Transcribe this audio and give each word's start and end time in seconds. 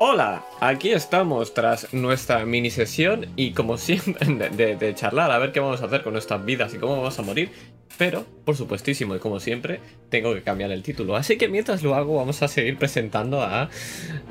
Hola, 0.00 0.44
aquí 0.60 0.92
estamos 0.92 1.54
tras 1.54 1.92
nuestra 1.92 2.46
mini 2.46 2.70
sesión 2.70 3.26
y 3.34 3.50
como 3.50 3.76
siempre 3.78 4.24
de, 4.56 4.76
de, 4.76 4.94
charlar 4.94 5.32
a 5.32 5.38
ver 5.38 5.50
qué 5.50 5.58
vamos 5.58 5.82
a 5.82 5.86
hacer 5.86 6.04
con 6.04 6.12
nuestras 6.12 6.44
vidas 6.44 6.72
y 6.72 6.78
cómo 6.78 6.98
vamos 6.98 7.18
a 7.18 7.22
morir. 7.22 7.50
Pero, 7.96 8.24
por 8.44 8.54
supuestísimo 8.56 9.16
y 9.16 9.18
como 9.18 9.40
siempre, 9.40 9.80
tengo 10.08 10.32
que 10.34 10.42
cambiar 10.42 10.70
el 10.70 10.84
título. 10.84 11.16
Así 11.16 11.36
que 11.36 11.48
mientras 11.48 11.82
lo 11.82 11.96
hago 11.96 12.14
vamos 12.14 12.42
a 12.42 12.48
seguir 12.48 12.78
presentando 12.78 13.42
a 13.42 13.70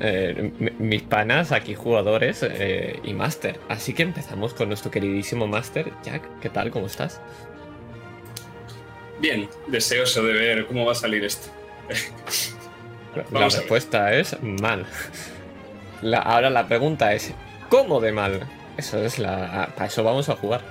eh, 0.00 0.52
mis 0.78 1.02
panas, 1.02 1.52
aquí 1.52 1.74
jugadores 1.74 2.42
eh, 2.42 2.98
y 3.04 3.12
máster. 3.12 3.60
Así 3.68 3.92
que 3.92 4.04
empezamos 4.04 4.54
con 4.54 4.68
nuestro 4.68 4.90
queridísimo 4.90 5.46
máster. 5.46 5.92
Jack, 6.02 6.40
¿qué 6.40 6.48
tal? 6.48 6.70
¿Cómo 6.70 6.86
estás? 6.86 7.20
Bien, 9.20 9.50
deseoso 9.66 10.24
de 10.24 10.32
ver 10.32 10.66
cómo 10.66 10.86
va 10.86 10.92
a 10.92 10.94
salir 10.94 11.24
esto. 11.24 11.48
la 13.32 13.50
respuesta 13.50 14.14
es 14.14 14.34
mal. 14.42 14.86
Ahora 16.14 16.50
la 16.50 16.66
pregunta 16.66 17.12
es, 17.12 17.34
¿cómo 17.68 18.00
de 18.00 18.12
mal? 18.12 18.40
Eso 18.76 18.98
es 18.98 19.18
la... 19.18 19.70
Para 19.74 19.86
eso 19.86 20.04
vamos 20.04 20.28
a 20.28 20.36
jugar. 20.36 20.62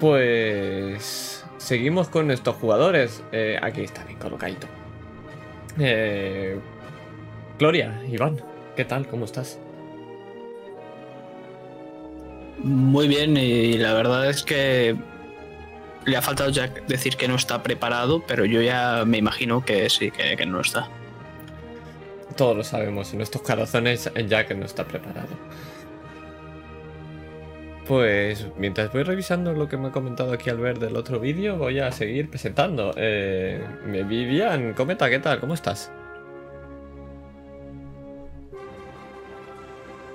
Pues... 0.00 1.44
Seguimos 1.58 2.08
con 2.08 2.28
nuestros 2.28 2.56
jugadores. 2.56 3.22
Eh, 3.32 3.58
aquí 3.60 3.82
está 3.82 4.04
bien 4.04 4.18
colocadito. 4.18 4.66
Eh, 5.78 6.58
Gloria, 7.58 8.00
Iván, 8.08 8.40
¿qué 8.76 8.84
tal? 8.84 9.06
¿Cómo 9.08 9.24
estás? 9.24 9.58
Muy 12.58 13.08
bien, 13.08 13.36
y 13.36 13.74
la 13.74 13.94
verdad 13.94 14.28
es 14.28 14.42
que 14.42 14.96
le 16.04 16.16
ha 16.16 16.22
faltado 16.22 16.50
ya 16.50 16.68
decir 16.86 17.16
que 17.16 17.28
no 17.28 17.34
está 17.34 17.62
preparado, 17.62 18.22
pero 18.26 18.44
yo 18.44 18.62
ya 18.62 19.04
me 19.06 19.18
imagino 19.18 19.64
que 19.64 19.90
sí, 19.90 20.10
que, 20.10 20.36
que 20.36 20.46
no 20.46 20.60
está. 20.60 20.88
Todos 22.36 22.56
lo 22.56 22.64
sabemos, 22.64 23.12
en 23.12 23.18
nuestros 23.18 23.42
corazones 23.42 24.10
Jack 24.28 24.54
no 24.54 24.66
está 24.66 24.84
preparado. 24.84 25.28
Pues 27.86 28.46
mientras 28.58 28.92
voy 28.92 29.04
revisando 29.04 29.52
lo 29.52 29.68
que 29.68 29.76
me 29.76 29.88
ha 29.88 29.92
comentado 29.92 30.32
aquí 30.32 30.50
al 30.50 30.58
ver 30.58 30.78
del 30.78 30.96
otro 30.96 31.20
vídeo, 31.20 31.56
voy 31.56 31.78
a 31.78 31.92
seguir 31.92 32.28
presentando. 32.28 32.92
Eh, 32.96 33.64
Vivian, 33.84 34.74
cometa, 34.74 35.08
¿qué 35.08 35.20
tal? 35.20 35.38
¿Cómo 35.38 35.54
estás? 35.54 35.90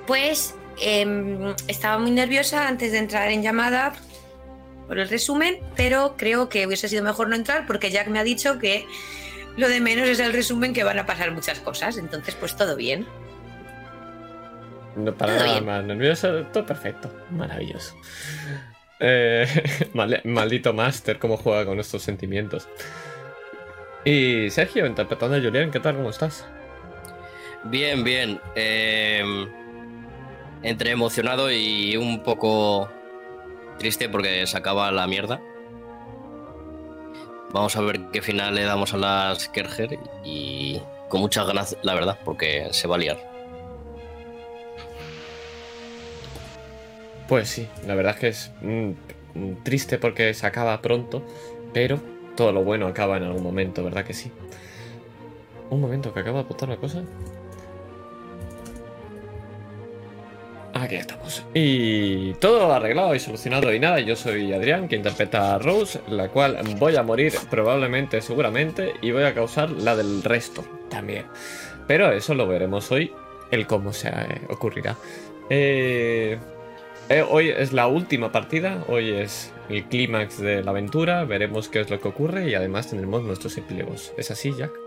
Pues 0.06 0.54
em, 0.82 1.56
estaba 1.70 1.98
muy 1.98 2.12
nerviosa 2.12 2.67
antes 2.67 2.92
de 2.92 2.98
entrar 2.98 3.32
en 3.32 3.42
llamada 3.42 3.94
por 4.88 5.00
el 5.00 5.08
resumen, 5.08 5.60
pero 5.78 6.16
creo 6.17 6.50
que 6.50 6.67
hubiese 6.67 6.90
sido 6.90 7.04
mejor 7.04 7.30
no 7.30 7.36
entrar 7.38 7.66
porque 7.66 7.90
Jack 7.90 8.10
me 8.10 8.20
ha 8.20 8.23
dicho 8.26 8.60
que 8.60 8.86
lo 9.62 9.70
de 9.70 9.80
menos 9.80 10.09
es 10.09 10.20
el 10.20 10.34
resumen 10.34 10.73
que 10.73 10.84
van 10.84 10.98
a 10.98 11.06
pasar 11.06 11.31
muchas 11.31 11.59
cosas, 11.59 11.98
entonces 11.98 12.36
pues 12.36 12.56
todo 12.56 12.76
bien. 12.76 13.06
No 14.95 15.14
para 15.14 15.36
nada 15.36 15.62
más 15.62 15.84
nervioso, 15.86 16.44
todo 16.48 16.66
perfecto, 16.66 17.14
maravilloso. 17.30 17.95
Eh, 19.00 19.45
maldito 20.23 20.73
Master, 20.73 21.20
cómo 21.20 21.38
juega 21.38 21.64
con 21.66 21.80
estos 21.80 22.02
sentimientos. 22.02 22.67
Y 24.04 24.50
Sergio, 24.50 24.88
interpretando 24.88 25.38
a 25.38 25.39
Julián, 25.39 25.70
¿qué 25.70 25.80
tal? 25.80 25.95
¿Cómo 25.95 26.09
estás? 26.09 26.48
Bien, 27.66 28.04
bien. 28.04 28.42
Eh, 28.56 29.23
entre 30.64 30.89
emocionado 30.89 31.52
y 31.52 31.95
un 31.98 32.23
poco 32.23 32.92
triste 33.78 34.09
porque 34.09 34.48
se 34.48 34.58
acaba 34.58 34.92
la 34.92 35.06
mierda. 35.06 35.39
Vamos 37.54 37.76
a 37.76 37.82
ver 37.82 38.00
qué 38.12 38.22
final 38.22 38.56
le 38.56 38.64
damos 38.64 38.94
a 38.94 38.98
las 38.98 39.50
Kerger 39.50 40.00
y 40.24 40.80
con 41.10 41.20
muchas 41.20 41.46
ganas, 41.46 41.76
la 41.84 41.94
verdad, 41.94 42.18
porque 42.24 42.70
se 42.72 42.88
va 42.88 42.96
a 42.96 43.00
liar. 43.00 43.32
Pues 47.28 47.50
sí, 47.50 47.68
la 47.86 47.96
verdad 47.96 48.14
es 48.14 48.20
que 48.20 48.28
es 48.30 48.52
triste 49.64 49.98
porque 49.98 50.34
se 50.34 50.45
acaba 50.48 50.82
pronto, 50.82 51.23
pero 51.73 52.00
todo 52.36 52.52
lo 52.52 52.64
bueno 52.64 52.88
acaba 52.88 53.17
en 53.17 53.23
algún 53.23 53.44
momento, 53.44 53.84
¿verdad 53.84 54.06
que 54.06 54.14
sí? 54.14 54.32
Un 55.70 55.82
momento, 55.82 56.14
que 56.14 56.22
acaba 56.22 56.40
de 56.40 56.45
apuntar 56.45 56.70
una 56.70 56.78
cosa. 56.78 57.04
Aquí 60.81 60.95
estamos. 60.95 61.45
Y 61.53 62.33
todo 62.33 62.73
arreglado 62.73 63.14
y 63.14 63.19
solucionado 63.19 63.71
y 63.71 63.80
nada. 63.80 63.99
Yo 63.99 64.15
soy 64.15 64.52
Adrián, 64.52 64.87
que 64.87 64.95
interpreta 64.95 65.53
a 65.53 65.59
Rose, 65.59 66.02
la 66.09 66.30
cual 66.30 66.58
voy 66.80 66.95
a 66.95 67.03
morir 67.03 67.33
probablemente, 67.52 68.19
seguramente, 68.19 68.93
y 68.99 69.11
voy 69.11 69.21
a 69.23 69.36
causar 69.36 69.69
la 69.69 69.95
del 69.95 70.23
resto 70.23 70.65
también. 70.89 71.25
Pero 71.86 72.11
eso 72.11 72.33
lo 72.33 72.47
veremos 72.47 72.92
hoy, 72.92 73.14
el 73.52 73.67
cómo 73.67 73.93
se 73.93 74.09
eh, 74.09 74.42
ocurrirá. 74.49 74.97
Eh, 75.52 76.39
eh, 77.09 77.25
hoy 77.30 77.49
es 77.49 77.73
la 77.73 77.86
última 77.86 78.31
partida, 78.31 78.83
hoy 78.87 79.11
es 79.11 79.53
el 79.69 79.83
clímax 79.83 80.39
de 80.39 80.63
la 80.63 80.71
aventura, 80.71 81.25
veremos 81.25 81.69
qué 81.69 81.81
es 81.81 81.92
lo 81.92 81.99
que 81.99 82.08
ocurre 82.08 82.49
y 82.49 82.55
además 82.55 82.89
tendremos 82.89 83.21
nuestros 83.21 83.55
epílogos. 83.55 84.13
¿Es 84.17 84.31
así, 84.31 84.52
Jack? 84.58 84.80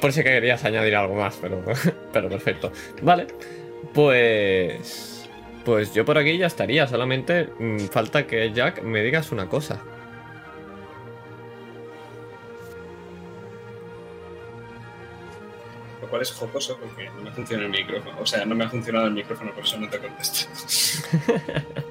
Por 0.00 0.12
si 0.12 0.22
querías 0.22 0.64
añadir 0.64 0.96
algo 0.96 1.14
más, 1.14 1.38
pero, 1.40 1.62
pero 2.12 2.28
perfecto. 2.28 2.72
Vale, 3.02 3.26
pues... 3.94 5.14
Pues 5.64 5.92
yo 5.92 6.04
por 6.04 6.16
aquí 6.16 6.38
ya 6.38 6.46
estaría, 6.46 6.86
solamente 6.86 7.48
mm, 7.58 7.88
falta 7.88 8.26
que 8.26 8.52
Jack 8.54 8.82
me 8.82 9.02
digas 9.02 9.32
una 9.32 9.48
cosa. 9.50 9.82
Lo 16.00 16.08
cual 16.08 16.22
es 16.22 16.32
jocoso 16.32 16.78
porque 16.78 17.10
no 17.10 17.20
me 17.20 17.30
funciona 17.32 17.64
el 17.64 17.70
micrófono. 17.70 18.16
O 18.18 18.24
sea, 18.24 18.46
no 18.46 18.54
me 18.54 18.64
ha 18.64 18.70
funcionado 18.70 19.08
el 19.08 19.12
micrófono, 19.12 19.52
por 19.52 19.64
eso 19.64 19.78
no 19.78 19.90
te 19.90 19.98
contesto. 19.98 20.48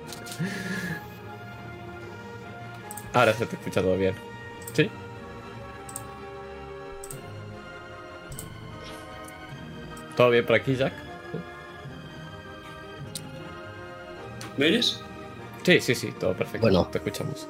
Ahora 3.14 3.34
se 3.34 3.46
te 3.46 3.58
escucha 3.58 3.82
todo 3.82 3.96
bien. 3.96 4.16
¿Sí? 4.74 4.90
¿Todo 10.18 10.32
bien 10.32 10.46
por 10.46 10.56
aquí, 10.56 10.76
Jack? 10.76 10.94
¿Me 14.58 14.66
oyes? 14.66 15.00
Sí, 15.64 15.80
sí, 15.80 15.94
sí, 15.94 16.12
todo 16.20 16.34
perfecto. 16.34 16.62
Bueno. 16.62 16.88
Te 16.88 16.98
escuchamos. 16.98 17.48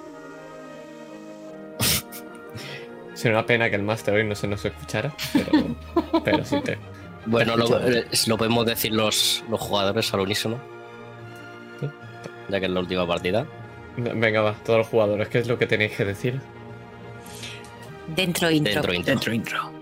Sería 3.13 3.37
una 3.37 3.47
pena 3.47 3.69
que 3.69 3.77
el 3.77 3.83
máster 3.83 4.15
hoy 4.15 4.25
no 4.25 4.35
se 4.35 4.47
nos 4.47 4.65
escuchara, 4.65 5.15
pero, 5.33 5.75
pero 6.25 6.43
sí 6.43 6.59
te. 6.61 6.77
Bueno, 7.25 7.55
lo, 7.55 7.79
eh, 7.87 8.05
lo, 8.27 8.37
podemos 8.37 8.65
decir 8.65 8.91
los, 8.91 9.43
los 9.49 9.61
jugadores 9.61 10.13
al 10.13 10.19
unísono. 10.19 10.59
Ya 12.49 12.59
que 12.59 12.65
es 12.65 12.71
la 12.71 12.79
última 12.81 13.07
partida. 13.07 13.45
Venga, 13.95 14.41
va, 14.41 14.53
todos 14.65 14.79
los 14.79 14.87
jugadores, 14.87 15.29
¿qué 15.29 15.39
es 15.39 15.47
lo 15.47 15.57
que 15.57 15.67
tenéis 15.67 15.93
que 15.93 16.05
decir? 16.05 16.39
Dentro 18.15 18.51
intro. 18.51 18.73
Dentro 18.73 18.93
intro. 18.93 19.11
Dentro 19.13 19.33
intro. 19.33 19.76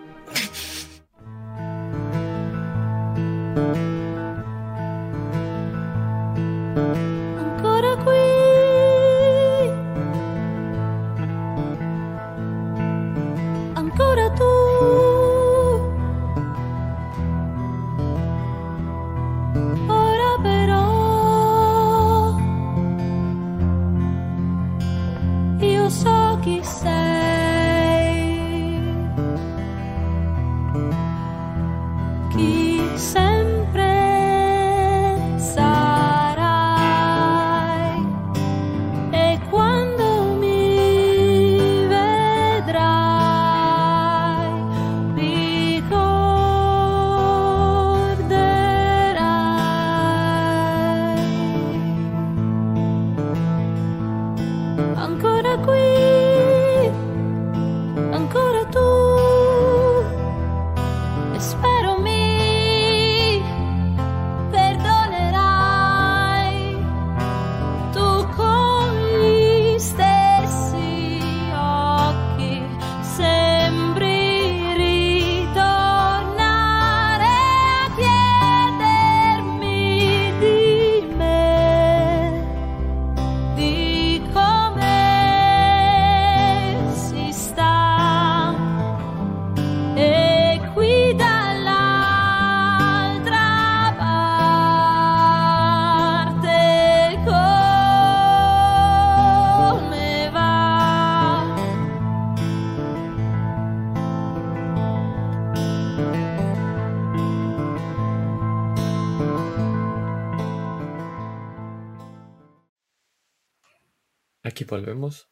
Aquí 114.45 114.63
volvemos. 114.63 115.29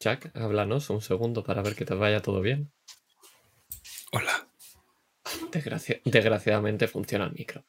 Jack, 0.00 0.36
háblanos 0.36 0.90
un 0.90 1.00
segundo 1.00 1.44
para 1.44 1.62
ver 1.62 1.74
que 1.76 1.84
te 1.84 1.94
vaya 1.94 2.20
todo 2.20 2.40
bien. 2.40 2.72
Hola. 4.12 4.48
Desgracia- 5.52 6.00
desgraciadamente 6.04 6.88
funciona 6.88 7.24
el 7.26 7.32
micro. 7.32 7.64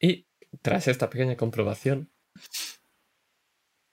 Y 0.00 0.26
tras 0.62 0.88
esta 0.88 1.10
pequeña 1.10 1.36
comprobación, 1.36 2.12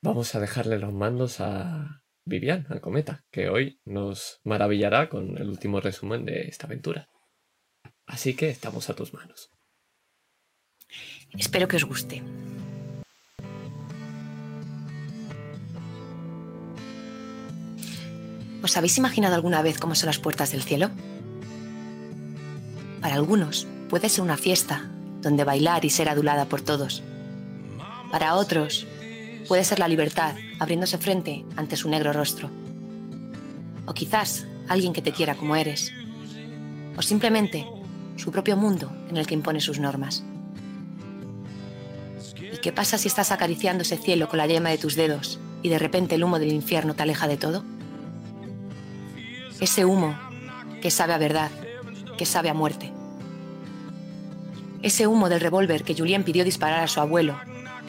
vamos 0.01 0.35
a 0.35 0.39
dejarle 0.39 0.77
los 0.79 0.93
mandos 0.93 1.39
a 1.39 2.03
Vivian, 2.25 2.67
a 2.69 2.79
Cometa, 2.79 3.25
que 3.31 3.49
hoy 3.49 3.79
nos 3.85 4.39
maravillará 4.43 5.09
con 5.09 5.37
el 5.37 5.49
último 5.49 5.81
resumen 5.81 6.25
de 6.25 6.43
esta 6.43 6.67
aventura. 6.67 7.09
Así 8.05 8.35
que 8.35 8.49
estamos 8.49 8.89
a 8.89 8.95
tus 8.95 9.13
manos. 9.13 9.49
Espero 11.37 11.67
que 11.67 11.77
os 11.77 11.85
guste. 11.85 12.21
¿Os 18.63 18.77
habéis 18.77 18.97
imaginado 18.97 19.35
alguna 19.35 19.61
vez 19.61 19.77
cómo 19.77 19.93
son 19.93 20.07
las 20.07 20.19
puertas 20.19 20.53
del 20.53 20.63
cielo? 20.63 20.89
Para 23.01 23.15
algunos 23.15 23.67
puede 23.89 24.07
ser 24.07 24.23
una 24.23 24.37
fiesta 24.37 24.89
donde 25.21 25.43
bailar 25.43 25.83
y 25.83 25.89
ser 25.89 26.07
adulada 26.07 26.45
por 26.45 26.61
todos. 26.61 27.03
Para 28.09 28.35
otros 28.35 28.87
puede 29.49 29.65
ser 29.65 29.79
la 29.79 29.89
libertad 29.89 30.35
abriéndose 30.59 30.97
frente 30.97 31.43
ante 31.57 31.75
su 31.75 31.89
negro 31.89 32.13
rostro. 32.13 32.49
O 33.85 33.93
quizás 33.93 34.45
alguien 34.69 34.93
que 34.93 35.01
te 35.01 35.11
quiera 35.11 35.35
como 35.35 35.57
eres. 35.57 35.91
O 36.95 37.01
simplemente 37.01 37.67
su 38.15 38.31
propio 38.31 38.55
mundo 38.55 38.95
en 39.09 39.17
el 39.17 39.27
que 39.27 39.33
impone 39.33 39.59
sus 39.59 39.79
normas. 39.79 40.23
¿Y 42.39 42.57
qué 42.59 42.71
pasa 42.71 42.97
si 42.97 43.09
estás 43.09 43.33
acariciando 43.33 43.81
ese 43.81 43.97
cielo 43.97 44.29
con 44.29 44.37
la 44.37 44.47
yema 44.47 44.69
de 44.69 44.77
tus 44.77 44.95
dedos 44.95 45.37
y 45.61 45.67
de 45.67 45.79
repente 45.79 46.15
el 46.15 46.23
humo 46.23 46.39
del 46.39 46.53
infierno 46.53 46.93
te 46.93 47.03
aleja 47.03 47.27
de 47.27 47.35
todo? 47.35 47.65
Ese 49.63 49.85
humo 49.85 50.13
que 50.81 50.91
sabe 50.91 51.13
a 51.13 51.17
verdad, 51.17 51.49
que 52.17 52.25
sabe 52.25 52.49
a 52.49 52.53
muerte. 52.53 52.91
Ese 54.81 55.07
humo 55.07 55.29
del 55.29 55.39
revólver 55.39 55.85
que 55.85 55.95
Julien 55.95 56.25
pidió 56.25 56.43
disparar 56.43 56.83
a 56.83 56.89
su 56.89 56.99
abuelo 56.99 57.39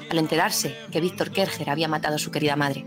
al 0.08 0.18
enterarse 0.18 0.78
que 0.92 1.00
Víctor 1.00 1.32
Kerger 1.32 1.68
había 1.68 1.88
matado 1.88 2.14
a 2.14 2.20
su 2.20 2.30
querida 2.30 2.54
madre. 2.54 2.86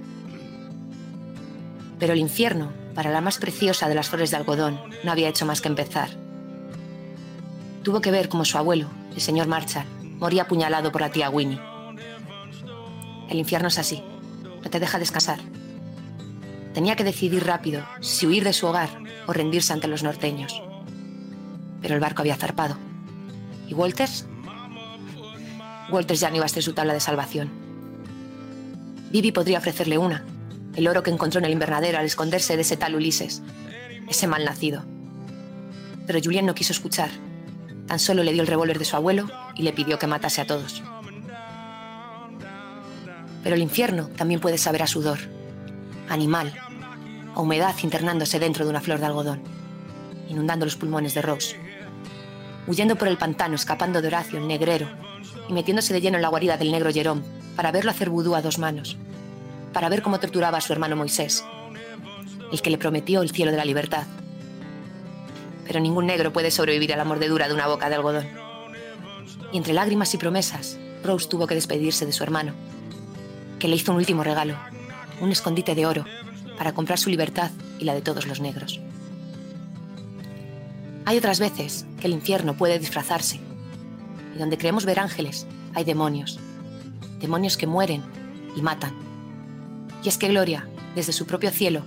Pero 2.00 2.14
el 2.14 2.20
infierno, 2.20 2.72
para 2.96 3.12
la 3.12 3.20
más 3.20 3.40
preciosa 3.40 3.90
de 3.90 3.96
las 3.96 4.08
flores 4.08 4.32
de 4.32 4.38
algodón, 4.38 4.80
no 5.04 5.12
había 5.12 5.28
hecho 5.28 5.46
más 5.46 5.60
que 5.60 5.68
empezar. 5.68 6.12
Tuvo 7.84 8.00
que 8.00 8.12
ver 8.12 8.30
cómo 8.30 8.46
su 8.46 8.58
abuelo, 8.58 8.88
el 9.14 9.20
señor 9.20 9.48
Marshall, 9.48 9.86
moría 10.18 10.44
apuñalado 10.44 10.94
por 10.94 11.02
la 11.02 11.12
tía 11.12 11.30
Winnie. 11.30 11.60
El 13.28 13.38
infierno 13.38 13.68
es 13.68 13.80
así, 13.80 14.02
no 14.64 14.70
te 14.70 14.80
deja 14.80 14.98
descansar. 14.98 15.40
Tenía 16.78 16.96
que 16.96 17.04
decidir 17.04 17.44
rápido 17.44 17.84
si 18.02 18.28
huir 18.28 18.44
de 18.44 18.54
su 18.54 18.68
hogar 18.68 18.90
o 19.26 19.34
rendirse 19.34 19.74
ante 19.74 19.88
los 19.88 20.04
norteños. 20.04 20.62
Pero 21.82 21.96
el 21.96 22.00
barco 22.00 22.22
había 22.22 22.36
zarpado. 22.36 22.78
¿Y 23.68 23.74
Walters? 23.74 24.28
Walters 25.90 26.20
ya 26.20 26.30
no 26.30 26.36
iba 26.36 26.46
a 26.46 26.50
ser 26.50 26.62
su 26.62 26.74
tabla 26.74 26.94
de 26.94 27.00
salvación. 27.00 27.50
Vivi 29.10 29.32
podría 29.32 29.58
ofrecerle 29.58 29.98
una, 29.98 30.24
el 30.76 30.88
oro 30.88 31.02
que 31.02 31.10
encontró 31.10 31.40
en 31.40 31.46
el 31.46 31.54
invernadero 31.54 31.98
al 31.98 32.06
esconderse 32.06 32.56
de 32.56 32.62
ese 32.62 32.78
tal 32.78 32.94
Ulises, 32.94 33.42
ese 34.08 34.28
mal 34.28 34.46
nacido. 34.46 34.86
Pero 36.06 36.20
Julien 36.24 36.46
no 36.46 36.54
quiso 36.54 36.74
escuchar. 36.74 37.10
Tan 37.88 37.98
solo 37.98 38.22
le 38.22 38.34
dio 38.34 38.44
el 38.44 38.48
revólver 38.48 38.78
de 38.78 38.86
su 38.86 38.96
abuelo 38.96 39.28
y 39.56 39.64
le 39.64 39.74
pidió 39.74 39.98
que 39.98 40.06
matase 40.06 40.42
a 40.42 40.46
todos. 40.46 40.84
Pero 43.42 43.56
el 43.56 43.64
infierno 43.64 44.10
también 44.10 44.40
puede 44.40 44.60
saber 44.60 44.84
a 44.84 44.88
sudor, 44.88 45.18
animal, 46.08 46.54
a 47.38 47.42
humedad 47.42 47.76
internándose 47.84 48.40
dentro 48.40 48.66
de 48.66 48.72
una 48.72 48.82
flor 48.82 49.00
de 49.00 49.06
algodón, 49.06 49.42
inundando 50.28 50.66
los 50.66 50.76
pulmones 50.76 51.14
de 51.14 51.22
Rose, 51.22 51.56
huyendo 52.66 52.96
por 52.96 53.08
el 53.08 53.20
pantano, 53.20 53.54
escapando 53.54 54.02
de 54.02 54.08
Horacio, 54.08 54.40
el 54.40 54.48
negrero, 54.48 54.88
y 55.48 55.54
metiéndose 55.54 55.94
de 55.94 56.02
lleno 56.02 56.18
en 56.18 56.24
la 56.24 56.30
guarida 56.30 56.58
del 56.58 56.72
negro 56.72 56.92
Jerón 56.92 57.24
para 57.56 57.72
verlo 57.72 57.92
hacer 57.92 58.10
vudú 58.10 58.34
a 58.34 58.42
dos 58.42 58.58
manos, 58.58 58.98
para 59.72 59.88
ver 59.88 60.02
cómo 60.02 60.20
torturaba 60.20 60.58
a 60.58 60.62
su 60.62 60.74
hermano 60.74 60.96
Moisés, 60.96 61.46
el 62.52 62.60
que 62.64 62.72
le 62.72 62.80
prometió 62.80 63.22
el 63.22 63.30
cielo 63.30 63.52
de 63.52 63.58
la 63.58 63.66
libertad. 63.66 64.08
Pero 65.68 65.80
ningún 65.80 66.08
negro 66.08 66.34
puede 66.34 66.50
sobrevivir 66.50 66.92
a 66.92 66.98
la 66.98 67.06
mordedura 67.06 67.48
de 67.48 67.54
una 67.54 67.68
boca 67.68 67.88
de 67.88 67.96
algodón. 67.96 68.28
Y 69.54 69.58
entre 69.58 69.74
lágrimas 69.74 70.12
y 70.16 70.18
promesas, 70.18 70.80
Rose 71.04 71.30
tuvo 71.30 71.46
que 71.46 71.54
despedirse 71.54 72.08
de 72.08 72.14
su 72.14 72.24
hermano, 72.24 72.54
que 73.60 73.68
le 73.68 73.76
hizo 73.76 73.92
un 73.92 74.00
último 74.00 74.24
regalo, 74.24 74.58
un 75.22 75.32
escondite 75.32 75.76
de 75.76 75.86
oro, 75.86 76.04
para 76.58 76.74
comprar 76.74 76.98
su 77.00 77.10
libertad 77.10 77.52
y 77.80 77.84
la 77.86 77.94
de 77.94 78.02
todos 78.02 78.26
los 78.28 78.40
negros. 78.40 78.80
Hay 81.06 81.18
otras 81.18 81.40
veces 81.40 81.86
que 82.00 82.08
el 82.08 82.14
infierno 82.14 82.56
puede 82.56 82.80
disfrazarse, 82.80 83.40
y 84.36 84.40
donde 84.40 84.58
creemos 84.58 84.86
ver 84.86 85.00
ángeles, 85.00 85.48
hay 85.74 85.84
demonios, 85.84 86.40
demonios 87.20 87.56
que 87.58 87.68
mueren 87.68 88.04
y 88.56 88.62
matan. 88.62 88.94
Y 90.04 90.10
es 90.10 90.18
que 90.18 90.28
Gloria, 90.28 90.68
desde 90.96 91.14
su 91.14 91.26
propio 91.26 91.50
cielo, 91.52 91.84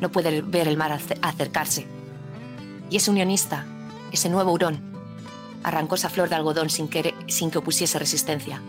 no 0.00 0.10
puede 0.10 0.42
ver 0.42 0.68
el 0.68 0.76
mar 0.76 0.92
ace- 0.92 1.18
acercarse. 1.22 1.86
Y 2.90 2.96
ese 2.96 3.10
unionista, 3.10 3.66
ese 4.12 4.30
nuevo 4.30 4.52
hurón, 4.52 4.80
arrancó 5.62 5.96
esa 5.96 6.08
flor 6.08 6.28
de 6.28 6.36
algodón 6.36 6.70
sin 6.70 6.88
que, 6.88 7.14
sin 7.26 7.50
que 7.50 7.58
opusiese 7.58 7.98
resistencia. 7.98 8.62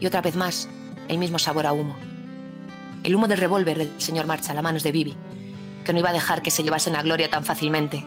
Y 0.00 0.06
otra 0.06 0.22
vez 0.22 0.36
más, 0.36 0.68
el 1.08 1.18
mismo 1.18 1.38
sabor 1.38 1.66
a 1.66 1.72
humo. 1.72 1.96
El 3.04 3.16
humo 3.16 3.26
del 3.26 3.38
revólver 3.38 3.78
del 3.78 4.00
señor 4.00 4.26
Marcha 4.26 4.56
a 4.56 4.62
manos 4.62 4.84
de 4.84 4.92
Bibi, 4.92 5.16
que 5.84 5.92
no 5.92 5.98
iba 5.98 6.10
a 6.10 6.12
dejar 6.12 6.40
que 6.40 6.52
se 6.52 6.62
llevasen 6.62 6.94
a 6.94 7.02
Gloria 7.02 7.28
tan 7.28 7.44
fácilmente. 7.44 8.04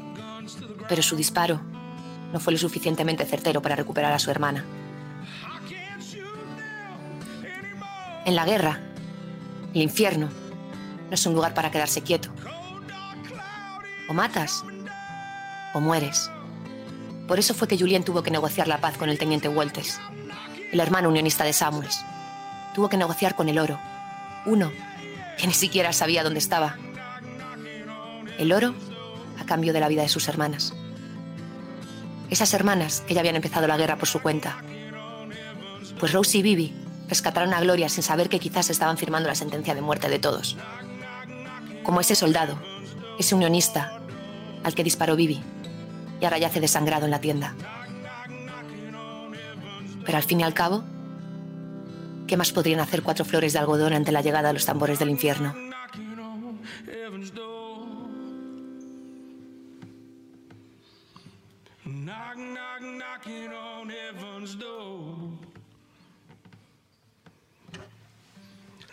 Pero 0.87 1.01
su 1.01 1.17
disparo 1.17 1.59
no 2.31 2.39
fue 2.39 2.53
lo 2.53 2.59
suficientemente 2.59 3.25
certero 3.25 3.61
para 3.61 3.75
recuperar 3.75 4.13
a 4.13 4.19
su 4.19 4.31
hermana. 4.31 4.63
En 8.25 8.35
la 8.35 8.45
guerra, 8.45 8.79
el 9.73 9.81
infierno 9.81 10.29
no 11.09 11.13
es 11.13 11.25
un 11.25 11.33
lugar 11.33 11.53
para 11.53 11.71
quedarse 11.71 12.01
quieto. 12.01 12.29
O 14.07 14.13
matas 14.13 14.63
o 15.73 15.81
mueres. 15.81 16.31
Por 17.27 17.37
eso 17.37 17.53
fue 17.53 17.67
que 17.67 17.77
Julien 17.77 18.05
tuvo 18.05 18.23
que 18.23 18.31
negociar 18.31 18.67
la 18.67 18.79
paz 18.79 18.97
con 18.97 19.09
el 19.09 19.17
teniente 19.17 19.49
Walters, 19.49 19.99
el 20.71 20.79
hermano 20.79 21.09
unionista 21.09 21.43
de 21.43 21.53
Samuels. 21.53 22.05
Tuvo 22.73 22.87
que 22.87 22.97
negociar 22.97 23.35
con 23.35 23.49
el 23.49 23.59
oro, 23.59 23.79
uno 24.45 24.71
que 25.37 25.47
ni 25.47 25.53
siquiera 25.53 25.93
sabía 25.93 26.23
dónde 26.23 26.39
estaba. 26.39 26.77
El 28.37 28.51
oro 28.51 28.73
a 29.39 29.45
cambio 29.45 29.73
de 29.73 29.79
la 29.79 29.87
vida 29.87 30.01
de 30.01 30.09
sus 30.09 30.27
hermanas. 30.27 30.73
Esas 32.29 32.53
hermanas 32.53 33.03
que 33.07 33.13
ya 33.13 33.19
habían 33.19 33.35
empezado 33.35 33.67
la 33.67 33.77
guerra 33.77 33.97
por 33.97 34.07
su 34.07 34.21
cuenta. 34.21 34.57
Pues 35.99 36.11
Rose 36.11 36.37
y 36.37 36.41
Bibi 36.41 36.73
rescataron 37.07 37.53
a 37.53 37.61
Gloria 37.61 37.89
sin 37.89 38.03
saber 38.03 38.29
que 38.29 38.39
quizás 38.39 38.69
estaban 38.69 38.97
firmando 38.97 39.29
la 39.29 39.35
sentencia 39.35 39.75
de 39.75 39.81
muerte 39.81 40.09
de 40.09 40.19
todos. 40.19 40.57
Como 41.83 42.01
ese 42.01 42.15
soldado, 42.15 42.59
ese 43.19 43.35
unionista 43.35 43.99
al 44.63 44.73
que 44.73 44.83
disparó 44.83 45.15
Bibi 45.15 45.41
y 46.19 46.25
ahora 46.25 46.37
yace 46.37 46.59
desangrado 46.59 47.05
en 47.05 47.11
la 47.11 47.21
tienda. 47.21 47.53
Pero 50.05 50.17
al 50.17 50.23
fin 50.23 50.39
y 50.39 50.43
al 50.43 50.53
cabo, 50.53 50.83
¿qué 52.27 52.37
más 52.37 52.51
podrían 52.51 52.79
hacer 52.79 53.03
cuatro 53.03 53.25
flores 53.25 53.53
de 53.53 53.59
algodón 53.59 53.93
ante 53.93 54.11
la 54.11 54.21
llegada 54.21 54.49
de 54.49 54.53
los 54.53 54.65
tambores 54.65 54.99
del 54.99 55.09
infierno? 55.09 55.53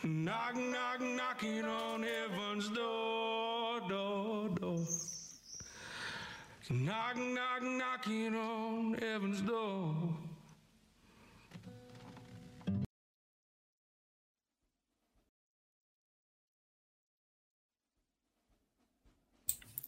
Knock, 0.05 0.55
knock, 0.55 1.01
knocking 1.01 1.65
on 1.65 2.03
heaven's 2.03 2.69
door. 2.71 3.81
Door, 3.89 4.49
door. 4.61 4.87
Knock, 6.69 7.17
knock, 7.17 7.63
knocking 7.63 8.35
on 8.35 8.95
heaven's 8.95 9.43
door. 9.43 9.95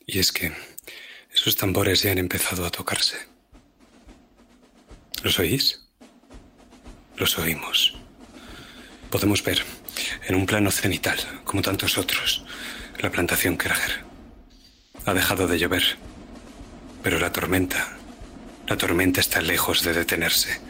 Y 0.07 0.19
es 0.19 0.33
que 0.33 0.53
esos 1.35 1.57
tambores 1.57 2.03
ya 2.03 2.13
han 2.13 2.19
empezado 2.19 2.67
a 2.67 2.71
tocarse. 2.71 3.17
¿Los 5.23 5.39
oís? 5.39 5.81
Los 7.17 7.39
oímos. 7.39 7.95
Podemos 9.11 9.43
ver 9.43 9.65
en 10.27 10.35
un 10.35 10.47
plano 10.47 10.71
cenital, 10.71 11.19
como 11.45 11.63
tantos 11.63 11.97
otros, 11.97 12.45
la 13.01 13.11
plantación 13.11 13.57
Kerger. 13.57 14.05
Ha 15.07 15.15
dejado 15.15 15.47
de 15.47 15.59
llover, 15.59 15.97
pero 17.03 17.19
la 17.19 17.33
tormenta, 17.33 17.97
la 18.67 18.77
tormenta 18.77 19.21
está 19.21 19.41
lejos 19.41 19.83
de 19.83 19.95
detenerse. 19.95 20.61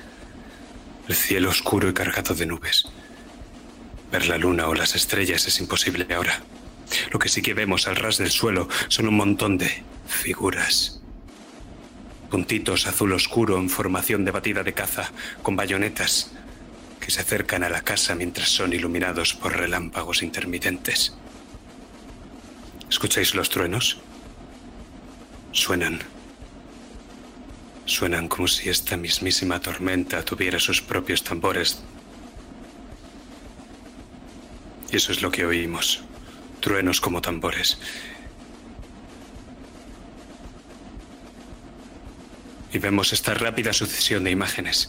El 1.08 1.14
cielo 1.14 1.50
oscuro 1.50 1.88
y 1.88 1.94
cargado 1.94 2.34
de 2.34 2.46
nubes. 2.46 2.84
Ver 4.12 4.26
la 4.26 4.38
luna 4.38 4.68
o 4.68 4.74
las 4.74 4.94
estrellas 4.94 5.46
es 5.46 5.58
imposible 5.60 6.12
ahora. 6.14 6.42
Lo 7.10 7.18
que 7.18 7.28
sí 7.28 7.42
que 7.42 7.54
vemos 7.54 7.86
al 7.86 7.96
ras 7.96 8.18
del 8.18 8.30
suelo 8.30 8.68
son 8.88 9.08
un 9.08 9.16
montón 9.16 9.58
de 9.58 9.82
figuras. 10.06 11.00
Puntitos 12.30 12.86
azul 12.86 13.12
oscuro 13.12 13.58
en 13.58 13.70
formación 13.70 14.24
de 14.24 14.30
batida 14.32 14.62
de 14.62 14.72
caza, 14.72 15.12
con 15.42 15.56
bayonetas, 15.56 16.32
que 17.00 17.10
se 17.10 17.20
acercan 17.20 17.62
a 17.62 17.68
la 17.68 17.82
casa 17.82 18.14
mientras 18.14 18.48
son 18.48 18.72
iluminados 18.72 19.34
por 19.34 19.56
relámpagos 19.56 20.22
intermitentes. 20.22 21.14
¿Escucháis 22.88 23.34
los 23.34 23.50
truenos? 23.50 23.98
Suenan. 25.52 26.00
Suenan 27.86 28.28
como 28.28 28.48
si 28.48 28.70
esta 28.70 28.96
mismísima 28.96 29.60
tormenta 29.60 30.24
tuviera 30.24 30.58
sus 30.58 30.80
propios 30.80 31.22
tambores. 31.22 31.82
Y 34.90 34.96
eso 34.96 35.12
es 35.12 35.22
lo 35.22 35.30
que 35.30 35.44
oímos. 35.44 36.02
Truenos 36.64 36.98
como 36.98 37.20
tambores. 37.20 37.76
Y 42.72 42.78
vemos 42.78 43.12
esta 43.12 43.34
rápida 43.34 43.74
sucesión 43.74 44.24
de 44.24 44.30
imágenes. 44.30 44.88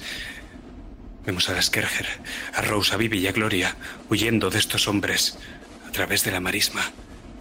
Vemos 1.25 1.49
a 1.49 1.61
Skerger, 1.61 2.07
a 2.53 2.61
Rose, 2.61 2.93
a 2.93 2.97
Vivi 2.97 3.17
y 3.17 3.27
a 3.27 3.33
Gloria 3.33 3.75
huyendo 4.09 4.49
de 4.49 4.57
estos 4.57 4.87
hombres 4.87 5.37
a 5.85 5.91
través 5.91 6.23
de 6.23 6.31
la 6.31 6.39
marisma, 6.39 6.93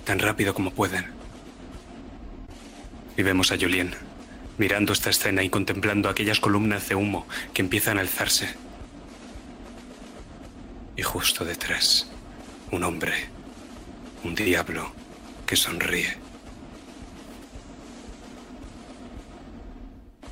tan 0.05 0.19
rápido 0.19 0.53
como 0.53 0.73
pueden. 0.73 1.13
Y 3.17 3.23
vemos 3.23 3.53
a 3.53 3.57
Julien 3.57 3.95
mirando 4.59 4.95
esta 4.95 5.11
escena 5.11 5.45
y 5.45 5.49
contemplando 5.49 6.09
aquellas 6.09 6.41
columnas 6.41 6.89
de 6.89 6.97
humo 6.97 7.29
que 7.53 7.63
empiezan 7.63 7.99
a 7.99 8.01
alzarse. 8.01 8.49
Y 10.97 11.03
justo 11.03 11.45
detrás, 11.45 12.09
un 12.73 12.83
hombre, 12.83 13.34
un 14.25 14.35
diablo 14.35 14.91
que 15.47 15.55
sonríe. 15.55 16.17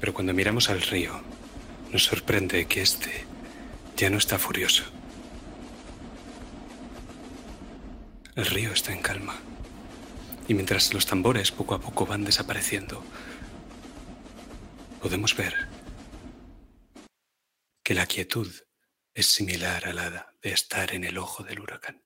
Pero 0.01 0.15
cuando 0.15 0.35
miramos 0.35 0.71
al 0.71 0.81
río, 0.81 1.21
nos 1.93 2.05
sorprende 2.05 2.67
que 2.67 2.81
este 2.81 3.25
ya 3.97 4.11
no 4.11 4.17
está 4.17 4.39
furioso. 4.39 4.85
El 8.35 8.47
río 8.47 8.73
está 8.73 8.93
en 8.93 9.03
calma. 9.03 9.37
Y 10.49 10.55
mientras 10.55 10.93
los 10.95 11.07
tambores 11.07 11.53
poco 11.53 11.75
a 11.75 11.81
poco 11.81 12.07
van 12.07 12.25
desapareciendo, 12.25 13.05
podemos 15.01 15.37
ver 15.37 15.69
que 17.85 17.95
la 17.95 18.07
quietud 18.07 18.51
es 19.15 19.27
similar 19.27 19.87
a 19.87 19.93
la 19.93 20.35
de 20.43 20.53
estar 20.53 20.95
en 20.95 21.05
el 21.05 21.19
ojo 21.19 21.45
del 21.45 21.61
huracán. 21.61 22.02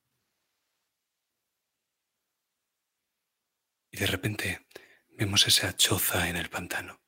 Y 3.96 3.98
de 3.98 4.08
repente 4.08 4.66
vemos 5.08 5.46
esa 5.46 5.74
choza 5.74 6.28
en 6.28 6.36
el 6.36 6.50
pantano, 6.50 7.02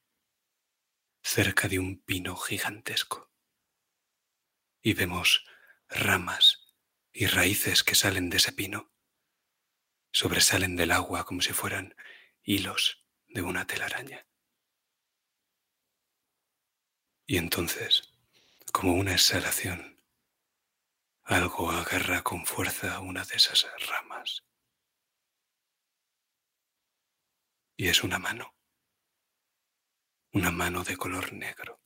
cerca 1.23 1.69
de 1.69 1.79
un 1.79 2.03
pino 2.03 2.35
gigantesco. 2.35 3.31
Y 4.81 4.95
vemos 4.95 5.45
ramas 5.91 6.75
y 7.13 7.27
raíces 7.27 7.85
que 7.85 7.95
salen 7.95 8.31
de 8.31 8.39
ese 8.39 8.53
pino, 8.53 8.91
sobresalen 10.13 10.77
del 10.77 10.93
agua 10.93 11.27
como 11.27 11.43
si 11.43 11.53
fueran 11.53 11.95
hilos 12.43 13.07
de 13.27 13.43
una 13.43 13.67
telaraña. 13.67 14.27
Y 17.27 17.37
entonces, 17.37 18.15
como 18.73 18.95
una 18.95 19.13
exhalación, 19.13 20.03
algo 21.23 21.71
agarra 21.71 22.23
con 22.23 22.47
fuerza 22.47 22.99
una 23.01 23.27
de 23.27 23.37
esas 23.37 23.67
ramas. 23.91 24.49
Y 27.81 27.87
es 27.89 28.03
una 28.03 28.19
mano, 28.19 28.57
una 30.33 30.51
mano 30.51 30.83
de 30.83 30.97
color 30.97 31.33
negro. 31.33 31.81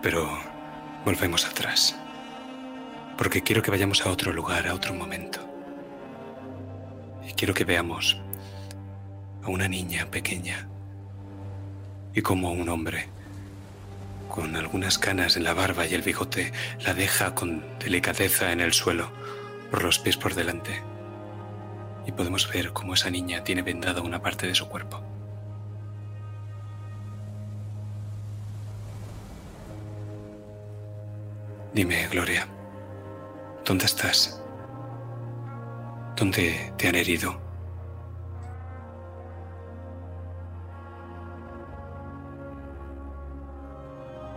Pero 0.00 0.24
volvemos 1.04 1.44
atrás. 1.44 1.96
Porque 3.18 3.42
quiero 3.42 3.62
que 3.62 3.72
vayamos 3.72 4.06
a 4.06 4.12
otro 4.12 4.32
lugar, 4.32 4.68
a 4.68 4.74
otro 4.74 4.94
momento. 4.94 5.45
Quiero 7.36 7.52
que 7.52 7.64
veamos 7.64 8.18
a 9.44 9.50
una 9.50 9.68
niña 9.68 10.06
pequeña 10.10 10.68
y 12.14 12.22
como 12.22 12.50
un 12.50 12.70
hombre, 12.70 13.08
con 14.30 14.56
algunas 14.56 14.98
canas 14.98 15.36
en 15.36 15.44
la 15.44 15.52
barba 15.52 15.86
y 15.86 15.92
el 15.92 16.00
bigote, 16.00 16.52
la 16.80 16.94
deja 16.94 17.34
con 17.34 17.62
delicadeza 17.78 18.52
en 18.52 18.62
el 18.62 18.72
suelo, 18.72 19.10
por 19.70 19.84
los 19.84 19.98
pies 19.98 20.16
por 20.16 20.34
delante. 20.34 20.82
Y 22.06 22.12
podemos 22.12 22.50
ver 22.50 22.72
cómo 22.72 22.94
esa 22.94 23.10
niña 23.10 23.44
tiene 23.44 23.60
vendada 23.60 24.00
una 24.00 24.22
parte 24.22 24.46
de 24.46 24.54
su 24.54 24.66
cuerpo. 24.68 25.02
Dime, 31.74 32.08
Gloria, 32.08 32.46
¿dónde 33.66 33.84
estás? 33.84 34.40
¿Dónde 36.16 36.72
te 36.78 36.88
han 36.88 36.94
herido? 36.94 37.38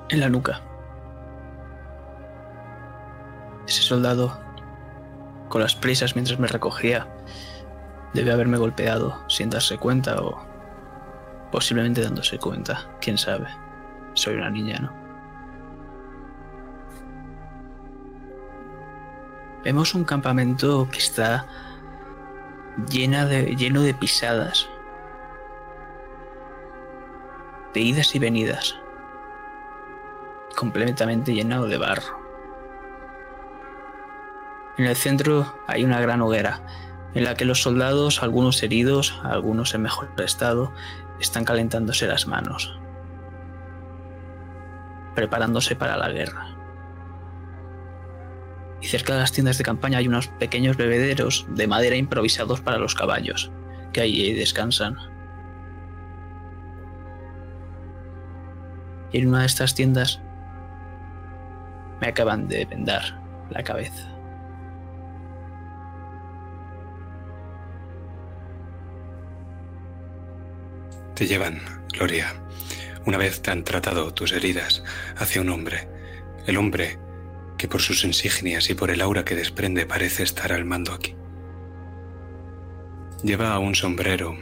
En 0.10 0.20
la 0.20 0.28
nuca. 0.28 0.62
Ese 3.66 3.82
soldado, 3.82 4.38
con 5.48 5.62
las 5.62 5.76
prisas 5.76 6.16
mientras 6.16 6.38
me 6.38 6.48
recogía, 6.48 7.08
debe 8.14 8.34
haberme 8.34 8.58
golpeado 8.58 9.24
sin 9.30 9.50
darse 9.50 9.78
cuenta 9.78 10.22
o 10.22 10.38
posiblemente 11.50 12.02
dándose 12.02 12.40
cuenta. 12.40 12.90
Quién 13.00 13.18
sabe. 13.18 13.48
Soy 14.16 14.36
una 14.36 14.50
niña, 14.50 14.80
¿no? 14.80 15.00
Vemos 19.64 19.94
un 19.94 20.04
campamento 20.04 20.90
que 20.92 21.00
está 21.00 21.46
llena 22.88 23.26
de, 23.26 23.56
lleno 23.56 23.82
de 23.82 23.94
pisadas, 23.94 24.70
de 27.74 27.82
idas 27.82 28.16
y 28.16 28.20
venidas, 28.20 28.76
completamente 30.56 31.34
llenado 31.34 31.68
de 31.68 31.78
barro. 31.78 32.20
En 34.78 34.86
el 34.86 34.96
centro 34.96 35.60
hay 35.68 35.84
una 35.84 36.00
gran 36.00 36.22
hoguera 36.22 36.62
en 37.14 37.24
la 37.24 37.36
que 37.36 37.46
los 37.46 37.62
soldados, 37.62 38.22
algunos 38.22 38.62
heridos, 38.64 39.20
algunos 39.24 39.74
en 39.74 39.82
mejor 39.82 40.10
estado, 40.24 40.72
están 41.20 41.44
calentándose 41.44 42.08
las 42.08 42.28
manos, 42.28 42.80
preparándose 45.16 45.76
para 45.76 45.98
la 45.98 46.10
guerra. 46.10 46.59
Y 48.82 48.88
cerca 48.88 49.14
de 49.14 49.20
las 49.20 49.32
tiendas 49.32 49.58
de 49.58 49.64
campaña 49.64 49.98
hay 49.98 50.08
unos 50.08 50.28
pequeños 50.28 50.78
bebederos 50.78 51.46
de 51.50 51.68
madera 51.68 51.96
improvisados 51.96 52.62
para 52.62 52.78
los 52.78 52.96
caballos, 52.96 53.52
que 53.92 54.02
allí 54.02 54.34
descansan. 54.34 54.96
Y 59.12 59.20
en 59.20 59.28
una 59.28 59.42
de 59.42 59.48
estas 59.48 59.76
tiendas 59.76 60.22
me 62.00 62.08
acaban 62.08 62.48
de 62.48 62.66
vendar 62.66 63.22
la 63.50 63.64
cabeza. 63.64 64.08
Te 71.16 71.28
llevan, 71.28 71.60
Gloria, 71.92 72.34
una 73.06 73.18
vez 73.18 73.42
te 73.42 73.52
han 73.52 73.66
tratado 73.66 74.14
tus 74.14 74.32
heridas 74.32 74.84
hacia 75.18 75.42
un 75.42 75.50
hombre, 75.50 75.90
el 76.48 76.56
hombre 76.56 76.98
que 77.60 77.68
por 77.68 77.82
sus 77.82 78.06
insignias 78.06 78.70
y 78.70 78.74
por 78.74 78.90
el 78.90 79.02
aura 79.02 79.26
que 79.26 79.36
desprende 79.36 79.86
parece 79.86 80.24
estar 80.24 80.54
al 80.54 80.64
mando 80.64 80.94
aquí. 80.94 81.14
Lleva 83.22 83.60
un 83.60 83.76
sombrero 83.76 84.38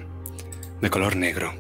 de 0.82 0.90
color 0.92 1.16
negro, 1.16 1.52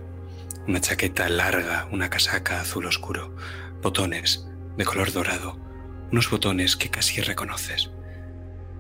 una 0.67 0.79
chaqueta 0.79 1.27
larga, 1.29 1.89
una 1.91 2.11
casaca 2.11 2.61
azul 2.61 2.85
oscuro, 2.85 3.35
botones 3.81 4.45
de 4.77 4.85
color 4.85 5.11
dorado, 5.11 5.59
unos 6.11 6.29
botones 6.29 6.77
que 6.77 6.89
casi 6.89 7.21
reconoces, 7.21 7.89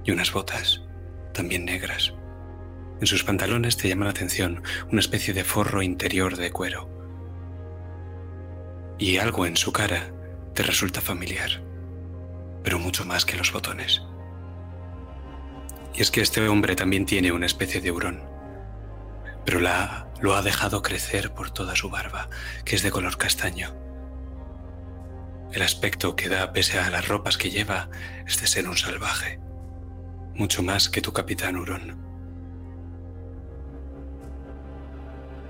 y 0.05 0.11
unas 0.11 0.31
botas 0.31 0.83
también 1.33 1.65
negras. 1.65 2.13
En 3.01 3.07
sus 3.07 3.23
pantalones 3.23 3.75
te 3.77 3.89
llama 3.89 4.05
la 4.05 4.11
atención 4.11 4.61
una 4.91 4.99
especie 4.99 5.33
de 5.33 5.43
forro 5.43 5.81
interior 5.81 6.37
de 6.37 6.51
cuero. 6.51 6.87
Y 8.99 9.17
algo 9.17 9.47
en 9.47 9.57
su 9.57 9.71
cara 9.71 10.11
te 10.53 10.61
resulta 10.61 11.01
familiar 11.01 11.66
pero 12.67 12.79
mucho 12.79 13.05
más 13.05 13.23
que 13.23 13.37
los 13.37 13.53
botones. 13.53 14.01
Y 15.95 16.01
es 16.01 16.11
que 16.11 16.19
este 16.19 16.45
hombre 16.49 16.75
también 16.75 17.05
tiene 17.05 17.31
una 17.31 17.45
especie 17.45 17.79
de 17.79 17.91
hurón, 17.91 18.21
pero 19.45 19.61
la, 19.61 20.11
lo 20.19 20.35
ha 20.35 20.41
dejado 20.41 20.81
crecer 20.81 21.33
por 21.33 21.49
toda 21.49 21.77
su 21.77 21.89
barba, 21.89 22.27
que 22.65 22.75
es 22.75 22.83
de 22.83 22.91
color 22.91 23.17
castaño. 23.17 23.73
El 25.53 25.61
aspecto 25.61 26.17
que 26.17 26.27
da 26.27 26.51
pese 26.51 26.77
a 26.77 26.89
las 26.89 27.07
ropas 27.07 27.37
que 27.37 27.51
lleva 27.51 27.87
es 28.25 28.41
de 28.41 28.47
ser 28.47 28.67
un 28.67 28.75
salvaje, 28.75 29.39
mucho 30.35 30.61
más 30.61 30.89
que 30.89 31.01
tu 31.01 31.13
capitán 31.13 31.55
hurón. 31.55 31.97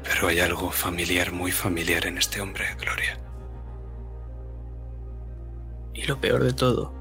Pero 0.04 0.28
hay 0.28 0.40
algo 0.40 0.70
familiar, 0.70 1.32
muy 1.32 1.52
familiar 1.52 2.06
en 2.06 2.20
este 2.20 2.42
hombre, 2.42 2.76
Gloria. 2.80 3.20
Y 5.96 6.04
lo 6.04 6.22
peor 6.22 6.44
de 6.44 6.54
todo 6.54 6.97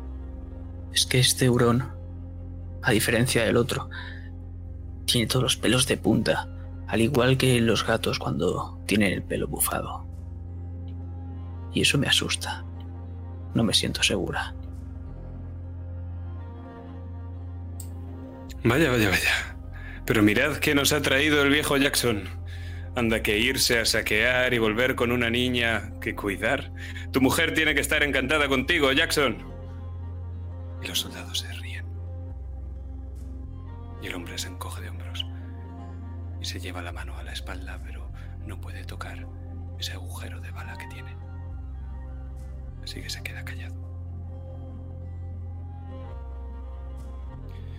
es 0.97 1.05
que 1.05 1.19
este 1.19 1.51
hurón, 1.51 1.93
a 2.83 2.91
diferencia 2.91 3.45
del 3.45 3.59
otro, 3.59 3.91
tiene 5.05 5.27
todos 5.27 5.43
los 5.43 5.57
pelos 5.59 5.87
de 5.87 5.99
punta, 5.99 6.49
al 6.89 7.03
igual 7.03 7.37
que 7.37 7.61
los 7.61 7.87
gatos 7.87 8.19
cuando 8.19 8.83
tienen 8.87 9.13
el 9.13 9.23
pelo 9.23 9.47
bufado. 9.47 10.07
Y 11.75 11.83
eso 11.83 11.99
me 11.99 12.07
asusta. 12.07 12.65
No 13.53 13.63
me 13.63 13.75
siento 13.75 14.03
segura. 14.03 14.55
Vaya, 18.65 18.91
vaya, 18.91 19.11
vaya. 19.11 19.57
Pero 20.07 20.23
mirad 20.23 20.57
qué 20.57 20.75
nos 20.75 20.95
ha 20.95 21.03
traído 21.03 21.43
el 21.43 21.51
viejo 21.51 21.77
Jackson. 21.77 22.25
Anda 22.95 23.23
que 23.23 23.39
irse 23.39 23.81
a 23.81 23.85
saquear 23.85 24.55
y 24.55 24.59
volver 24.59 24.95
con 24.95 25.13
una 25.13 25.29
niña 25.29 25.93
que 26.01 26.15
cuidar. 26.15 26.73
Tu 27.13 27.21
mujer 27.21 27.53
tiene 27.53 27.75
que 27.75 27.83
estar 27.83 28.03
encantada 28.03 28.49
contigo, 28.49 28.91
Jackson. 28.93 29.56
Y 30.83 30.87
los 30.87 31.01
soldados 31.01 31.39
se 31.41 31.53
ríen. 31.53 31.87
Y 34.03 34.09
el 34.09 34.15
hombre 34.15 34.39
se 34.39 34.49
encoge 34.49 34.83
de 34.83 34.91
hombros 34.91 35.27
y 36.41 36.45
se 36.45 36.61
lleva 36.61 36.83
la 36.83 36.93
mano 36.93 37.17
a 37.17 37.23
la 37.23 37.33
espalda, 37.33 37.81
pero 37.83 38.11
no 38.45 38.61
puede 38.61 38.85
tocar 38.85 39.27
ese 39.79 39.93
agujero 39.93 40.41
de 40.41 40.51
bala 40.51 40.77
que 40.77 40.87
tiene. 40.89 41.17
Así 42.83 43.01
que 43.01 43.11
se 43.11 43.23
queda 43.23 43.45
callado. 43.45 43.75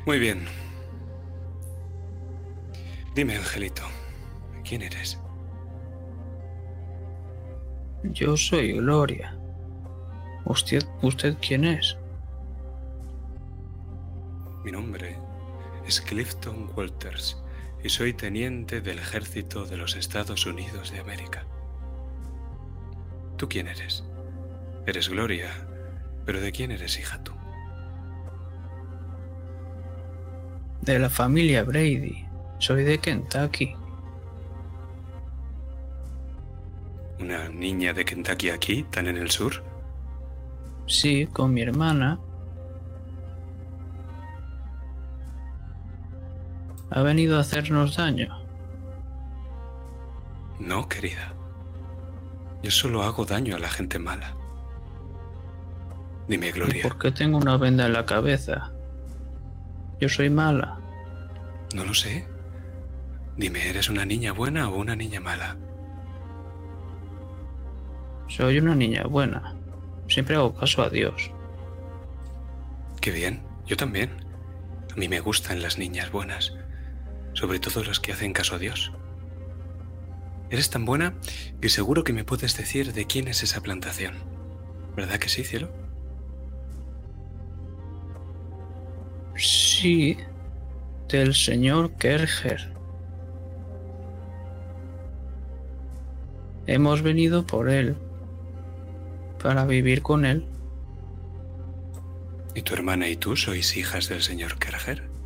Muy 0.06 0.20
bien. 0.20 0.46
Dime, 3.14 3.36
Angelito, 3.36 3.84
¿quién 4.64 4.82
eres? 4.82 5.20
Yo 8.04 8.38
soy 8.38 8.74
Gloria. 8.74 9.38
¿Usted, 10.46 10.84
usted 11.02 11.36
quién 11.42 11.66
es? 11.66 11.98
Mi 14.68 14.74
nombre 14.74 15.16
es 15.88 16.02
Clifton 16.02 16.70
Walters 16.76 17.42
y 17.82 17.88
soy 17.88 18.12
teniente 18.12 18.82
del 18.82 19.00
ejército 19.00 19.64
de 19.66 19.78
los 19.78 19.96
Estados 19.96 20.46
Unidos 20.46 20.92
de 20.92 21.00
América. 21.00 21.46
¿Tú 23.38 23.48
quién 23.48 23.70
eres? 23.70 24.04
Eres 24.86 25.08
Gloria, 25.08 25.52
pero 26.26 26.42
¿de 26.42 26.52
quién 26.52 26.72
eres 26.72 27.00
hija 27.00 27.24
tú? 27.24 27.32
De 30.82 31.00
la 31.00 31.10
familia 31.10 31.64
Brady. 31.64 32.26
Soy 32.60 32.84
de 32.84 32.98
Kentucky. 32.98 33.74
¿Una 37.22 37.48
niña 37.48 37.94
de 37.94 38.04
Kentucky 38.04 38.50
aquí, 38.50 38.84
tan 38.84 39.08
en 39.08 39.16
el 39.16 39.32
sur? 39.32 39.64
Sí, 40.88 41.26
con 41.28 41.54
mi 41.54 41.62
hermana. 41.62 42.20
Ha 46.92 47.02
venido 47.02 47.38
a 47.38 47.42
hacernos 47.42 47.98
daño. 47.98 48.38
No, 50.60 50.88
querida. 50.88 51.34
Yo 52.64 52.72
solo 52.72 53.04
hago 53.04 53.26
daño 53.26 53.56
a 53.56 53.60
la 53.60 53.70
gente 53.70 54.00
mala. 54.00 54.36
Dime, 56.28 56.48
¿Y 56.50 56.52
Gloria, 56.52 56.84
por 56.84 56.98
qué 56.98 57.12
tengo 57.12 57.38
una 57.38 57.58
venda 57.58 57.86
en 57.86 57.94
la 57.94 58.06
cabeza? 58.06 58.72
Yo 60.00 60.10
soy 60.10 60.30
mala. 60.30 60.78
no 61.74 61.86
lo 61.86 61.94
sé. 61.94 62.28
Dime, 63.38 63.70
¿eres 63.70 63.90
una 63.90 64.04
niña 64.06 64.32
buena 64.32 64.70
o 64.70 64.78
una 64.78 64.96
niña 64.96 65.20
mala? 65.20 65.56
Soy 68.28 68.58
una 68.60 68.76
niña 68.76 69.04
buena. 69.04 69.56
Siempre 70.08 70.36
hago 70.36 70.54
caso 70.56 70.82
a 70.84 70.90
Dios. 70.90 71.32
Qué 73.00 73.12
bien, 73.12 73.42
yo 73.66 73.78
también. 73.78 74.10
A 74.92 74.96
mí 74.96 75.08
me 75.08 75.20
gustan 75.20 75.62
las 75.62 75.78
niñas 75.78 76.12
buenas, 76.12 76.54
sobre 77.38 77.60
todo 77.60 77.84
las 77.84 78.00
que 78.00 78.12
hacen 78.12 78.34
caso 78.34 78.56
a 78.56 78.58
Dios. 78.58 78.92
Eres 80.50 80.72
tan 80.72 80.86
buena 80.86 81.14
que 81.62 81.70
seguro 81.70 82.04
que 82.04 82.12
me 82.12 82.24
puedes 82.24 82.58
decir 82.58 82.94
de 82.94 83.06
quién 83.06 83.28
es 83.28 83.44
esa 83.44 83.62
plantación. 83.62 84.16
¿Verdad 84.96 85.20
que 85.20 85.30
sí, 85.30 85.44
cielo? 85.44 85.70
Sí, 89.36 90.18
del 91.10 91.36
señor 91.36 91.92
Kerger. 91.98 92.74
Hemos 96.66 97.04
venido 97.04 97.46
por 97.46 97.70
él, 97.70 97.98
para 99.44 99.64
vivir 99.68 100.02
con 100.02 100.26
él. 100.26 100.48
¿Y 102.56 102.64
tu 102.64 102.74
hermana 102.74 103.08
y 103.10 103.16
tú 103.16 103.36
sois 103.36 103.78
hijas 103.78 104.10
del 104.10 104.24
señor 104.24 104.58
Kerger? 104.58 105.17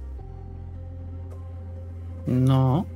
No. 2.25 2.87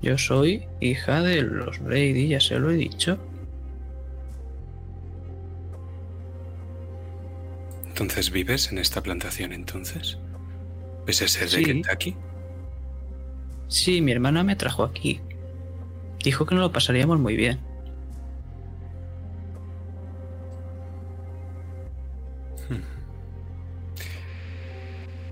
Yo 0.00 0.18
soy 0.18 0.66
hija 0.80 1.22
de 1.22 1.42
los 1.42 1.78
Brady, 1.78 2.28
ya 2.28 2.40
se 2.40 2.58
lo 2.58 2.70
he 2.70 2.74
dicho. 2.74 3.18
Entonces 7.86 8.30
vives 8.30 8.72
en 8.72 8.78
esta 8.78 9.02
plantación 9.02 9.52
entonces? 9.52 10.18
¿Pese 11.06 11.24
a 11.26 11.28
ser 11.28 11.50
de 11.50 11.56
Sí. 11.58 11.64
Kentucky? 11.64 12.16
Sí, 13.68 14.00
mi 14.00 14.12
hermana 14.12 14.42
me 14.44 14.56
trajo 14.56 14.82
aquí. 14.84 15.20
Dijo 16.24 16.46
que 16.46 16.54
nos 16.54 16.62
lo 16.62 16.72
pasaríamos 16.72 17.18
muy 17.18 17.36
bien. 17.36 17.60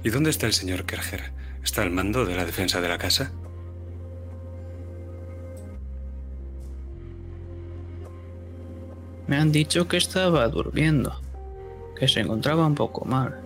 ¿Y 0.03 0.11
dónde 0.11 0.31
está 0.31 0.47
el 0.47 0.53
señor 0.53 0.85
Kerger? 0.85 1.33
¿Está 1.63 1.83
al 1.83 1.91
mando 1.91 2.25
de 2.25 2.37
la 2.37 2.45
defensa 2.45 2.81
de 2.81 2.89
la 2.89 2.99
casa? 2.99 3.33
Me 9.27 9.37
han 9.37 9.53
dicho 9.53 9.87
que 9.87 9.97
estaba 9.97 10.49
durmiendo, 10.49 11.21
que 11.97 12.09
se 12.09 12.21
encontraba 12.21 12.67
un 12.67 12.75
poco 12.75 13.05
mal. 13.05 13.41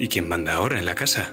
¿Y 0.00 0.08
quién 0.08 0.28
manda 0.28 0.54
ahora 0.54 0.78
en 0.78 0.84
la 0.84 0.94
casa? 0.94 1.32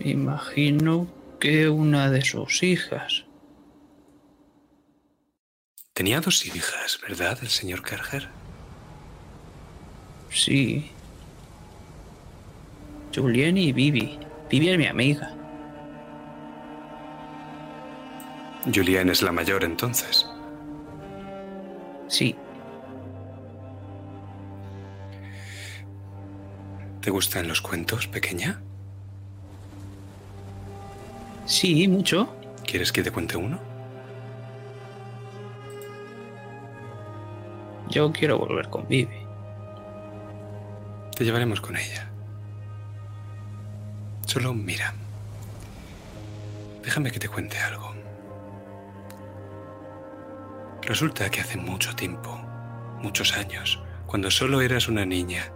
Imagino 0.00 1.06
que 1.40 1.68
una 1.68 2.10
de 2.10 2.22
sus 2.22 2.62
hijas. 2.62 3.27
Tenía 5.98 6.20
dos 6.20 6.46
hijas, 6.46 7.00
¿verdad, 7.02 7.36
el 7.42 7.48
señor 7.48 7.82
Kerger? 7.82 8.28
Sí. 10.30 10.92
Julienne 13.12 13.60
y 13.62 13.72
Vivi. 13.72 14.16
Vivi 14.48 14.68
es 14.68 14.78
mi 14.78 14.86
amiga. 14.86 15.34
Julián 18.72 19.08
es 19.08 19.22
la 19.22 19.32
mayor 19.32 19.64
entonces. 19.64 20.24
Sí, 22.06 22.36
¿Te 27.00 27.10
gustan 27.10 27.48
los 27.48 27.60
cuentos, 27.60 28.06
pequeña? 28.06 28.62
sí, 31.44 31.88
mucho. 31.88 32.36
¿Quieres 32.64 32.92
que 32.92 33.02
te 33.02 33.10
cuente 33.10 33.36
uno? 33.36 33.77
Yo 37.88 38.12
quiero 38.12 38.38
volver 38.38 38.68
con 38.68 38.86
Vivi. 38.86 39.26
Te 41.16 41.24
llevaremos 41.24 41.60
con 41.60 41.76
ella. 41.76 42.10
Solo 44.26 44.52
mira. 44.52 44.92
Déjame 46.82 47.10
que 47.10 47.18
te 47.18 47.28
cuente 47.28 47.58
algo. 47.58 47.94
Resulta 50.82 51.30
que 51.30 51.40
hace 51.40 51.56
mucho 51.58 51.94
tiempo, 51.94 52.38
muchos 53.02 53.36
años, 53.36 53.82
cuando 54.06 54.30
solo 54.30 54.60
eras 54.60 54.88
una 54.88 55.04
niña, 55.04 55.50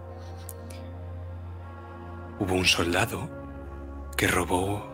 hubo 2.39 2.53
un 2.53 2.65
soldado 2.65 3.29
que 4.15 4.27
robó 4.27 4.85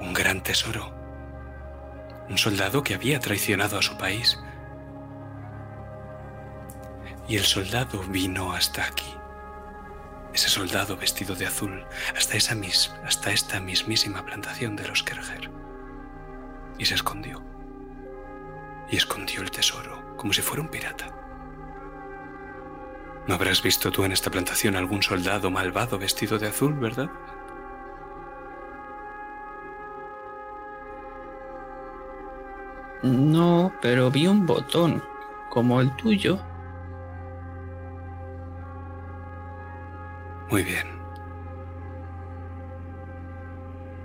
un 0.00 0.12
gran 0.12 0.42
tesoro 0.42 0.92
Un 2.28 2.38
soldado 2.38 2.82
que 2.82 2.94
había 2.94 3.20
traicionado 3.20 3.78
a 3.78 3.82
su 3.82 3.96
país. 3.96 4.38
Y 7.30 7.36
el 7.36 7.44
soldado 7.44 8.02
vino 8.08 8.52
hasta 8.52 8.84
aquí. 8.84 9.14
Ese 10.34 10.48
soldado 10.48 10.96
vestido 10.96 11.36
de 11.36 11.46
azul, 11.46 11.86
hasta, 12.16 12.36
esa 12.36 12.56
mis, 12.56 12.92
hasta 13.04 13.30
esta 13.30 13.60
mismísima 13.60 14.26
plantación 14.26 14.74
de 14.74 14.88
los 14.88 15.04
Kerger. 15.04 15.48
Y 16.76 16.86
se 16.86 16.94
escondió. 16.94 17.40
Y 18.90 18.96
escondió 18.96 19.42
el 19.42 19.50
tesoro, 19.52 20.16
como 20.16 20.32
si 20.32 20.42
fuera 20.42 20.60
un 20.60 20.70
pirata. 20.70 21.06
No 23.28 23.36
habrás 23.36 23.62
visto 23.62 23.92
tú 23.92 24.02
en 24.02 24.10
esta 24.10 24.32
plantación 24.32 24.74
algún 24.74 25.00
soldado 25.00 25.52
malvado 25.52 26.00
vestido 26.00 26.36
de 26.36 26.48
azul, 26.48 26.74
¿verdad? 26.74 27.08
No, 33.04 33.72
pero 33.80 34.10
vi 34.10 34.26
un 34.26 34.46
botón, 34.46 35.00
como 35.48 35.80
el 35.80 35.94
tuyo. 35.94 36.40
Muy 40.50 40.64
bien. 40.64 40.86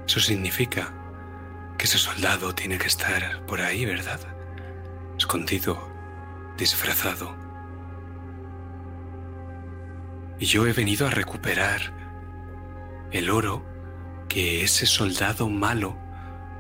Eso 0.06 0.20
significa 0.20 0.94
que 1.78 1.86
ese 1.86 1.98
soldado 1.98 2.54
tiene 2.54 2.78
que 2.78 2.88
estar 2.88 3.44
por 3.48 3.62
ahí, 3.62 3.86
¿verdad? 3.86 4.20
Escondido, 5.18 5.90
disfrazado. 6.58 7.36
Y 10.40 10.46
yo 10.46 10.68
he 10.68 10.74
venido 10.74 11.08
a 11.08 11.10
recuperar 11.10 11.82
el 13.12 13.30
oro 13.30 13.66
que 14.28 14.64
ese 14.64 14.86
soldado 14.86 15.50
malo 15.50 15.98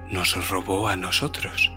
nos 0.09 0.49
robó 0.49 0.87
a 0.87 0.95
nosotros. 0.95 1.71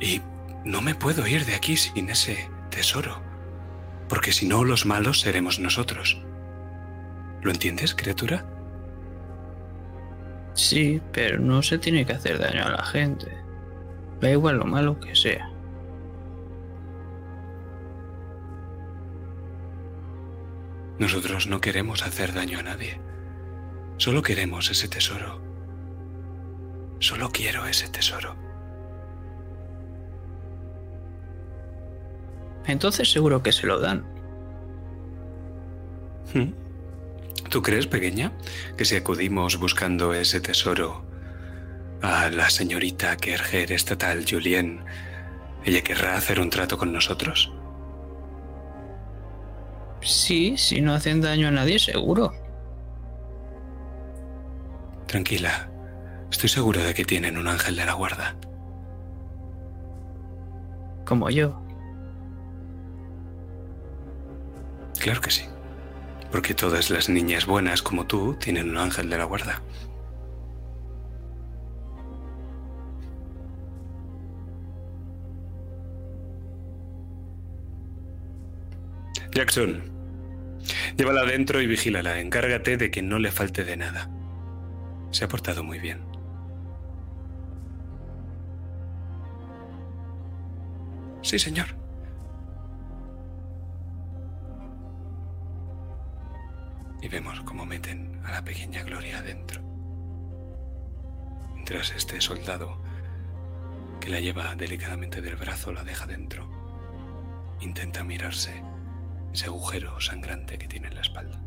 Y 0.00 0.22
no 0.64 0.80
me 0.80 0.94
puedo 0.94 1.26
ir 1.26 1.44
de 1.44 1.54
aquí 1.54 1.76
sin 1.76 2.10
ese 2.10 2.50
tesoro, 2.70 3.22
porque 4.08 4.32
si 4.32 4.46
no 4.46 4.64
los 4.64 4.86
malos 4.86 5.20
seremos 5.20 5.58
nosotros. 5.58 6.20
¿Lo 7.42 7.50
entiendes, 7.50 7.94
criatura? 7.94 8.44
Sí, 10.54 11.02
pero 11.12 11.38
no 11.38 11.62
se 11.62 11.78
tiene 11.78 12.06
que 12.06 12.14
hacer 12.14 12.38
daño 12.38 12.64
a 12.64 12.70
la 12.70 12.84
gente. 12.84 13.30
Da 14.20 14.30
igual 14.30 14.56
lo 14.56 14.64
malo 14.64 14.98
que 14.98 15.14
sea. 15.14 15.50
Nosotros 20.98 21.46
no 21.46 21.60
queremos 21.60 22.02
hacer 22.02 22.32
daño 22.32 22.58
a 22.58 22.62
nadie. 22.62 22.98
Solo 23.98 24.22
queremos 24.22 24.70
ese 24.70 24.88
tesoro. 24.88 25.42
Solo 27.00 27.28
quiero 27.30 27.66
ese 27.66 27.88
tesoro. 27.88 28.45
Entonces 32.66 33.10
seguro 33.10 33.42
que 33.42 33.52
se 33.52 33.66
lo 33.66 33.80
dan. 33.80 34.04
¿Mm? 36.34 36.52
¿Tú 37.48 37.62
crees, 37.62 37.86
pequeña, 37.86 38.32
que 38.76 38.84
si 38.84 38.96
acudimos 38.96 39.58
buscando 39.58 40.12
ese 40.12 40.40
tesoro 40.40 41.04
a 42.02 42.28
la 42.28 42.50
señorita 42.50 43.16
Kerger 43.16 43.72
estatal 43.72 44.24
Julien, 44.28 44.84
ella 45.64 45.82
querrá 45.82 46.16
hacer 46.16 46.40
un 46.40 46.50
trato 46.50 46.76
con 46.76 46.92
nosotros? 46.92 47.52
Sí, 50.00 50.56
si 50.56 50.80
no 50.80 50.94
hacen 50.94 51.20
daño 51.20 51.48
a 51.48 51.50
nadie, 51.50 51.78
seguro. 51.78 52.32
Tranquila, 55.06 55.68
estoy 56.30 56.48
seguro 56.48 56.82
de 56.82 56.94
que 56.94 57.04
tienen 57.04 57.38
un 57.38 57.48
ángel 57.48 57.76
de 57.76 57.86
la 57.86 57.94
guarda. 57.94 58.36
Como 61.04 61.30
yo. 61.30 61.65
Claro 65.00 65.20
que 65.20 65.30
sí. 65.30 65.44
Porque 66.32 66.54
todas 66.54 66.90
las 66.90 67.08
niñas 67.08 67.46
buenas 67.46 67.82
como 67.82 68.06
tú 68.06 68.34
tienen 68.34 68.70
un 68.70 68.78
ángel 68.78 69.08
de 69.08 69.18
la 69.18 69.24
guarda. 69.24 69.62
Jackson, 79.32 79.82
llévala 80.96 81.20
adentro 81.20 81.60
y 81.60 81.66
vigílala. 81.66 82.20
Encárgate 82.20 82.76
de 82.78 82.90
que 82.90 83.02
no 83.02 83.18
le 83.18 83.30
falte 83.30 83.64
de 83.64 83.76
nada. 83.76 84.10
Se 85.10 85.24
ha 85.24 85.28
portado 85.28 85.62
muy 85.62 85.78
bien. 85.78 86.00
Sí, 91.22 91.38
señor. 91.38 91.85
Y 97.06 97.08
vemos 97.08 97.40
cómo 97.42 97.64
meten 97.64 98.20
a 98.24 98.32
la 98.32 98.44
pequeña 98.44 98.82
Gloria 98.82 99.18
adentro. 99.18 99.62
Mientras 101.54 101.92
este 101.92 102.20
soldado 102.20 102.82
que 104.00 104.10
la 104.10 104.18
lleva 104.18 104.56
delicadamente 104.56 105.22
del 105.22 105.36
brazo 105.36 105.72
la 105.72 105.84
deja 105.84 106.06
dentro, 106.06 106.50
intenta 107.60 108.02
mirarse 108.02 108.60
ese 109.32 109.44
agujero 109.44 110.00
sangrante 110.00 110.58
que 110.58 110.66
tiene 110.66 110.88
en 110.88 110.96
la 110.96 111.02
espalda. 111.02 111.45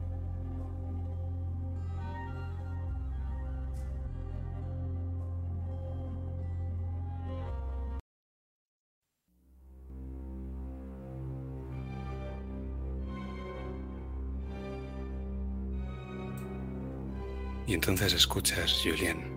Y 17.69 17.75
entonces 17.75 18.13
escuchas, 18.13 18.81
Julien, 18.83 19.31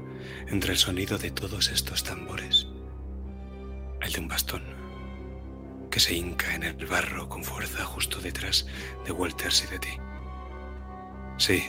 entre 0.48 0.72
el 0.72 0.78
sonido 0.78 1.18
de 1.18 1.30
todos 1.30 1.68
estos 1.68 2.02
tambores, 2.02 2.66
el 4.00 4.10
de 4.10 4.20
un 4.20 4.26
bastón 4.26 4.62
que 5.90 6.00
se 6.00 6.14
hinca 6.14 6.54
en 6.54 6.62
el 6.62 6.86
barro 6.86 7.28
con 7.28 7.44
fuerza 7.44 7.84
justo 7.84 8.20
detrás 8.20 8.66
de 9.04 9.12
Walters 9.12 9.64
y 9.64 9.70
de 9.72 9.78
ti. 9.78 9.90
Sí, 11.36 11.64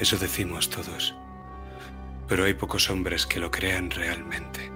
eso 0.00 0.18
decimos 0.18 0.68
todos, 0.70 1.14
pero 2.26 2.42
hay 2.42 2.54
pocos 2.54 2.90
hombres 2.90 3.24
que 3.24 3.38
lo 3.38 3.52
crean 3.52 3.92
realmente, 3.92 4.72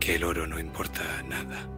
que 0.00 0.14
el 0.14 0.24
oro 0.24 0.46
no 0.46 0.58
importa 0.58 1.02
nada. 1.28 1.68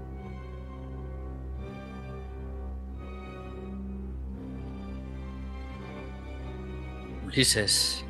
Ulises, 7.35 8.05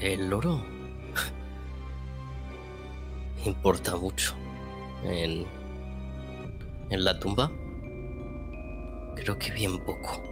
el 0.00 0.32
oro 0.32 0.64
importa 3.44 3.94
mucho. 3.94 4.34
En, 5.04 5.44
en 6.88 7.04
la 7.04 7.18
tumba, 7.18 7.52
creo 9.16 9.38
que 9.38 9.50
bien 9.50 9.78
poco. 9.84 10.22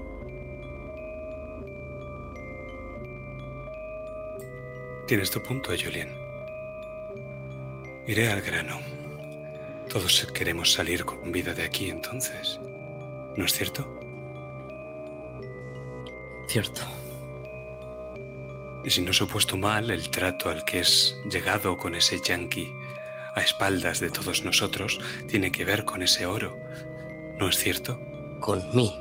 Tienes 5.07 5.31
tu 5.31 5.43
punto, 5.43 5.73
Julien. 5.79 6.09
Iré 8.07 8.33
al 8.33 8.41
grano. 8.41 8.81
Todos 9.91 10.27
queremos 10.33 10.73
salir 10.73 11.05
con 11.05 11.31
vida 11.31 11.53
de 11.53 11.65
aquí 11.65 11.91
entonces. 11.91 12.59
¿No 13.37 13.45
es 13.45 13.53
cierto? 13.53 13.87
Cierto. 16.49 16.81
Y 18.87 18.91
si 18.91 19.03
no 19.03 19.13
se 19.13 19.25
ha 19.25 19.27
puesto 19.27 19.57
mal 19.57 19.91
el 19.91 20.11
trato 20.11 20.49
al 20.49 20.65
que 20.65 20.79
es 20.79 21.19
llegado 21.29 21.77
con 21.77 21.97
ese 21.97 22.21
yankee 22.21 22.73
a 23.35 23.41
espaldas 23.41 23.99
de 23.99 24.11
todos 24.11 24.45
nosotros, 24.45 25.01
tiene 25.27 25.51
que 25.51 25.65
ver 25.65 25.85
con 25.85 26.05
ese 26.05 26.25
oro. 26.25 26.57
¿No 27.37 27.49
es 27.49 27.57
cierto? 27.57 27.99
Con 28.39 28.65
mi 28.77 28.95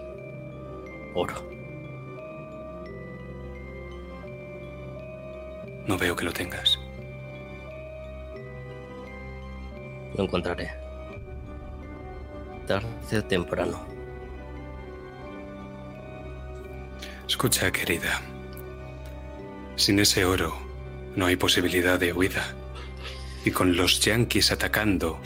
oro. 1.14 1.36
No 5.86 6.00
veo 6.00 6.16
que 6.16 6.26
lo 6.26 6.34
tengas. 6.34 6.80
Lo 10.16 10.24
encontraré. 10.24 10.72
Tarde 12.66 13.20
o 13.20 13.24
temprano. 13.24 13.86
Escucha, 17.28 17.72
querida. 17.72 18.20
Sin 19.76 20.00
ese 20.00 20.24
oro 20.24 20.58
no 21.16 21.26
hay 21.26 21.36
posibilidad 21.36 22.00
de 22.00 22.14
huida. 22.14 22.56
Y 23.44 23.52
con 23.52 23.76
los 23.76 24.00
yankees 24.00 24.52
atacando, 24.52 25.20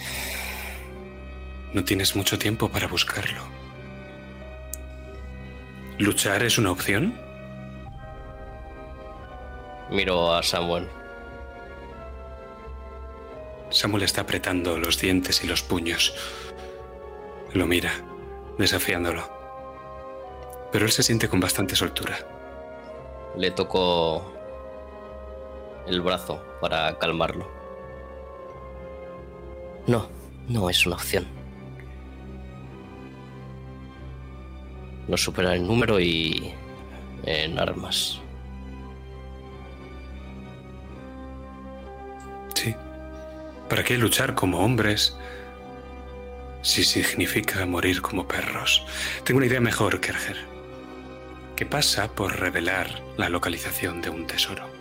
no 1.73 1.83
tienes 1.83 2.15
mucho 2.15 2.38
tiempo 2.38 2.69
para 2.69 2.88
buscarlo. 2.88 3.43
¿Luchar 5.99 6.43
es 6.43 6.57
una 6.57 6.71
opción? 6.71 7.19
Miro 9.91 10.33
a 10.33 10.41
Samuel. 10.43 10.88
Samuel 13.69 14.03
está 14.03 14.21
apretando 14.21 14.79
los 14.79 14.99
dientes 14.99 15.43
y 15.43 15.47
los 15.47 15.62
puños. 15.62 16.15
Lo 17.53 17.67
mira, 17.67 17.91
desafiándolo. 18.57 19.29
Pero 20.71 20.85
él 20.85 20.91
se 20.91 21.03
siente 21.03 21.29
con 21.29 21.39
bastante 21.39 21.75
soltura. 21.75 22.17
Le 23.35 23.51
tocó 23.51 24.38
el 25.87 26.01
brazo 26.01 26.43
para 26.61 26.97
calmarlo. 26.97 27.47
No, 29.87 30.07
no 30.47 30.69
es 30.69 30.85
una 30.85 30.95
opción. 30.95 31.25
No 35.07 35.17
supera 35.17 35.55
en 35.55 35.65
número 35.65 35.99
y 35.99 36.53
en 37.23 37.57
armas. 37.57 38.19
Sí. 42.53 42.75
¿Para 43.67 43.83
qué 43.83 43.97
luchar 43.97 44.35
como 44.35 44.59
hombres 44.59 45.17
si 46.61 46.83
significa 46.83 47.65
morir 47.65 48.01
como 48.01 48.27
perros? 48.27 48.85
Tengo 49.23 49.39
una 49.39 49.47
idea 49.47 49.61
mejor, 49.61 49.99
Kerger. 49.99 50.37
Que 51.55 51.65
pasa 51.65 52.13
por 52.13 52.39
revelar 52.39 53.01
la 53.17 53.29
localización 53.29 54.01
de 54.01 54.11
un 54.11 54.27
tesoro. 54.27 54.78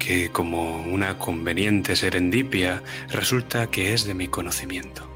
Que 0.00 0.30
como 0.30 0.82
una 0.82 1.18
conveniente 1.18 1.94
serendipia 1.94 2.82
resulta 3.10 3.70
que 3.70 3.92
es 3.92 4.06
de 4.06 4.14
mi 4.14 4.26
conocimiento. 4.26 5.06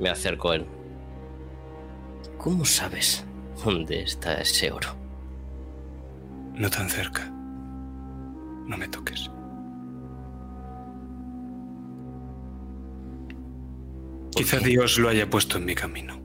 Me 0.00 0.08
acerco 0.08 0.50
a 0.50 0.56
él. 0.56 0.66
¿Cómo 2.38 2.64
sabes 2.64 3.24
dónde 3.62 4.02
está 4.02 4.40
ese 4.40 4.72
oro? 4.72 4.88
No 6.54 6.70
tan 6.70 6.88
cerca. 6.88 7.30
No 8.66 8.76
me 8.78 8.88
toques. 8.88 9.30
Quizá 14.34 14.58
qué? 14.58 14.64
Dios 14.64 14.98
lo 14.98 15.10
haya 15.10 15.28
puesto 15.28 15.58
en 15.58 15.66
mi 15.66 15.74
camino. 15.74 16.15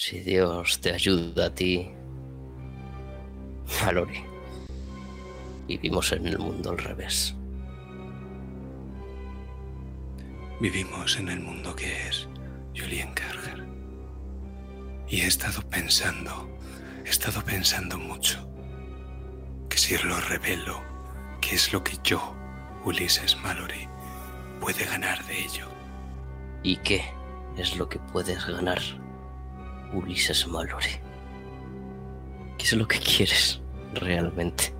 Si 0.00 0.20
Dios 0.20 0.80
te 0.80 0.92
ayuda 0.92 1.46
a 1.46 1.50
ti, 1.52 1.90
Mallory. 3.82 4.22
Vivimos 5.66 6.12
en 6.12 6.28
el 6.28 6.38
mundo 6.38 6.70
al 6.70 6.78
revés. 6.78 7.34
Vivimos 10.60 11.16
en 11.16 11.28
el 11.30 11.40
mundo 11.40 11.74
que 11.74 12.06
es 12.06 12.28
Julian 12.76 13.12
Kerger. 13.12 13.66
Y 15.08 15.22
he 15.22 15.26
estado 15.26 15.62
pensando, 15.68 16.48
he 17.04 17.10
estado 17.10 17.42
pensando 17.42 17.98
mucho, 17.98 18.48
que 19.68 19.78
si 19.78 19.98
lo 19.98 20.20
revelo, 20.20 20.80
¿qué 21.40 21.56
es 21.56 21.72
lo 21.72 21.82
que 21.82 21.98
yo, 22.04 22.36
Ulises 22.84 23.36
Mallory, 23.42 23.88
puede 24.60 24.84
ganar 24.84 25.26
de 25.26 25.42
ello? 25.42 25.66
¿Y 26.62 26.76
qué 26.76 27.02
es 27.56 27.76
lo 27.76 27.88
que 27.88 27.98
puedes 27.98 28.46
ganar, 28.46 28.80
Ulises 29.92 30.46
Mallory? 30.46 31.00
¿Qué 32.58 32.64
es 32.64 32.72
lo 32.74 32.86
que 32.86 32.98
quieres 32.98 33.60
realmente? 33.94 34.74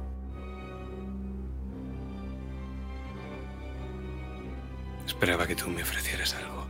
Esperaba 5.07 5.47
que 5.47 5.57
tú 5.57 5.69
me 5.69 5.83
ofrecieras 5.83 6.35
algo. 6.35 6.67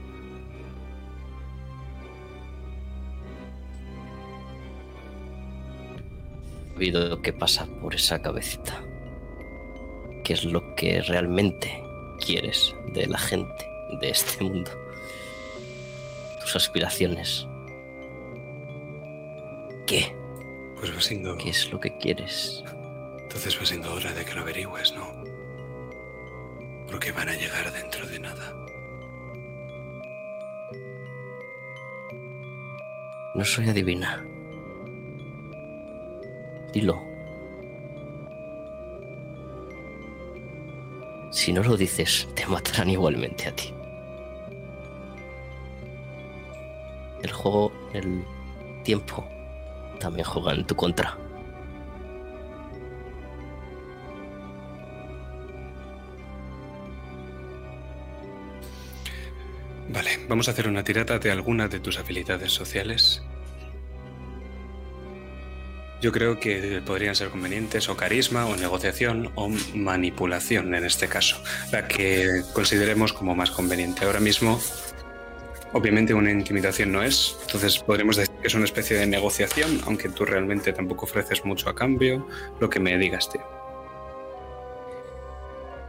Olvido 6.77 7.21
qué 7.23 7.33
pasa 7.33 7.67
por 7.83 7.97
esa 7.97 8.23
cabecita. 8.23 8.81
¿Qué 10.23 10.35
es 10.35 10.45
lo 10.45 10.77
que 10.77 11.03
realmente 11.03 11.83
quieres 12.25 12.73
de 12.95 13.09
la 13.09 13.19
gente 13.19 13.67
de 14.01 14.11
este 14.11 14.45
mundo? 14.45 14.71
Tus 16.41 16.55
aspiraciones. 16.55 17.48
¿Qué? 19.89 20.15
Pues 20.79 20.95
va 20.95 21.01
siendo, 21.01 21.35
¿Qué 21.39 21.49
es 21.49 21.73
lo 21.73 21.81
que 21.81 21.97
quieres? 21.97 22.63
entonces 23.23 23.59
va 23.59 23.65
siendo 23.65 23.95
hora 23.95 24.13
de 24.13 24.23
que 24.23 24.35
lo 24.35 24.43
averigües, 24.43 24.93
¿no? 24.93 25.25
Porque 26.87 27.11
van 27.11 27.31
a 27.31 27.33
llegar 27.33 27.73
dentro 27.73 28.07
de 28.07 28.19
nada. 28.19 28.55
No 33.35 33.43
soy 33.47 33.71
adivina. 33.71 34.27
Dilo. 36.75 37.03
Si 41.31 41.51
no 41.51 41.63
lo 41.63 41.79
dices, 41.79 42.29
te 42.35 42.45
matarán 42.47 42.91
igualmente 42.91 43.49
a 43.49 43.57
ti. 43.57 43.73
El 47.23 47.33
juego, 47.33 47.73
el 47.95 48.23
tiempo, 48.85 49.27
también 49.99 50.25
juega 50.25 50.53
en 50.55 50.67
tu 50.67 50.75
contra. 50.75 51.17
Vale, 59.91 60.19
vamos 60.29 60.49
a 60.49 60.51
hacer 60.51 60.69
una 60.69 60.85
tirada 60.85 61.19
de 61.19 61.31
algunas 61.31 61.71
de 61.71 61.81
tus 61.81 61.99
habilidades 61.99 62.53
sociales. 62.53 63.23
Yo 66.01 66.13
creo 66.13 66.39
que 66.39 66.81
podrían 66.87 67.17
ser 67.17 67.31
convenientes 67.31 67.89
o 67.89 67.97
carisma 67.97 68.47
o 68.47 68.55
negociación 68.55 69.33
o 69.35 69.49
manipulación 69.75 70.75
en 70.75 70.85
este 70.85 71.09
caso, 71.09 71.43
la 71.73 71.89
que 71.89 72.43
consideremos 72.53 73.13
como 73.13 73.35
más 73.35 73.51
conveniente. 73.51 74.05
Ahora 74.05 74.21
mismo, 74.21 74.61
obviamente 75.73 76.15
una 76.15 76.31
intimidación 76.31 76.93
no 76.93 77.03
es, 77.03 77.37
entonces 77.43 77.79
podremos 77.79 78.17
decir 78.17 78.35
que 78.37 78.49
es 78.49 78.55
una 78.55 78.65
especie 78.65 78.97
de 78.97 79.07
negociación, 79.07 79.81
aunque 79.87 80.09
tú 80.09 80.25
realmente 80.25 80.73
tampoco 80.73 81.07
ofreces 81.07 81.45
mucho 81.45 81.69
a 81.69 81.75
cambio, 81.75 82.27
lo 82.61 82.71
que 82.71 82.81
me 82.81 82.97
digas, 82.99 83.31
tío. 83.31 83.43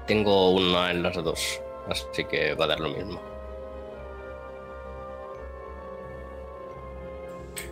Tengo 0.08 0.52
una 0.52 0.92
en 0.92 1.04
las 1.04 1.15
dos, 1.15 1.62
así 1.88 2.26
que 2.26 2.56
va 2.56 2.65
a 2.65 2.70
dar 2.70 2.80
lo 2.80 2.89
mismo. 2.89 3.22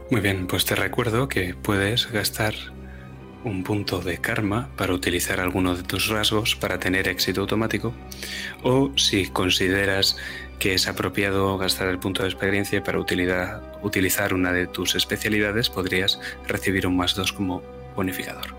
Muy 0.10 0.22
bien, 0.22 0.48
pues 0.48 0.64
te 0.64 0.76
recuerdo 0.76 1.28
que 1.28 1.54
puedes 1.54 2.10
gastar 2.12 2.54
un 3.44 3.64
punto 3.64 4.00
de 4.00 4.20
karma 4.20 4.70
para 4.76 4.94
utilizar 4.94 5.40
alguno 5.40 5.76
de 5.76 5.84
tus 5.84 6.08
rasgos 6.08 6.56
para 6.56 6.80
tener 6.80 7.08
éxito 7.08 7.42
automático 7.42 7.94
o 8.64 8.92
si 8.96 9.28
consideras 9.28 10.18
que 10.60 10.74
es 10.74 10.88
apropiado 10.88 11.58
gastar 11.58 11.88
el 11.88 12.00
punto 12.00 12.24
de 12.24 12.30
experiencia 12.30 12.84
para 12.84 13.00
utilidad- 13.00 13.62
utilizar 13.84 14.34
una 14.34 14.52
de 14.52 14.68
tus 14.68 14.96
especialidades 14.96 15.70
podrías 15.70 16.20
recibir 16.48 16.88
un 16.88 16.98
más 16.98 17.16
2 17.16 17.32
como 17.34 17.62
bonificador. 17.96 18.56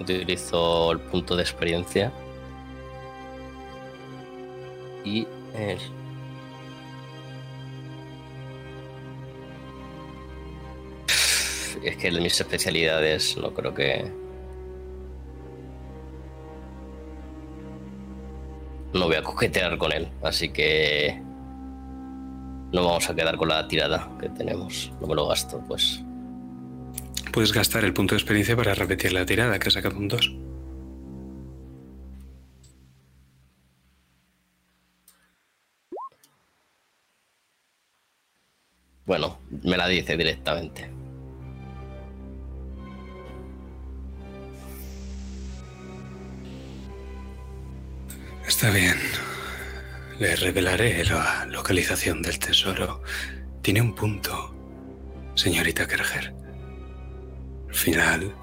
Utilizo 0.00 0.92
el 0.92 1.00
punto 1.00 1.36
de 1.36 1.42
experiencia. 1.42 2.12
Y 5.04 5.26
el. 5.54 5.78
Es 11.82 11.96
que 11.96 12.10
mis 12.10 12.40
especialidades 12.40 13.36
no 13.36 13.52
creo 13.52 13.74
que. 13.74 14.10
No 18.92 19.06
voy 19.06 19.16
a 19.16 19.22
coquetear 19.22 19.76
con 19.78 19.92
él, 19.92 20.08
así 20.22 20.48
que. 20.50 21.20
No 22.72 22.84
vamos 22.84 23.08
a 23.08 23.14
quedar 23.14 23.36
con 23.36 23.48
la 23.48 23.66
tirada 23.68 24.10
que 24.20 24.28
tenemos. 24.28 24.92
No 25.00 25.06
me 25.06 25.14
lo 25.14 25.28
gasto, 25.28 25.62
pues. 25.66 26.02
Puedes 27.32 27.52
gastar 27.52 27.84
el 27.84 27.92
punto 27.92 28.14
de 28.14 28.20
experiencia 28.20 28.56
para 28.56 28.74
repetir 28.74 29.12
la 29.12 29.24
tirada 29.24 29.58
que 29.58 29.68
has 29.68 29.74
sacado 29.74 29.96
un 29.96 30.08
2. 30.08 30.36
Bueno, 39.06 39.38
me 39.62 39.76
la 39.76 39.88
dice 39.88 40.16
directamente. 40.16 40.97
Está 48.48 48.70
bien. 48.70 48.96
Le 50.18 50.34
revelaré 50.34 51.04
la 51.04 51.44
localización 51.44 52.22
del 52.22 52.38
tesoro. 52.38 53.02
Tiene 53.60 53.82
un 53.82 53.94
punto, 53.94 54.54
señorita 55.34 55.86
Kerger. 55.86 56.34
Al 57.68 57.74
final, 57.74 58.34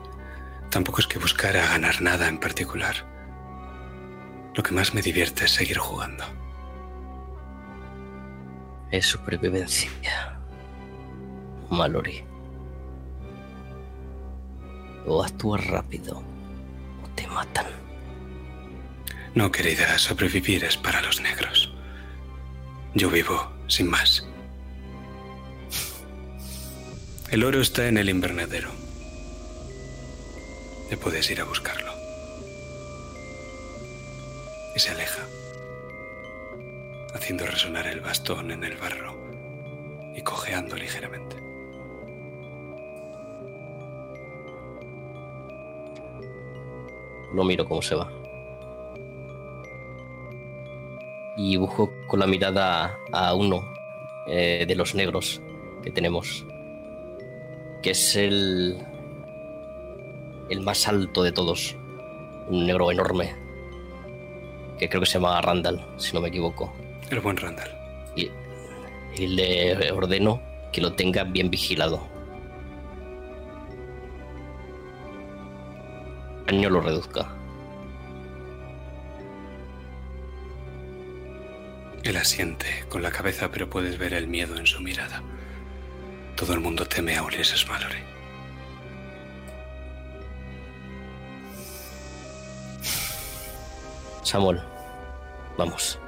tampoco 0.69 0.99
es 0.99 1.07
que 1.07 1.17
buscara 1.17 1.65
ganar 1.69 2.03
nada 2.03 2.27
en 2.27 2.39
particular. 2.39 2.95
Lo 4.53 4.61
que 4.61 4.73
más 4.73 4.93
me 4.93 5.01
divierte 5.01 5.45
es 5.45 5.51
seguir 5.51 5.79
jugando. 5.79 6.23
Es 8.91 9.07
supervivencia. 9.07 10.39
Mallory. 11.71 12.23
O 15.07 15.23
actúas 15.23 15.65
rápido 15.65 16.19
o 17.03 17.09
te 17.15 17.25
matan. 17.25 17.84
No, 19.35 19.51
querida, 19.51 19.97
sobrevivir 19.97 20.63
es 20.63 20.77
para 20.77 21.01
los 21.01 21.19
negros. 21.19 21.69
Yo 22.93 23.09
vivo 23.09 23.51
sin 23.67 23.89
más. 23.89 24.25
El 27.29 27.43
oro 27.43 27.59
está 27.59 27.89
en 27.89 27.97
el 27.97 28.07
invernadero. 28.07 28.71
Te 30.89 30.95
puedes 30.95 31.29
ir 31.29 31.41
a 31.41 31.43
buscarlo. 31.43 31.91
Y 34.73 34.79
se 34.79 34.91
aleja, 34.91 35.23
haciendo 37.13 37.45
resonar 37.45 37.87
el 37.87 37.99
bastón 37.99 38.51
en 38.51 38.63
el 38.63 38.77
barro 38.77 39.17
y 40.15 40.21
cojeando 40.21 40.77
ligeramente. 40.77 41.35
Lo 47.33 47.43
miro 47.43 47.67
cómo 47.67 47.81
se 47.81 47.95
va. 47.95 48.24
Y 51.37 51.57
busco 51.57 51.91
con 52.07 52.19
la 52.19 52.27
mirada 52.27 52.97
a 53.11 53.33
uno 53.33 53.73
eh, 54.27 54.65
de 54.67 54.75
los 54.75 54.95
negros 54.95 55.41
que 55.83 55.91
tenemos. 55.91 56.45
Que 57.81 57.91
es 57.91 58.15
el. 58.15 58.77
el 60.49 60.61
más 60.61 60.87
alto 60.87 61.23
de 61.23 61.31
todos. 61.31 61.75
Un 62.49 62.65
negro 62.65 62.91
enorme. 62.91 63.35
Que 64.79 64.89
creo 64.89 65.01
que 65.01 65.07
se 65.07 65.13
llama 65.13 65.41
Randall, 65.41 65.85
si 65.97 66.13
no 66.13 66.21
me 66.21 66.29
equivoco. 66.29 66.73
El 67.09 67.19
buen 67.19 67.37
Randall. 67.37 67.69
Y, 68.15 68.29
y 69.17 69.27
le 69.27 69.91
ordeno 69.91 70.41
que 70.71 70.81
lo 70.81 70.93
tenga 70.93 71.23
bien 71.23 71.49
vigilado. 71.49 72.01
Año 76.47 76.69
lo 76.69 76.81
reduzca. 76.81 77.27
Él 82.05 82.17
asiente 82.17 82.85
con 82.87 83.01
la 83.01 83.09
cabeza, 83.09 83.49
pero 83.49 83.67
puedes 83.67 83.97
ver 83.97 84.13
el 84.13 84.27
miedo 84.27 84.55
en 84.57 84.67
su 84.67 84.79
mirada. 84.79 85.23
Todo 86.35 86.53
el 86.53 86.59
mundo 86.59 86.87
teme 86.87 87.17
a 87.17 87.23
Ulysses 87.23 87.67
Mallory. 87.67 88.03
Samuel, 94.21 94.61
vamos. 95.57 95.99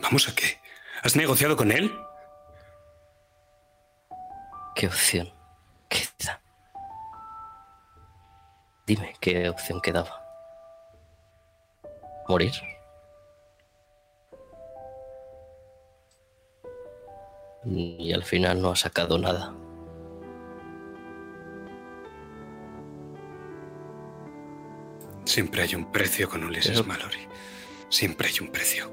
¿Vamos 0.00 0.28
a 0.28 0.34
qué? 0.36 0.60
¿Has 1.02 1.16
negociado 1.16 1.56
con 1.56 1.72
él? 1.72 1.92
¿Qué 4.76 4.86
opción 4.86 5.34
queda? 5.88 6.40
Dime 8.86 9.16
qué 9.20 9.48
opción 9.48 9.80
quedaba. 9.80 10.25
¿Morir? 12.28 12.52
Y 17.64 18.12
al 18.12 18.22
final 18.24 18.62
no 18.62 18.70
ha 18.70 18.76
sacado 18.76 19.18
nada. 19.18 19.52
Siempre 25.24 25.62
hay 25.62 25.74
un 25.74 25.90
precio 25.90 26.28
con 26.28 26.44
Ulysses 26.44 26.72
Pero- 26.80 26.84
Mallory. 26.84 27.28
Siempre 27.88 28.28
hay 28.28 28.40
un 28.40 28.50
precio. 28.50 28.90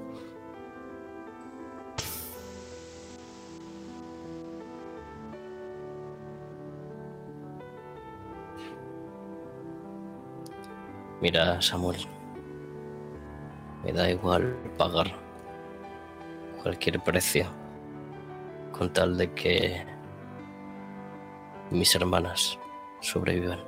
Mira, 11.21 11.61
Samuel. 11.61 11.97
Me 13.83 13.91
da 13.91 14.09
igual 14.09 14.55
pagar 14.77 15.07
cualquier 16.61 17.01
precio 17.01 17.45
con 18.71 18.91
tal 18.93 19.17
de 19.17 19.33
que 19.33 19.85
mis 21.69 21.93
hermanas 21.93 22.57
sobrevivan. 23.01 23.59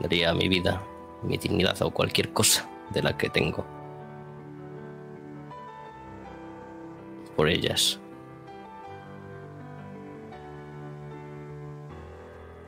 Daría 0.00 0.32
mi 0.32 0.48
vida, 0.48 0.82
mi 1.22 1.36
dignidad 1.36 1.80
o 1.82 1.90
cualquier 1.90 2.32
cosa 2.32 2.66
de 2.90 3.02
la 3.02 3.16
que 3.16 3.28
tengo 3.28 3.64
por 7.36 7.48
ellas. 7.48 8.00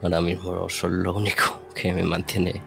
Ahora 0.03 0.21
mismo 0.21 0.69
son 0.69 1.03
lo 1.03 1.15
único 1.15 1.61
que 1.75 1.93
me 1.95 2.03
mantiene 2.03 2.63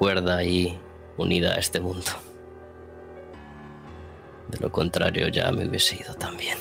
cuerda 0.00 0.42
y 0.42 0.80
unida 1.18 1.52
a 1.52 1.58
este 1.58 1.78
mundo. 1.78 2.10
De 4.48 4.56
lo 4.58 4.72
contrario 4.72 5.28
ya 5.28 5.52
me 5.52 5.68
hubiese 5.68 5.96
ido 5.96 6.14
también. 6.14 6.56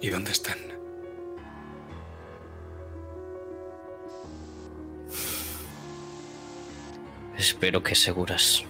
¿Y 0.00 0.08
dónde 0.08 0.32
están? 0.32 0.58
Espero 7.38 7.80
que 7.84 7.94
seguras. 7.94 8.64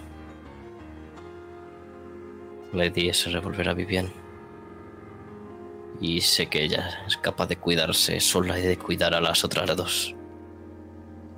Le 2.71 2.91
di 2.91 3.09
ese 3.09 3.31
revólver 3.31 3.69
a 3.69 3.73
Vivian. 3.73 4.13
Y 5.99 6.21
sé 6.21 6.45
que 6.49 6.65
ella 6.65 7.03
es 7.07 7.17
capaz 7.17 7.47
de 7.47 7.57
cuidarse 7.57 8.19
sola 8.19 8.59
y 8.59 8.61
de 8.61 8.77
cuidar 8.77 9.15
a 9.15 9.21
las 9.21 9.43
otras 9.43 9.75
dos. 9.75 10.13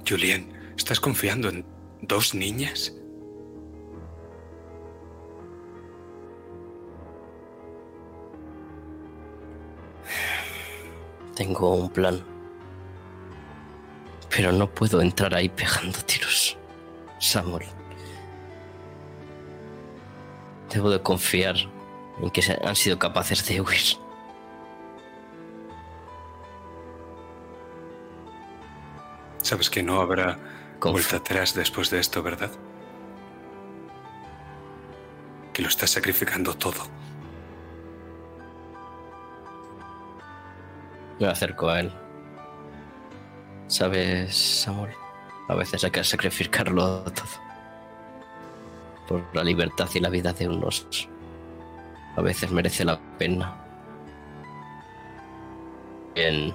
Julien, 0.06 0.52
¿estás 0.76 1.00
confiando 1.00 1.48
en 1.48 1.77
dos 2.02 2.34
niñas? 2.34 2.94
Tengo 11.36 11.76
un 11.76 11.90
plan. 11.90 12.24
Pero 14.30 14.52
no 14.52 14.68
puedo 14.70 15.02
entrar 15.02 15.34
ahí 15.34 15.50
pegando 15.50 16.00
tiros. 16.06 16.58
Samuel. 17.20 17.66
Debo 20.74 20.90
de 20.90 21.02
confiar 21.02 21.56
en 22.22 22.30
que 22.30 22.42
se- 22.42 22.60
han 22.64 22.76
sido 22.76 23.00
capaces 23.00 23.46
de 23.48 23.62
huir. 23.62 23.98
Sabes 29.42 29.70
que 29.70 29.82
no 29.84 30.02
habrá 30.02 30.38
Vuelta 30.80 31.18
atrás 31.18 31.54
después 31.54 31.90
de 31.90 32.00
esto, 32.00 32.22
¿verdad? 32.22 32.52
Que 35.54 35.62
lo 35.62 35.68
estás 35.68 35.90
sacrificando 35.90 36.54
todo. 36.54 36.84
Me 41.20 41.28
acerco 41.28 41.70
a 41.70 41.80
él. 41.80 41.92
Sabes, 43.68 44.36
Samuel, 44.36 44.94
a 45.50 45.56
veces 45.56 45.84
hay 45.84 45.92
que 45.92 46.04
sacrificarlo 46.04 47.04
todo. 47.04 47.48
Por 49.08 49.36
la 49.36 49.44
libertad 49.44 49.90
y 49.94 50.00
la 50.00 50.10
vida 50.10 50.32
de 50.32 50.48
unos. 50.48 51.10
A 52.16 52.22
veces 52.22 52.52
merece 52.52 52.86
la 52.86 53.00
pena. 53.18 53.56
Bien. 56.14 56.54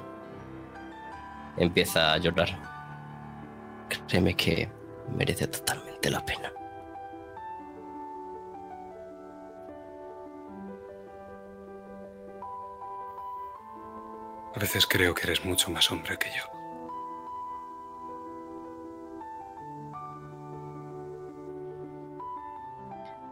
Empieza 1.56 2.12
a 2.12 2.18
llorar. 2.18 2.71
Créeme 4.08 4.34
que 4.34 4.70
merece 5.16 5.46
totalmente 5.46 6.10
la 6.10 6.24
pena. 6.24 6.52
A 14.54 14.58
veces 14.58 14.86
creo 14.86 15.14
que 15.14 15.24
eres 15.24 15.44
mucho 15.44 15.70
más 15.70 15.90
hombre 15.90 16.18
que 16.18 16.28
yo. 16.28 16.44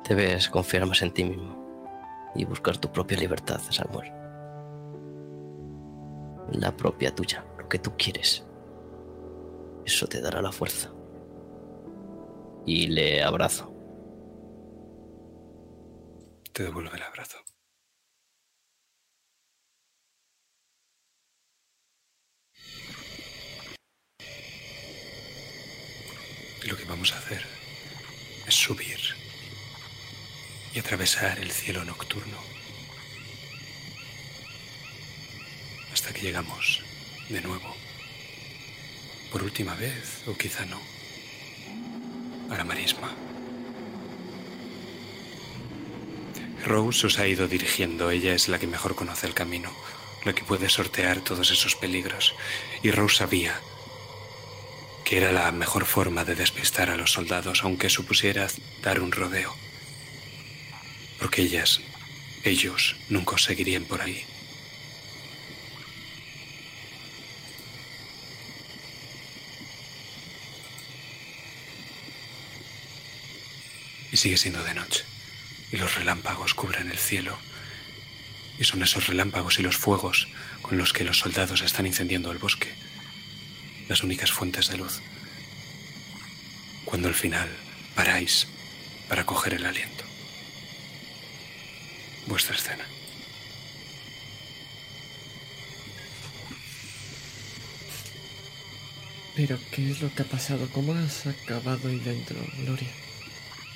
Debes 0.08 0.48
confiar 0.48 0.86
más 0.86 1.02
en 1.02 1.12
ti 1.12 1.24
mismo 1.24 1.54
y 2.34 2.44
buscar 2.44 2.78
tu 2.78 2.90
propia 2.90 3.18
libertad, 3.18 3.60
Samuel. 3.70 4.10
La 6.52 6.72
propia 6.76 7.14
tuya, 7.14 7.44
lo 7.58 7.68
que 7.68 7.78
tú 7.78 7.92
quieres. 7.96 8.49
Eso 9.84 10.06
te 10.06 10.20
dará 10.20 10.40
la 10.42 10.52
fuerza. 10.52 10.90
Y 12.66 12.86
le 12.88 13.22
abrazo. 13.22 13.72
Te 16.52 16.64
devuelvo 16.64 16.92
el 16.94 17.02
abrazo. 17.02 17.38
Y 26.62 26.68
lo 26.68 26.76
que 26.76 26.84
vamos 26.84 27.12
a 27.14 27.18
hacer 27.18 27.42
es 28.46 28.54
subir. 28.54 28.98
y 30.72 30.78
atravesar 30.78 31.38
el 31.40 31.50
cielo 31.50 31.84
nocturno 31.84 32.38
hasta 35.92 36.12
que 36.12 36.22
llegamos 36.22 36.82
de 37.28 37.40
nuevo, 37.40 37.74
por 39.30 39.42
última 39.42 39.74
vez 39.74 40.22
o 40.26 40.36
quizá 40.36 40.64
no, 40.66 40.80
a 42.50 42.56
la 42.56 42.64
marisma. 42.64 43.14
Rose 46.64 47.06
os 47.06 47.18
ha 47.18 47.26
ido 47.26 47.48
dirigiendo, 47.48 48.10
ella 48.10 48.34
es 48.34 48.48
la 48.48 48.58
que 48.58 48.66
mejor 48.66 48.94
conoce 48.94 49.26
el 49.26 49.34
camino, 49.34 49.70
la 50.24 50.34
que 50.34 50.44
puede 50.44 50.68
sortear 50.68 51.20
todos 51.20 51.50
esos 51.50 51.74
peligros, 51.74 52.34
y 52.82 52.90
Rose 52.90 53.16
sabía 53.16 53.60
que 55.04 55.16
era 55.16 55.32
la 55.32 55.50
mejor 55.50 55.86
forma 55.86 56.24
de 56.24 56.36
despistar 56.36 56.88
a 56.88 56.96
los 56.96 57.10
soldados, 57.10 57.64
aunque 57.64 57.90
supusiera 57.90 58.46
dar 58.80 59.00
un 59.00 59.10
rodeo. 59.10 59.52
Porque 61.18 61.42
ellas, 61.42 61.80
ellos, 62.44 62.94
nunca 63.08 63.34
os 63.34 63.42
seguirían 63.42 63.84
por 63.86 64.02
ahí. 64.02 64.24
Sigue 74.20 74.36
siendo 74.36 74.62
de 74.62 74.74
noche, 74.74 75.04
y 75.72 75.78
los 75.78 75.94
relámpagos 75.94 76.54
cubren 76.54 76.90
el 76.90 76.98
cielo. 76.98 77.38
Y 78.58 78.64
son 78.64 78.82
esos 78.82 79.06
relámpagos 79.06 79.58
y 79.58 79.62
los 79.62 79.76
fuegos 79.76 80.28
con 80.60 80.76
los 80.76 80.92
que 80.92 81.04
los 81.04 81.18
soldados 81.18 81.62
están 81.62 81.86
incendiando 81.86 82.30
el 82.30 82.38
bosque 82.38 82.74
las 83.90 84.04
únicas 84.04 84.30
fuentes 84.30 84.68
de 84.68 84.76
luz. 84.76 85.00
Cuando 86.84 87.08
al 87.08 87.14
final 87.14 87.48
paráis 87.96 88.46
para 89.08 89.26
coger 89.26 89.54
el 89.54 89.66
aliento. 89.66 90.04
Vuestra 92.28 92.54
escena. 92.54 92.84
Pero, 99.34 99.58
¿qué 99.72 99.90
es 99.90 100.00
lo 100.00 100.14
que 100.14 100.22
ha 100.22 100.26
pasado? 100.26 100.68
¿Cómo 100.70 100.92
has 100.92 101.26
acabado 101.26 101.88
ahí 101.88 101.98
dentro, 101.98 102.36
Gloria? 102.58 102.90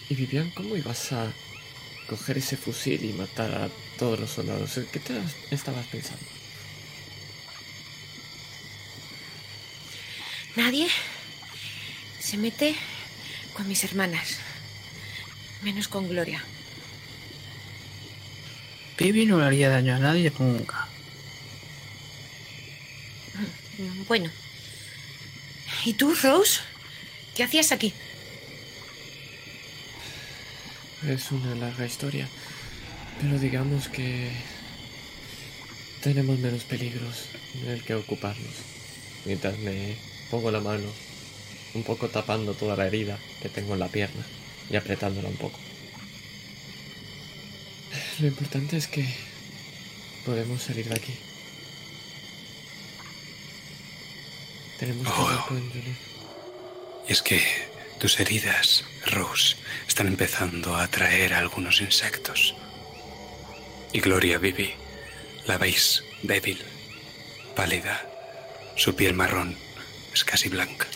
Y 0.08 0.14
Vivian, 0.14 0.50
¿cómo 0.50 0.76
ibas 0.76 1.12
a 1.12 1.32
coger 2.08 2.38
ese 2.38 2.56
fusil 2.56 3.04
y 3.04 3.12
matar 3.12 3.52
a 3.54 3.68
todos 3.98 4.20
los 4.20 4.30
soldados? 4.30 4.78
¿Qué 4.92 5.00
te 5.00 5.14
estabas 5.50 5.86
pensando? 5.86 6.22
Nadie 10.56 10.88
se 12.20 12.36
mete 12.36 12.74
con 13.54 13.66
mis 13.66 13.82
hermanas. 13.84 14.38
Menos 15.62 15.88
con 15.88 16.08
Gloria. 16.08 16.44
Vivi 18.98 19.26
no 19.26 19.38
le 19.38 19.46
haría 19.46 19.70
daño 19.70 19.94
a 19.96 19.98
nadie 19.98 20.32
nunca. 20.38 20.86
Mm, 23.78 24.04
Bueno. 24.06 24.30
¿Y 25.84 25.94
tú, 25.94 26.14
Rose? 26.14 26.60
¿Qué 27.34 27.42
hacías 27.42 27.72
aquí? 27.72 27.92
Es 31.08 31.30
una 31.32 31.54
larga 31.54 31.86
historia. 31.86 32.28
Pero 33.20 33.38
digamos 33.38 33.88
que 33.88 34.30
tenemos 36.02 36.38
menos 36.38 36.64
peligros 36.64 37.26
en 37.54 37.70
el 37.70 37.84
que 37.84 37.94
ocuparnos. 37.94 38.54
Mientras 39.24 39.58
me 39.58 39.96
pongo 40.30 40.50
la 40.50 40.60
mano 40.60 40.86
un 41.74 41.82
poco 41.82 42.08
tapando 42.08 42.54
toda 42.54 42.76
la 42.76 42.86
herida 42.86 43.18
que 43.42 43.48
tengo 43.48 43.74
en 43.74 43.80
la 43.80 43.88
pierna 43.88 44.24
y 44.70 44.76
apretándola 44.76 45.28
un 45.28 45.36
poco. 45.36 45.58
Lo 48.20 48.26
importante 48.26 48.76
es 48.76 48.86
que 48.86 49.06
podemos 50.24 50.62
salir 50.62 50.88
de 50.88 50.94
aquí. 50.94 51.14
Tenemos 54.78 55.06
que 55.06 55.12
Oh. 55.12 55.46
con 55.48 55.72
es 57.06 57.20
que 57.22 57.40
tus 57.98 58.20
heridas, 58.20 58.84
Rose, 59.06 59.56
están 59.88 60.06
empezando 60.08 60.74
a 60.74 60.84
atraer 60.84 61.34
a 61.34 61.38
algunos 61.38 61.80
insectos. 61.80 62.54
Y 63.92 64.00
Gloria 64.00 64.38
Vivi, 64.38 64.74
la 65.46 65.58
veis 65.58 66.02
débil, 66.22 66.62
pálida, 67.54 68.06
su 68.76 68.94
piel 68.94 69.14
marrón 69.14 69.56
es 70.12 70.24
casi 70.24 70.48
blanca. 70.48 70.86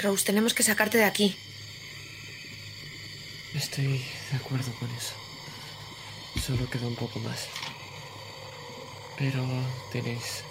Rose, 0.00 0.24
tenemos 0.24 0.54
que 0.54 0.62
sacarte 0.62 0.98
de 0.98 1.04
aquí. 1.04 1.36
Estoy 3.54 4.04
de 4.30 4.36
acuerdo 4.36 4.70
con 4.78 4.90
eso. 4.94 5.14
Solo 6.46 6.68
queda 6.68 6.86
un 6.86 6.96
poco 6.96 7.18
más. 7.20 7.48
Pero 9.18 9.42
tenéis... 9.90 10.45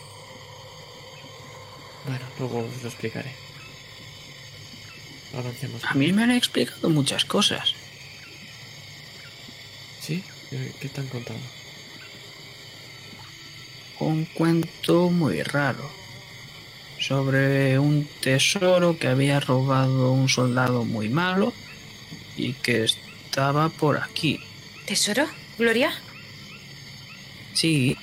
Bueno, 2.08 2.26
luego 2.40 2.60
os 2.60 2.84
lo 2.84 2.90
explicaré. 2.90 3.32
Avancemos. 5.34 5.84
A 5.84 5.94
mí 5.96 6.14
me 6.14 6.24
han 6.24 6.32
explicado 6.32 6.90
muchas 6.90 7.26
cosas. 7.26 7.74
¿Sí? 10.02 10.24
Eh, 10.52 10.72
¿Qué 10.80 10.90
te 10.90 11.02
han 11.02 11.08
contado? 11.08 11.40
Un 14.00 14.26
cuento 14.26 15.10
muy 15.10 15.42
raro. 15.42 15.90
Sobre 17.00 17.78
un 17.80 18.08
tesoro 18.22 18.98
que 18.98 19.08
había 19.08 19.40
robado 19.40 20.12
un 20.12 20.30
soldado 20.30 20.86
muy 20.86 21.10
malo 21.10 21.54
y 22.38 22.54
que 22.54 22.84
estaba 22.84 23.70
por 23.70 23.98
aquí. 23.98 24.40
¿Tesoro? 24.86 25.28
¿Gloria? 25.58 25.92
Sí, 27.54 27.98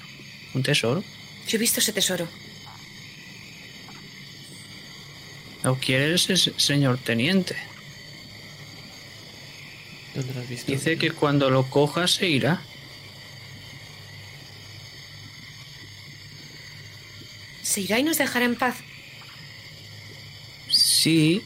un 0.55 0.63
tesoro. 0.63 1.03
Yo 1.47 1.57
he 1.57 1.61
visto 1.61 1.81
ese 1.81 1.93
tesoro. 1.93 2.29
¿Lo 5.63 5.77
quieres, 5.79 6.29
ese 6.29 6.53
señor 6.57 6.99
teniente? 6.99 7.57
¿Dónde 10.15 10.35
lo 10.35 10.41
has 10.41 10.49
visto? 10.49 10.71
Dice 10.71 10.99
que 10.99 11.13
cuando 11.13 11.51
lo 11.51 11.71
coja 11.71 12.09
se 12.09 12.29
irá. 12.29 12.61
¿Se 17.63 17.81
irá 17.83 17.99
y 17.99 18.03
nos 18.03 18.19
dejará 18.19 18.45
en 18.45 18.57
paz? 18.57 18.77
Sí. 20.69 21.43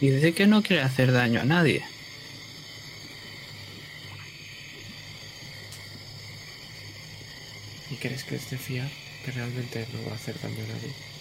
Dice 0.00 0.34
que 0.34 0.46
no 0.46 0.62
quiere 0.62 0.82
hacer 0.82 1.10
daño 1.10 1.40
a 1.40 1.44
nadie. 1.44 1.84
¿Y 7.90 7.96
crees 7.96 8.24
que 8.24 8.36
es 8.36 8.50
de 8.50 8.58
fiar? 8.58 8.90
Que 9.24 9.32
realmente 9.32 9.86
no 9.92 10.06
va 10.06 10.12
a 10.12 10.16
hacer 10.16 10.40
daño 10.40 10.62
a 10.64 10.74
nadie. 10.74 11.15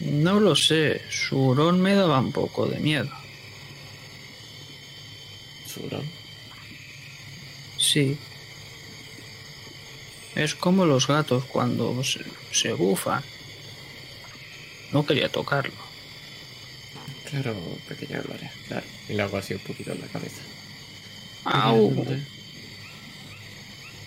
No 0.00 0.38
lo 0.38 0.54
sé, 0.54 1.02
su 1.10 1.38
hurón 1.38 1.80
me 1.80 1.94
daba 1.94 2.20
un 2.20 2.32
poco 2.32 2.66
de 2.66 2.78
miedo. 2.78 3.10
Su 5.66 5.84
hurón. 5.84 6.04
Sí. 7.78 8.16
Es 10.34 10.54
como 10.54 10.86
los 10.86 11.06
gatos 11.06 11.44
cuando 11.44 12.02
se, 12.04 12.20
se 12.52 12.72
bufan. 12.72 13.24
No 14.92 15.04
quería 15.04 15.28
tocarlo. 15.28 15.88
Claro, 17.28 17.54
pequeña 17.88 18.20
Gloria, 18.20 18.50
claro. 18.68 18.86
Y 19.08 19.12
le 19.12 19.22
hago 19.22 19.36
así 19.36 19.54
un 19.54 19.60
poquito 19.60 19.92
en 19.92 20.00
la 20.00 20.06
cabeza. 20.06 20.40
Au. 21.44 22.06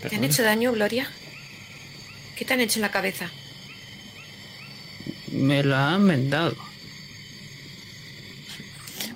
¿Te 0.10 0.16
han 0.16 0.24
hecho 0.24 0.42
daño, 0.42 0.72
Gloria? 0.72 1.12
¿Qué 2.36 2.46
te 2.46 2.54
han 2.54 2.62
hecho 2.62 2.80
en 2.80 2.84
la 2.84 2.92
cabeza? 2.92 3.30
Me 5.32 5.63
la 5.63 5.93
han 5.93 6.07
vendado. 6.07 6.55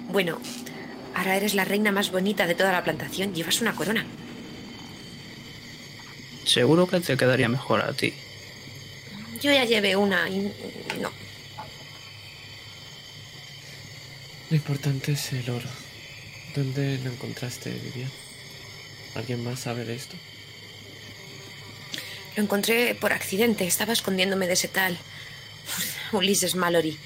Bueno, 0.07 0.39
ahora 1.13 1.36
eres 1.36 1.55
la 1.55 1.66
reina 1.66 1.91
más 1.91 2.11
bonita 2.11 2.47
de 2.47 2.55
toda 2.55 2.72
la 2.72 2.84
plantación. 2.84 3.34
Llevas 3.34 3.61
una 3.61 3.76
corona. 3.76 4.05
Seguro 6.45 6.88
que 6.88 7.01
te 7.01 7.18
quedaría 7.18 7.49
mejor 7.49 7.82
a 7.82 7.91
ti. 7.93 8.13
Yo 9.41 9.51
ya 9.51 9.66
llevé 9.66 9.95
una 9.95 10.30
y 10.30 10.53
no. 11.01 11.11
Lo 14.49 14.55
importante 14.55 15.11
es 15.13 15.34
el 15.34 15.49
oro. 15.49 15.68
¿Dónde 16.55 16.97
lo 16.99 17.11
encontraste, 17.11 17.72
Vivian? 17.72 18.11
¿Alguien 19.16 19.43
más 19.43 19.59
sabe 19.59 19.84
de 19.84 19.95
esto? 19.95 20.16
Lo 22.38 22.43
encontré 22.43 22.95
por 22.95 23.11
accidente. 23.11 23.66
Estaba 23.66 23.91
escondiéndome 23.91 24.47
de 24.47 24.53
ese 24.53 24.70
tal 24.70 24.97
Ulises 26.11 26.55
Mallory. 26.55 26.97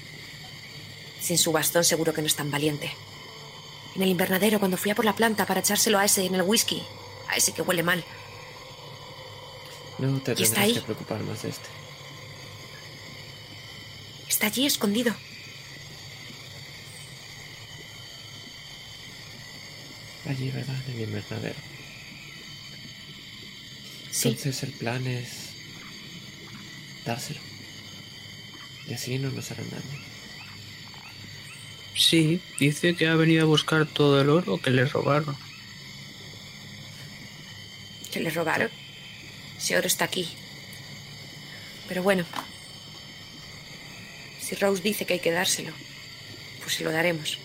Sin 1.20 1.38
su 1.38 1.52
bastón 1.52 1.84
seguro 1.84 2.12
que 2.14 2.20
no 2.22 2.26
es 2.26 2.34
tan 2.36 2.50
valiente. 2.50 2.90
En 3.94 4.02
el 4.02 4.08
invernadero 4.08 4.58
cuando 4.58 4.76
fui 4.76 4.90
a 4.90 4.94
por 4.94 5.04
la 5.04 5.14
planta 5.16 5.46
para 5.46 5.60
echárselo 5.60 5.98
a 5.98 6.04
ese 6.04 6.24
en 6.24 6.34
el 6.34 6.42
whisky. 6.42 6.82
A 7.28 7.36
ese 7.36 7.52
que 7.52 7.62
huele 7.62 7.82
mal. 7.82 8.04
No 9.98 10.18
te 10.20 10.32
¿Y 10.32 10.42
está 10.44 10.56
tendrás 10.56 10.58
ahí? 10.64 10.74
que 10.74 10.80
preocupar 10.80 11.20
más 11.24 11.42
de 11.42 11.50
este. 11.50 11.68
Está 14.28 14.46
allí 14.46 14.64
escondido. 14.66 15.14
Allí, 20.28 20.50
¿verdad? 20.50 20.76
En 20.88 20.94
el 20.94 21.00
invernadero. 21.02 21.58
Sí. 24.12 24.28
Entonces 24.28 24.62
el 24.62 24.72
plan 24.72 25.06
es 25.06 25.28
dárselo. 27.04 27.40
Y 28.86 28.94
así 28.94 29.18
no 29.18 29.30
nos 29.30 29.50
harán 29.50 29.68
daño. 29.70 29.82
Sí, 31.94 32.40
dice 32.58 32.96
que 32.96 33.08
ha 33.08 33.14
venido 33.14 33.42
a 33.42 33.46
buscar 33.46 33.86
todo 33.86 34.20
el 34.20 34.30
oro 34.30 34.60
que 34.60 34.70
le 34.70 34.84
robaron. 34.86 35.36
Que 38.10 38.20
le 38.20 38.30
robaron. 38.30 38.70
Ese 39.58 39.76
oro 39.76 39.86
está 39.86 40.06
aquí. 40.06 40.28
Pero 41.88 42.02
bueno. 42.02 42.24
Si 44.40 44.54
Rose 44.56 44.82
dice 44.82 45.04
que 45.04 45.14
hay 45.14 45.20
que 45.20 45.30
dárselo, 45.30 45.72
pues 46.62 46.74
se 46.74 46.84
lo 46.84 46.90
daremos. 46.90 47.38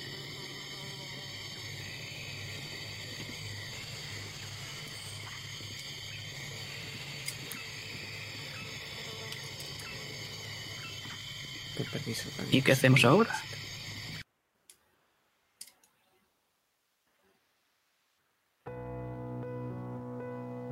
¿Y 12.51 12.61
qué 12.61 12.71
hacemos 12.71 13.05
ahora? 13.05 13.33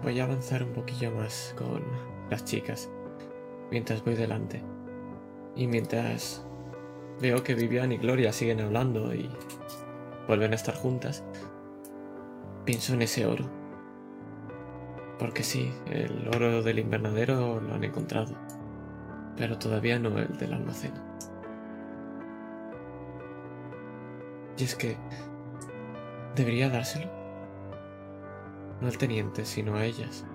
Voy 0.03 0.19
a 0.19 0.25
avanzar 0.25 0.63
un 0.63 0.73
poquillo 0.73 1.11
más 1.11 1.55
con 1.57 1.81
las 2.29 2.43
chicas 2.43 2.89
mientras 3.71 4.03
voy 4.03 4.15
delante. 4.15 4.61
Y 5.55 5.67
mientras 5.67 6.45
veo 7.21 7.43
que 7.43 7.55
Vivian 7.55 7.91
y 7.91 7.97
Gloria 7.97 8.33
siguen 8.33 8.59
hablando 8.59 9.13
y 9.15 9.29
vuelven 10.27 10.51
a 10.51 10.55
estar 10.55 10.75
juntas, 10.75 11.23
pienso 12.65 12.93
en 12.93 13.01
ese 13.01 13.25
oro. 13.25 13.49
Porque 15.19 15.43
sí, 15.43 15.71
el 15.87 16.27
oro 16.27 16.63
del 16.63 16.79
invernadero 16.79 17.61
lo 17.61 17.73
han 17.73 17.83
encontrado, 17.83 18.35
pero 19.37 19.57
todavía 19.57 19.99
no 19.99 20.17
el 20.19 20.37
del 20.37 20.53
almacén. 20.53 21.12
Y 24.57 24.63
es 24.63 24.75
que 24.75 24.97
debería 26.35 26.69
dárselo. 26.69 27.09
No 28.81 28.87
al 28.87 28.97
teniente, 28.97 29.45
sino 29.45 29.75
a 29.75 29.85
ellas. 29.85 30.25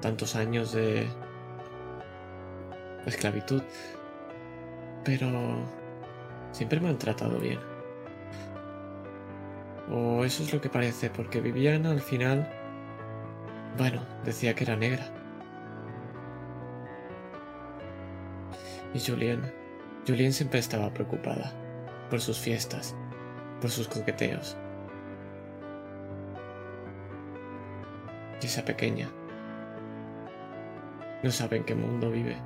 Tantos 0.00 0.36
años 0.36 0.72
de 0.72 1.08
esclavitud. 3.06 3.62
Pero 5.04 5.28
siempre 6.52 6.80
me 6.80 6.88
han 6.88 6.98
tratado 6.98 7.38
bien. 7.38 7.60
O 9.90 10.24
eso 10.24 10.42
es 10.42 10.52
lo 10.52 10.60
que 10.60 10.68
parece, 10.68 11.10
porque 11.10 11.40
Viviana 11.40 11.90
al 11.90 12.00
final... 12.00 12.48
Bueno, 13.78 14.02
decía 14.24 14.54
que 14.54 14.64
era 14.64 14.76
negra. 14.76 15.06
Y 18.94 19.00
Julien... 19.00 19.55
Julien 20.06 20.32
siempre 20.32 20.60
estaba 20.60 20.92
preocupada 20.94 21.52
por 22.08 22.20
sus 22.20 22.38
fiestas, 22.38 22.94
por 23.60 23.70
sus 23.70 23.88
coqueteos. 23.88 24.56
Y 28.40 28.46
esa 28.46 28.64
pequeña 28.64 29.08
no 31.24 31.30
sabe 31.32 31.56
en 31.56 31.64
qué 31.64 31.74
mundo 31.74 32.10
vive. 32.10 32.36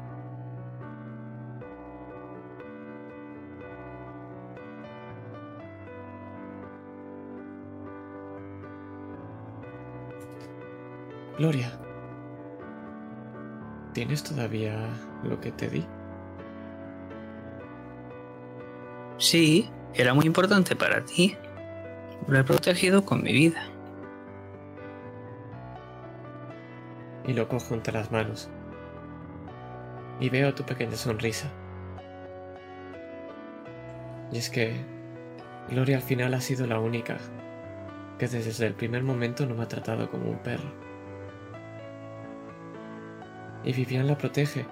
Gloria, 11.37 11.71
¿tienes 13.93 14.23
todavía 14.23 14.79
lo 15.25 15.41
que 15.41 15.53
te 15.53 15.69
di? 15.69 16.00
Sí, 19.21 19.71
era 19.95 20.13
muy 20.13 20.27
importante 20.27 20.75
para 20.75 21.05
ti. 21.05 21.37
Lo 22.27 22.41
he 22.41 22.43
protegido 22.43 23.05
con 23.05 23.23
mi 23.23 23.33
vida. 23.33 23.71
y 27.27 27.33
lo 27.33 27.49
cojo 27.49 27.75
entre 27.75 27.93
las 27.93 28.11
manos. 28.11 28.51
Y 30.19 30.29
veo 30.29 30.55
tu 30.55 30.65
pequeña 30.65 30.97
sonrisa. 30.97 31.49
Y 34.33 34.39
es 34.39 34.51
que 34.51 34.75
Gloria 35.69 35.97
al 35.97 36.03
final 36.03 36.35
ha 36.35 36.41
sido 36.41 36.67
la 36.67 36.81
única 36.81 37.19
que 38.19 38.27
desde 38.27 38.67
el 38.67 38.75
primer 38.75 39.03
momento 39.03 39.47
no 39.47 39.55
me 39.55 39.63
ha 39.63 39.69
tratado 39.69 40.11
como 40.11 40.31
un 40.31 40.39
perro. 40.39 40.71
Y 43.65 43.73
Vivian 43.73 44.07
la 44.07 44.19
protege. 44.19 44.67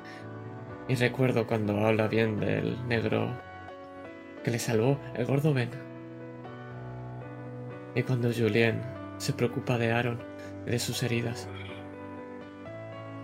Y 0.88 0.94
recuerdo 0.96 1.46
cuando 1.46 1.86
habla 1.86 2.09
bien 2.09 2.40
del 2.40 2.86
negro 2.88 3.30
que 4.49 4.53
le 4.53 4.59
salvó, 4.59 4.99
el 5.14 5.26
gordo 5.26 5.53
Ben. 5.53 5.68
Y 7.94 8.03
cuando 8.03 8.32
Julien 8.32 8.80
se 9.18 9.34
preocupa 9.34 9.76
de 9.76 9.92
Aaron 9.92 10.18
y 10.66 10.70
de 10.70 10.78
sus 10.78 11.03
heridas. 11.03 11.46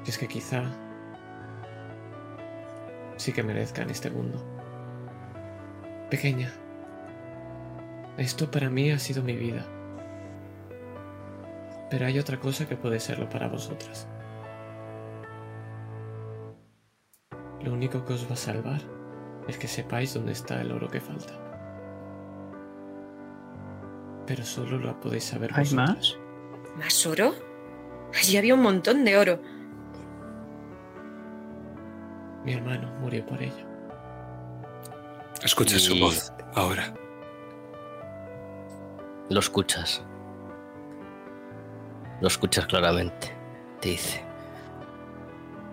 Y 0.04 0.10
es 0.10 0.18
que 0.18 0.28
quizá 0.28 0.64
sí 3.16 3.32
que 3.32 3.42
merezca 3.42 3.80
en 3.80 3.88
este 3.88 4.10
mundo. 4.10 4.44
Pequeña, 6.10 6.52
esto 8.18 8.50
para 8.50 8.68
mí 8.68 8.90
ha 8.90 8.98
sido 8.98 9.22
mi 9.22 9.34
vida. 9.34 9.64
Pero 11.88 12.04
hay 12.04 12.18
otra 12.18 12.38
cosa 12.38 12.68
que 12.68 12.76
puede 12.76 13.00
serlo 13.00 13.30
para 13.30 13.48
vosotras. 13.48 14.06
Lo 17.62 17.72
único 17.72 18.04
que 18.04 18.12
os 18.12 18.28
va 18.28 18.34
a 18.34 18.36
salvar 18.36 18.93
es 19.48 19.58
que 19.58 19.68
sepáis 19.68 20.14
dónde 20.14 20.32
está 20.32 20.60
el 20.60 20.72
oro 20.72 20.88
que 20.88 21.00
falta. 21.00 21.34
Pero 24.26 24.44
solo 24.44 24.78
lo 24.78 24.98
podéis 25.00 25.24
saber 25.24 25.50
¿Hay 25.54 25.70
más? 25.74 26.16
¿Más 26.76 27.06
oro? 27.06 27.34
Allí 28.14 28.36
había 28.36 28.54
un 28.54 28.62
montón 28.62 29.04
de 29.04 29.18
oro. 29.18 29.40
Mi 32.44 32.54
hermano 32.54 32.90
murió 33.00 33.24
por 33.26 33.42
ello. 33.42 33.66
Escucha 35.42 35.78
su 35.78 35.98
voz 35.98 36.32
ahora. 36.54 36.94
Lo 39.28 39.40
escuchas. 39.40 40.02
Lo 42.20 42.28
escuchas 42.28 42.66
claramente. 42.66 43.34
Te 43.80 43.90
dice. 43.90 44.24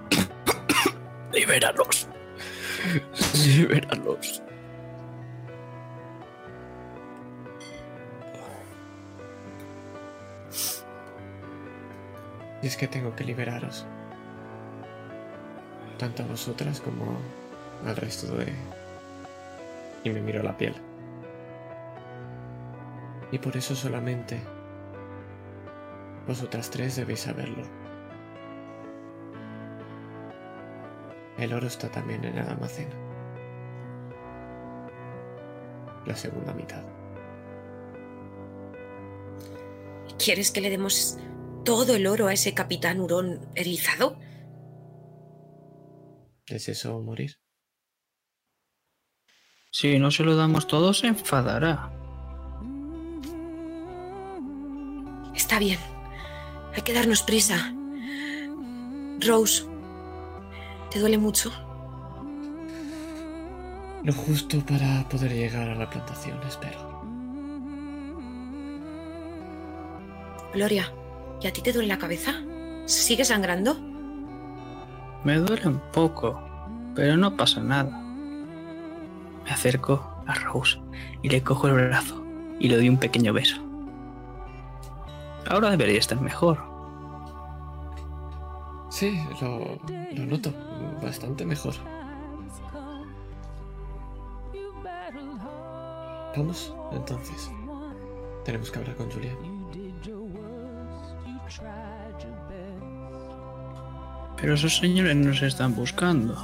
Libéralos. 1.34 2.11
Libéralos. 3.46 4.42
Y 12.62 12.68
es 12.68 12.78
que 12.78 12.88
tengo 12.88 13.16
que 13.16 13.24
liberaros. 13.24 13.86
Tanto 15.98 16.24
a 16.24 16.28
vosotras 16.28 16.80
como 16.80 17.18
al 17.86 17.96
resto 17.96 18.36
de... 18.38 18.54
Y 20.04 20.10
me 20.10 20.22
miro 20.22 20.44
la 20.44 20.58
piel. 20.58 20.76
Y 23.32 23.40
por 23.40 23.56
eso 23.56 23.76
solamente 23.76 24.40
vosotras 26.28 26.70
tres 26.70 26.96
debéis 26.96 27.22
saberlo. 27.22 27.81
El 31.42 31.54
oro 31.54 31.66
está 31.66 31.90
también 31.90 32.24
en 32.24 32.38
el 32.38 32.48
almacén. 32.48 32.88
La 36.06 36.16
segunda 36.16 36.54
mitad. 36.54 36.84
¿Quieres 40.24 40.52
que 40.52 40.62
le 40.62 40.70
demos 40.70 41.18
todo 41.66 41.96
el 41.96 42.06
oro 42.06 42.28
a 42.28 42.34
ese 42.34 42.54
capitán 42.54 43.00
hurón 43.00 43.50
erizado? 43.56 44.20
¿Es 46.46 46.70
eso 46.70 47.02
morir? 47.02 47.40
Si 49.72 49.98
no 49.98 50.12
se 50.12 50.24
lo 50.24 50.36
damos 50.36 50.68
todo, 50.68 50.94
se 50.94 51.08
enfadará. 51.08 51.92
Está 55.34 55.58
bien. 55.58 55.80
Hay 56.76 56.84
que 56.84 56.94
darnos 56.94 57.24
prisa. 57.24 57.74
Rose, 59.22 59.71
¿te 60.92 61.00
duele 61.00 61.18
mucho? 61.18 61.52
Lo 64.04 64.14
justo 64.14 64.60
para 64.66 65.08
poder 65.10 65.32
llegar 65.32 65.70
a 65.70 65.76
la 65.76 65.90
plantación, 65.90 66.40
espero. 66.48 66.92
Gloria, 70.54 70.92
¿y 71.40 71.48
a 71.48 71.54
ti 71.54 71.62
te 71.62 71.72
duele 71.72 71.88
la 71.88 71.98
cabeza? 71.98 72.34
¿Sigue 72.86 73.24
sangrando? 73.24 73.76
Me 75.24 75.38
duele 75.38 75.68
un 75.68 75.82
poco, 75.94 76.42
pero 76.94 77.16
no 77.16 77.38
pasa 77.38 77.62
nada. 77.62 77.92
Me 79.46 79.52
acerco 79.52 80.24
a 80.28 80.34
Rose 80.34 80.80
y 81.22 81.30
le 81.30 81.42
cojo 81.42 81.68
el 81.68 81.74
brazo 81.74 82.24
y 82.60 82.68
le 82.68 82.76
doy 82.76 82.90
un 82.90 82.98
pequeño 82.98 83.32
beso. 83.34 83.62
Ahora 85.48 85.70
debería 85.70 86.00
estar 86.00 86.20
mejor. 86.20 86.71
Sí, 89.02 89.20
lo, 89.42 89.80
lo 90.14 90.26
noto 90.28 90.54
bastante 91.02 91.44
mejor. 91.44 91.74
Vamos, 96.38 96.72
entonces. 96.92 97.50
Tenemos 98.46 98.70
que 98.70 98.78
hablar 98.78 98.96
con 98.98 99.10
Julián. 99.10 99.36
Pero 104.38 104.54
esos 104.54 104.78
señores 104.78 105.16
nos 105.16 105.42
están 105.42 105.74
buscando. 105.74 106.36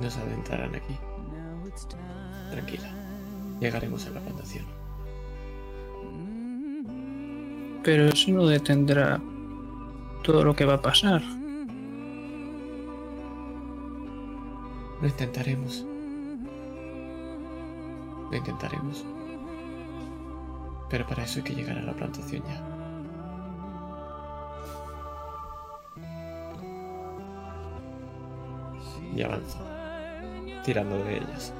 Nos 0.00 0.16
adentrarán 0.16 0.74
aquí. 0.74 0.96
Tranquila. 2.50 2.90
Llegaremos 3.60 4.06
a 4.06 4.10
la 4.12 4.20
plantación. 4.20 4.64
Pero 7.82 8.06
eso 8.06 8.30
no 8.30 8.46
detendrá 8.46 9.20
todo 10.22 10.44
lo 10.44 10.54
que 10.54 10.64
va 10.64 10.74
a 10.74 10.82
pasar. 10.82 11.22
Lo 15.00 15.06
intentaremos. 15.06 15.84
Lo 18.30 18.36
intentaremos. 18.36 19.04
Pero 20.90 21.06
para 21.06 21.24
eso 21.24 21.38
hay 21.38 21.44
que 21.44 21.54
llegar 21.54 21.78
a 21.78 21.82
la 21.82 21.92
plantación 21.92 22.42
ya. 22.44 22.64
Y 29.14 29.22
avanzo, 29.22 29.58
tirando 30.64 30.96
de 31.04 31.18
ellas. 31.18 31.52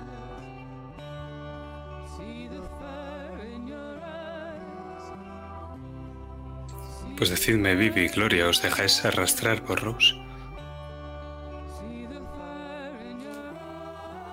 Pues 7.19 7.31
decidme, 7.31 7.75
Vivi 7.75 8.03
y 8.03 8.09
Gloria, 8.09 8.47
¿os 8.47 8.63
dejáis 8.63 9.05
arrastrar 9.05 9.65
por 9.65 9.83
Rose? 9.83 10.15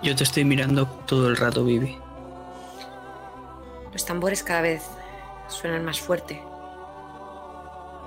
Yo 0.04 0.16
te 0.16 0.24
estoy 0.24 0.46
mirando 0.46 0.86
todo 1.08 1.30
el 1.30 1.36
rato, 1.36 1.66
Vivi. 1.66 1.98
Los 3.92 4.06
tambores 4.06 4.44
cada 4.44 4.62
vez 4.62 4.84
suenan 5.48 5.84
más 5.84 6.00
fuerte. 6.00 6.40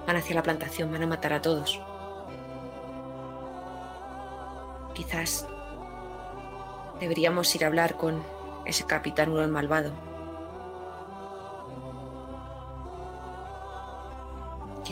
Van 0.07 0.15
hacia 0.15 0.37
la 0.37 0.45
plantación, 0.45 0.93
van 0.93 1.03
a 1.03 1.07
matar 1.09 1.33
a 1.33 1.43
todos. 1.43 1.81
Quizás 4.95 5.45
deberíamos 7.01 7.53
ir 7.57 7.65
a 7.65 7.67
hablar 7.67 7.97
con 7.97 8.23
ese 8.65 8.87
capitán 8.87 9.33
Hurón 9.33 9.51
malvado. 9.51 10.08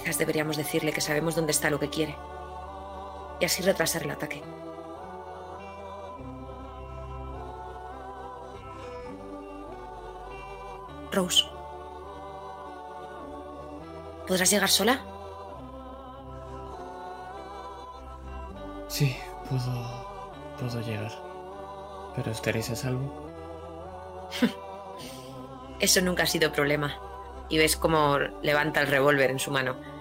Quizás 0.06 0.18
deberíamos 0.18 0.56
decirle 0.56 0.92
que 0.92 1.00
sabemos 1.00 1.34
dónde 1.34 1.50
está 1.50 1.68
lo 1.68 1.80
que 1.80 1.90
quiere. 1.90 2.16
Y 3.40 3.44
así 3.44 3.60
retrasar 3.60 4.04
el 4.04 4.12
ataque. 4.12 4.40
Rose. 11.10 11.44
¿Podrás 14.28 14.48
llegar 14.48 14.68
sola? 14.68 15.04
Sí, 18.86 19.16
puedo. 19.48 20.54
puedo 20.60 20.80
llegar. 20.82 21.10
Pero 22.14 22.30
estaréis 22.30 22.70
a 22.70 22.76
salvo. 22.76 23.28
Eso 25.80 26.00
nunca 26.00 26.22
ha 26.22 26.26
sido 26.26 26.52
problema. 26.52 26.96
Y 27.48 27.58
ves 27.58 27.76
cómo 27.76 28.18
levanta 28.40 28.80
el 28.80 28.86
revólver 28.86 29.32
en 29.32 29.40
su 29.40 29.50
mano. 29.50 29.95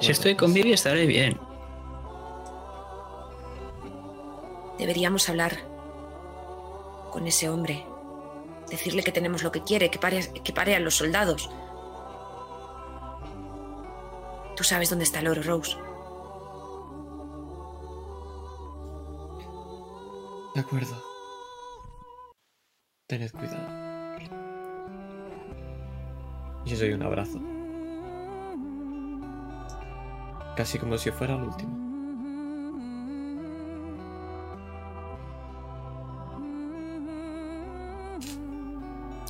Si 0.00 0.12
estoy 0.12 0.36
con 0.36 0.52
pues. 0.52 0.62
Vivi 0.62 0.72
estaré 0.72 1.06
bien. 1.06 1.38
Deberíamos 4.78 5.28
hablar 5.28 5.58
con 7.10 7.26
ese 7.26 7.48
hombre. 7.48 7.84
Decirle 8.68 9.02
que 9.02 9.12
tenemos 9.12 9.42
lo 9.42 9.52
que 9.52 9.62
quiere, 9.62 9.90
que 9.90 9.98
pare, 9.98 10.32
que 10.42 10.52
pare 10.52 10.74
a 10.74 10.80
los 10.80 10.94
soldados. 10.96 11.50
Tú 14.56 14.64
sabes 14.64 14.90
dónde 14.90 15.04
está 15.04 15.20
el 15.20 15.28
oro, 15.28 15.42
Rose. 15.42 15.76
De 20.54 20.60
acuerdo. 20.60 20.94
Tened 23.08 23.30
cuidado. 23.32 23.82
Y 26.64 26.72
os 26.72 26.78
doy 26.78 26.92
un 26.92 27.02
abrazo. 27.02 27.51
Casi 30.56 30.78
como 30.78 30.98
si 30.98 31.10
fuera 31.10 31.34
el 31.34 31.42
último. 31.42 31.92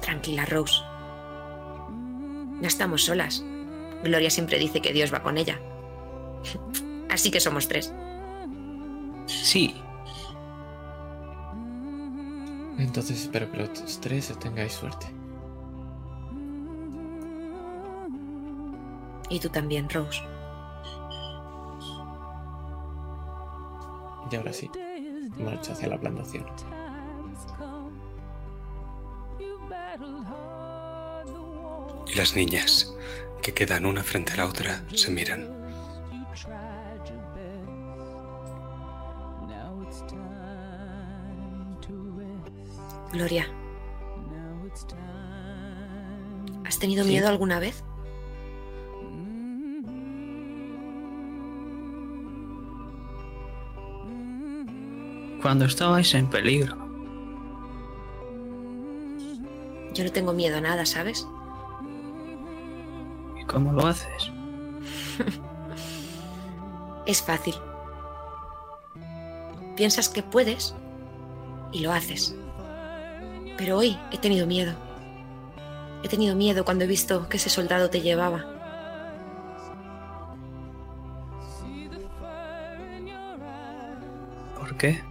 Tranquila, 0.00 0.44
Rose. 0.46 0.82
No 1.88 2.66
estamos 2.66 3.04
solas. 3.04 3.44
Gloria 4.02 4.30
siempre 4.30 4.58
dice 4.58 4.80
que 4.80 4.92
Dios 4.92 5.12
va 5.12 5.22
con 5.22 5.38
ella. 5.38 5.60
Así 7.08 7.30
que 7.30 7.40
somos 7.40 7.68
tres. 7.68 7.92
Sí, 9.26 9.74
Entonces 12.82 13.22
espero 13.22 13.50
que 13.50 13.58
los 13.58 14.00
tres 14.00 14.36
tengáis 14.38 14.72
suerte. 14.72 15.06
Y 19.30 19.38
tú 19.40 19.48
también, 19.48 19.88
Rose. 19.88 20.20
Y 24.32 24.36
ahora 24.36 24.52
sí, 24.54 24.70
marcha 25.38 25.72
hacia 25.72 25.88
la 25.88 26.00
plantación. 26.00 26.46
Y 32.06 32.14
las 32.14 32.34
niñas, 32.34 32.94
que 33.42 33.52
quedan 33.52 33.84
una 33.84 34.02
frente 34.02 34.32
a 34.32 34.36
la 34.36 34.46
otra, 34.46 34.84
se 34.94 35.10
miran. 35.10 35.50
Gloria. 43.12 43.46
¿Has 46.64 46.78
tenido 46.78 47.04
miedo 47.04 47.28
alguna 47.28 47.58
vez? 47.58 47.84
Cuando 55.42 55.64
estabais 55.64 56.14
en 56.14 56.30
peligro. 56.30 56.76
Yo 59.92 60.04
no 60.04 60.12
tengo 60.12 60.32
miedo 60.32 60.56
a 60.56 60.60
nada, 60.60 60.86
¿sabes? 60.86 61.26
¿Y 63.38 63.44
cómo 63.44 63.72
lo 63.72 63.86
haces? 63.86 64.30
Es 67.04 67.20
fácil. 67.20 67.56
Piensas 69.74 70.08
que 70.08 70.22
puedes 70.22 70.72
y 71.72 71.80
lo 71.80 71.92
haces. 71.92 72.32
Pero 73.58 73.78
hoy 73.78 73.98
he 74.12 74.18
tenido 74.18 74.46
miedo. 74.46 74.72
He 76.04 76.08
tenido 76.08 76.36
miedo 76.36 76.64
cuando 76.64 76.84
he 76.84 76.86
visto 76.86 77.28
que 77.28 77.38
ese 77.38 77.50
soldado 77.50 77.90
te 77.90 78.02
llevaba. 78.02 78.44
¿Por 84.56 84.76
qué? 84.76 85.02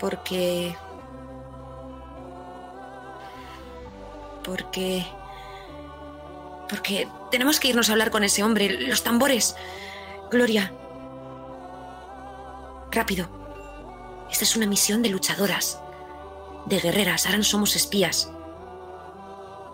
Porque... 0.00 0.74
Porque... 4.42 5.06
Porque 6.68 7.08
tenemos 7.30 7.60
que 7.60 7.68
irnos 7.68 7.88
a 7.88 7.92
hablar 7.92 8.10
con 8.10 8.24
ese 8.24 8.42
hombre. 8.42 8.80
Los 8.88 9.02
tambores. 9.02 9.54
Gloria. 10.30 10.72
Rápido. 12.90 13.28
Esta 14.30 14.44
es 14.44 14.56
una 14.56 14.66
misión 14.66 15.02
de 15.02 15.10
luchadoras. 15.10 15.80
De 16.66 16.78
guerreras. 16.78 17.26
Ahora 17.26 17.38
no 17.38 17.44
somos 17.44 17.76
espías. 17.76 18.30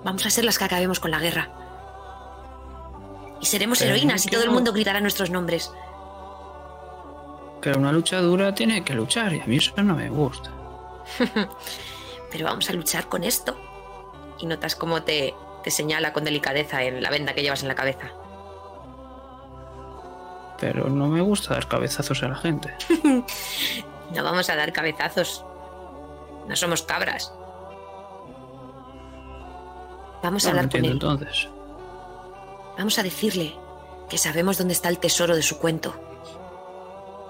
Vamos 0.05 0.24
a 0.27 0.31
ser 0.31 0.45
las 0.45 0.59
que 0.59 0.64
acabemos 0.64 1.01
con 1.01 1.11
la 1.11 1.18
guerra. 1.18 1.51
Y 3.41 3.47
seremos 3.47 3.79
Pero 3.79 3.91
heroínas 3.91 4.24
y 4.27 4.31
todo 4.31 4.43
el 4.45 4.51
mundo 4.51 4.72
gritará 4.72 5.01
nuestros 5.01 5.31
nombres. 5.31 5.70
Pero 7.61 7.79
una 7.81 7.93
luchadura 7.93 8.55
tiene 8.55 8.85
que 8.85 8.95
luchar 8.95 9.33
y 9.33 9.41
a 9.41 9.47
mí 9.47 9.57
eso 9.57 9.73
no 9.83 9.95
me 9.97 10.09
gusta. 10.09 10.51
Pero 12.31 12.45
vamos 12.47 12.69
a 12.71 12.73
luchar 12.73 13.09
con 13.09 13.25
esto. 13.25 13.57
Y 14.39 14.47
notas 14.47 14.77
cómo 14.77 15.03
te, 15.03 15.35
Te 15.65 15.71
señala 15.71 16.13
con 16.13 16.25
delicadeza 16.25 16.83
en 16.83 17.03
la 17.03 17.11
venda 17.11 17.33
que 17.35 17.43
llevas 17.43 17.63
en 17.63 17.69
la 17.69 17.75
cabeza. 17.75 18.09
Pero 20.61 20.89
no 20.89 21.09
me 21.09 21.21
gusta 21.21 21.55
dar 21.55 21.67
cabezazos 21.69 22.23
a 22.23 22.29
la 22.29 22.37
gente. 22.37 22.75
No 24.15 24.23
vamos 24.23 24.49
a 24.51 24.55
dar 24.55 24.73
cabezazos. 24.73 25.45
No 26.47 26.55
somos 26.55 26.83
cabras. 26.83 27.33
Vamos 30.23 30.47
a 30.47 30.51
No, 30.51 30.55
no 30.55 30.61
hablar 30.61 30.71
con 30.71 30.85
él. 30.85 30.93
entonces. 30.93 31.49
Vamos 32.79 32.99
a 32.99 33.03
decirle 33.03 33.57
que 34.09 34.17
sabemos 34.17 34.59
dónde 34.59 34.75
está 34.75 34.89
el 34.89 34.99
tesoro 35.01 35.35
de 35.35 35.43
su 35.43 35.59
cuento. 35.59 35.95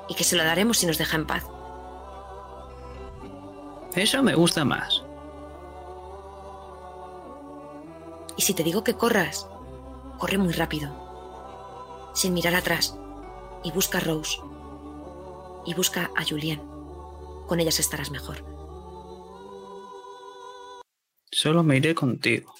Y 0.09 0.14
que 0.14 0.24
se 0.24 0.36
lo 0.36 0.44
daremos 0.44 0.78
si 0.78 0.86
nos 0.86 0.98
deja 0.98 1.16
en 1.16 1.26
paz. 1.26 1.44
Eso 3.94 4.22
me 4.22 4.34
gusta 4.34 4.64
más. 4.64 5.02
Y 8.36 8.42
si 8.42 8.52
te 8.54 8.62
digo 8.62 8.84
que 8.84 8.94
corras, 8.94 9.48
corre 10.18 10.36
muy 10.36 10.52
rápido. 10.52 12.12
Sin 12.14 12.34
mirar 12.34 12.54
atrás. 12.54 12.96
Y 13.64 13.70
busca 13.72 13.98
a 13.98 14.02
Rose. 14.02 14.38
Y 15.64 15.74
busca 15.74 16.11
a 16.14 16.24
Julien. 16.24 16.61
Con 17.46 17.59
ellas 17.59 17.80
estarás 17.80 18.11
mejor. 18.11 18.44
Solo 21.30 21.62
me 21.62 21.76
iré 21.78 21.94
contigo. 21.94 22.54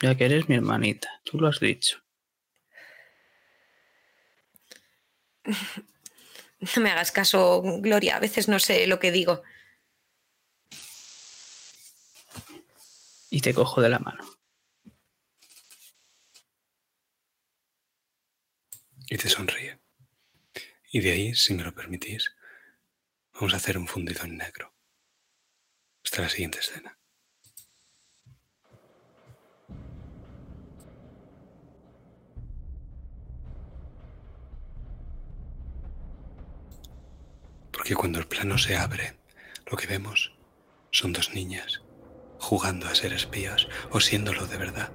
Ya 0.00 0.16
que 0.16 0.24
eres 0.24 0.48
mi 0.48 0.54
hermanita, 0.56 1.20
tú 1.24 1.38
lo 1.38 1.48
has 1.48 1.60
dicho. 1.60 1.98
No 6.62 6.82
me 6.82 6.90
hagas 6.90 7.10
caso, 7.10 7.60
Gloria. 7.62 8.16
A 8.16 8.20
veces 8.20 8.48
no 8.48 8.58
sé 8.60 8.86
lo 8.86 9.00
que 9.00 9.10
digo. 9.10 9.42
Y 13.30 13.40
te 13.40 13.52
cojo 13.52 13.80
de 13.80 13.88
la 13.88 13.98
mano. 13.98 14.24
Y 19.08 19.16
te 19.16 19.28
sonríe. 19.28 19.80
Y 20.92 21.00
de 21.00 21.10
ahí, 21.10 21.34
si 21.34 21.54
me 21.54 21.64
lo 21.64 21.74
permitís, 21.74 22.34
vamos 23.32 23.54
a 23.54 23.56
hacer 23.56 23.76
un 23.76 23.88
fundido 23.88 24.22
en 24.24 24.36
negro. 24.36 24.72
Hasta 26.04 26.22
la 26.22 26.28
siguiente 26.28 26.60
escena. 26.60 27.01
Porque 37.82 37.96
cuando 37.96 38.20
el 38.20 38.28
plano 38.28 38.58
se 38.58 38.76
abre, 38.76 39.16
lo 39.66 39.76
que 39.76 39.88
vemos 39.88 40.32
son 40.92 41.12
dos 41.12 41.34
niñas 41.34 41.82
jugando 42.38 42.86
a 42.86 42.94
ser 42.94 43.12
espías 43.12 43.66
o 43.90 43.98
siéndolo 43.98 44.46
de 44.46 44.56
verdad, 44.56 44.92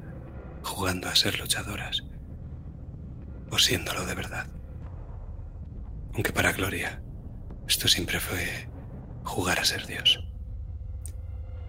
jugando 0.64 1.10
a 1.10 1.16
ser 1.18 1.38
luchadoras 1.38 2.04
o 3.52 3.60
siéndolo 3.60 4.06
de 4.06 4.16
verdad. 4.16 4.48
Aunque 6.14 6.32
para 6.32 6.54
Gloria, 6.54 7.02
esto 7.68 7.90
siempre 7.90 8.22
fue 8.22 8.70
jugar 9.26 9.60
a 9.60 9.66
ser 9.66 9.86
Dios. 9.86 10.24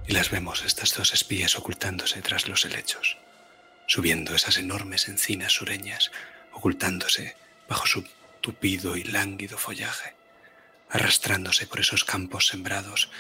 Y 0.06 0.12
las 0.12 0.30
vemos, 0.30 0.64
estas 0.64 0.94
dos 0.94 1.12
espías 1.12 1.58
ocultándose 1.58 2.22
tras 2.22 2.46
los 2.46 2.64
helechos, 2.64 3.18
subiendo 3.88 4.36
esas 4.36 4.56
enormes 4.56 5.08
encinas 5.08 5.52
sureñas, 5.52 6.12
ocultándose 6.52 7.34
bajo 7.68 7.88
su 7.88 8.04
tupido 8.40 8.96
y 8.96 9.02
lánguido 9.02 9.58
follaje, 9.58 10.16
arrastrándose 10.90 11.66
por 11.66 11.80
esos 11.80 12.04
campos 12.04 12.46
sembrados 12.46 13.10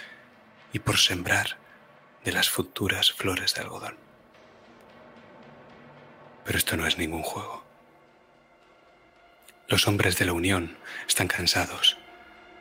y 0.72 0.78
por 0.78 0.98
sembrar 0.98 1.58
de 2.24 2.32
las 2.32 2.48
futuras 2.48 3.12
flores 3.12 3.54
de 3.54 3.62
algodón. 3.62 3.96
Pero 6.44 6.58
esto 6.58 6.76
no 6.76 6.86
es 6.86 6.98
ningún 6.98 7.22
juego. 7.22 7.64
Los 9.68 9.86
hombres 9.86 10.16
de 10.18 10.24
la 10.24 10.32
Unión 10.32 10.78
están 11.06 11.28
cansados, 11.28 11.98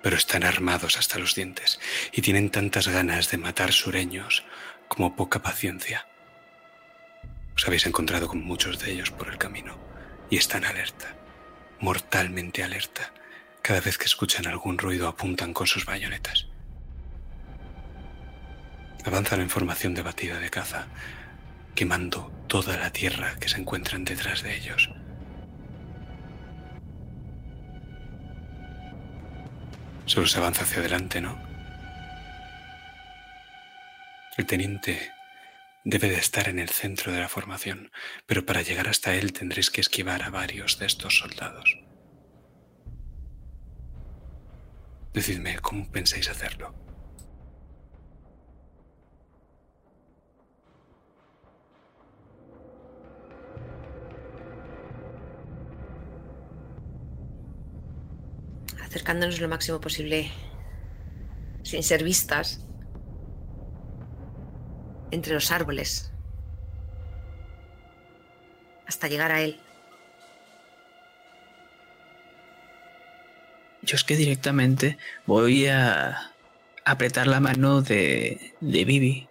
pero 0.03 0.17
están 0.17 0.43
armados 0.43 0.97
hasta 0.97 1.19
los 1.19 1.35
dientes 1.35 1.79
y 2.11 2.21
tienen 2.21 2.49
tantas 2.49 2.87
ganas 2.87 3.31
de 3.31 3.37
matar 3.37 3.71
sureños 3.71 4.43
como 4.87 5.15
poca 5.15 5.41
paciencia. 5.41 6.07
Os 7.55 7.65
habéis 7.65 7.85
encontrado 7.85 8.27
con 8.27 8.43
muchos 8.43 8.79
de 8.79 8.91
ellos 8.91 9.11
por 9.11 9.29
el 9.29 9.37
camino 9.37 9.77
y 10.29 10.37
están 10.37 10.65
alerta, 10.65 11.15
mortalmente 11.79 12.63
alerta. 12.63 13.13
Cada 13.61 13.81
vez 13.81 13.97
que 13.97 14.05
escuchan 14.05 14.47
algún 14.47 14.77
ruido 14.77 15.07
apuntan 15.07 15.53
con 15.53 15.67
sus 15.67 15.85
bayonetas. 15.85 16.47
Avanzan 19.05 19.41
en 19.41 19.49
formación 19.49 19.93
de 19.93 20.01
batida 20.01 20.39
de 20.39 20.49
caza, 20.49 20.87
quemando 21.75 22.31
toda 22.47 22.77
la 22.77 22.91
tierra 22.91 23.35
que 23.39 23.49
se 23.49 23.57
encuentran 23.57 24.03
detrás 24.03 24.41
de 24.41 24.55
ellos. 24.55 24.89
Solo 30.05 30.27
se 30.27 30.37
avanza 30.37 30.63
hacia 30.63 30.79
adelante, 30.79 31.21
¿no? 31.21 31.37
El 34.37 34.45
teniente 34.45 35.11
debe 35.83 36.09
de 36.09 36.17
estar 36.17 36.47
en 36.47 36.59
el 36.59 36.69
centro 36.69 37.11
de 37.11 37.19
la 37.19 37.29
formación, 37.29 37.91
pero 38.25 38.45
para 38.45 38.61
llegar 38.61 38.87
hasta 38.87 39.15
él 39.15 39.33
tendréis 39.33 39.69
que 39.71 39.81
esquivar 39.81 40.23
a 40.23 40.29
varios 40.29 40.79
de 40.79 40.85
estos 40.85 41.17
soldados. 41.17 41.86
Decidme 45.17 45.57
cómo 45.57 45.83
pensáis 45.91 46.29
hacerlo. 46.29 46.71
Acercándonos 58.79 59.39
lo 59.39 59.49
máximo 59.49 59.81
posible. 59.81 60.29
Sin 61.63 61.81
ser 61.81 62.03
vistas. 62.03 62.63
Entre 65.09 65.33
los 65.33 65.51
árboles. 65.51 66.11
Hasta 68.85 69.07
llegar 69.07 69.31
a 69.31 69.41
él. 69.41 69.59
Yo 73.87 73.95
es 73.95 74.03
que 74.03 74.17
directamente 74.17 74.97
voy 75.25 75.67
a 75.67 76.33
apretar 76.83 77.25
la 77.25 77.39
mano 77.39 77.81
de, 77.81 78.53
de 78.59 78.83
Vivi. 78.83 79.29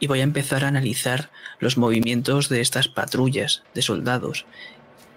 Y 0.00 0.06
voy 0.06 0.20
a 0.20 0.24
empezar 0.24 0.64
a 0.64 0.68
analizar 0.68 1.30
los 1.60 1.78
movimientos 1.78 2.50
de 2.50 2.60
estas 2.60 2.88
patrullas 2.88 3.62
de 3.72 3.80
soldados. 3.80 4.44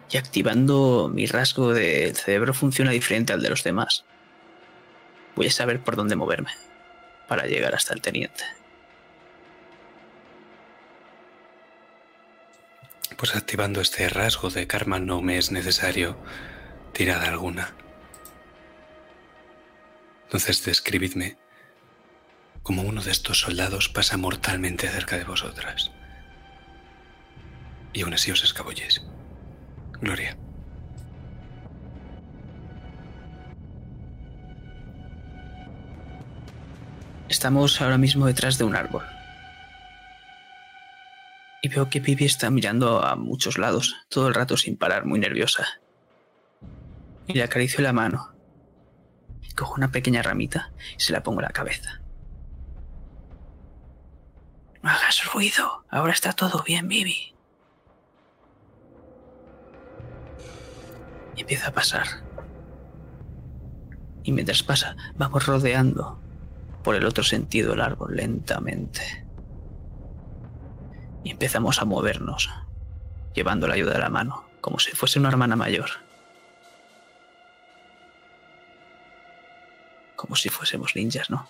Y 0.10 0.16
activando 0.16 1.12
mi 1.14 1.26
rasgo 1.26 1.74
del 1.74 2.16
cerebro 2.16 2.54
funciona 2.54 2.92
diferente 2.92 3.34
al 3.34 3.42
de 3.42 3.50
los 3.50 3.66
demás. 3.66 4.06
Voy 5.36 5.48
a 5.48 5.52
saber 5.52 5.82
por 5.82 5.98
dónde 5.98 6.16
moverme 6.16 6.52
para 7.28 7.48
llegar 7.48 7.76
hasta 7.76 7.94
el 7.94 8.02
teniente. 8.02 8.46
Pues 13.18 13.36
activando 13.36 13.82
este 13.82 14.08
rasgo 14.08 14.52
de 14.52 14.68
karma 14.68 15.00
no 15.00 15.22
me 15.22 15.38
es 15.38 15.52
necesario 15.52 16.18
tirada 16.98 17.28
alguna. 17.28 17.76
Entonces 20.24 20.66
describidme 20.66 21.38
como 22.64 22.82
uno 22.82 23.04
de 23.04 23.12
estos 23.12 23.42
soldados 23.42 23.88
pasa 23.88 24.18
mortalmente 24.18 24.90
cerca 24.90 25.16
de 25.16 25.24
vosotras. 25.24 25.92
Y 27.94 28.02
aún 28.02 28.16
así 28.16 28.32
os 28.32 28.44
escabulléis. 28.44 29.04
Gloria. 30.02 30.36
Estamos 37.30 37.80
ahora 37.80 38.00
mismo 38.00 38.26
detrás 38.26 38.58
de 38.58 38.64
un 38.64 38.76
árbol. 38.76 39.06
Y 41.62 41.70
veo 41.70 41.92
que 41.92 42.00
Vivi 42.00 42.26
está 42.26 42.50
mirando 42.50 43.06
a 43.06 43.16
muchos 43.16 43.60
lados, 43.60 43.96
todo 44.10 44.30
el 44.30 44.34
rato 44.34 44.58
sin 44.58 44.78
parar, 44.78 45.06
muy 45.06 45.20
nerviosa. 45.20 45.68
Y 47.28 47.34
le 47.34 47.44
acaricio 47.44 47.84
la 47.84 47.94
mano. 47.94 48.38
Cojo 49.58 49.74
una 49.74 49.92
pequeña 49.92 50.22
ramita 50.22 50.72
y 50.98 51.02
se 51.02 51.12
la 51.12 51.24
pongo 51.24 51.40
en 51.40 51.48
la 51.48 51.52
cabeza. 51.52 52.00
No 54.84 54.92
hagas 54.92 55.26
ruido, 55.34 55.84
ahora 55.90 56.14
está 56.14 56.34
todo 56.34 56.64
bien, 56.64 56.88
Vivi. 56.88 57.36
Y 61.36 61.42
empieza 61.42 61.70
a 61.70 61.74
pasar. 61.74 62.06
Y 64.22 64.32
mientras 64.32 64.62
pasa, 64.62 64.96
vamos 65.16 65.48
rodeando 65.48 66.22
por 66.84 66.96
el 66.96 67.06
otro 67.06 67.24
sentido 67.24 67.72
del 67.72 67.82
árbol 67.82 68.16
lentamente. 68.16 69.26
Y 71.24 71.32
empezamos 71.32 71.82
a 71.82 71.86
movernos, 71.86 72.50
llevando 73.34 73.68
la 73.68 73.74
ayuda 73.74 73.94
de 73.94 74.00
la 74.00 74.10
mano, 74.10 74.46
como 74.62 74.78
si 74.78 74.92
fuese 74.92 75.18
una 75.18 75.30
hermana 75.30 75.56
mayor. 75.56 75.90
Como 80.18 80.36
si 80.36 80.50
fuésemos 80.50 80.96
ninjas, 80.96 81.30
¿no? 81.30 81.48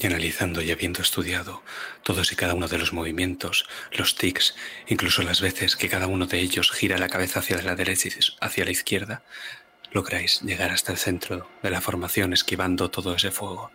Y 0.00 0.06
analizando 0.06 0.62
y 0.62 0.70
habiendo 0.70 1.02
estudiado 1.02 1.62
todos 2.04 2.32
y 2.32 2.36
cada 2.36 2.54
uno 2.54 2.68
de 2.68 2.78
los 2.78 2.92
movimientos, 2.92 3.68
los 3.92 4.14
tics, 4.14 4.54
incluso 4.86 5.22
las 5.22 5.40
veces 5.40 5.76
que 5.76 5.88
cada 5.88 6.06
uno 6.06 6.26
de 6.26 6.38
ellos 6.38 6.70
gira 6.70 6.98
la 6.98 7.08
cabeza 7.08 7.40
hacia 7.40 7.60
la 7.62 7.74
derecha 7.74 8.08
y 8.08 8.12
hacia 8.40 8.64
la 8.64 8.70
izquierda, 8.70 9.22
lográis 9.92 10.40
llegar 10.40 10.70
hasta 10.70 10.92
el 10.92 10.98
centro 10.98 11.50
de 11.62 11.70
la 11.70 11.80
formación 11.80 12.32
esquivando 12.32 12.90
todo 12.90 13.14
ese 13.14 13.30
fuego, 13.30 13.70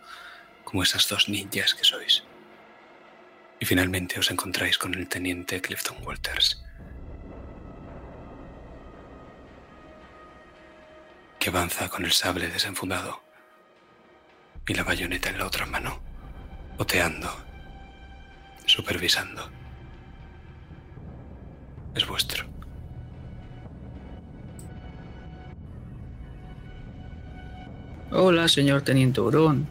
como 0.64 0.82
esas 0.82 1.08
dos 1.08 1.28
ninjas 1.28 1.74
que 1.74 1.84
sois. 1.84 2.24
Y 3.60 3.66
finalmente 3.66 4.18
os 4.18 4.30
encontráis 4.32 4.78
con 4.78 4.94
el 4.94 5.08
teniente 5.08 5.60
Clifton 5.60 5.98
Walters, 6.02 6.63
que 11.44 11.50
avanza 11.50 11.90
con 11.90 12.06
el 12.06 12.12
sable 12.12 12.48
desenfundado 12.48 13.20
y 14.66 14.72
la 14.72 14.82
bayoneta 14.82 15.28
en 15.28 15.36
la 15.36 15.46
otra 15.46 15.66
mano, 15.66 16.00
oteando, 16.78 17.30
supervisando. 18.64 19.50
Es 21.94 22.06
vuestro. 22.06 22.46
Hola, 28.10 28.48
señor 28.48 28.80
Teniente 28.80 29.20
Hurón. 29.20 29.68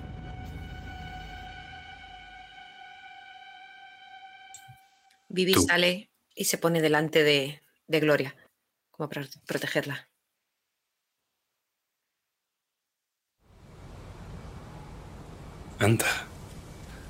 Vivi 5.28 5.54
Tú. 5.54 5.64
sale 5.64 6.12
y 6.36 6.46
se 6.46 6.60
pone 6.60 6.82
delante 6.82 7.24
de, 7.24 7.64
de 7.88 8.00
Gloria, 8.00 8.36
como 8.92 9.10
para 9.10 9.26
protegerla. 9.48 10.13
Anda, 15.84 16.06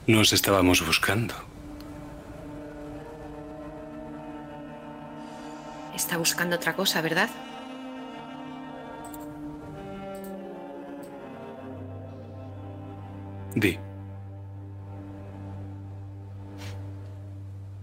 nos 0.07 0.33
estábamos 0.33 0.83
buscando. 0.83 1.35
Está 5.93 6.17
buscando 6.17 6.55
otra 6.55 6.75
cosa, 6.75 6.99
¿verdad? 7.01 7.29
Di, 13.53 13.77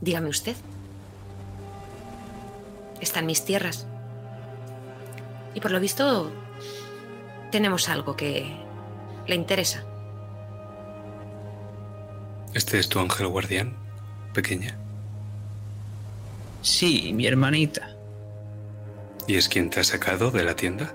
Dígame 0.01 0.28
usted. 0.28 0.57
Está 3.01 3.20
en 3.20 3.26
mis 3.26 3.45
tierras. 3.45 3.86
Y 5.55 5.61
por 5.61 5.70
lo 5.70 5.78
visto, 5.78 6.32
tenemos 7.53 7.88
algo 7.88 8.16
que 8.16 8.57
le 9.28 9.36
interesa. 9.36 9.84
¿Este 12.55 12.79
es 12.79 12.89
tu 12.89 12.99
ángel 12.99 13.29
guardián, 13.29 13.75
pequeña? 14.35 14.77
Sí, 16.63 17.13
mi 17.13 17.27
hermanita. 17.27 17.91
¿Y 19.27 19.37
es 19.37 19.49
quien 19.49 19.71
te 19.71 19.81
ha 19.81 19.85
sacado 19.85 20.31
de 20.31 20.45
la 20.45 20.55
tienda? 20.55 20.95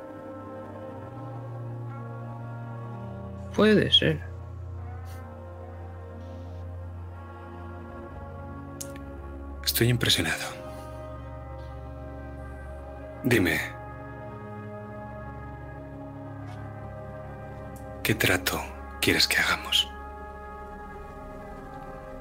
Puede 3.56 3.92
ser. 3.92 4.20
Estoy 9.64 9.90
impresionado. 9.90 10.44
Dime, 13.24 13.60
¿qué 18.04 18.14
trato 18.14 18.62
quieres 19.02 19.28
que 19.28 19.38
hagamos? 19.38 19.95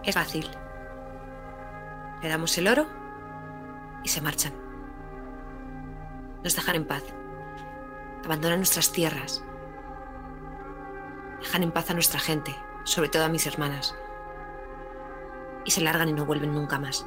Es 0.04 0.14
fácil. 0.14 0.50
Le 2.22 2.28
damos 2.28 2.56
el 2.58 2.68
oro 2.68 2.86
y 4.02 4.08
se 4.08 4.20
marchan. 4.20 4.52
Nos 6.42 6.54
dejan 6.54 6.76
en 6.76 6.86
paz. 6.86 7.02
Abandonan 8.24 8.58
nuestras 8.58 8.92
tierras. 8.92 9.42
Dejan 11.40 11.62
en 11.62 11.72
paz 11.72 11.90
a 11.90 11.94
nuestra 11.94 12.20
gente, 12.20 12.54
sobre 12.84 13.08
todo 13.08 13.24
a 13.24 13.28
mis 13.28 13.46
hermanas. 13.46 13.94
Y 15.64 15.70
se 15.70 15.80
largan 15.80 16.08
y 16.08 16.12
no 16.12 16.26
vuelven 16.26 16.54
nunca 16.54 16.78
más. 16.78 17.06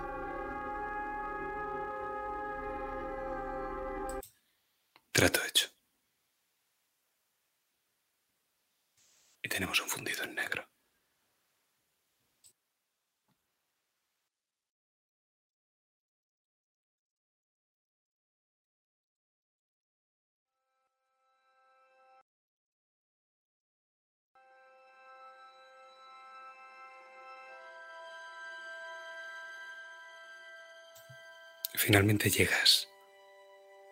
Finalmente 31.88 32.30
llegas, 32.30 32.90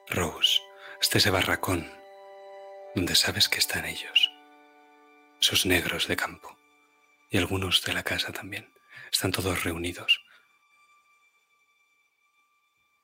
Rose, 0.09 0.59
hasta 0.99 1.17
ese 1.17 1.29
barracón 1.29 1.89
donde 2.93 3.15
sabes 3.15 3.47
que 3.47 3.59
están 3.59 3.85
ellos, 3.85 4.29
esos 5.39 5.65
negros 5.65 6.09
de 6.09 6.17
campo 6.17 6.57
y 7.29 7.37
algunos 7.37 7.81
de 7.85 7.93
la 7.93 8.03
casa 8.03 8.33
también. 8.33 8.69
Están 9.13 9.31
todos 9.31 9.63
reunidos. 9.63 10.25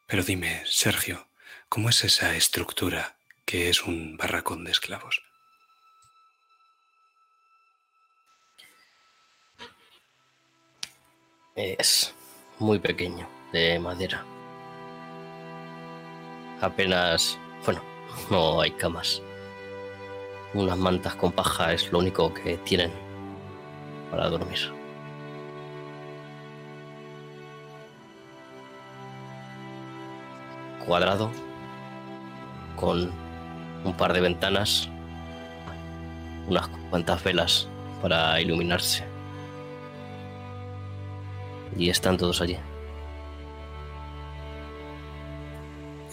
Pero 0.07 0.23
dime, 0.23 0.61
Sergio, 0.65 1.25
¿cómo 1.69 1.87
es 1.87 2.03
esa 2.03 2.35
estructura 2.35 3.15
que 3.45 3.69
es 3.69 3.83
un 3.83 4.17
barracón 4.17 4.65
de 4.65 4.71
esclavos? 4.71 5.23
Es 11.55 12.13
muy 12.59 12.79
pequeño, 12.79 13.29
de 13.53 13.79
madera. 13.79 14.25
Apenas, 16.61 17.39
bueno, 17.65 17.81
no 18.29 18.61
hay 18.61 18.69
camas. 18.71 19.21
Unas 20.53 20.77
mantas 20.77 21.15
con 21.15 21.31
paja 21.31 21.73
es 21.73 21.91
lo 21.91 21.97
único 21.99 22.31
que 22.33 22.57
tienen 22.57 22.91
para 24.11 24.29
dormir. 24.29 24.59
Cuadrado, 30.85 31.31
con 32.75 33.11
un 33.83 33.93
par 33.93 34.13
de 34.13 34.21
ventanas, 34.21 34.87
unas 36.47 36.67
cuantas 36.91 37.23
velas 37.23 37.67
para 38.03 38.39
iluminarse. 38.39 39.03
Y 41.75 41.89
están 41.89 42.17
todos 42.17 42.41
allí. 42.41 42.57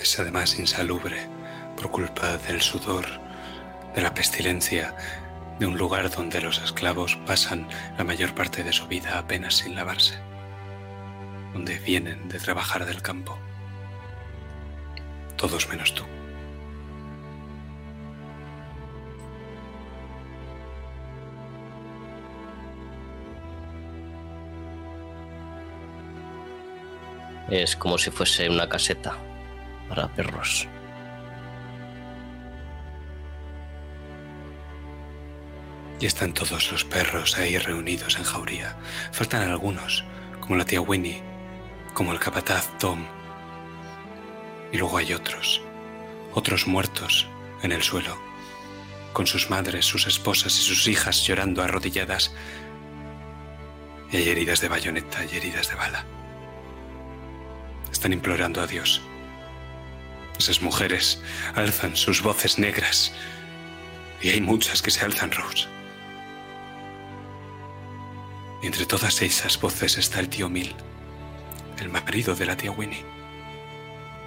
Es 0.08 0.18
además 0.18 0.58
insalubre 0.58 1.28
por 1.76 1.90
culpa 1.90 2.38
del 2.38 2.62
sudor, 2.62 3.04
de 3.94 4.00
la 4.00 4.14
pestilencia, 4.14 4.96
de 5.58 5.66
un 5.66 5.76
lugar 5.76 6.10
donde 6.10 6.40
los 6.40 6.62
esclavos 6.62 7.16
pasan 7.26 7.68
la 7.98 8.04
mayor 8.04 8.34
parte 8.34 8.64
de 8.64 8.72
su 8.72 8.86
vida 8.86 9.18
apenas 9.18 9.56
sin 9.56 9.74
lavarse, 9.74 10.18
donde 11.52 11.78
vienen 11.80 12.26
de 12.30 12.38
trabajar 12.38 12.86
del 12.86 13.02
campo. 13.02 13.38
Todos 15.36 15.68
menos 15.68 15.94
tú. 15.94 16.04
Es 27.50 27.76
como 27.76 27.98
si 27.98 28.10
fuese 28.10 28.48
una 28.48 28.70
caseta 28.70 29.27
para 29.88 30.08
perros. 30.08 30.68
Y 36.00 36.06
están 36.06 36.32
todos 36.32 36.70
los 36.70 36.84
perros 36.84 37.36
ahí 37.38 37.58
reunidos 37.58 38.16
en 38.16 38.24
jauría. 38.24 38.76
Faltan 39.10 39.48
algunos, 39.48 40.04
como 40.40 40.56
la 40.56 40.64
tía 40.64 40.80
Winnie, 40.80 41.22
como 41.92 42.12
el 42.12 42.20
capataz 42.20 42.68
Tom. 42.78 43.04
Y 44.70 44.78
luego 44.78 44.98
hay 44.98 45.12
otros, 45.12 45.60
otros 46.34 46.68
muertos 46.68 47.26
en 47.62 47.72
el 47.72 47.82
suelo, 47.82 48.16
con 49.12 49.26
sus 49.26 49.50
madres, 49.50 49.86
sus 49.86 50.06
esposas 50.06 50.56
y 50.56 50.62
sus 50.62 50.86
hijas 50.86 51.26
llorando 51.26 51.62
arrodilladas. 51.62 52.32
Y 54.12 54.18
hay 54.18 54.28
heridas 54.28 54.60
de 54.60 54.68
bayoneta 54.68 55.24
y 55.24 55.36
heridas 55.36 55.68
de 55.68 55.74
bala. 55.74 56.04
Están 57.90 58.12
implorando 58.12 58.60
a 58.60 58.66
Dios. 58.68 59.02
Esas 60.38 60.62
mujeres 60.62 61.20
alzan 61.54 61.96
sus 61.96 62.22
voces 62.22 62.58
negras. 62.58 63.12
Y 64.22 64.30
hay 64.30 64.40
muchas 64.40 64.82
que 64.82 64.90
se 64.90 65.04
alzan, 65.04 65.32
Rose. 65.32 65.68
Y 68.62 68.66
entre 68.66 68.86
todas 68.86 69.22
esas 69.22 69.60
voces 69.60 69.98
está 69.98 70.20
el 70.20 70.28
tío 70.28 70.48
Mil, 70.48 70.74
el 71.78 71.88
marido 71.88 72.34
de 72.34 72.46
la 72.46 72.56
tía 72.56 72.72
Winnie, 72.72 73.04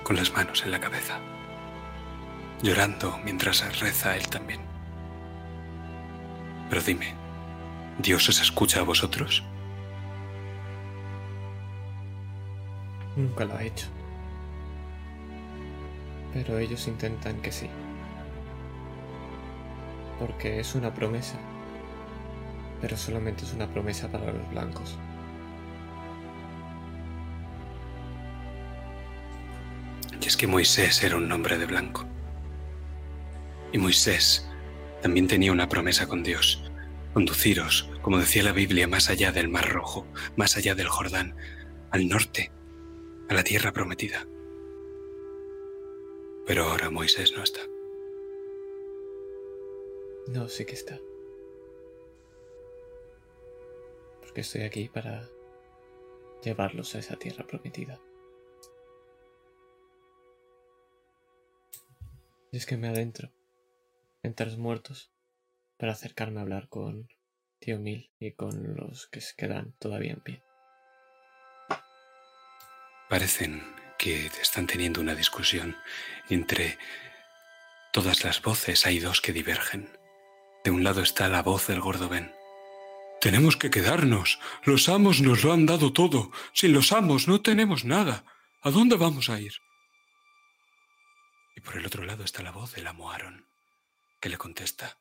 con 0.03 0.15
las 0.15 0.31
manos 0.31 0.63
en 0.63 0.71
la 0.71 0.79
cabeza, 0.79 1.19
llorando 2.61 3.19
mientras 3.25 3.79
reza 3.79 4.15
él 4.15 4.27
también. 4.27 4.61
Pero 6.69 6.81
dime, 6.81 7.13
¿Dios 7.99 8.29
os 8.29 8.41
escucha 8.41 8.79
a 8.79 8.83
vosotros? 8.83 9.43
Nunca 13.17 13.43
lo 13.43 13.55
ha 13.55 13.63
hecho. 13.63 13.87
Pero 16.33 16.57
ellos 16.57 16.87
intentan 16.87 17.41
que 17.41 17.51
sí. 17.51 17.67
Porque 20.19 20.59
es 20.59 20.75
una 20.75 20.93
promesa. 20.93 21.37
Pero 22.79 22.97
solamente 22.97 23.43
es 23.43 23.53
una 23.53 23.67
promesa 23.67 24.07
para 24.07 24.31
los 24.31 24.49
blancos. 24.49 24.97
Y 30.21 30.27
es 30.27 30.37
que 30.37 30.47
Moisés 30.47 31.03
era 31.03 31.17
un 31.17 31.27
nombre 31.27 31.57
de 31.57 31.65
blanco. 31.65 32.05
Y 33.73 33.77
Moisés 33.77 34.47
también 35.01 35.27
tenía 35.27 35.51
una 35.51 35.69
promesa 35.69 36.07
con 36.07 36.23
Dios. 36.23 36.71
Conduciros, 37.13 37.89
como 38.01 38.19
decía 38.19 38.43
la 38.43 38.51
Biblia, 38.51 38.87
más 38.87 39.09
allá 39.09 39.31
del 39.31 39.49
Mar 39.49 39.69
Rojo, 39.69 40.07
más 40.37 40.55
allá 40.57 40.75
del 40.75 40.87
Jordán, 40.87 41.35
al 41.89 42.07
norte, 42.07 42.51
a 43.29 43.33
la 43.33 43.43
tierra 43.43 43.73
prometida. 43.73 44.25
Pero 46.51 46.65
ahora 46.65 46.89
Moisés 46.89 47.31
no 47.31 47.43
está. 47.43 47.61
No, 50.27 50.49
sí 50.49 50.65
que 50.65 50.73
está. 50.73 50.99
Porque 54.19 54.41
estoy 54.41 54.63
aquí 54.63 54.89
para 54.89 55.29
llevarlos 56.43 56.93
a 56.93 56.99
esa 56.99 57.15
tierra 57.15 57.47
prometida. 57.47 58.01
Y 62.51 62.57
es 62.57 62.65
que 62.65 62.75
me 62.75 62.89
adentro, 62.89 63.31
entre 64.21 64.47
los 64.47 64.57
muertos, 64.57 65.13
para 65.77 65.93
acercarme 65.93 66.39
a 66.39 66.43
hablar 66.43 66.67
con 66.67 67.07
Tío 67.59 67.79
Mil 67.79 68.11
y 68.19 68.33
con 68.33 68.75
los 68.75 69.07
que 69.07 69.21
se 69.21 69.35
quedan 69.37 69.71
todavía 69.79 70.11
en 70.11 70.19
pie. 70.19 70.43
Parecen 73.07 73.80
que 74.01 74.25
están 74.41 74.65
teniendo 74.65 74.99
una 74.99 75.13
discusión. 75.13 75.77
Entre 76.27 76.79
todas 77.93 78.23
las 78.23 78.41
voces 78.41 78.87
hay 78.87 78.97
dos 78.97 79.21
que 79.21 79.31
divergen. 79.31 79.95
De 80.63 80.71
un 80.71 80.83
lado 80.83 81.03
está 81.03 81.27
la 81.27 81.43
voz 81.43 81.67
del 81.67 81.81
gordo 81.81 82.09
Ben. 82.09 82.33
Tenemos 83.21 83.57
que 83.57 83.69
quedarnos. 83.69 84.39
Los 84.63 84.89
amos 84.89 85.21
nos 85.21 85.43
lo 85.43 85.53
han 85.53 85.67
dado 85.67 85.93
todo. 85.93 86.31
Sin 86.51 86.73
los 86.73 86.91
amos 86.91 87.27
no 87.27 87.41
tenemos 87.41 87.85
nada. 87.85 88.25
¿A 88.63 88.71
dónde 88.71 88.95
vamos 88.95 89.29
a 89.29 89.39
ir? 89.39 89.53
Y 91.55 91.61
por 91.61 91.77
el 91.77 91.85
otro 91.85 92.03
lado 92.03 92.23
está 92.23 92.41
la 92.41 92.51
voz 92.51 92.73
del 92.73 92.87
amo 92.87 93.11
Aaron, 93.11 93.45
que 94.19 94.29
le 94.29 94.39
contesta. 94.39 94.97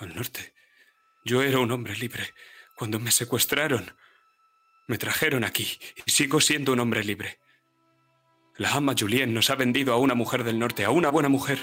Al 0.00 0.14
norte. 0.14 0.54
Yo 1.26 1.42
era 1.42 1.58
un 1.58 1.70
hombre 1.70 1.94
libre. 1.94 2.32
Cuando 2.74 2.98
me 2.98 3.10
secuestraron, 3.10 3.94
me 4.88 4.96
trajeron 4.96 5.44
aquí 5.44 5.78
y 6.06 6.10
sigo 6.10 6.40
siendo 6.40 6.72
un 6.72 6.80
hombre 6.80 7.04
libre. 7.04 7.41
La 8.58 8.74
ama 8.74 8.94
Julien 8.98 9.32
nos 9.32 9.48
ha 9.48 9.54
vendido 9.54 9.94
a 9.94 9.96
una 9.96 10.14
mujer 10.14 10.44
del 10.44 10.58
norte, 10.58 10.84
a 10.84 10.90
una 10.90 11.10
buena 11.10 11.30
mujer. 11.30 11.58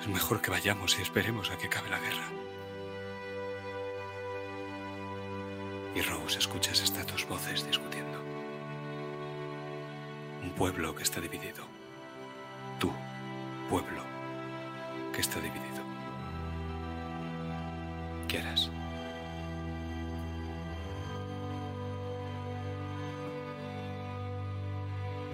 Es 0.00 0.06
mejor 0.06 0.40
que 0.40 0.52
vayamos 0.52 0.96
y 0.98 1.02
esperemos 1.02 1.50
a 1.50 1.58
que 1.58 1.66
acabe 1.66 1.90
la 1.90 1.98
guerra. 1.98 2.24
Y 5.96 6.00
Rose, 6.02 6.38
escuchas 6.38 6.80
estas 6.80 7.08
dos 7.08 7.26
voces 7.26 7.66
discutiendo. 7.66 8.20
Un 10.44 10.50
pueblo 10.50 10.94
que 10.94 11.02
está 11.02 11.20
dividido. 11.20 11.64
Tú, 12.78 12.92
pueblo, 13.68 14.02
que 15.12 15.20
está 15.20 15.40
dividido. 15.40 15.82
¿Qué 18.28 18.38
harás? 18.38 18.70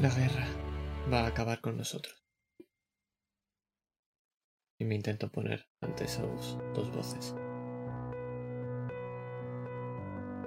La 0.00 0.08
guerra 0.08 0.46
va 1.12 1.24
a 1.24 1.26
acabar 1.26 1.60
con 1.60 1.76
nosotros. 1.76 2.24
Y 4.78 4.86
me 4.86 4.94
intento 4.94 5.30
poner 5.30 5.68
ante 5.82 6.04
esas 6.04 6.56
dos 6.72 6.90
voces. 6.90 7.34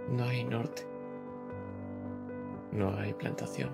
No 0.09 0.23
hay 0.23 0.43
norte. 0.43 0.87
No 2.71 2.97
hay 2.97 3.13
plantación. 3.13 3.69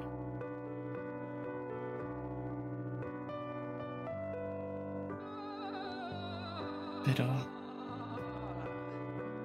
Pero... 7.05 7.25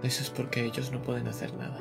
Eso 0.02 0.22
es 0.24 0.30
porque 0.30 0.64
ellos 0.64 0.90
no 0.90 1.00
pueden 1.00 1.28
hacer 1.28 1.54
nada. 1.54 1.78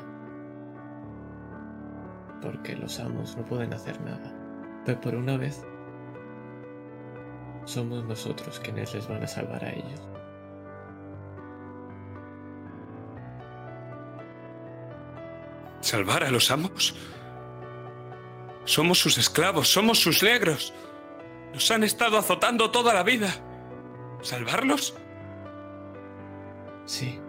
Porque 2.40 2.76
los 2.76 3.00
amos 3.00 3.36
no 3.36 3.44
pueden 3.44 3.72
hacer 3.72 4.00
nada. 4.00 4.43
Pero 4.84 5.00
por 5.00 5.14
una 5.14 5.36
vez, 5.36 5.64
somos 7.64 8.04
nosotros 8.04 8.60
quienes 8.60 8.94
les 8.94 9.08
van 9.08 9.22
a 9.22 9.26
salvar 9.26 9.64
a 9.64 9.70
ellos. 9.72 10.00
¿Salvar 15.80 16.24
a 16.24 16.30
los 16.30 16.50
amos? 16.50 16.94
Somos 18.64 18.98
sus 18.98 19.18
esclavos, 19.18 19.68
somos 19.68 20.00
sus 20.00 20.22
negros. 20.22 20.72
Nos 21.52 21.70
han 21.70 21.84
estado 21.84 22.18
azotando 22.18 22.70
toda 22.70 22.94
la 22.94 23.02
vida. 23.02 23.28
¿Salvarlos? 24.22 24.94
Sí. 26.86 27.20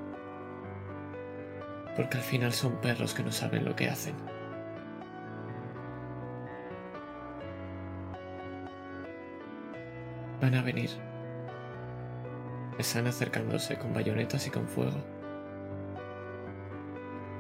Porque 1.96 2.18
al 2.18 2.24
final 2.24 2.54
son 2.54 2.80
perros 2.82 3.14
que 3.14 3.24
no 3.24 3.32
saben 3.32 3.66
lo 3.66 3.76
que 3.76 3.90
hacen. 3.90 4.16
Van 10.46 10.54
a 10.54 10.62
venir. 10.62 10.92
Están 12.78 13.08
acercándose 13.08 13.80
con 13.80 13.96
bayonetas 13.96 14.46
y 14.46 14.52
con 14.52 14.68
fuego. 14.68 15.04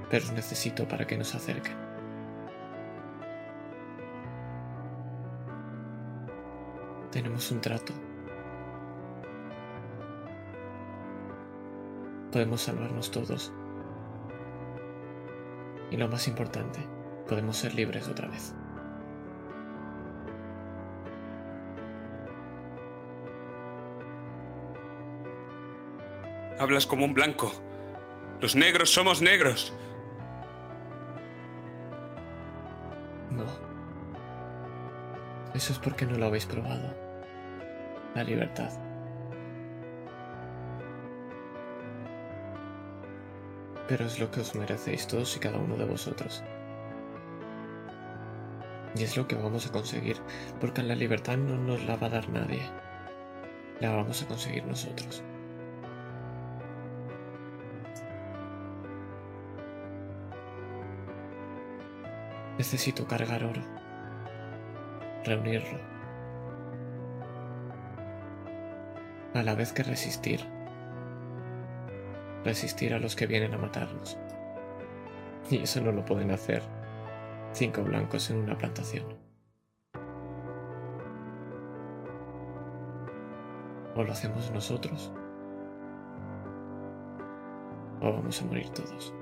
Pero 0.10 0.32
necesito 0.32 0.88
para 0.88 1.06
que 1.06 1.16
nos 1.16 1.36
acerquen. 1.36 1.76
Tenemos 7.12 7.51
un 7.51 7.62
trato. 7.62 7.93
Podemos 12.32 12.62
salvarnos 12.62 13.12
todos. 13.12 13.53
Y 15.91 15.97
lo 15.97 16.08
más 16.08 16.28
importante, 16.28 16.80
podemos 17.30 17.56
ser 17.56 17.76
libres 17.76 18.08
otra 18.08 18.28
vez. 18.30 18.56
Hablas 26.58 26.88
como 26.88 27.03
un 27.03 27.14
blanco. 27.14 27.51
Los 28.39 28.56
negros 28.56 28.89
somos 28.89 29.22
negros. 29.22 29.74
No. 33.30 33.45
Eso 35.53 35.74
es 35.74 35.80
porque 35.80 36.06
no 36.06 36.18
lo 36.18 36.28
habéis 36.28 36.45
probado. 36.45 36.95
La 38.14 38.24
libertad. 38.24 38.72
Pero 43.89 44.06
es 44.06 44.20
lo 44.20 44.32
que 44.32 44.39
os 44.39 44.56
merecéis 44.56 45.08
todos 45.08 45.36
y 45.36 45.39
cada 45.39 45.58
uno 45.58 45.76
de 45.76 45.86
vosotros. 45.86 46.41
Y 48.95 49.03
es 49.03 49.18
lo 49.18 49.28
que 49.28 49.36
vamos 49.36 49.68
a 49.68 49.72
conseguir, 49.74 50.18
porque 50.62 50.82
la 50.82 50.95
libertad 50.95 51.36
no 51.36 51.58
nos 51.58 51.84
la 51.84 51.97
va 51.97 52.08
a 52.08 52.12
dar 52.12 52.30
nadie. 52.30 52.62
La 53.82 53.91
vamos 53.91 54.24
a 54.24 54.28
conseguir 54.28 54.66
nosotros. 54.66 55.22
Necesito 62.66 63.05
cargar 63.07 63.43
oro. 63.43 63.61
Reunirlo. 65.24 65.78
A 69.36 69.43
la 69.43 69.53
vez 69.53 69.72
que 69.72 69.84
resistir. 69.84 70.39
Resistir 72.43 72.95
a 72.95 72.99
los 72.99 73.16
que 73.16 73.28
vienen 73.28 73.53
a 73.53 73.59
matarnos. 73.59 74.18
Y 75.51 75.61
eso 75.61 75.80
no 75.82 75.91
lo 75.91 76.03
pueden 76.05 76.32
hacer 76.32 76.63
cinco 77.53 77.84
blancos 77.84 78.32
en 78.32 78.38
una 78.38 78.57
plantación. 78.57 79.16
O 83.95 84.01
lo 84.01 84.11
hacemos 84.11 84.49
nosotros. 84.49 85.13
O 88.01 88.11
vamos 88.11 88.41
a 88.41 88.45
morir 88.45 88.70
todos. 88.70 89.13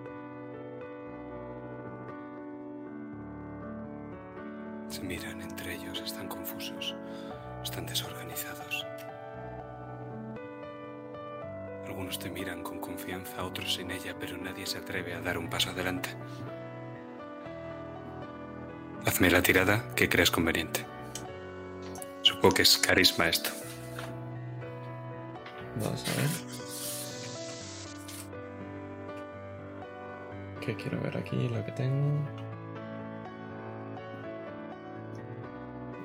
Atreve 14.94 15.16
a 15.16 15.22
dar 15.22 15.40
un 15.40 15.50
paso 15.50 15.72
adelante. 15.72 16.10
Hazme 19.08 19.32
la 19.32 19.42
tirada 19.42 19.84
que 19.96 20.08
creas 20.08 20.30
conveniente. 20.30 20.86
Supongo 22.22 22.54
que 22.54 22.62
es 22.62 22.78
carisma 22.78 23.28
esto. 23.28 23.50
Vamos 25.82 26.06
a 26.08 26.12
ver. 26.22 26.30
¿Qué 30.62 30.76
quiero 30.76 31.02
ver 31.02 31.18
aquí? 31.18 31.50
Lo 31.50 31.66
que 31.66 31.72
tengo. 31.72 32.30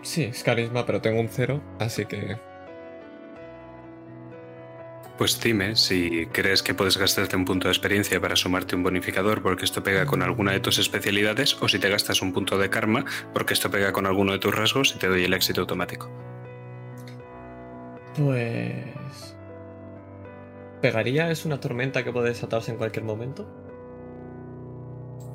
Sí, 0.00 0.24
es 0.24 0.42
carisma, 0.42 0.86
pero 0.86 1.02
tengo 1.02 1.20
un 1.20 1.28
cero, 1.28 1.60
así 1.78 2.06
que. 2.06 2.38
Pues 5.18 5.40
dime 5.40 5.74
si 5.74 6.26
crees 6.26 6.62
que 6.62 6.74
puedes 6.74 6.96
gastarte 6.96 7.34
un 7.34 7.44
punto 7.44 7.66
de 7.66 7.72
experiencia 7.72 8.20
para 8.20 8.36
sumarte 8.36 8.76
un 8.76 8.84
bonificador 8.84 9.42
porque 9.42 9.64
esto 9.64 9.82
pega 9.82 10.06
con 10.06 10.22
alguna 10.22 10.52
de 10.52 10.60
tus 10.60 10.78
especialidades 10.78 11.56
o 11.60 11.68
si 11.68 11.80
te 11.80 11.88
gastas 11.90 12.22
un 12.22 12.32
punto 12.32 12.56
de 12.56 12.70
karma 12.70 13.04
porque 13.34 13.54
esto 13.54 13.68
pega 13.70 13.92
con 13.92 14.06
alguno 14.06 14.30
de 14.32 14.38
tus 14.38 14.54
rasgos 14.54 14.94
y 14.94 14.98
te 14.98 15.08
doy 15.08 15.24
el 15.24 15.34
éxito 15.34 15.62
automático. 15.62 16.08
Pues. 18.16 19.36
¿Pegaría 20.80 21.30
es 21.30 21.44
una 21.44 21.58
tormenta 21.58 22.04
que 22.04 22.12
puede 22.12 22.28
desatarse 22.28 22.70
en 22.70 22.78
cualquier 22.78 23.04
momento? 23.04 23.48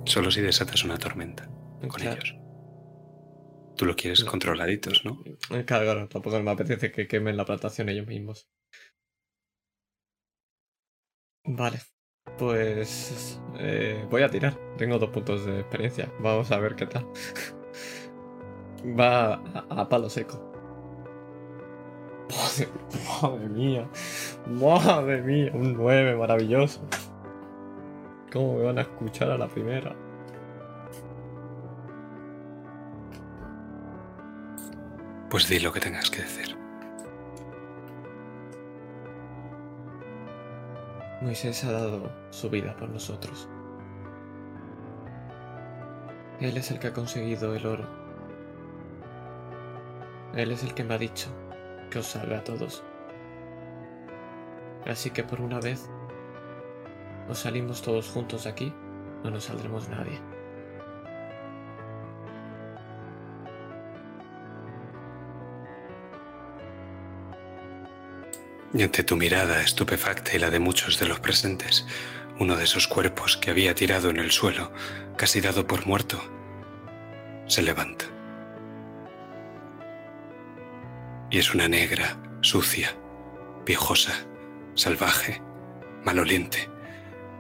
Solo 0.06 0.32
si 0.32 0.42
desatas 0.42 0.84
una 0.86 0.98
tormenta 0.98 1.50
con 1.82 1.90
Claro. 1.90 2.22
ellos. 2.22 2.36
Tú 3.76 3.86
lo 3.86 3.96
quieres 3.96 4.24
controladitos, 4.24 5.04
¿no? 5.04 5.22
Claro, 5.66 5.84
claro, 5.86 6.08
tampoco 6.08 6.42
me 6.42 6.52
apetece 6.52 6.92
que 6.92 7.08
quemen 7.08 7.36
la 7.36 7.44
plantación 7.46 7.90
ellos 7.90 8.08
mismos. 8.08 8.48
Vale, 11.46 11.80
pues 12.38 13.40
eh, 13.60 14.06
voy 14.10 14.24
a 14.24 14.30
tirar. 14.30 14.58
Tengo 14.78 14.98
dos 14.98 15.10
puntos 15.10 15.46
de 15.46 15.60
experiencia. 15.60 16.12
Vamos 16.20 16.52
a 16.52 16.60
ver 16.60 16.76
qué 16.76 16.86
tal. 16.88 17.06
Va 19.00 19.34
a, 19.70 19.88
palo 19.90 20.10
seco. 20.10 20.52
Madre, 22.30 22.70
madre 23.22 23.50
mía, 23.50 23.90
madre 24.48 25.22
mía, 25.22 25.52
un 25.54 25.74
9 25.74 26.16
maravilloso. 26.16 26.82
¿Cómo 28.32 28.58
me 28.58 28.64
van 28.64 28.80
a 28.80 28.82
escuchar 28.82 29.30
a 29.32 29.38
la 29.38 29.48
primera? 29.48 29.96
Pues 35.30 35.48
di 35.48 35.60
lo 35.60 35.72
que 35.72 35.80
tengas 35.80 36.10
que 36.10 36.22
decir. 36.22 36.53
Moisés 41.24 41.64
ha 41.64 41.72
dado 41.72 42.12
su 42.32 42.50
vida 42.50 42.76
por 42.76 42.90
nosotros. 42.90 43.48
Él 46.42 46.58
es 46.58 46.70
el 46.70 46.80
que 46.80 46.88
ha 46.88 46.94
conseguido 46.94 47.56
el 47.56 47.66
oro. 47.66 47.88
Él 50.36 50.52
es 50.52 50.64
el 50.64 50.74
que 50.74 50.84
me 50.84 50.96
ha 50.96 50.98
dicho 50.98 51.30
que 51.90 52.00
os 52.00 52.08
salve 52.08 52.36
a 52.36 52.44
todos. 52.44 52.84
Así 54.86 55.12
que 55.12 55.24
por 55.24 55.40
una 55.40 55.62
vez, 55.62 55.90
o 57.30 57.34
salimos 57.34 57.82
todos 57.82 58.10
juntos 58.10 58.44
de 58.44 58.50
aquí, 58.50 58.74
o 59.24 59.30
no 59.30 59.40
saldremos 59.40 59.88
nadie. 59.88 60.33
Y 68.76 68.82
ante 68.82 69.04
tu 69.04 69.16
mirada 69.16 69.62
estupefacta 69.62 70.36
y 70.36 70.40
la 70.40 70.50
de 70.50 70.60
muchos 70.60 71.00
de 71.00 71.06
los 71.06 71.20
presentes, 71.20 71.86
uno 72.40 72.56
de 72.56 72.64
esos 72.64 72.88
cuerpos 72.88 73.38
que 73.38 73.52
había 73.52 73.76
tirado 73.76 74.10
en 74.10 74.18
el 74.18 74.32
suelo, 74.32 74.72
casi 75.16 75.42
dado 75.42 75.68
por 75.68 75.86
muerto, 75.86 76.20
se 77.46 77.62
levanta. 77.62 78.06
Y 81.30 81.38
es 81.38 81.54
una 81.54 81.68
negra, 81.68 82.18
sucia, 82.42 82.96
viejosa, 83.64 84.14
salvaje, 84.74 85.42
maloliente. 86.04 86.68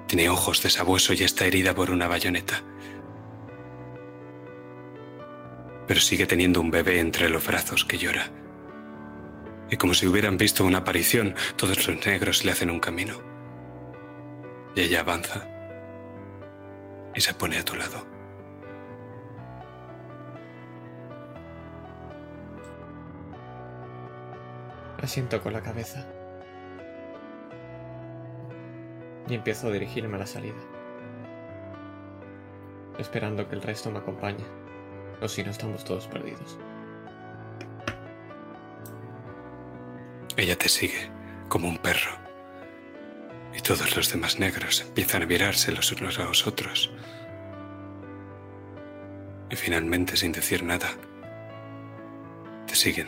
Tiene 0.08 0.30
ojos 0.30 0.62
de 0.62 0.70
sabueso 0.70 1.14
y 1.14 1.24
está 1.24 1.46
herida 1.46 1.74
por 1.74 1.90
una 1.90 2.08
bayoneta. 2.08 2.62
Pero 5.88 6.00
sigue 6.00 6.28
teniendo 6.28 6.62
un 6.62 6.70
bebé 6.70 7.00
entre 7.00 7.30
los 7.30 7.46
brazos 7.46 7.86
que 7.86 7.98
llora 7.98 8.30
y 9.74 9.78
como 9.78 9.96
si 9.96 10.06
hubieran 10.06 10.38
visto 10.38 10.64
una 10.64 10.78
aparición, 10.80 11.34
todos 11.56 11.88
los 11.88 12.06
negros 12.06 12.46
le 12.46 12.52
hacen 12.52 12.70
un 12.70 12.80
camino. 12.80 13.16
Y 14.76 14.82
ella 14.82 15.00
avanza 15.00 15.48
y 17.16 17.20
se 17.20 17.34
pone 17.34 17.58
a 17.58 17.66
tu 17.66 17.76
lado. 17.76 18.06
Asiento 25.02 25.42
con 25.42 25.54
la 25.54 25.62
cabeza. 25.62 26.08
Y 29.28 29.34
empiezo 29.34 29.70
a 29.70 29.72
dirigirme 29.72 30.18
a 30.18 30.20
la 30.20 30.28
salida. 30.28 30.62
Esperando 33.00 33.50
que 33.50 33.56
el 33.56 33.64
resto 33.64 33.90
me 33.90 33.98
acompañe. 33.98 34.46
O 35.20 35.28
si 35.28 35.44
no 35.44 35.50
estamos 35.50 35.84
todos 35.84 36.08
perdidos. 36.08 36.60
Ella 40.36 40.58
te 40.58 40.68
sigue 40.68 41.10
como 41.48 41.68
un 41.68 41.78
perro. 41.78 42.12
Y 43.56 43.62
todos 43.62 43.96
los 43.96 44.12
demás 44.12 44.40
negros 44.40 44.82
empiezan 44.82 45.22
a 45.22 45.26
mirarse 45.28 45.72
los 45.72 45.92
unos 45.92 46.18
a 46.18 46.24
los 46.24 46.48
otros. 46.48 46.92
Y 49.52 49.56
finalmente, 49.56 50.18
sin 50.18 50.32
decir 50.32 50.64
nada, 50.64 50.90
te 52.66 52.76
siguen. 52.76 53.08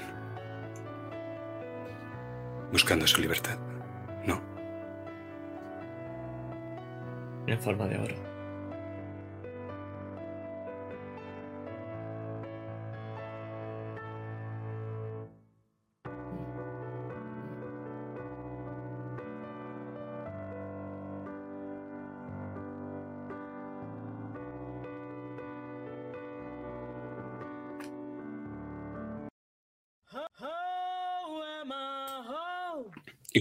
Buscando 2.71 3.07
su 3.07 3.21
libertad. 3.21 3.57
No. 4.25 4.39
En 7.47 7.59
forma 7.59 7.87
de 7.87 7.97
oro. 7.97 8.34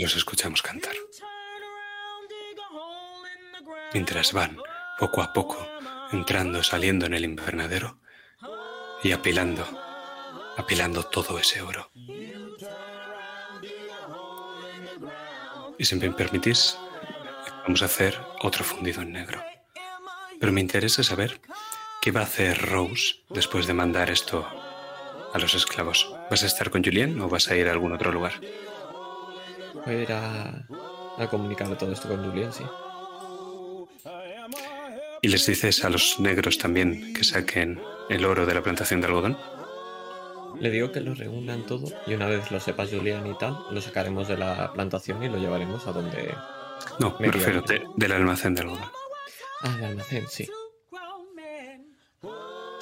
Los 0.05 0.17
escuchamos 0.17 0.61
cantar. 0.61 0.95
Mientras 3.95 4.35
van, 4.35 4.59
poco 4.99 5.23
a 5.23 5.33
poco, 5.33 5.67
entrando, 6.13 6.63
saliendo 6.63 7.07
en 7.07 7.15
el 7.15 7.25
invernadero 7.25 8.01
y 9.03 9.13
apilando, 9.13 9.67
apilando 10.59 11.05
todo 11.05 11.39
ese 11.39 11.63
oro. 11.63 11.91
Y 15.79 15.85
si 15.87 15.97
me 15.97 16.11
permitís, 16.11 16.77
vamos 17.63 17.81
a 17.81 17.87
hacer 17.87 18.21
otro 18.43 18.63
fundido 18.63 19.01
en 19.01 19.13
negro. 19.13 19.43
Pero 20.39 20.53
me 20.53 20.61
interesa 20.61 21.03
saber 21.03 21.41
qué 22.03 22.11
va 22.11 22.21
a 22.21 22.25
hacer 22.25 22.61
Rose 22.61 23.23
después 23.31 23.67
de 23.67 23.73
mandar 23.73 24.11
esto 24.11 24.47
a 25.33 25.39
los 25.39 25.55
esclavos. 25.55 26.15
¿Vas 26.31 26.43
a 26.43 26.47
estar 26.47 26.69
con 26.69 26.85
Julien 26.85 27.19
o 27.23 27.29
vas 27.31 27.49
a 27.49 27.57
ir 27.57 27.69
a 27.69 27.73
algún 27.73 27.93
otro 27.95 28.13
lugar? 28.13 28.35
Voy 29.75 29.95
a 29.95 29.99
ir 30.03 30.13
a, 30.13 30.67
a 31.19 31.27
comunicar 31.29 31.77
todo 31.77 31.93
esto 31.93 32.09
con 32.09 32.25
Julian, 32.31 32.53
sí. 32.53 32.65
¿Y 35.23 35.29
les 35.29 35.47
dices 35.47 35.85
a 35.85 35.89
los 35.91 36.21
negros 36.21 36.59
también 36.59 37.15
que 37.15 37.25
saquen 37.25 37.81
el 38.11 38.25
oro 38.25 38.45
de 38.47 38.55
la 38.55 38.63
plantación 38.63 39.01
de 39.01 39.07
algodón? 39.07 39.39
Le 40.61 40.71
digo 40.71 40.93
que 40.93 41.01
lo 41.01 41.15
reúnan 41.15 41.65
todo 41.67 41.89
y 42.07 42.15
una 42.15 42.27
vez 42.27 42.51
lo 42.51 42.61
sepa 42.61 42.87
Julian 42.87 43.27
y 43.27 43.37
tal, 43.39 43.57
lo 43.71 43.81
sacaremos 43.81 44.29
de 44.29 44.37
la 44.37 44.73
plantación 44.73 45.23
y 45.23 45.29
lo 45.29 45.39
llevaremos 45.39 45.87
a 45.87 45.93
donde... 45.93 46.35
No, 47.01 47.17
me 47.19 47.27
Me 47.27 47.33
refiero 47.33 47.63
de- 47.63 47.85
del 47.97 48.13
almacén 48.13 48.55
de 48.55 48.61
algodón. 48.63 48.85
Ah, 49.63 49.75
el 49.79 49.85
almacén, 49.87 50.27
sí. 50.29 50.49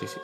Sí, 0.01 0.09
sí. 0.09 0.19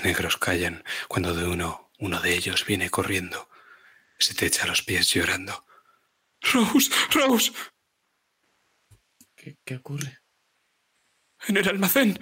Los 0.00 0.06
negros 0.06 0.38
callan 0.38 0.82
cuando 1.08 1.34
de 1.34 1.46
uno, 1.46 1.90
uno 1.98 2.22
de 2.22 2.34
ellos 2.34 2.64
viene 2.64 2.88
corriendo. 2.88 3.50
Se 4.18 4.32
te 4.32 4.46
echa 4.46 4.62
a 4.62 4.66
los 4.66 4.80
pies 4.80 5.10
llorando. 5.10 5.66
Rose, 6.40 6.90
Rose, 7.10 7.52
¿Qué, 9.36 9.58
qué 9.62 9.76
ocurre? 9.76 10.22
en 11.48 11.58
el 11.58 11.68
almacén. 11.68 12.18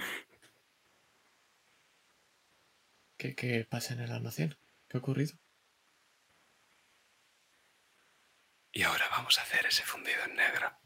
¿Qué, 3.16 3.36
¿Qué 3.36 3.64
pasa 3.64 3.94
en 3.94 4.00
el 4.00 4.10
almacén? 4.10 4.58
¿Qué 4.88 4.96
ha 4.96 5.00
ocurrido? 5.00 5.38
Y 8.72 8.82
ahora 8.82 9.08
vamos 9.08 9.38
a 9.38 9.42
hacer 9.42 9.66
ese 9.66 9.84
fundido 9.84 10.20
en 10.24 10.34
negro. 10.34 10.76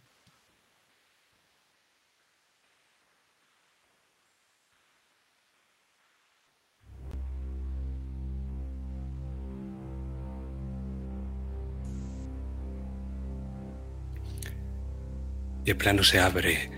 El 15.64 15.76
plano 15.76 16.02
se 16.02 16.18
abre 16.18 16.70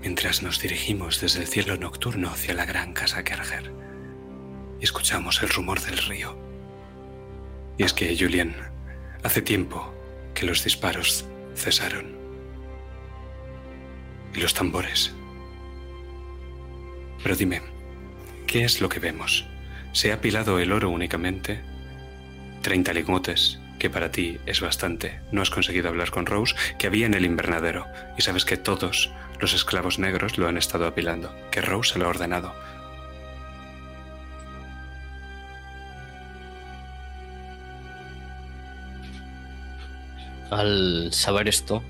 mientras 0.00 0.42
nos 0.42 0.60
dirigimos 0.60 1.20
desde 1.20 1.42
el 1.42 1.46
cielo 1.46 1.76
nocturno 1.76 2.28
hacia 2.28 2.54
la 2.54 2.64
gran 2.64 2.92
casa 2.92 3.22
Kerger. 3.22 3.72
Y 4.80 4.84
escuchamos 4.84 5.42
el 5.42 5.48
rumor 5.48 5.80
del 5.80 5.96
río. 5.98 6.36
Y 7.78 7.84
es 7.84 7.92
que, 7.92 8.16
Julian, 8.18 8.54
hace 9.22 9.42
tiempo 9.42 9.94
que 10.34 10.44
los 10.44 10.64
disparos 10.64 11.24
cesaron. 11.54 12.16
Y 14.34 14.40
los 14.40 14.54
tambores. 14.54 15.14
Pero 17.22 17.36
dime, 17.36 17.62
¿qué 18.48 18.64
es 18.64 18.80
lo 18.80 18.88
que 18.88 18.98
vemos? 18.98 19.46
¿Se 19.92 20.10
ha 20.10 20.16
apilado 20.16 20.58
el 20.58 20.72
oro 20.72 20.90
únicamente? 20.90 21.62
Treinta 22.60 22.92
lingotes, 22.92 23.60
que 23.78 23.90
para 23.90 24.10
ti 24.10 24.38
es 24.46 24.60
bastante. 24.60 25.20
No 25.32 25.42
has 25.42 25.50
conseguido 25.50 25.88
hablar 25.88 26.10
con 26.10 26.26
Rose, 26.26 26.54
que 26.78 26.86
había 26.86 27.06
en 27.06 27.14
el 27.14 27.24
invernadero. 27.24 27.86
Y 28.16 28.22
sabes 28.22 28.44
que 28.44 28.56
todos 28.56 29.10
los 29.40 29.52
esclavos 29.52 29.98
negros 29.98 30.38
lo 30.38 30.48
han 30.48 30.56
estado 30.56 30.86
apilando, 30.86 31.34
que 31.50 31.60
Rose 31.60 31.92
se 31.94 31.98
lo 31.98 32.06
ha 32.06 32.08
ordenado. 32.08 32.54
Al 40.50 41.08
saber 41.12 41.48
esto, 41.48 41.82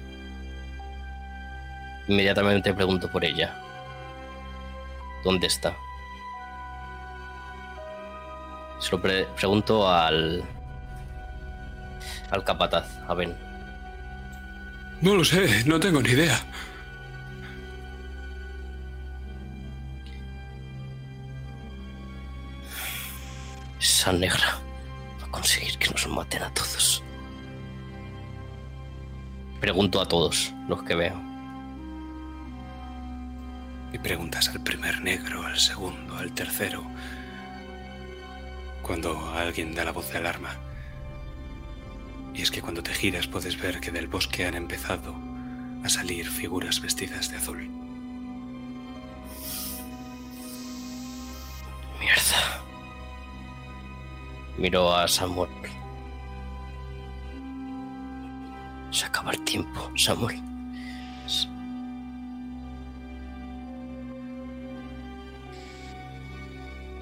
inmediatamente 2.09 2.73
pregunto 2.73 3.11
por 3.11 3.25
ella. 3.25 3.55
¿Dónde 5.25 5.47
está? 5.47 5.77
Se 8.81 8.93
lo 8.93 9.03
pre- 9.03 9.27
pregunto 9.37 9.89
al. 9.91 10.43
Al 12.31 12.45
capataz, 12.45 12.87
a 13.09 13.15
Ben. 13.15 13.35
No 15.01 15.15
lo 15.15 15.25
sé, 15.25 15.65
no 15.65 15.79
tengo 15.79 16.01
ni 16.03 16.11
idea. 16.11 16.39
Esa 23.79 24.13
negra 24.13 24.59
va 25.21 25.27
a 25.27 25.31
conseguir 25.31 25.77
que 25.79 25.91
nos 25.91 26.09
maten 26.09 26.43
a 26.43 26.53
todos. 26.55 27.03
Pregunto 29.61 30.01
a 30.01 30.07
todos 30.07 30.55
los 30.69 30.83
que 30.83 30.95
veo. 30.95 31.21
Y 33.93 33.99
preguntas 33.99 34.49
al 34.49 34.63
primer 34.63 35.01
negro, 35.03 35.45
al 35.45 35.59
segundo, 35.59 36.17
al 36.17 36.33
tercero. 36.33 36.85
Cuando 38.83 39.31
alguien 39.33 39.75
da 39.75 39.85
la 39.85 39.93
voz 39.93 40.11
de 40.11 40.19
alarma. 40.19 40.66
Y 42.37 42.43
es 42.43 42.51
que 42.51 42.61
cuando 42.61 42.83
te 42.83 42.93
giras 42.93 43.27
puedes 43.27 43.59
ver 43.59 43.81
que 43.81 43.91
del 43.91 44.09
bosque 44.09 44.45
han 44.45 44.55
empezado 44.55 45.15
a 45.83 45.89
salir 45.89 46.29
figuras 46.29 46.81
vestidas 46.81 47.31
de 47.31 47.37
azul. 47.37 47.71
Mierda. 51.99 52.63
Miro 54.59 54.95
a 54.95 55.09
Samuel. 55.09 55.49
Se 58.91 59.07
acaba 59.07 59.33
el 59.33 59.41
tiempo, 59.45 59.91
Samuel. 59.97 60.43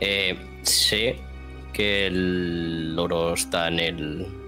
Eh, 0.00 0.36
sé 0.62 1.18
que 1.72 2.06
el 2.06 2.96
oro 2.98 3.34
está 3.34 3.68
en 3.68 3.80
el... 3.80 4.43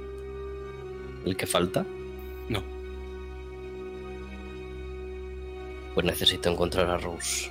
¿El 1.26 1.36
que 1.36 1.46
falta? 1.46 1.84
No, 2.48 2.62
Pues 5.94 6.06
necesito 6.06 6.50
encontrar 6.50 6.88
a 6.88 6.98
Rose. 6.98 7.50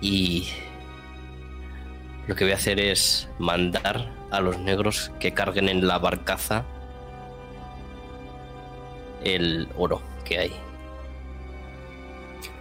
Y 0.00 0.48
lo 2.26 2.34
que 2.34 2.44
voy 2.44 2.52
a 2.52 2.56
hacer 2.56 2.80
es 2.80 3.28
mandar 3.38 4.12
a 4.32 4.40
los 4.40 4.58
negros 4.58 5.12
que 5.20 5.32
carguen 5.32 5.68
en 5.68 5.86
la 5.86 5.98
barcaza 5.98 6.64
el 9.22 9.68
oro 9.76 10.02
que 10.24 10.38
hay. 10.40 10.52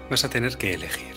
vas 0.10 0.24
a 0.24 0.30
tener 0.30 0.56
que 0.58 0.76
elegir. 0.76 1.16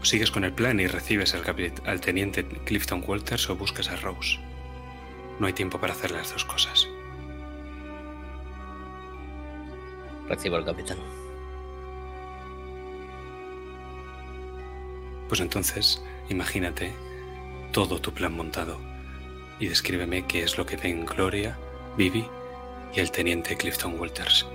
O 0.00 0.04
sigues 0.04 0.30
con 0.30 0.44
el 0.44 0.52
plan 0.52 0.78
y 0.78 0.86
recibes 0.86 1.34
al 1.34 2.00
teniente 2.02 2.46
Clifton 2.46 3.02
Walters 3.04 3.48
o 3.48 3.56
buscas 3.56 3.88
a 3.88 3.96
Rose. 3.96 4.38
No 5.38 5.46
hay 5.46 5.52
tiempo 5.52 5.78
para 5.78 5.92
hacer 5.92 6.10
las 6.10 6.32
dos 6.32 6.44
cosas. 6.44 6.88
Recibo 10.28 10.56
al 10.56 10.64
capitán. 10.64 10.98
Pues 15.28 15.40
entonces, 15.40 16.02
imagínate 16.28 16.94
todo 17.72 18.00
tu 18.00 18.12
plan 18.12 18.34
montado 18.34 18.78
y 19.60 19.68
descríbeme 19.68 20.26
qué 20.26 20.42
es 20.42 20.56
lo 20.56 20.64
que 20.64 20.76
ven 20.76 21.04
Gloria, 21.04 21.58
Vivi 21.96 22.26
y 22.94 23.00
el 23.00 23.10
teniente 23.10 23.56
Clifton 23.56 23.98
Walters. 23.98 24.46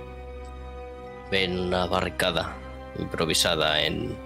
Ven 1.30 1.58
una 1.58 1.86
barricada 1.86 2.56
improvisada 2.98 3.82
en 3.82 4.16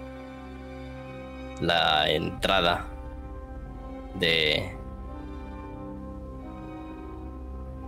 la 1.61 2.09
entrada 2.09 2.85
de 4.15 4.78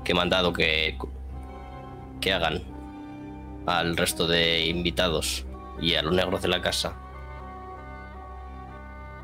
que 0.03 0.11
he 0.11 0.15
mandado 0.15 0.53
que 0.53 0.98
que 2.19 2.34
hagan 2.34 2.61
al 3.65 3.98
resto 3.98 4.28
de 4.28 4.65
invitados 4.68 5.45
y 5.80 5.95
a 5.95 6.02
los 6.03 6.14
negros 6.14 6.41
de 6.41 6.48
la 6.48 6.61
casa 6.61 6.94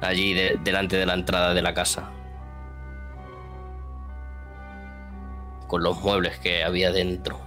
allí 0.01 0.33
de- 0.33 0.59
delante 0.63 0.97
de 0.97 1.05
la 1.05 1.13
entrada 1.13 1.53
de 1.53 1.61
la 1.61 1.73
casa 1.73 2.11
con 5.67 5.83
los 5.83 5.99
muebles 6.01 6.37
que 6.39 6.63
había 6.63 6.91
dentro 6.91 7.39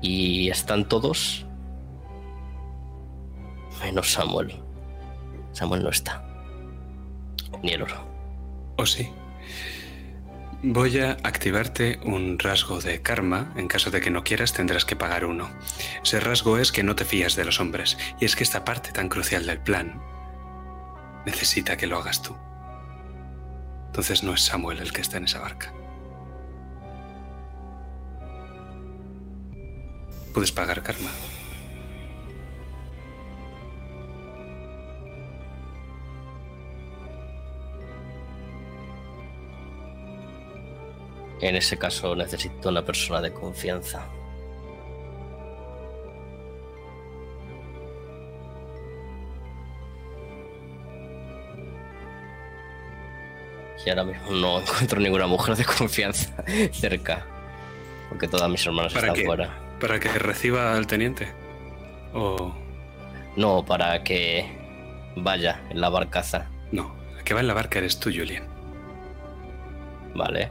y 0.00 0.48
están 0.50 0.84
todos 0.88 1.44
menos 3.82 4.12
Samuel. 4.12 4.52
Samuel 5.52 5.82
no 5.82 5.88
está. 5.90 6.22
Ni 7.62 7.70
el 7.72 7.82
oro. 7.82 7.96
¿O 8.76 8.86
sí? 8.86 9.08
Voy 10.60 10.98
a 10.98 11.12
activarte 11.22 12.00
un 12.02 12.36
rasgo 12.36 12.80
de 12.80 13.00
karma. 13.00 13.52
En 13.56 13.68
caso 13.68 13.92
de 13.92 14.00
que 14.00 14.10
no 14.10 14.24
quieras, 14.24 14.52
tendrás 14.52 14.84
que 14.84 14.96
pagar 14.96 15.24
uno. 15.24 15.48
Ese 16.02 16.18
rasgo 16.18 16.58
es 16.58 16.72
que 16.72 16.82
no 16.82 16.96
te 16.96 17.04
fías 17.04 17.36
de 17.36 17.44
los 17.44 17.60
hombres. 17.60 17.96
Y 18.18 18.24
es 18.24 18.34
que 18.34 18.42
esta 18.42 18.64
parte 18.64 18.90
tan 18.90 19.08
crucial 19.08 19.46
del 19.46 19.60
plan 19.60 20.02
necesita 21.24 21.76
que 21.76 21.86
lo 21.86 21.98
hagas 21.98 22.22
tú. 22.22 22.36
Entonces 23.86 24.24
no 24.24 24.34
es 24.34 24.42
Samuel 24.42 24.80
el 24.80 24.92
que 24.92 25.00
está 25.00 25.18
en 25.18 25.24
esa 25.26 25.38
barca. 25.38 25.72
Puedes 30.34 30.50
pagar 30.50 30.82
karma. 30.82 31.10
En 41.40 41.54
ese 41.56 41.78
caso 41.78 42.14
necesito 42.16 42.68
una 42.68 42.84
persona 42.84 43.20
de 43.20 43.32
confianza. 43.32 44.06
Y 53.86 53.90
ahora 53.90 54.04
mismo 54.04 54.30
no 54.32 54.60
encuentro 54.60 55.00
ninguna 55.00 55.26
mujer 55.26 55.56
de 55.56 55.64
confianza 55.64 56.44
cerca. 56.72 57.24
Porque 58.10 58.28
todas 58.28 58.50
mis 58.50 58.66
hermanas 58.66 58.92
¿Para 58.92 59.08
están 59.08 59.20
qué? 59.20 59.26
fuera. 59.26 59.50
¿Para 59.80 59.98
que 60.00 60.08
reciba 60.10 60.74
al 60.74 60.86
teniente? 60.86 61.32
¿O 62.12 62.52
No, 63.36 63.64
para 63.64 64.02
que 64.02 64.46
vaya 65.16 65.62
en 65.70 65.80
la 65.80 65.88
barcaza. 65.88 66.50
No, 66.72 66.94
la 67.16 67.22
que 67.22 67.32
va 67.34 67.40
en 67.40 67.46
la 67.46 67.54
barca 67.54 67.78
eres 67.78 67.98
tú, 67.98 68.10
Julian. 68.14 68.44
Vale. 70.14 70.50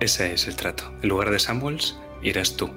Ese 0.00 0.32
es 0.32 0.48
el 0.48 0.56
trato. 0.56 0.90
En 1.02 1.10
lugar 1.10 1.30
de 1.30 1.38
Samuels, 1.38 1.98
irás 2.22 2.56
tú. 2.56 2.70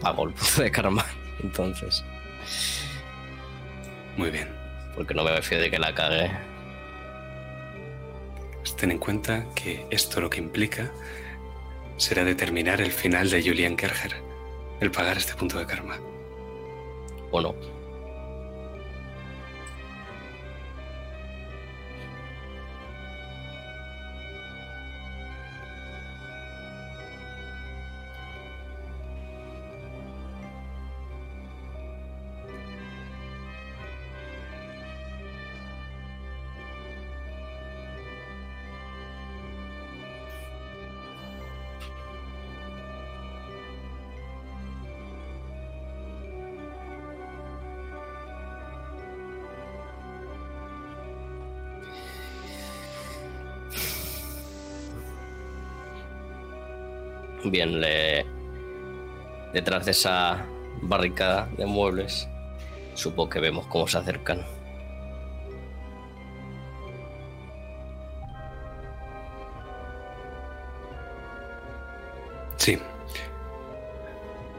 Pago 0.00 0.26
el 0.26 0.32
punto 0.32 0.62
de 0.62 0.70
karma. 0.70 1.04
Entonces. 1.42 2.02
Muy 4.16 4.30
bien. 4.30 4.48
Porque 4.96 5.12
no 5.12 5.22
me 5.22 5.42
fío 5.42 5.60
de 5.60 5.70
que 5.70 5.78
la 5.78 5.94
cague. 5.94 6.30
Pues 8.56 8.74
ten 8.74 8.90
en 8.90 8.98
cuenta 8.98 9.46
que 9.54 9.86
esto 9.90 10.20
lo 10.22 10.30
que 10.30 10.38
implica 10.38 10.90
será 11.98 12.24
determinar 12.24 12.80
el 12.80 12.90
final 12.90 13.28
de 13.28 13.42
Julian 13.42 13.76
Kerger. 13.76 14.16
El 14.80 14.90
pagar 14.90 15.18
este 15.18 15.34
punto 15.34 15.58
de 15.58 15.66
karma. 15.66 15.98
O 17.30 17.40
no. 17.42 17.77
Detrás 59.52 59.84
de 59.86 59.90
esa 59.92 60.46
barricada 60.82 61.48
de 61.56 61.66
muebles, 61.66 62.28
supongo 62.94 63.30
que 63.30 63.40
vemos 63.40 63.66
cómo 63.66 63.88
se 63.88 63.98
acercan. 63.98 64.44
Sí. 72.56 72.78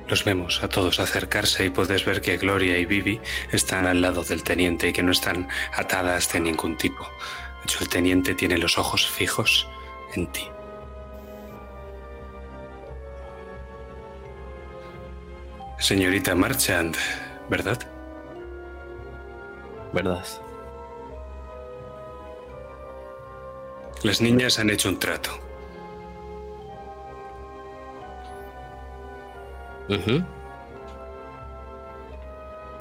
Los 0.07 0.23
vemos 0.23 0.63
a 0.63 0.69
todos 0.69 0.99
acercarse 0.99 1.65
y 1.65 1.69
puedes 1.69 2.03
ver 2.03 2.21
que 2.21 2.37
Gloria 2.37 2.79
y 2.79 2.85
Vivi 2.85 3.21
están 3.51 3.85
al 3.85 4.01
lado 4.01 4.23
del 4.23 4.43
teniente 4.43 4.89
y 4.89 4.93
que 4.93 5.03
no 5.03 5.11
están 5.11 5.47
atadas 5.73 6.33
de 6.33 6.39
ningún 6.39 6.77
tipo. 6.77 7.03
De 7.03 7.65
hecho, 7.65 7.79
el 7.81 7.89
teniente 7.89 8.33
tiene 8.33 8.57
los 8.57 8.79
ojos 8.79 9.07
fijos 9.07 9.67
en 10.15 10.25
ti. 10.31 10.47
Señorita 15.89 16.35
Marchand, 16.35 16.95
¿verdad? 17.49 17.79
¿Verdad? 19.91 20.23
Las 24.03 24.21
niñas 24.21 24.59
han 24.59 24.69
hecho 24.69 24.89
un 24.89 24.99
trato. 24.99 25.31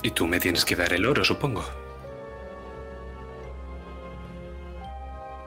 Y 0.02 0.10
tú 0.10 0.26
me 0.26 0.38
tienes 0.38 0.66
que 0.66 0.76
dar 0.76 0.92
el 0.92 1.06
oro, 1.06 1.24
supongo. 1.24 1.64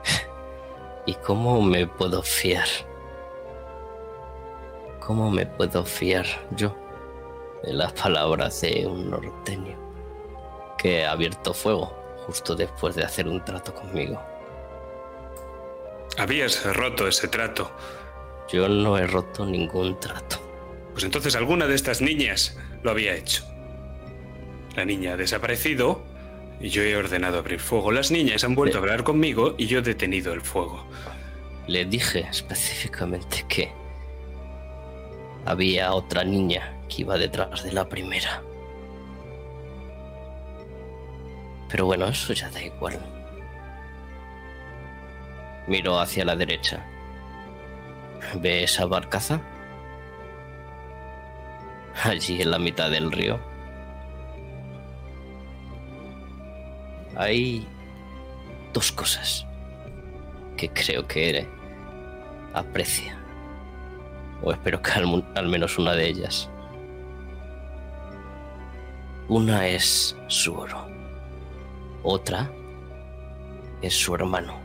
¿Y 1.06 1.14
cómo 1.14 1.62
me 1.62 1.86
puedo 1.86 2.24
fiar? 2.24 2.66
¿Cómo 4.98 5.30
me 5.30 5.46
puedo 5.46 5.84
fiar 5.84 6.26
yo 6.56 6.81
de 7.62 7.72
las 7.72 7.92
palabras 7.92 8.60
de 8.60 8.86
un 8.86 9.10
norteño 9.10 9.78
que 10.78 11.04
ha 11.04 11.12
abierto 11.12 11.54
fuego 11.54 11.96
justo 12.26 12.54
después 12.54 12.94
de 12.94 13.04
hacer 13.04 13.28
un 13.28 13.44
trato 13.44 13.74
conmigo? 13.74 14.20
Habías 16.18 16.64
roto 16.74 17.08
ese 17.08 17.28
trato. 17.28 17.72
Yo 18.52 18.68
no 18.68 18.98
he 18.98 19.06
roto 19.06 19.46
ningún 19.46 19.98
trato. 19.98 20.36
Pues 20.92 21.04
entonces 21.04 21.36
alguna 21.36 21.66
de 21.66 21.74
estas 21.74 22.02
niñas 22.02 22.58
lo 22.82 22.90
había 22.90 23.14
hecho. 23.14 23.44
La 24.76 24.84
niña 24.84 25.14
ha 25.14 25.16
desaparecido 25.16 26.02
y 26.60 26.68
yo 26.68 26.82
he 26.82 26.96
ordenado 26.96 27.38
abrir 27.38 27.60
fuego. 27.60 27.92
Las 27.92 28.10
niñas 28.10 28.44
han 28.44 28.54
vuelto 28.54 28.78
a 28.78 28.80
hablar 28.80 29.04
conmigo 29.04 29.54
y 29.56 29.66
yo 29.66 29.78
he 29.78 29.82
detenido 29.82 30.32
el 30.32 30.42
fuego. 30.42 30.86
Le 31.66 31.84
dije 31.84 32.26
específicamente 32.30 33.44
que 33.48 33.72
había 35.44 35.92
otra 35.92 36.24
niña 36.24 36.74
que 36.88 37.02
iba 37.02 37.16
detrás 37.16 37.62
de 37.62 37.72
la 37.72 37.88
primera. 37.88 38.42
Pero 41.68 41.86
bueno, 41.86 42.06
eso 42.06 42.32
ya 42.32 42.50
da 42.50 42.62
igual. 42.62 42.98
Miro 45.66 45.98
hacia 45.98 46.24
la 46.24 46.36
derecha. 46.36 46.84
¿Ve 48.34 48.64
esa 48.64 48.86
barcaza? 48.86 49.40
Allí 52.04 52.42
en 52.42 52.50
la 52.50 52.58
mitad 52.58 52.90
del 52.90 53.10
río. 53.10 53.40
Hay 57.16 57.66
dos 58.72 58.92
cosas 58.92 59.46
que 60.56 60.68
creo 60.70 61.06
que 61.06 61.46
aprecia. 62.54 63.21
O 64.42 64.52
espero 64.52 64.82
que 64.82 64.90
al, 64.92 65.24
al 65.34 65.48
menos 65.48 65.78
una 65.78 65.92
de 65.92 66.08
ellas. 66.08 66.48
Una 69.28 69.68
es 69.68 70.16
su 70.28 70.54
oro. 70.54 70.86
Otra 72.02 72.50
es 73.80 73.94
su 73.94 74.14
hermano. 74.14 74.60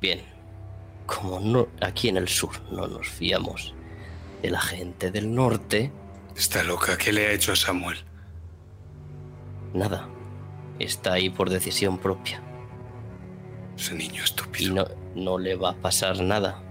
Bien, 0.00 0.20
como 1.06 1.38
no, 1.38 1.68
aquí 1.80 2.08
en 2.08 2.16
el 2.16 2.26
sur 2.28 2.60
no 2.72 2.88
nos 2.88 3.08
fiamos 3.08 3.72
de 4.42 4.50
la 4.50 4.60
gente 4.60 5.12
del 5.12 5.32
norte, 5.32 5.92
Está 6.36 6.62
loca. 6.64 6.96
¿Qué 6.96 7.12
le 7.12 7.26
ha 7.26 7.32
hecho 7.32 7.52
a 7.52 7.56
Samuel? 7.56 7.98
nada. 9.74 10.08
Está 10.78 11.14
ahí 11.14 11.30
por 11.30 11.48
decisión 11.50 11.98
propia. 11.98 12.42
Ese 13.76 13.94
niño 13.94 14.22
Y 14.22 14.24
estúpido. 14.24 14.74
no, 14.74 14.86
no 15.14 15.38
le 15.38 15.54
va 15.56 15.70
a 15.70 15.74
pasar 15.74 16.20
nada. 16.20 16.62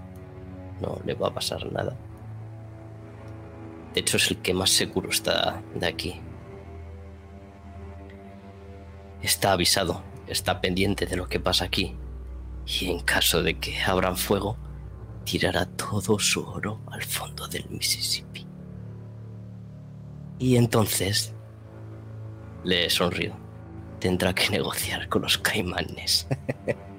No 0.80 0.98
le 1.04 1.14
va 1.14 1.28
a 1.28 1.34
pasar 1.34 1.70
nada. 1.72 1.96
De 3.94 4.00
hecho, 4.00 4.16
es 4.16 4.30
el 4.30 4.38
que 4.38 4.54
más 4.54 4.70
seguro 4.70 5.10
está 5.10 5.62
de 5.74 5.86
aquí. 5.86 6.20
Está 9.20 9.52
avisado, 9.52 10.02
está 10.26 10.60
pendiente 10.60 11.06
de 11.06 11.16
lo 11.16 11.28
que 11.28 11.38
pasa 11.38 11.66
aquí. 11.66 11.96
Y 12.66 12.90
en 12.90 13.00
caso 13.00 13.42
de 13.42 13.58
que 13.58 13.80
abran 13.80 14.16
fuego, 14.16 14.56
tirará 15.24 15.66
todo 15.66 16.18
su 16.18 16.42
oro 16.44 16.80
al 16.90 17.02
fondo 17.02 17.46
del 17.48 17.68
Mississippi. 17.70 18.46
Y 20.38 20.56
entonces 20.56 21.34
le 22.64 22.88
sonrío. 22.90 23.34
Tendrá 24.00 24.34
que 24.34 24.50
negociar 24.50 25.08
con 25.08 25.22
los 25.22 25.38
caimanes. 25.38 26.26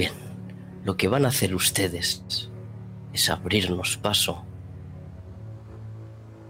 Bien, 0.00 0.14
lo 0.82 0.96
que 0.96 1.08
van 1.08 1.26
a 1.26 1.28
hacer 1.28 1.54
ustedes 1.54 2.48
es 3.12 3.28
abrirnos 3.28 3.98
paso. 3.98 4.46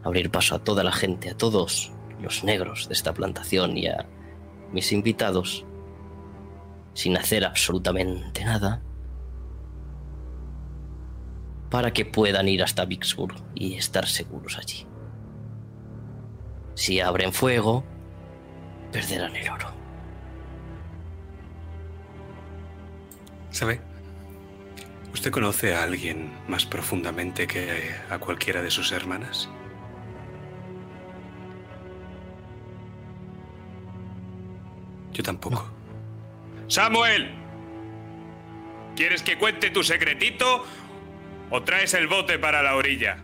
Abrir 0.05 0.31
paso 0.31 0.55
a 0.55 0.61
toda 0.61 0.85
la 0.85 0.93
gente, 0.93 1.31
a 1.31 1.37
todos 1.37 1.91
los 2.21 2.45
negros 2.45 2.87
de 2.87 2.95
esta 2.95 3.13
plantación 3.13 3.77
y 3.77 3.89
a 3.89 4.07
mis 4.71 4.93
invitados, 4.93 5.67
sin 6.95 7.17
hacer 7.17 7.45
absolutamente 7.45 8.45
nada, 8.45 8.85
para 11.69 11.93
que 11.93 12.05
puedan 12.05 12.47
ir 12.47 12.63
hasta 12.63 12.85
Vicksburg 12.85 13.35
y 13.57 13.75
estar 13.75 14.07
seguros 14.07 14.59
allí. 14.59 14.87
Si 16.75 17.01
abren 17.01 17.33
fuego, 17.33 17.83
perderán 18.93 19.35
el 19.35 19.51
oro. 19.51 19.80
¿Sabe? 23.61 23.78
¿Usted 25.12 25.31
conoce 25.31 25.74
a 25.74 25.82
alguien 25.82 26.32
más 26.49 26.65
profundamente 26.65 27.47
que 27.47 27.95
a 28.09 28.16
cualquiera 28.16 28.62
de 28.62 28.70
sus 28.70 28.91
hermanas? 28.91 29.51
Yo 35.12 35.23
tampoco. 35.23 35.70
¡Samuel! 36.69 37.35
¿Quieres 38.97 39.23
que 39.23 39.37
cuente 39.37 39.69
tu 39.69 39.82
secretito 39.82 40.65
o 41.51 41.62
traes 41.62 41.93
el 41.93 42.07
bote 42.07 42.39
para 42.39 42.62
la 42.62 42.77
orilla? 42.77 43.19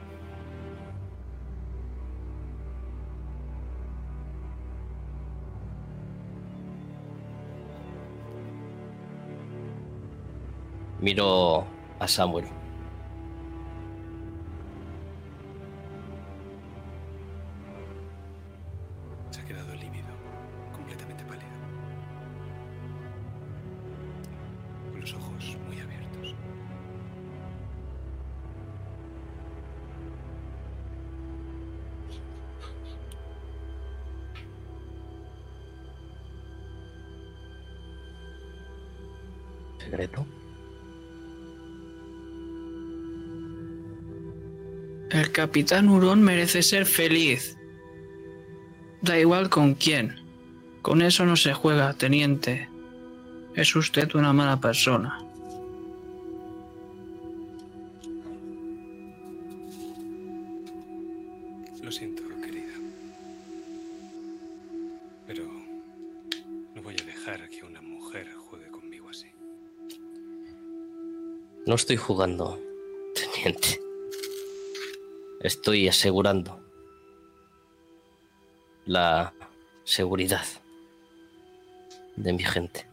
Miro 11.06 11.64
a 12.00 12.08
Samuel. 12.08 12.65
Capitán 45.56 45.88
Hurón 45.88 46.20
merece 46.20 46.62
ser 46.62 46.84
feliz. 46.84 47.56
Da 49.00 49.18
igual 49.18 49.48
con 49.48 49.72
quién. 49.72 50.20
Con 50.82 51.00
eso 51.00 51.24
no 51.24 51.34
se 51.34 51.54
juega, 51.54 51.94
teniente. 51.94 52.68
Es 53.54 53.74
usted 53.74 54.14
una 54.14 54.34
mala 54.34 54.60
persona. 54.60 55.18
Lo 61.82 61.90
siento, 61.90 62.22
querida. 62.42 62.74
Pero 65.26 65.44
no 66.74 66.82
voy 66.82 66.96
a 67.00 67.04
dejar 67.06 67.48
que 67.48 67.64
una 67.64 67.80
mujer 67.80 68.30
juegue 68.34 68.66
conmigo 68.66 69.08
así. 69.08 69.28
No 71.66 71.76
estoy 71.76 71.96
jugando, 71.96 72.60
teniente. 73.14 73.85
Estoy 75.40 75.88
asegurando 75.88 76.60
la 78.86 79.34
seguridad 79.84 80.44
de 82.16 82.32
mi 82.32 82.42
gente. 82.42 82.86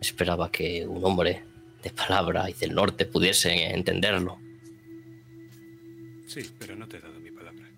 Esperaba 0.00 0.50
que 0.50 0.86
un 0.86 1.04
hombre 1.04 1.44
de 1.82 1.90
palabra 1.90 2.50
y 2.50 2.52
del 2.54 2.74
norte 2.74 3.06
pudiese 3.06 3.72
entenderlo. 3.72 4.38
Sí, 6.26 6.50
pero 6.58 6.74
no 6.74 6.88
te 6.88 6.96
he 6.96 7.00
dado 7.00 7.18
mi 7.20 7.30
palabra. 7.30 7.70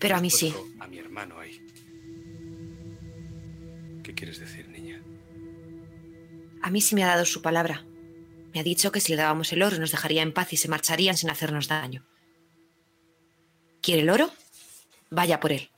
Pero 0.00 0.16
a 0.16 0.20
mí 0.20 0.30
sí. 0.30 0.54
A 0.80 0.86
mi 0.86 0.98
hermano 0.98 1.38
ahí. 1.38 1.60
¿Qué 4.02 4.14
quieres 4.14 4.40
decir, 4.40 4.68
niña? 4.68 5.02
A 6.62 6.70
mí 6.70 6.80
sí 6.80 6.94
me 6.94 7.04
ha 7.04 7.08
dado 7.08 7.26
su 7.26 7.42
palabra. 7.42 7.84
Me 8.54 8.60
ha 8.60 8.62
dicho 8.62 8.90
que 8.90 9.00
si 9.00 9.12
le 9.12 9.18
dábamos 9.18 9.52
el 9.52 9.62
oro 9.62 9.78
nos 9.78 9.90
dejaría 9.90 10.22
en 10.22 10.32
paz 10.32 10.52
y 10.54 10.56
se 10.56 10.68
marcharían 10.68 11.16
sin 11.16 11.30
hacernos 11.30 11.68
daño. 11.68 12.06
¿Quiere 13.88 14.02
el 14.02 14.10
oro? 14.10 14.30
Vaya 15.08 15.40
por 15.40 15.50
él. 15.50 15.70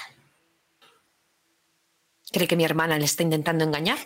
¿Cree 2.33 2.49
que 2.49 2.57
mi 2.57 2.65
hermana 2.65 2.99
le 2.99 3.05
está 3.05 3.23
intentando 3.23 3.63
engañar? 3.63 3.99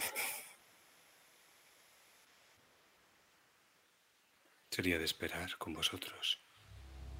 Sería 4.71 4.99
de 4.99 5.07
esperar 5.07 5.57
con 5.57 5.73
vosotros. 5.73 6.39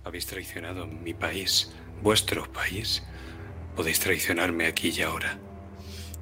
Habéis 0.05 0.27
traicionado 0.27 0.87
mi 0.87 1.15
país, 1.15 1.73
vuestro 2.03 2.53
país. 2.53 3.03
Podéis 3.75 3.99
traicionarme 4.01 4.67
aquí 4.67 4.91
y 4.91 5.01
ahora. 5.01 5.39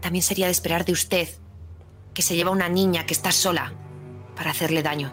También 0.00 0.22
sería 0.22 0.46
de 0.46 0.52
esperar 0.52 0.84
de 0.84 0.92
usted 0.92 1.28
que 2.14 2.22
se 2.22 2.36
lleva 2.36 2.52
una 2.52 2.68
niña 2.68 3.04
que 3.04 3.14
está 3.14 3.32
sola 3.32 3.74
para 4.36 4.52
hacerle 4.52 4.84
daño. 4.84 5.12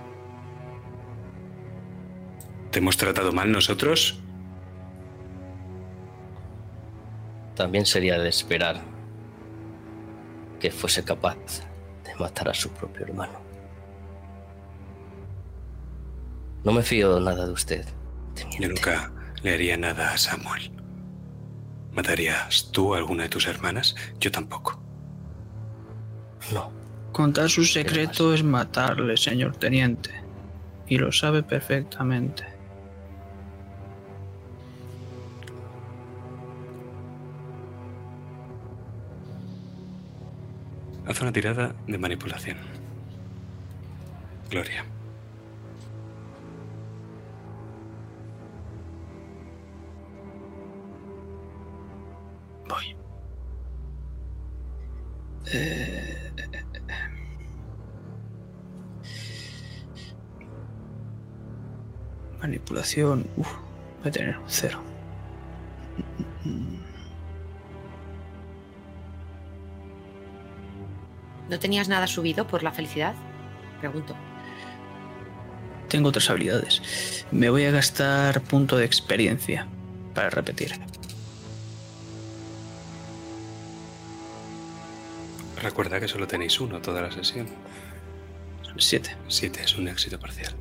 ¿Te 2.69 2.77
hemos 2.77 2.97
tratado 2.97 3.31
mal 3.31 3.51
nosotros? 3.51 4.21
También 7.59 7.85
sería 7.85 8.17
de 8.17 8.29
esperar 8.29 8.79
que 10.61 10.71
fuese 10.71 11.03
capaz 11.03 11.35
de 12.05 12.15
matar 12.15 12.47
a 12.47 12.53
su 12.53 12.69
propio 12.69 13.05
hermano. 13.05 13.37
No 16.63 16.71
me 16.71 16.81
fío 16.83 17.19
nada 17.19 17.45
de 17.45 17.51
usted, 17.51 17.85
teniente. 18.33 18.63
Yo 18.63 18.69
nunca 18.69 19.11
le 19.43 19.55
haría 19.55 19.75
nada 19.75 20.13
a 20.13 20.17
Samuel. 20.17 20.71
¿Matarías 21.91 22.71
tú 22.71 22.95
a 22.95 22.97
alguna 22.97 23.23
de 23.23 23.29
tus 23.29 23.45
hermanas? 23.45 23.93
Yo 24.21 24.31
tampoco. 24.31 24.81
No, 26.53 26.71
Contar 27.11 27.49
su 27.49 27.65
secreto 27.65 28.33
es 28.33 28.41
matarle, 28.41 29.17
señor 29.17 29.57
teniente. 29.57 30.11
Y 30.87 30.97
lo 30.97 31.11
sabe 31.11 31.43
perfectamente. 31.43 32.58
Haz 41.09 41.21
una 41.21 41.31
tirada 41.31 41.73
de 41.87 41.97
manipulación. 41.97 42.57
Gloria. 44.51 44.85
Voy. 52.67 52.95
Eh, 55.51 56.31
Manipulación. 62.39 63.27
Uf, 63.35 63.51
voy 64.01 64.09
a 64.09 64.11
tener 64.11 64.37
un 64.37 64.43
cero. 64.47 64.79
¿No 71.49 71.59
tenías 71.59 71.87
nada 71.87 72.07
subido 72.07 72.47
por 72.47 72.63
la 72.63 72.71
felicidad? 72.71 73.15
Pregunto. 73.79 74.15
Tengo 75.87 76.09
otras 76.09 76.29
habilidades. 76.29 77.25
Me 77.31 77.49
voy 77.49 77.65
a 77.65 77.71
gastar 77.71 78.41
punto 78.41 78.77
de 78.77 78.85
experiencia 78.85 79.67
para 80.13 80.29
repetir. 80.29 80.79
Recuerda 85.61 85.99
que 85.99 86.07
solo 86.07 86.27
tenéis 86.27 86.59
uno 86.59 86.79
toda 86.79 87.01
la 87.01 87.11
sesión. 87.11 87.47
Siete. 88.77 89.15
Siete 89.27 89.61
es 89.63 89.75
un 89.75 89.87
éxito 89.87 90.19
parcial. 90.19 90.53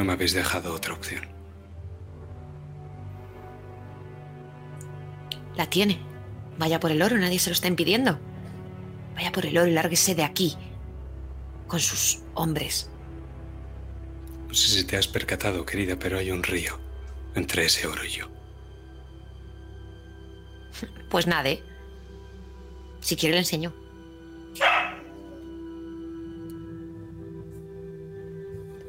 No 0.00 0.06
me 0.06 0.14
habéis 0.14 0.32
dejado 0.32 0.72
otra 0.72 0.94
opción. 0.94 1.28
La 5.56 5.68
tiene. 5.68 6.00
Vaya 6.56 6.80
por 6.80 6.90
el 6.90 7.02
oro, 7.02 7.18
nadie 7.18 7.38
se 7.38 7.50
lo 7.50 7.52
está 7.52 7.68
impidiendo. 7.68 8.18
Vaya 9.14 9.30
por 9.30 9.44
el 9.44 9.58
oro 9.58 9.66
y 9.66 9.72
lárguese 9.72 10.14
de 10.14 10.22
aquí. 10.22 10.56
Con 11.66 11.80
sus 11.80 12.22
hombres. 12.32 12.88
No 14.48 14.54
sé 14.54 14.68
si 14.68 14.84
te 14.84 14.96
has 14.96 15.06
percatado, 15.06 15.66
querida, 15.66 15.98
pero 15.98 16.16
hay 16.16 16.30
un 16.30 16.44
río 16.44 16.80
entre 17.34 17.66
ese 17.66 17.86
oro 17.86 18.02
y 18.02 18.08
yo. 18.08 18.26
Pues 21.10 21.26
nade. 21.26 21.62
Si 23.00 23.16
quiere 23.16 23.34
le 23.34 23.40
enseño. 23.40 23.74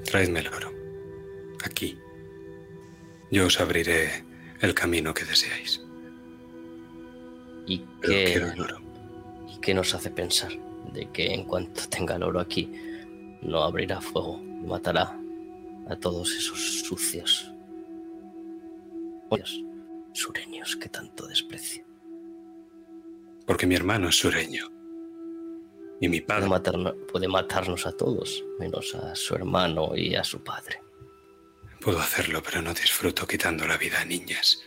Traedme 0.06 0.40
el 0.40 0.48
oro. 0.48 0.81
Aquí. 1.64 1.98
Yo 3.32 3.46
os 3.48 3.60
abriré 3.60 4.26
el 4.62 4.74
camino 4.74 5.14
que 5.14 5.26
deseáis. 5.26 5.82
¿y 7.66 7.80
Pero 8.02 8.14
qué, 8.14 8.24
quiero 8.26 8.52
el 8.52 8.62
oro. 8.62 8.82
y 9.48 9.60
qué 9.62 9.74
nos 9.74 9.94
hace 9.94 10.10
pensar 10.10 10.52
de 10.94 11.10
que 11.12 11.34
en 11.34 11.46
cuanto 11.46 11.88
tenga 11.90 12.16
el 12.16 12.24
oro 12.24 12.40
aquí, 12.40 12.72
no 13.42 13.64
abrirá 13.64 14.02
fuego 14.02 14.42
y 14.42 14.66
matará 14.68 15.18
a 15.88 15.96
todos 15.96 16.32
esos 16.36 16.82
sucios 16.82 17.52
sureños 20.14 20.76
que 20.76 20.90
tanto 20.90 21.28
desprecio? 21.28 21.86
Porque 23.46 23.66
mi 23.68 23.76
hermano 23.76 24.10
es 24.10 24.18
sureño. 24.18 24.70
Y 26.00 26.08
mi 26.10 26.22
Puede, 26.22 26.48
padre. 26.50 26.94
puede 27.12 27.28
matarnos 27.28 27.86
a 27.86 27.92
todos, 27.92 28.44
menos 28.60 28.94
a 28.96 29.16
su 29.16 29.36
hermano 29.36 29.96
y 29.96 30.16
a 30.16 30.24
su 30.24 30.44
padre. 30.44 30.82
Puedo 31.82 32.00
hacerlo, 32.00 32.44
pero 32.44 32.62
no 32.62 32.76
disfruto 32.76 33.26
quitando 33.26 33.66
la 33.66 33.76
vida 33.76 34.02
a 34.02 34.06
niñas 34.06 34.62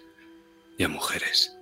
y 0.76 0.82
a 0.82 0.88
mujeres. 0.88 1.56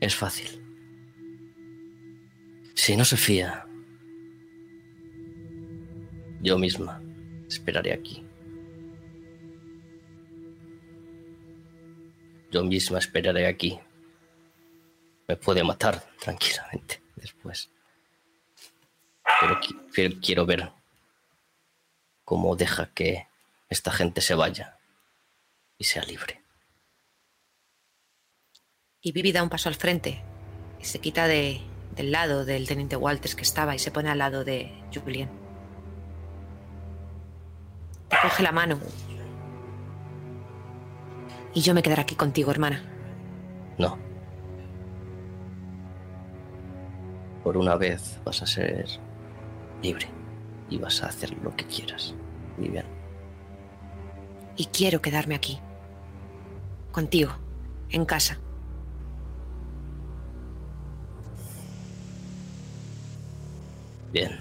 Es 0.00 0.14
fácil. 0.14 0.62
Si 2.74 2.96
no 2.96 3.04
se 3.04 3.16
fía, 3.16 3.66
yo 6.42 6.58
misma 6.58 7.02
esperaré 7.48 7.92
aquí. 7.92 8.24
Yo 12.52 12.62
misma 12.62 12.98
esperaré 12.98 13.48
aquí. 13.48 13.80
Me 15.26 15.36
puede 15.36 15.64
matar 15.64 16.04
tranquilamente 16.20 17.02
después. 17.16 17.68
Pero 19.40 19.60
qui- 19.60 19.80
pero 19.94 20.20
quiero 20.20 20.46
ver 20.46 20.70
cómo 22.24 22.56
deja 22.56 22.86
que 22.94 23.26
esta 23.68 23.90
gente 23.90 24.20
se 24.20 24.34
vaya 24.34 24.78
y 25.78 25.84
sea 25.84 26.02
libre. 26.04 26.40
Y 29.00 29.12
Vivi 29.12 29.32
da 29.32 29.42
un 29.42 29.48
paso 29.48 29.68
al 29.68 29.74
frente 29.74 30.22
y 30.80 30.84
se 30.84 31.00
quita 31.00 31.26
de, 31.26 31.60
del 31.96 32.12
lado 32.12 32.44
del 32.44 32.68
teniente 32.68 32.94
Walters 32.96 33.34
que 33.34 33.42
estaba 33.42 33.74
y 33.74 33.78
se 33.80 33.90
pone 33.90 34.10
al 34.10 34.18
lado 34.18 34.44
de 34.44 34.72
Julien. 34.94 35.28
Te 38.08 38.16
coge 38.22 38.42
la 38.42 38.52
mano. 38.52 38.78
Y 41.54 41.60
yo 41.62 41.74
me 41.74 41.82
quedaré 41.82 42.02
aquí 42.02 42.14
contigo, 42.14 42.50
hermana. 42.50 42.82
No. 43.78 43.98
Por 47.42 47.56
una 47.56 47.74
vez 47.76 48.20
vas 48.24 48.40
a 48.42 48.46
ser 48.46 48.86
libre 49.82 50.06
y 50.70 50.78
vas 50.78 51.02
a 51.02 51.06
hacer 51.06 51.36
lo 51.42 51.54
que 51.54 51.66
quieras. 51.66 52.14
Vivian. 52.56 52.86
Y 54.56 54.66
quiero 54.66 55.02
quedarme 55.02 55.34
aquí. 55.34 55.58
Contigo, 56.92 57.32
en 57.90 58.04
casa. 58.04 58.38
Bien. 64.12 64.40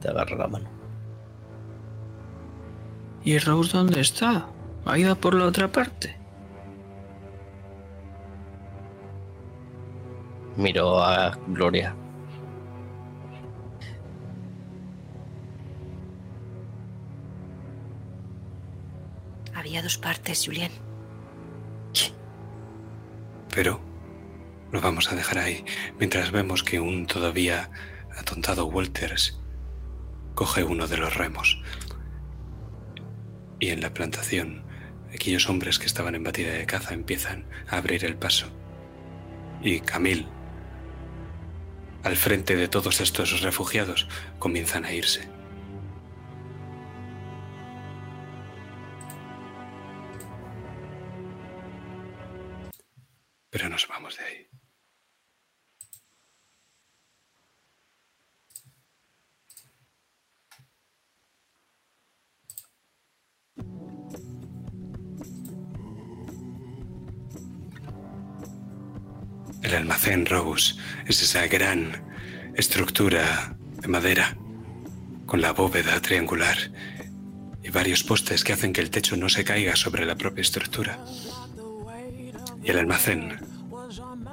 Te 0.00 0.08
agarro 0.08 0.36
la 0.36 0.46
mano. 0.46 0.68
¿Y 3.24 3.38
Rose 3.38 3.76
dónde 3.76 4.00
está? 4.00 4.46
¿Ha 4.84 4.98
ido 4.98 5.14
por 5.16 5.34
la 5.34 5.46
otra 5.46 5.70
parte? 5.70 6.16
Miro 10.56 11.00
a 11.00 11.38
Gloria. 11.46 11.94
Había 19.72 19.84
dos 19.84 19.96
partes, 19.96 20.44
Julien. 20.44 20.70
Pero 23.54 23.80
lo 24.70 24.82
vamos 24.82 25.10
a 25.10 25.16
dejar 25.16 25.38
ahí 25.38 25.64
mientras 25.98 26.30
vemos 26.30 26.62
que 26.62 26.78
un 26.78 27.06
todavía 27.06 27.70
atontado 28.18 28.66
Walters 28.66 29.40
coge 30.34 30.62
uno 30.62 30.88
de 30.88 30.98
los 30.98 31.16
remos. 31.16 31.62
Y 33.60 33.70
en 33.70 33.80
la 33.80 33.94
plantación, 33.94 34.62
aquellos 35.14 35.48
hombres 35.48 35.78
que 35.78 35.86
estaban 35.86 36.14
en 36.16 36.24
batida 36.24 36.52
de 36.52 36.66
caza 36.66 36.92
empiezan 36.92 37.46
a 37.66 37.78
abrir 37.78 38.04
el 38.04 38.16
paso. 38.16 38.48
Y 39.62 39.80
Camille, 39.80 40.26
al 42.02 42.18
frente 42.18 42.56
de 42.56 42.68
todos 42.68 43.00
estos 43.00 43.40
refugiados, 43.40 44.06
comienzan 44.38 44.84
a 44.84 44.92
irse. 44.92 45.31
Pero 53.52 53.68
nos 53.68 53.86
vamos 53.86 54.16
de 54.16 54.24
ahí. 54.24 54.48
El 69.62 69.74
almacén 69.74 70.24
Rose 70.24 70.76
es 71.06 71.22
esa 71.22 71.46
gran 71.46 72.02
estructura 72.56 73.54
de 73.82 73.88
madera 73.88 74.34
con 75.26 75.42
la 75.42 75.52
bóveda 75.52 76.00
triangular 76.00 76.56
y 77.62 77.68
varios 77.68 78.02
postes 78.02 78.44
que 78.44 78.54
hacen 78.54 78.72
que 78.72 78.80
el 78.80 78.90
techo 78.90 79.14
no 79.18 79.28
se 79.28 79.44
caiga 79.44 79.76
sobre 79.76 80.06
la 80.06 80.16
propia 80.16 80.40
estructura. 80.40 80.98
Y 82.62 82.70
el 82.70 82.78
almacén 82.78 83.38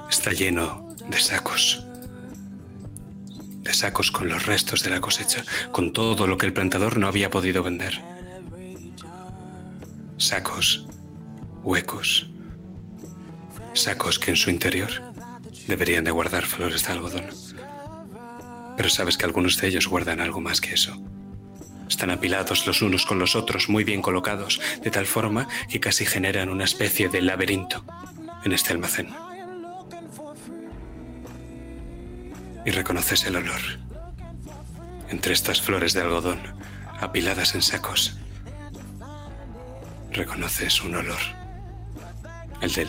está 0.08 0.32
lleno 0.32 0.88
de 1.08 1.18
sacos. 1.18 1.84
De 3.62 3.74
sacos 3.74 4.10
con 4.10 4.28
los 4.28 4.46
restos 4.46 4.82
de 4.82 4.90
la 4.90 5.00
cosecha, 5.00 5.44
con 5.72 5.92
todo 5.92 6.26
lo 6.26 6.38
que 6.38 6.46
el 6.46 6.52
plantador 6.52 6.98
no 6.98 7.08
había 7.08 7.30
podido 7.30 7.62
vender. 7.62 8.00
Sacos 10.16 10.86
huecos. 11.62 12.30
Sacos 13.74 14.18
que 14.18 14.30
en 14.30 14.36
su 14.36 14.50
interior 14.50 14.90
deberían 15.66 16.04
de 16.04 16.10
guardar 16.10 16.46
flores 16.46 16.84
de 16.86 16.92
algodón. 16.92 17.26
Pero 18.76 18.88
sabes 18.88 19.16
que 19.16 19.24
algunos 19.24 19.58
de 19.58 19.68
ellos 19.68 19.88
guardan 19.88 20.20
algo 20.20 20.40
más 20.40 20.60
que 20.60 20.74
eso. 20.74 20.96
Están 21.88 22.10
apilados 22.10 22.66
los 22.66 22.82
unos 22.82 23.04
con 23.04 23.18
los 23.18 23.34
otros, 23.34 23.68
muy 23.68 23.84
bien 23.84 24.00
colocados, 24.00 24.60
de 24.82 24.90
tal 24.90 25.06
forma 25.06 25.48
que 25.68 25.80
casi 25.80 26.06
generan 26.06 26.48
una 26.48 26.64
especie 26.64 27.08
de 27.08 27.20
laberinto 27.20 27.84
en 28.44 28.52
este 28.52 28.72
almacén. 28.72 29.08
Y 32.64 32.70
reconoces 32.70 33.24
el 33.24 33.36
olor. 33.36 33.60
Entre 35.08 35.32
estas 35.32 35.60
flores 35.60 35.92
de 35.92 36.02
algodón, 36.02 36.40
apiladas 37.00 37.54
en 37.54 37.62
sacos, 37.62 38.18
reconoces 40.12 40.82
un 40.82 40.96
olor. 40.96 41.20
El 42.60 42.72
del... 42.72 42.88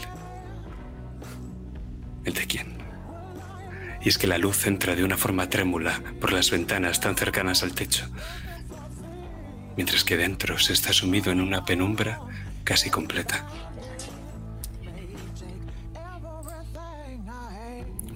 ¿El 2.26 2.34
de 2.34 2.45
quién? 2.45 2.78
Y 4.03 4.10
es 4.10 4.18
que 4.18 4.28
la 4.28 4.38
luz 4.38 4.68
entra 4.68 4.95
de 4.95 5.03
una 5.03 5.18
forma 5.18 5.49
trémula 5.49 6.02
por 6.19 6.34
las 6.34 6.52
ventanas 6.52 6.99
tan 6.99 7.15
cercanas 7.15 7.64
al 7.64 7.73
techo, 7.73 8.07
mientras 9.76 10.03
que 10.03 10.18
dentro 10.18 10.57
se 10.60 10.73
está 10.73 10.91
sumido 10.91 11.32
en 11.32 11.40
una 11.40 11.65
penumbra 11.65 12.19
casi 12.64 12.90
completa. 12.90 13.45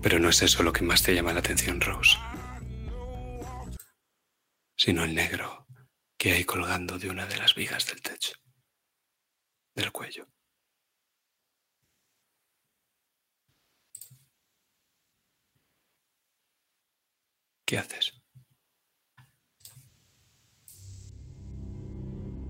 Pero 0.06 0.20
no 0.20 0.30
es 0.30 0.40
eso 0.44 0.62
lo 0.62 0.72
que 0.72 0.84
más 0.84 1.02
te 1.02 1.16
llama 1.16 1.34
la 1.34 1.40
atención, 1.40 1.82
Rose, 1.82 2.16
sino 4.78 5.04
el 5.04 5.16
negro 5.16 5.66
que 6.16 6.34
hay 6.34 6.44
colgando 6.44 7.00
de 7.00 7.10
una 7.10 7.26
de 7.26 7.38
las 7.38 7.56
vigas 7.56 7.88
del 7.88 8.04
techo, 8.04 8.34
del 9.74 9.92
cuello. 9.92 10.28
¿Qué 17.66 17.80
haces? 17.80 18.14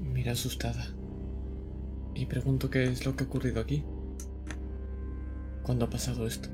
Mira 0.01 0.33
asustada. 0.33 0.93
Y 2.15 2.25
pregunto 2.25 2.69
qué 2.69 2.83
es 2.83 3.05
lo 3.05 3.15
que 3.15 3.23
ha 3.23 3.27
ocurrido 3.27 3.61
aquí. 3.61 3.85
¿Cuándo 5.63 5.85
ha 5.85 5.89
pasado 5.89 6.27
esto? 6.27 6.49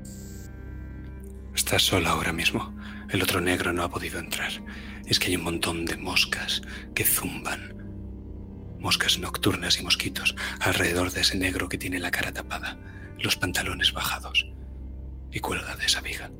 Estás 1.54 1.82
sola 1.82 2.10
ahora 2.10 2.32
mismo. 2.32 2.74
El 3.10 3.22
otro 3.22 3.40
negro 3.40 3.72
no 3.72 3.82
ha 3.82 3.90
podido 3.90 4.18
entrar. 4.18 4.50
Es 5.04 5.18
que 5.18 5.28
hay 5.28 5.36
un 5.36 5.44
montón 5.44 5.84
de 5.84 5.96
moscas 5.96 6.62
que 6.94 7.04
zumban. 7.04 7.74
Moscas 8.78 9.18
nocturnas 9.18 9.78
y 9.78 9.82
mosquitos 9.82 10.34
alrededor 10.60 11.12
de 11.12 11.20
ese 11.20 11.36
negro 11.36 11.68
que 11.68 11.78
tiene 11.78 12.00
la 12.00 12.10
cara 12.10 12.32
tapada, 12.32 12.78
los 13.18 13.36
pantalones 13.36 13.92
bajados 13.92 14.50
y 15.30 15.40
cuelga 15.40 15.76
de 15.76 15.84
esa 15.84 16.00
viga. 16.00 16.30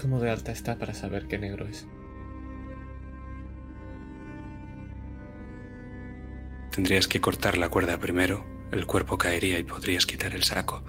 ¿Cómo 0.00 0.20
de 0.20 0.30
alta 0.30 0.52
está 0.52 0.76
para 0.76 0.92
saber 0.92 1.26
qué 1.28 1.38
negro 1.38 1.66
es? 1.66 1.86
Tendrías 6.72 7.08
que 7.08 7.22
cortar 7.22 7.56
la 7.56 7.70
cuerda 7.70 7.98
primero, 7.98 8.44
el 8.72 8.86
cuerpo 8.86 9.18
caería 9.18 9.58
y 9.58 9.64
podrías 9.64 10.06
quitar 10.06 10.34
el 10.34 10.42
saco. 10.42 10.82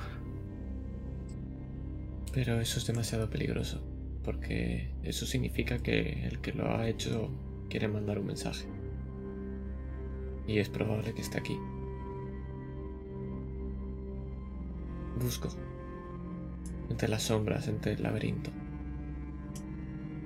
Pero 2.33 2.59
eso 2.59 2.79
es 2.79 2.85
demasiado 2.85 3.29
peligroso, 3.29 3.81
porque 4.23 4.91
eso 5.03 5.25
significa 5.25 5.79
que 5.79 6.27
el 6.27 6.39
que 6.39 6.53
lo 6.53 6.71
ha 6.71 6.87
hecho 6.87 7.31
quiere 7.69 7.87
mandar 7.87 8.19
un 8.19 8.27
mensaje. 8.27 8.67
Y 10.47 10.59
es 10.59 10.69
probable 10.69 11.13
que 11.13 11.21
esté 11.21 11.39
aquí. 11.39 11.57
Busco. 15.19 15.49
Entre 16.89 17.09
las 17.09 17.23
sombras, 17.23 17.67
entre 17.67 17.93
el 17.93 18.03
laberinto. 18.03 18.51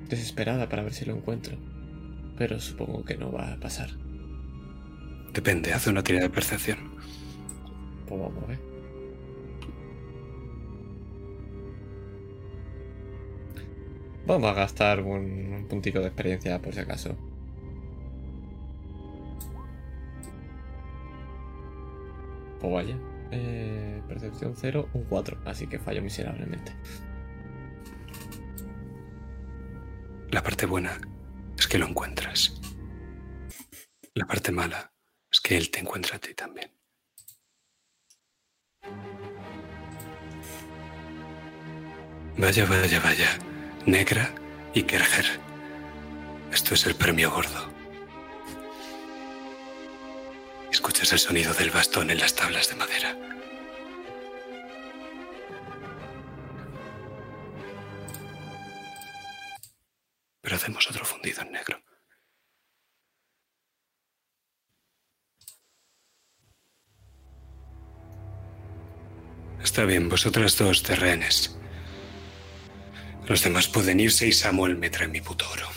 Desesperada 0.09 0.69
para 0.69 0.83
ver 0.83 0.93
si 0.93 1.05
lo 1.05 1.15
encuentro. 1.15 1.57
Pero 2.37 2.59
supongo 2.59 3.03
que 3.03 3.17
no 3.17 3.31
va 3.31 3.53
a 3.53 3.59
pasar. 3.59 3.89
Depende, 5.33 5.73
hace 5.73 5.89
una 5.89 6.03
tirada 6.03 6.27
de 6.27 6.33
percepción. 6.33 6.90
Pues 8.17 8.59
vamos 14.25 14.51
a 14.51 14.53
gastar 14.53 15.01
un, 15.01 15.53
un 15.53 15.67
puntito 15.67 15.99
de 15.99 16.07
experiencia 16.07 16.61
por 16.61 16.73
si 16.73 16.79
acaso. 16.79 17.15
Pues 22.59 22.73
vaya. 22.73 22.97
Eh, 23.31 24.01
percepción 24.07 24.53
0, 24.55 24.89
un 24.93 25.03
4. 25.05 25.39
Así 25.45 25.67
que 25.67 25.79
fallo 25.79 26.01
miserablemente. 26.01 26.73
La 30.29 30.43
parte 30.43 30.65
buena 30.65 30.99
es 31.57 31.67
que 31.67 31.77
lo 31.77 31.87
encuentras. 31.87 32.61
La 34.13 34.25
parte 34.27 34.51
mala 34.51 34.93
es 35.31 35.41
que 35.41 35.57
él 35.57 35.71
te 35.71 35.79
encuentra 35.79 36.17
a 36.17 36.19
ti 36.19 36.33
también. 36.33 36.80
Vaya, 42.41 42.65
vaya, 42.65 42.99
vaya. 42.99 43.37
Negra 43.85 44.33
y 44.73 44.81
Kerger. 44.81 45.27
Esto 46.51 46.73
es 46.73 46.87
el 46.87 46.95
premio 46.95 47.29
gordo. 47.29 47.71
Escuchas 50.71 51.13
el 51.13 51.19
sonido 51.19 51.53
del 51.53 51.69
bastón 51.69 52.09
en 52.09 52.17
las 52.17 52.33
tablas 52.33 52.67
de 52.67 52.75
madera. 52.77 53.15
Pero 60.41 60.55
hacemos 60.55 60.89
otro 60.89 61.05
fundido 61.05 61.43
en 61.43 61.51
negro. 61.51 61.79
Está 69.63 69.85
bien, 69.85 70.09
vosotras 70.09 70.57
dos 70.57 70.81
de 70.81 70.95
rehenes. 70.95 71.60
Los 73.27 73.43
demás 73.43 73.67
pueden 73.67 73.99
irse 73.99 74.27
y 74.27 74.31
Samuel 74.31 74.77
me 74.77 74.89
trae 74.89 75.07
mi 75.07 75.21
puto 75.21 75.45
oro. 75.53 75.67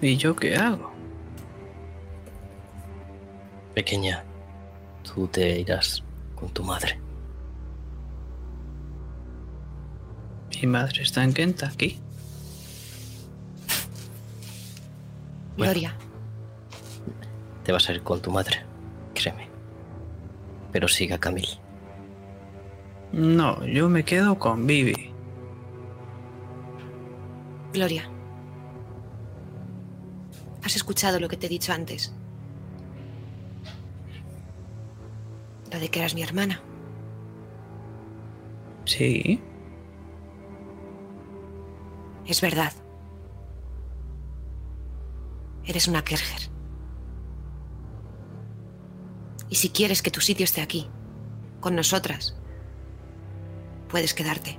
¿Y 0.00 0.16
yo 0.16 0.36
qué 0.36 0.54
hago? 0.54 0.92
Pequeña, 3.74 4.24
tú 5.02 5.26
te 5.26 5.58
irás 5.58 6.02
con 6.34 6.48
tu 6.50 6.62
madre. 6.62 7.00
Mi 10.62 10.68
madre 10.68 11.02
está 11.02 11.24
en 11.24 11.32
Kentucky. 11.32 12.05
Bueno. 15.56 15.72
Gloria, 15.72 15.96
Te 17.64 17.72
vas 17.72 17.88
a 17.88 17.92
ir 17.92 18.02
con 18.02 18.20
tu 18.20 18.30
madre, 18.30 18.64
créeme. 19.14 19.48
Pero 20.72 20.86
siga 20.88 21.18
Camille. 21.18 21.58
No, 23.12 23.64
yo 23.64 23.88
me 23.88 24.04
quedo 24.04 24.38
con 24.38 24.66
Vivi. 24.66 25.12
Gloria. 27.72 28.08
¿Has 30.62 30.76
escuchado 30.76 31.18
lo 31.20 31.28
que 31.28 31.36
te 31.36 31.46
he 31.46 31.48
dicho 31.48 31.72
antes? 31.72 32.12
Lo 35.72 35.78
de 35.78 35.88
que 35.88 36.00
eras 36.00 36.14
mi 36.14 36.22
hermana. 36.22 36.60
Sí. 38.84 39.40
Es 42.26 42.40
verdad. 42.40 42.72
Eres 45.66 45.88
una 45.88 46.02
Kerger. 46.04 46.50
Y 49.48 49.56
si 49.56 49.70
quieres 49.70 50.02
que 50.02 50.10
tu 50.10 50.20
sitio 50.20 50.44
esté 50.44 50.60
aquí, 50.60 50.88
con 51.60 51.74
nosotras, 51.76 52.36
puedes 53.88 54.14
quedarte. 54.14 54.58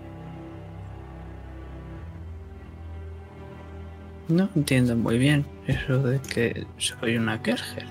No 4.28 4.50
entiendo 4.56 4.96
muy 4.96 5.18
bien 5.18 5.46
eso 5.68 6.00
de 6.00 6.20
que 6.20 6.68
soy 6.78 7.18
una 7.18 7.42
Kerger. 7.42 7.86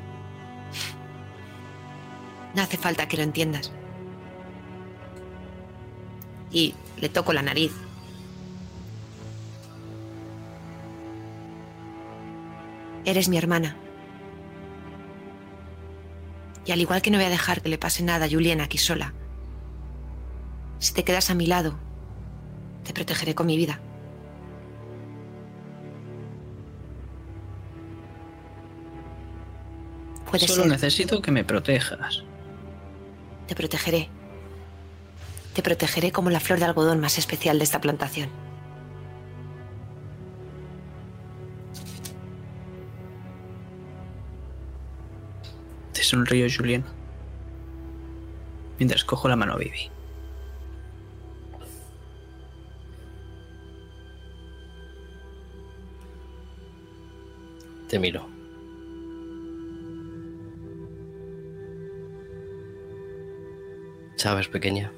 No 2.55 2.63
hace 2.63 2.77
falta 2.77 3.09
que 3.09 3.17
lo 3.17 3.23
entiendas. 3.23 3.73
Y 6.51 6.75
le 6.99 7.09
toco 7.09 7.33
la 7.33 7.43
nariz. 7.43 7.73
Eres 13.07 13.29
mi 13.29 13.39
hermana. 13.39 13.77
Y 16.67 16.73
al 16.73 16.81
igual 16.81 17.01
que 17.01 17.13
no 17.13 17.19
voy 17.19 17.27
a 17.27 17.31
dejar 17.31 17.63
que 17.63 17.69
le 17.69 17.79
pase 17.79 18.03
nada 18.03 18.27
a 18.27 18.29
Juliana 18.29 18.65
aquí 18.65 18.79
sola, 18.79 19.15
si 20.81 20.93
te 20.93 21.05
quedas 21.05 21.31
a 21.31 21.35
mi 21.35 21.47
lado, 21.47 21.79
te 22.85 22.93
protegeré 22.93 23.37
con 23.37 23.47
mi 23.47 23.57
vida. 23.57 23.81
Puede 30.29 30.49
Solo 30.49 30.63
ser. 30.63 30.73
necesito 30.73 31.23
que 31.23 31.31
me 31.31 31.45
protejas. 31.45 32.25
Te 33.47 33.55
protegeré. 33.55 34.09
Te 35.55 35.63
protegeré 35.63 36.11
como 36.11 36.31
la 36.31 36.41
flor 36.41 36.59
de 36.59 36.65
algodón 36.65 36.99
más 36.99 37.19
especial 37.19 37.59
de 37.59 37.65
esta 37.65 37.81
plantación. 37.81 38.29
Sonrío, 46.07 46.47
Julien. 46.49 46.85
Mientras 48.79 49.05
cojo 49.05 49.29
la 49.29 49.37
mano 49.37 49.55
a 49.55 49.57
Vivi. 49.57 49.91
Te 57.89 57.99
miro. 57.99 58.27
Sabes, 64.17 64.49
pequeña. 64.49 64.93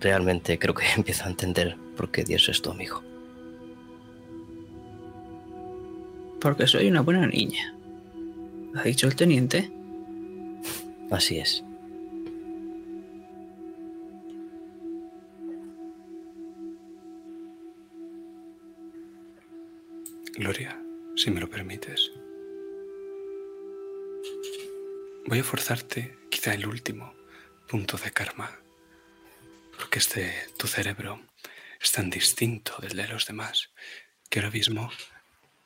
Realmente 0.00 0.58
creo 0.58 0.74
que 0.74 0.84
empiezo 0.96 1.24
a 1.24 1.30
entender 1.30 1.76
por 1.96 2.10
qué 2.10 2.24
Dios 2.24 2.48
es 2.48 2.62
tu 2.62 2.70
amigo. 2.70 3.02
Porque 6.40 6.66
soy 6.66 6.88
una 6.88 7.02
buena 7.02 7.26
niña. 7.26 7.76
¿Lo 8.72 8.80
ha 8.80 8.84
dicho 8.84 9.06
el 9.06 9.16
teniente? 9.16 9.70
Así 11.10 11.38
es. 11.38 11.62
Gloria, 20.34 20.82
si 21.16 21.30
me 21.30 21.40
lo 21.40 21.48
permites. 21.50 22.10
Voy 25.26 25.38
a 25.38 25.44
forzarte 25.44 26.16
quizá 26.30 26.54
el 26.54 26.66
último 26.66 27.14
punto 27.68 27.98
de 27.98 28.10
karma. 28.10 28.58
Porque 29.78 29.98
este, 29.98 30.32
tu 30.56 30.66
cerebro, 30.66 31.20
es 31.80 31.92
tan 31.92 32.08
distinto 32.08 32.76
del 32.80 32.96
de 32.96 33.08
los 33.08 33.26
demás 33.26 33.70
que 34.30 34.38
ahora 34.38 34.50
mismo 34.50 34.90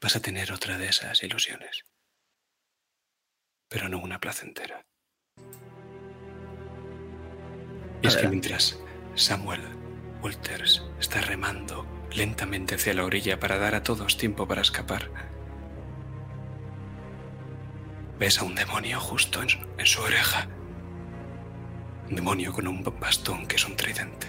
vas 0.00 0.16
a 0.16 0.20
tener 0.20 0.52
otra 0.52 0.76
de 0.78 0.88
esas 0.88 1.22
ilusiones. 1.22 1.84
Pero 3.68 3.88
no 3.88 3.98
una 3.98 4.20
placentera. 4.20 4.86
Y 8.02 8.06
es 8.06 8.16
que 8.16 8.28
mientras 8.28 8.78
Samuel 9.14 9.60
Walters 10.22 10.84
está 11.00 11.20
remando 11.22 11.86
lentamente 12.14 12.76
hacia 12.76 12.94
la 12.94 13.04
orilla 13.04 13.40
para 13.40 13.58
dar 13.58 13.74
a 13.74 13.82
todos 13.82 14.16
tiempo 14.16 14.46
para 14.46 14.62
escapar, 14.62 15.10
ves 18.18 18.38
a 18.38 18.44
un 18.44 18.54
demonio 18.54 19.00
justo 19.00 19.42
en 19.42 19.48
su, 19.48 19.58
en 19.78 19.86
su 19.86 20.00
oreja. 20.02 20.48
Un 22.08 22.14
demonio 22.14 22.52
con 22.52 22.68
un 22.68 22.84
bastón 23.00 23.46
que 23.46 23.56
es 23.56 23.66
un 23.66 23.76
tridente. 23.76 24.28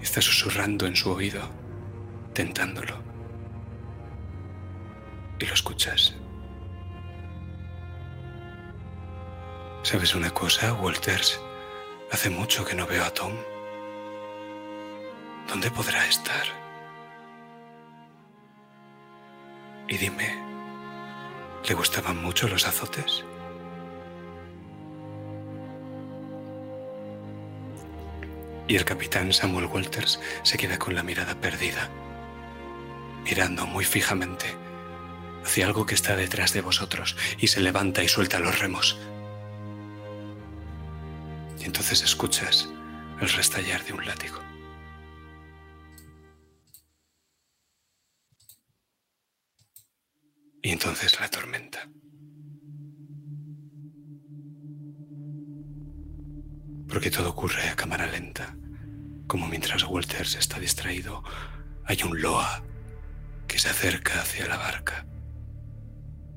Está 0.00 0.22
susurrando 0.22 0.86
en 0.86 0.96
su 0.96 1.10
oído, 1.10 1.42
tentándolo. 2.32 3.02
Y 5.38 5.44
lo 5.44 5.52
escuchas. 5.52 6.16
¿Sabes 9.86 10.16
una 10.16 10.30
cosa, 10.34 10.72
Walters? 10.72 11.40
Hace 12.10 12.28
mucho 12.28 12.64
que 12.64 12.74
no 12.74 12.88
veo 12.88 13.04
a 13.04 13.14
Tom. 13.14 13.32
¿Dónde 15.46 15.70
podrá 15.70 16.04
estar? 16.08 16.44
Y 19.86 19.96
dime, 19.96 20.42
¿le 21.68 21.74
gustaban 21.76 22.20
mucho 22.20 22.48
los 22.48 22.66
azotes? 22.66 23.24
Y 28.66 28.74
el 28.74 28.84
capitán 28.84 29.32
Samuel 29.32 29.66
Walters 29.66 30.18
se 30.42 30.58
queda 30.58 30.80
con 30.80 30.96
la 30.96 31.04
mirada 31.04 31.40
perdida, 31.40 31.88
mirando 33.22 33.68
muy 33.68 33.84
fijamente 33.84 34.46
hacia 35.44 35.64
algo 35.64 35.86
que 35.86 35.94
está 35.94 36.16
detrás 36.16 36.52
de 36.54 36.60
vosotros 36.60 37.16
y 37.38 37.46
se 37.46 37.60
levanta 37.60 38.02
y 38.02 38.08
suelta 38.08 38.40
los 38.40 38.58
remos. 38.58 38.98
Entonces 41.66 42.00
escuchas 42.04 42.68
el 43.20 43.28
restallar 43.28 43.84
de 43.84 43.92
un 43.92 44.06
látigo. 44.06 44.38
Y 50.62 50.70
entonces 50.70 51.18
la 51.18 51.28
tormenta. 51.28 51.90
Porque 56.88 57.10
todo 57.10 57.30
ocurre 57.30 57.68
a 57.68 57.74
cámara 57.74 58.06
lenta, 58.06 58.56
como 59.26 59.48
mientras 59.48 59.82
Walters 59.82 60.36
está 60.36 60.60
distraído, 60.60 61.24
hay 61.84 62.00
un 62.04 62.22
loa 62.22 62.62
que 63.48 63.58
se 63.58 63.68
acerca 63.68 64.20
hacia 64.20 64.46
la 64.46 64.56
barca 64.56 65.04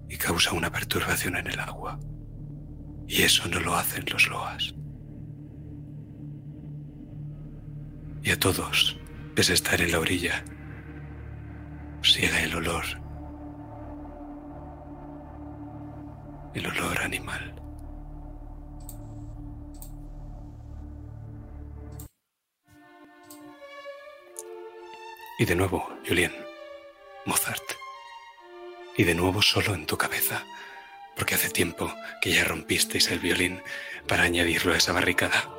y 0.10 0.18
causa 0.18 0.54
una 0.54 0.72
perturbación 0.72 1.38
en 1.38 1.48
el 1.52 1.60
agua. 1.60 2.00
Y 3.08 3.22
eso 3.22 3.48
no 3.48 3.60
lo 3.60 3.76
hacen 3.76 4.06
los 4.12 4.28
loas. 4.28 4.74
Y 8.24 8.32
a 8.32 8.40
todos, 8.40 8.98
a 9.38 9.54
estar 9.54 9.80
en 9.80 9.92
la 9.94 10.00
orilla, 10.00 10.44
llega 12.04 12.44
el 12.44 12.54
olor. 12.56 12.84
El 16.54 16.68
olor 16.68 17.00
animal. 17.00 17.56
Y 25.38 25.46
de 25.46 25.56
nuevo, 25.56 25.90
Julien, 26.06 26.34
Mozart. 27.26 27.64
Y 28.98 29.06
de 29.06 29.16
nuevo 29.16 29.42
solo 29.42 29.74
en 29.74 29.86
tu 29.86 29.98
cabeza, 29.98 30.44
porque 31.16 31.36
hace 31.36 31.50
tiempo 31.50 31.94
que 32.22 32.34
ya 32.34 32.44
rompisteis 32.44 33.10
el 33.10 33.20
violín 33.20 33.62
para 34.06 34.24
añadirlo 34.24 34.74
a 34.74 34.78
esa 34.78 34.92
barricada. 34.92 35.50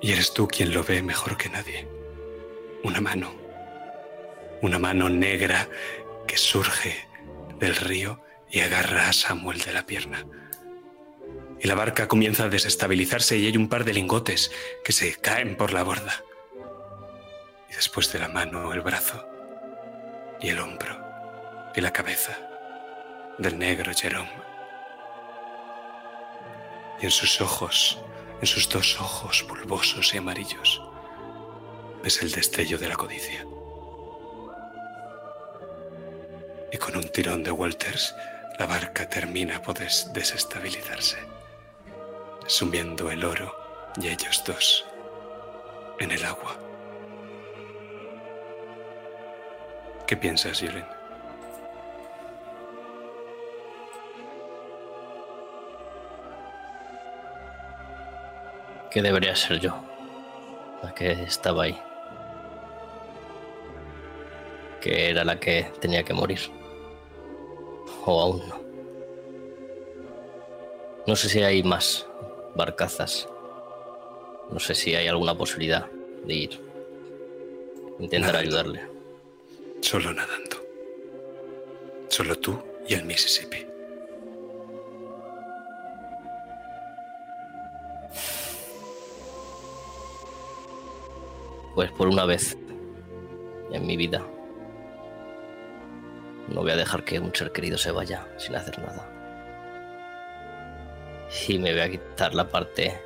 Y 0.00 0.12
eres 0.12 0.34
tú 0.34 0.48
quien 0.48 0.72
lo 0.72 0.84
ve 0.84 1.02
mejor 1.02 1.36
que 1.36 1.48
nadie. 1.48 1.88
Una 2.82 3.00
mano. 3.00 3.34
Una 4.60 4.78
mano 4.78 5.08
negra 5.08 5.68
que 6.26 6.36
surge 6.36 7.06
del 7.58 7.76
río 7.76 8.22
y 8.50 8.60
agarra 8.60 9.08
a 9.08 9.12
Samuel 9.12 9.60
de 9.60 9.72
la 9.72 9.86
pierna. 9.86 10.24
Y 11.60 11.66
la 11.66 11.74
barca 11.74 12.08
comienza 12.08 12.44
a 12.44 12.48
desestabilizarse 12.48 13.38
y 13.38 13.46
hay 13.46 13.56
un 13.56 13.68
par 13.68 13.84
de 13.84 13.94
lingotes 13.94 14.50
que 14.84 14.92
se 14.92 15.14
caen 15.14 15.56
por 15.56 15.72
la 15.72 15.82
borda. 15.82 16.22
Y 17.70 17.74
después 17.74 18.12
de 18.12 18.18
la 18.18 18.28
mano, 18.28 18.72
el 18.72 18.82
brazo 18.82 19.26
y 20.40 20.50
el 20.50 20.58
hombro 20.58 20.98
y 21.74 21.80
la 21.80 21.92
cabeza 21.92 22.36
del 23.38 23.58
negro 23.58 23.92
Jerome. 23.94 24.30
Y 27.00 27.06
en 27.06 27.10
sus 27.10 27.40
ojos, 27.40 27.98
en 28.44 28.48
sus 28.48 28.68
dos 28.68 29.00
ojos 29.00 29.42
bulbosos 29.48 30.12
y 30.12 30.18
amarillos, 30.18 30.82
ves 32.02 32.20
el 32.20 32.30
destello 32.30 32.76
de 32.76 32.88
la 32.90 32.94
codicia. 32.94 33.46
Y 36.70 36.76
con 36.76 36.94
un 36.94 37.08
tirón 37.08 37.42
de 37.42 37.50
Walters, 37.50 38.14
la 38.58 38.66
barca 38.66 39.08
termina 39.08 39.62
por 39.62 39.78
des- 39.78 40.12
desestabilizarse, 40.12 41.16
sumiendo 42.46 43.10
el 43.10 43.24
oro 43.24 43.56
y 43.96 44.08
ellos 44.08 44.44
dos 44.46 44.84
en 45.98 46.10
el 46.10 46.22
agua. 46.22 46.54
¿Qué 50.06 50.18
piensas, 50.18 50.60
Yulin? 50.60 50.84
Que 58.94 59.02
debería 59.02 59.34
ser 59.34 59.58
yo 59.58 59.74
la 60.80 60.94
que 60.94 61.10
estaba 61.10 61.64
ahí. 61.64 61.76
Que 64.80 65.10
era 65.10 65.24
la 65.24 65.40
que 65.40 65.72
tenía 65.80 66.04
que 66.04 66.14
morir. 66.14 66.38
O 68.06 68.20
aún 68.20 68.48
no. 68.48 68.60
No 71.08 71.16
sé 71.16 71.28
si 71.28 71.42
hay 71.42 71.64
más 71.64 72.06
barcazas. 72.54 73.28
No 74.52 74.60
sé 74.60 74.76
si 74.76 74.94
hay 74.94 75.08
alguna 75.08 75.36
posibilidad 75.36 75.86
de 76.24 76.34
ir. 76.34 76.60
Intentar 77.98 78.34
Nada. 78.34 78.44
ayudarle. 78.44 78.80
Solo 79.80 80.12
nadando. 80.14 80.56
Solo 82.08 82.36
tú 82.36 82.62
y 82.86 82.94
el 82.94 83.04
Mississippi. 83.04 83.73
Pues 91.74 91.90
por 91.90 92.08
una 92.08 92.24
vez 92.24 92.56
en 93.72 93.86
mi 93.86 93.96
vida 93.96 94.22
no 96.48 96.60
voy 96.60 96.70
a 96.70 96.76
dejar 96.76 97.04
que 97.04 97.18
un 97.18 97.34
ser 97.34 97.50
querido 97.50 97.78
se 97.78 97.90
vaya 97.90 98.28
sin 98.36 98.54
hacer 98.54 98.78
nada. 98.78 99.10
Y 101.48 101.58
me 101.58 101.72
voy 101.72 101.80
a 101.80 101.90
quitar 101.90 102.34
la 102.34 102.48
parte 102.48 103.00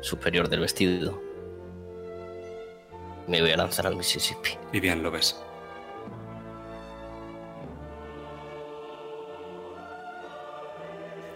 superior 0.00 0.48
del 0.48 0.60
vestido. 0.60 1.22
Me 3.26 3.40
voy 3.40 3.52
a 3.52 3.56
lanzar 3.56 3.86
al 3.86 3.96
Mississippi. 3.96 4.50
Vivian, 4.72 5.02
¿lo 5.02 5.10
ves? 5.10 5.40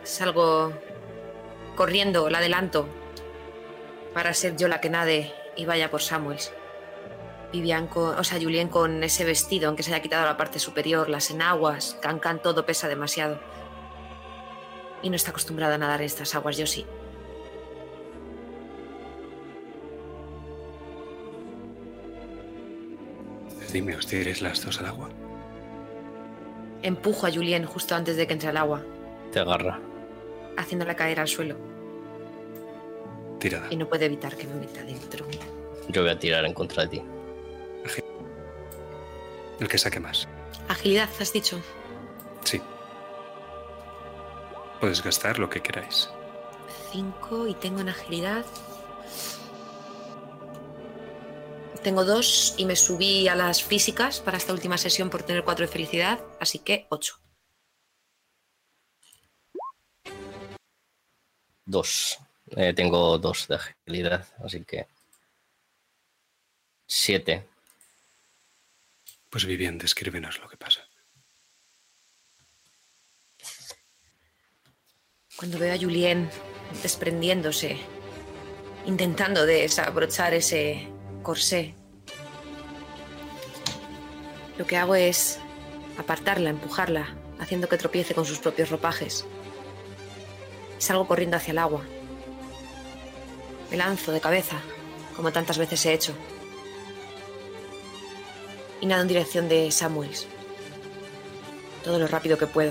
Salgo 0.02 0.72
corriendo, 1.76 2.28
la 2.28 2.38
adelanto, 2.38 2.86
para 4.12 4.34
ser 4.34 4.56
yo 4.56 4.68
la 4.68 4.80
que 4.80 4.90
nade 4.90 5.43
y 5.56 5.64
vaya 5.66 5.90
por 5.90 6.02
Samuels. 6.02 6.52
Vivian 7.52 7.86
con, 7.86 8.18
o 8.18 8.24
sea, 8.24 8.40
Julien 8.40 8.68
con 8.68 9.02
ese 9.04 9.24
vestido, 9.24 9.68
aunque 9.68 9.82
se 9.84 9.92
haya 9.92 10.02
quitado 10.02 10.24
la 10.26 10.36
parte 10.36 10.58
superior, 10.58 11.08
las 11.08 11.30
enaguas, 11.30 11.96
Cancan, 12.02 12.42
todo 12.42 12.66
pesa 12.66 12.88
demasiado. 12.88 13.38
Y 15.02 15.10
no 15.10 15.16
está 15.16 15.30
acostumbrada 15.30 15.76
a 15.76 15.78
nadar 15.78 16.00
en 16.00 16.06
estas 16.06 16.34
aguas, 16.34 16.56
yo 16.56 16.66
sí. 16.66 16.84
Dime, 23.72 23.96
¿os 23.96 24.06
tiréis 24.06 24.40
las 24.40 24.64
dos 24.64 24.78
al 24.80 24.86
agua? 24.86 25.08
Empujo 26.82 27.26
a 27.26 27.30
Julien 27.32 27.64
justo 27.66 27.94
antes 27.94 28.16
de 28.16 28.26
que 28.26 28.32
entre 28.34 28.48
al 28.48 28.56
agua, 28.56 28.82
Te 29.32 29.40
agarra. 29.40 29.80
haciéndola 30.56 30.94
caer 30.94 31.18
al 31.20 31.28
suelo. 31.28 31.56
Tirada. 33.44 33.66
Y 33.68 33.76
no 33.76 33.86
puede 33.86 34.06
evitar 34.06 34.34
que 34.38 34.46
me 34.46 34.54
meta 34.54 34.82
dentro. 34.82 35.26
Yo 35.88 36.00
voy 36.00 36.10
a 36.10 36.18
tirar 36.18 36.46
en 36.46 36.54
contra 36.54 36.84
de 36.84 36.88
ti. 36.88 37.02
El 39.60 39.68
que 39.68 39.76
saque 39.76 40.00
más. 40.00 40.26
Agilidad, 40.66 41.10
has 41.20 41.30
dicho. 41.30 41.60
Sí. 42.42 42.62
Puedes 44.80 45.02
gastar 45.02 45.38
lo 45.38 45.50
que 45.50 45.60
queráis. 45.60 46.08
5 46.92 47.48
y 47.48 47.54
tengo 47.54 47.80
en 47.80 47.90
agilidad. 47.90 48.46
Tengo 51.82 52.06
dos 52.06 52.54
y 52.56 52.64
me 52.64 52.76
subí 52.76 53.28
a 53.28 53.34
las 53.34 53.62
físicas 53.62 54.20
para 54.20 54.38
esta 54.38 54.54
última 54.54 54.78
sesión 54.78 55.10
por 55.10 55.22
tener 55.22 55.44
4 55.44 55.66
de 55.66 55.70
felicidad, 55.70 56.18
así 56.40 56.60
que 56.60 56.86
8. 56.88 57.20
Dos. 61.66 62.23
Eh, 62.50 62.72
tengo 62.74 63.18
dos 63.18 63.48
de 63.48 63.56
agilidad, 63.56 64.26
así 64.44 64.64
que. 64.64 64.86
Siete. 66.86 67.46
Pues 69.30 69.46
Vivian, 69.46 69.78
descríbenos 69.78 70.38
lo 70.38 70.48
que 70.48 70.56
pasa. 70.56 70.80
Cuando 75.36 75.58
veo 75.58 75.74
a 75.74 75.78
Julien 75.78 76.30
desprendiéndose, 76.82 77.78
intentando 78.86 79.44
desabrochar 79.46 80.34
ese 80.34 80.88
corsé, 81.22 81.74
lo 84.56 84.66
que 84.66 84.76
hago 84.76 84.94
es 84.94 85.40
apartarla, 85.98 86.50
empujarla, 86.50 87.16
haciendo 87.40 87.68
que 87.68 87.78
tropiece 87.78 88.14
con 88.14 88.24
sus 88.24 88.38
propios 88.38 88.70
ropajes. 88.70 89.24
salgo 90.78 91.08
corriendo 91.08 91.36
hacia 91.36 91.52
el 91.52 91.58
agua. 91.58 91.84
Me 93.74 93.78
lanzo 93.78 94.12
de 94.12 94.20
cabeza, 94.20 94.60
como 95.16 95.32
tantas 95.32 95.58
veces 95.58 95.84
he 95.84 95.92
hecho. 95.92 96.14
Y 98.80 98.86
nado 98.86 99.02
en 99.02 99.08
dirección 99.08 99.48
de 99.48 99.72
Samuels. 99.72 100.28
Todo 101.82 101.98
lo 101.98 102.06
rápido 102.06 102.38
que 102.38 102.46
puedo. 102.46 102.70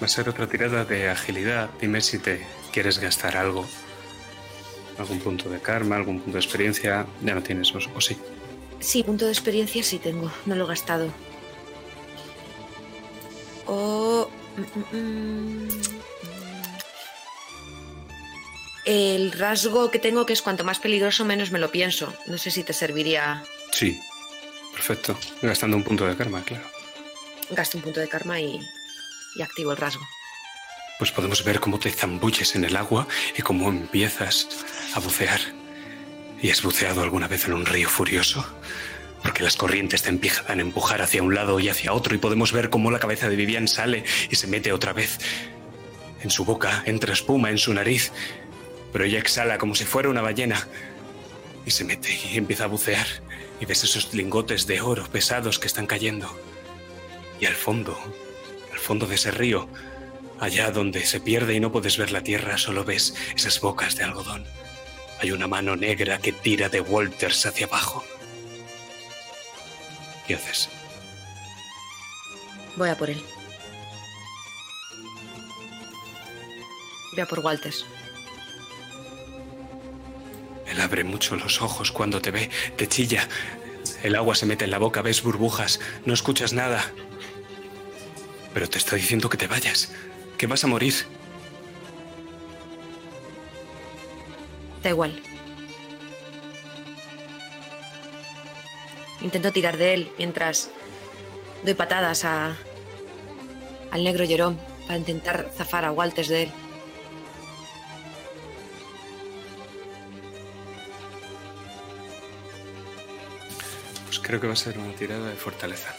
Va 0.00 0.06
a 0.06 0.08
ser 0.08 0.30
otra 0.30 0.46
tirada 0.46 0.86
de 0.86 1.10
agilidad. 1.10 1.68
Dime 1.78 2.00
si 2.00 2.18
te 2.18 2.46
quieres 2.72 2.98
gastar 3.00 3.36
algo. 3.36 3.66
Algún 4.96 5.18
punto 5.18 5.50
de 5.50 5.60
karma, 5.60 5.96
algún 5.96 6.20
punto 6.20 6.38
de 6.38 6.42
experiencia. 6.42 7.04
Ya 7.20 7.34
no 7.34 7.42
tienes, 7.42 7.70
o, 7.74 7.80
o 7.94 8.00
sí. 8.00 8.16
Sí, 8.78 9.02
punto 9.02 9.26
de 9.26 9.32
experiencia 9.32 9.82
sí 9.82 9.98
tengo. 9.98 10.32
No 10.46 10.54
lo 10.54 10.64
he 10.64 10.68
gastado. 10.68 11.10
O... 13.66 14.30
mm, 14.60 14.96
mm, 14.96 15.66
mm. 15.66 16.00
El 18.84 19.32
rasgo 19.32 19.90
que 19.90 19.98
tengo 19.98 20.26
que 20.26 20.32
es 20.32 20.42
cuanto 20.42 20.64
más 20.64 20.78
peligroso 20.78 21.24
menos 21.24 21.50
me 21.50 21.58
lo 21.58 21.70
pienso. 21.70 22.12
No 22.26 22.38
sé 22.38 22.50
si 22.50 22.64
te 22.64 22.72
serviría... 22.72 23.44
Sí. 23.72 24.00
Perfecto. 24.72 25.18
Gastando 25.42 25.76
un 25.76 25.84
punto 25.84 26.06
de 26.06 26.16
karma, 26.16 26.42
claro. 26.42 26.64
Gasto 27.50 27.76
un 27.78 27.84
punto 27.84 28.00
de 28.00 28.08
karma 28.08 28.40
y, 28.40 28.60
y 29.36 29.42
activo 29.42 29.72
el 29.72 29.76
rasgo. 29.76 30.06
Pues 30.98 31.10
podemos 31.12 31.44
ver 31.44 31.60
cómo 31.60 31.78
te 31.78 31.90
zambulles 31.90 32.54
en 32.54 32.64
el 32.64 32.76
agua 32.76 33.06
y 33.36 33.42
cómo 33.42 33.68
empiezas 33.68 34.48
a 34.94 35.00
bucear. 35.00 35.40
¿Y 36.40 36.50
has 36.50 36.62
buceado 36.62 37.02
alguna 37.02 37.28
vez 37.28 37.44
en 37.46 37.52
un 37.52 37.66
río 37.66 37.88
furioso? 37.88 38.46
Porque 39.22 39.42
las 39.42 39.56
corrientes 39.56 40.02
te 40.02 40.08
empiezan 40.08 40.58
a 40.58 40.62
empujar 40.62 41.02
hacia 41.02 41.22
un 41.22 41.34
lado 41.34 41.60
y 41.60 41.68
hacia 41.68 41.92
otro 41.92 42.14
y 42.14 42.18
podemos 42.18 42.52
ver 42.52 42.70
cómo 42.70 42.90
la 42.90 42.98
cabeza 42.98 43.28
de 43.28 43.36
Vivian 43.36 43.68
sale 43.68 44.04
y 44.30 44.36
se 44.36 44.46
mete 44.46 44.72
otra 44.72 44.92
vez. 44.92 45.18
En 46.22 46.30
su 46.30 46.44
boca 46.44 46.82
entra 46.86 47.12
espuma 47.12 47.50
en 47.50 47.58
su 47.58 47.72
nariz, 47.72 48.12
pero 48.92 49.04
ella 49.04 49.18
exhala 49.18 49.58
como 49.58 49.74
si 49.74 49.84
fuera 49.84 50.08
una 50.08 50.22
ballena 50.22 50.66
y 51.66 51.70
se 51.70 51.84
mete 51.84 52.18
y 52.32 52.36
empieza 52.36 52.64
a 52.64 52.68
bucear 52.68 53.06
y 53.60 53.66
ves 53.66 53.84
esos 53.84 54.12
lingotes 54.14 54.66
de 54.66 54.80
oro 54.80 55.06
pesados 55.06 55.58
que 55.58 55.66
están 55.66 55.86
cayendo. 55.86 56.34
Y 57.40 57.46
al 57.46 57.54
fondo, 57.54 57.98
al 58.72 58.78
fondo 58.78 59.06
de 59.06 59.14
ese 59.14 59.30
río, 59.30 59.68
allá 60.38 60.70
donde 60.70 61.04
se 61.04 61.20
pierde 61.20 61.54
y 61.54 61.60
no 61.60 61.70
puedes 61.70 61.98
ver 61.98 62.10
la 62.10 62.22
tierra, 62.22 62.58
solo 62.58 62.84
ves 62.84 63.14
esas 63.36 63.60
bocas 63.60 63.96
de 63.96 64.04
algodón. 64.04 64.44
Hay 65.20 65.32
una 65.32 65.46
mano 65.46 65.76
negra 65.76 66.18
que 66.18 66.32
tira 66.32 66.70
de 66.70 66.80
Walters 66.80 67.44
hacia 67.44 67.66
abajo. 67.66 68.02
¿Qué 70.30 70.36
haces? 70.36 70.68
Voy 72.76 72.88
a 72.88 72.96
por 72.96 73.10
él. 73.10 73.20
Voy 77.10 77.20
a 77.20 77.26
por 77.26 77.40
Walters. 77.40 77.84
Él 80.68 80.80
abre 80.80 81.02
mucho 81.02 81.34
los 81.34 81.60
ojos 81.62 81.90
cuando 81.90 82.22
te 82.22 82.30
ve, 82.30 82.48
te 82.76 82.86
chilla. 82.86 83.28
El 84.04 84.14
agua 84.14 84.36
se 84.36 84.46
mete 84.46 84.66
en 84.66 84.70
la 84.70 84.78
boca, 84.78 85.02
ves 85.02 85.20
burbujas, 85.20 85.80
no 86.06 86.14
escuchas 86.14 86.52
nada. 86.52 86.92
Pero 88.54 88.70
te 88.70 88.78
está 88.78 88.94
diciendo 88.94 89.28
que 89.28 89.36
te 89.36 89.48
vayas, 89.48 89.90
que 90.38 90.46
vas 90.46 90.62
a 90.62 90.68
morir. 90.68 90.94
Da 94.84 94.90
igual. 94.90 95.20
Intento 99.22 99.52
tirar 99.52 99.76
de 99.76 99.94
él 99.94 100.12
mientras 100.18 100.70
doy 101.62 101.74
patadas 101.74 102.24
a, 102.24 102.56
al 103.90 104.04
negro 104.04 104.26
Jerome 104.26 104.56
para 104.86 104.98
intentar 104.98 105.50
zafar 105.54 105.84
a 105.84 105.92
Walters 105.92 106.28
de 106.28 106.44
él. 106.44 106.52
Pues 114.06 114.18
creo 114.18 114.40
que 114.40 114.46
va 114.46 114.54
a 114.54 114.56
ser 114.56 114.78
una 114.78 114.92
tirada 114.94 115.28
de 115.28 115.36
fortaleza. 115.36 115.94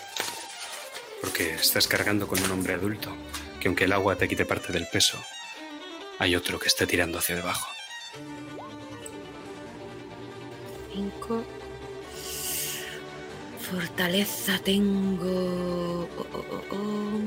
Porque 1.22 1.54
estás 1.54 1.88
cargando 1.88 2.28
con 2.28 2.42
un 2.42 2.52
hombre 2.52 2.74
adulto, 2.74 3.16
que 3.60 3.68
aunque 3.68 3.84
el 3.84 3.94
agua 3.94 4.16
te 4.16 4.28
quite 4.28 4.46
parte 4.46 4.74
del 4.74 4.88
peso, 4.88 5.24
hay 6.18 6.36
otro 6.36 6.60
que 6.60 6.68
está 6.68 6.88
tirando 6.88 7.20
hacia 7.20 7.36
debajo. 7.36 7.70
Cinco. 10.92 11.61
Fortaleza 13.72 14.60
tengo. 14.60 16.04
oh, 16.04 16.28
oh, 16.34 16.46
oh, 16.52 16.76
oh. 16.76 17.22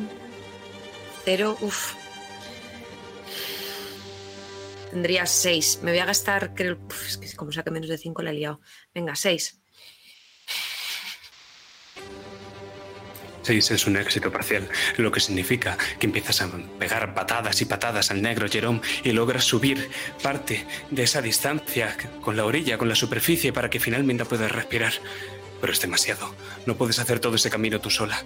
Cero, 1.25 1.57
uff. 1.63 1.95
Tendría 4.91 5.25
seis. 5.25 5.81
Me 5.83 5.93
voy 5.93 6.01
a 6.01 6.05
gastar, 6.05 6.55
creo. 6.55 6.79
uf, 6.85 7.09
es 7.09 7.17
que 7.17 7.35
como 7.35 7.51
saque 7.51 7.71
menos 7.71 7.89
de 7.89 7.97
cinco 7.97 8.21
la 8.23 8.31
he 8.31 8.35
liado. 8.35 8.61
Venga, 8.95 9.15
seis. 9.15 9.59
Seis 13.41 13.71
es 13.71 13.87
un 13.87 13.97
éxito 13.97 14.31
parcial, 14.31 14.69
lo 14.97 15.13
que 15.13 15.21
significa 15.21 15.77
que 15.99 16.07
empiezas 16.07 16.41
a 16.43 16.51
pegar 16.79 17.15
patadas 17.15 17.61
y 17.61 17.65
patadas 17.67 18.11
al 18.11 18.23
negro 18.23 18.49
Jerome 18.49 18.81
y 19.03 19.13
logras 19.13 19.45
subir 19.45 19.91
parte 20.23 20.67
de 20.91 21.03
esa 21.03 21.21
distancia 21.21 21.97
con 22.23 22.37
la 22.37 22.45
orilla, 22.47 22.79
con 22.79 22.89
la 22.89 22.95
superficie, 22.95 23.53
para 23.53 23.69
que 23.69 23.81
finalmente 23.81 24.25
puedas 24.25 24.53
respirar. 24.53 24.95
Pero 25.65 25.73
es 25.73 25.81
demasiado. 25.81 26.31
No 26.67 26.77
puedes 26.77 26.99
hacer 26.99 27.21
todo 27.21 27.37
ese 27.37 27.49
camino 27.49 27.81
tú 27.81 27.89
sola. 27.89 28.23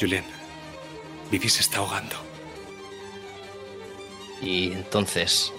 Julien, 0.00 0.24
Vivi 1.28 1.48
se 1.48 1.62
está 1.62 1.78
ahogando. 1.78 2.14
Y 4.40 4.70
entonces, 4.70 5.52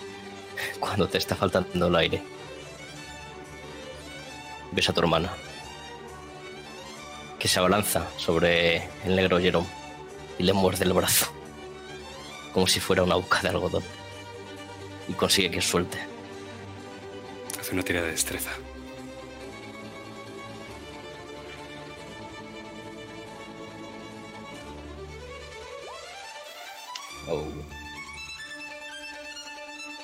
cuando 0.79 1.09
te 1.09 1.17
está 1.17 1.35
faltando 1.35 1.87
el 1.87 1.95
aire, 1.97 2.23
ves 4.71 4.87
a 4.87 4.93
tu 4.93 5.01
hermana 5.01 5.33
que 7.37 7.49
se 7.49 7.59
abalanza 7.59 8.07
sobre 8.15 8.87
el 9.03 9.17
negro 9.17 9.41
Jerome 9.41 9.67
y 10.39 10.43
le 10.43 10.53
muerde 10.53 10.85
el 10.85 10.93
brazo, 10.93 11.25
como 12.53 12.65
si 12.65 12.79
fuera 12.79 13.03
una 13.03 13.15
boca 13.15 13.41
de 13.41 13.49
algodón, 13.49 13.83
y 15.09 15.13
consigue 15.15 15.51
que 15.51 15.61
suelte. 15.61 15.99
Hace 17.59 17.73
una 17.73 17.83
tira 17.83 18.01
de 18.01 18.11
destreza. 18.11 18.51
Oh. 27.27 27.47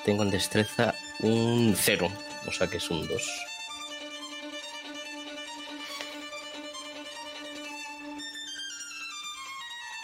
Tengo 0.04 0.22
en 0.22 0.30
destreza 0.30 0.94
un 1.20 1.74
0, 1.76 2.10
o 2.46 2.52
sea 2.52 2.66
que 2.68 2.78
es 2.78 2.90
un 2.90 3.06
2. 3.06 3.48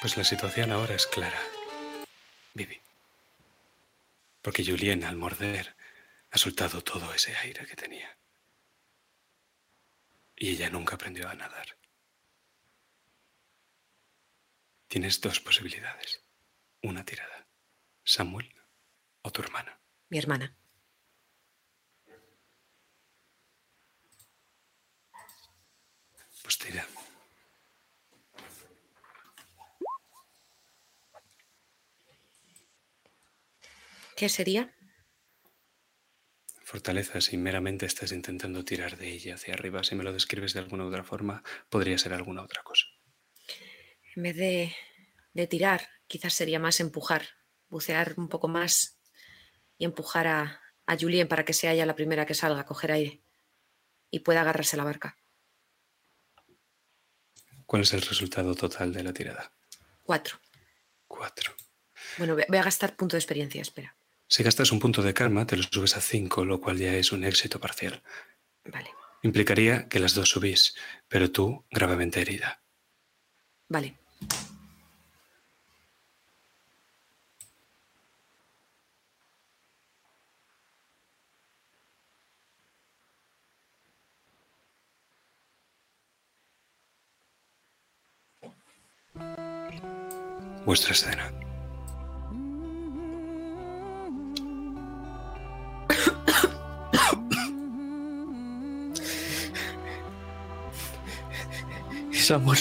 Pues 0.01 0.17
la 0.17 0.25
situación 0.25 0.73
ahora 0.73 0.95
es 0.95 1.07
clara. 1.07 1.41
Vivi. 2.53 2.79
Porque 4.43 4.65
Julien, 4.65 5.05
al 5.05 5.17
morder, 5.17 5.75
ha 6.31 6.37
soltado 6.37 6.83
todo 6.83 7.15
ese 7.15 7.35
aire 7.37 7.65
que 7.65 7.77
tenía. 7.77 8.15
Y 10.37 10.51
ella 10.51 10.69
nunca 10.69 10.97
aprendió 10.97 11.29
a 11.29 11.35
nadar. 11.35 11.79
Tienes 14.89 15.21
dos 15.21 15.41
posibilidades. 15.41 16.24
Una 16.85 17.03
tirada. 17.03 17.49
Samuel 18.05 18.55
o 19.23 19.31
tu 19.31 19.41
hermana. 19.41 19.81
Mi 20.11 20.19
hermana. 20.19 20.55
Pues 26.43 26.59
tira. 26.59 26.87
¿Qué 34.15 34.29
sería? 34.29 34.71
Fortaleza, 36.65 37.23
si 37.23 37.39
meramente 37.39 37.87
estás 37.87 38.13
intentando 38.13 38.63
tirar 38.63 38.99
de 38.99 39.09
ella 39.09 39.37
hacia 39.37 39.55
arriba, 39.55 39.83
si 39.85 39.95
me 39.95 40.05
lo 40.05 40.13
describes 40.13 40.53
de 40.53 40.61
alguna 40.61 40.85
otra 40.85 41.03
forma, 41.03 41.43
podría 41.71 41.97
ser 41.97 42.13
alguna 42.13 42.43
otra 42.43 42.63
cosa. 42.63 42.85
En 44.15 44.23
vez 44.23 44.37
de, 44.37 44.77
de 45.33 45.47
tirar, 45.47 45.94
quizás 46.07 46.35
sería 46.35 46.59
más 46.59 46.81
empujar, 46.81 47.29
bucear 47.69 48.15
un 48.17 48.29
poco 48.29 48.49
más 48.49 48.99
y 49.79 49.85
empujar 49.85 50.27
a, 50.27 50.63
a 50.87 50.97
Julien 50.99 51.29
para 51.29 51.45
que 51.45 51.53
sea 51.53 51.73
ella 51.73 51.87
la 51.87 51.97
primera 51.97 52.27
que 52.27 52.35
salga 52.35 52.61
a 52.61 52.67
coger 52.67 52.93
aire 52.93 53.23
y 54.11 54.21
pueda 54.21 54.43
agarrarse 54.43 54.77
a 54.77 54.79
la 54.79 54.85
barca. 54.85 55.17
¿Cuál 57.67 57.83
es 57.83 57.93
el 57.93 58.03
resultado 58.03 58.55
total 58.55 58.93
de 58.93 59.03
la 59.03 59.13
tirada? 59.13 59.53
Cuatro. 60.03 60.39
Cuatro. 61.07 61.55
Bueno, 62.19 62.35
voy 62.35 62.43
a- 62.43 62.47
voy 62.49 62.59
a 62.59 62.63
gastar 62.63 62.95
punto 62.97 63.17
de 63.17 63.21
experiencia, 63.21 63.63
espera. 63.63 63.97
Si 64.29 64.43
gastas 64.43 64.71
un 64.73 64.79
punto 64.81 65.03
de 65.03 65.15
karma, 65.15 65.47
te 65.47 65.57
lo 65.57 65.63
subes 65.63 65.97
a 65.97 66.01
cinco, 66.01 66.45
lo 66.45 66.61
cual 66.61 66.79
ya 66.79 66.95
es 66.95 67.13
un 67.13 67.25
éxito 67.25 67.59
parcial. 67.61 68.03
Vale. 68.65 68.91
Implicaría 69.23 69.89
que 69.89 69.99
las 69.99 70.15
dos 70.15 70.29
subís, 70.31 70.75
pero 71.09 71.31
tú 71.31 71.65
gravemente 71.71 72.21
herida. 72.21 72.63
Vale. 73.69 73.99
Vuestra 90.65 90.93
escena. 90.93 91.31
Samuel. 102.25 102.59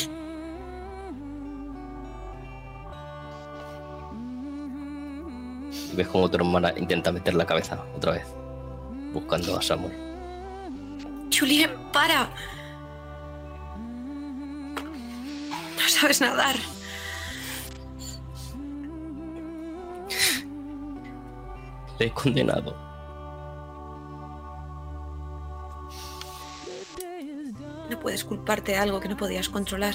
Ves 5.95 6.07
como 6.07 6.30
tu 6.30 6.38
hermana 6.38 6.73
intenta 6.75 7.11
meter 7.11 7.34
la 7.35 7.45
cabeza 7.45 7.80
otra 7.95 8.13
vez, 8.13 8.27
buscando 9.13 9.57
a 9.57 9.61
Samuel. 9.61 9.93
Julien, 11.31 11.71
para. 11.93 12.30
No 15.77 15.88
sabes 15.88 16.19
nadar. 16.19 16.55
He 21.99 22.10
condenado. 22.10 22.76
No 27.90 27.99
puedes 27.99 28.24
culparte 28.24 28.72
de 28.74 28.78
algo 28.78 28.99
que 28.99 29.10
no 29.10 29.18
podías 29.18 29.49
controlar. 29.49 29.94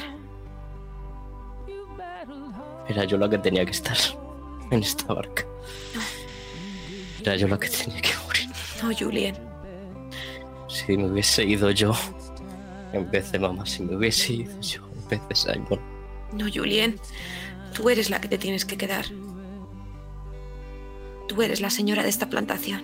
Era 2.89 3.05
yo 3.05 3.19
la 3.19 3.29
que 3.29 3.39
tenía 3.39 3.65
que 3.65 3.73
estar 3.73 3.97
en 4.70 4.83
esta 4.83 5.12
barca. 5.12 5.45
Era 7.20 7.37
yo 7.37 7.49
la 7.49 7.59
que 7.59 7.69
tenía 7.69 8.01
que 8.01 8.11
morir. 8.27 8.49
No, 8.83 8.91
Julien. 8.97 9.37
Si 10.69 10.97
me 10.97 11.07
hubiese 11.07 11.45
ido 11.45 11.70
yo, 11.70 11.93
en 12.93 13.11
vez 13.11 13.33
de 13.33 13.39
mamá, 13.39 13.66
si 13.66 13.83
me 13.83 13.97
hubiese 13.97 14.35
ido 14.35 14.61
yo, 14.61 14.83
en 14.95 15.09
vez 15.09 15.29
de 15.29 15.35
Simon. 15.35 15.81
No, 16.33 16.47
Julien. 16.53 16.99
Tú 17.75 17.91
eres 17.91 18.11
la 18.11 18.20
que 18.20 18.29
te 18.29 18.39
tienes 18.39 18.65
que 18.65 18.77
quedar. 18.77 19.07
Tú 21.28 21.42
eres 21.42 21.60
la 21.60 21.70
señora 21.70 22.02
de 22.02 22.09
esta 22.09 22.28
plantación. 22.28 22.82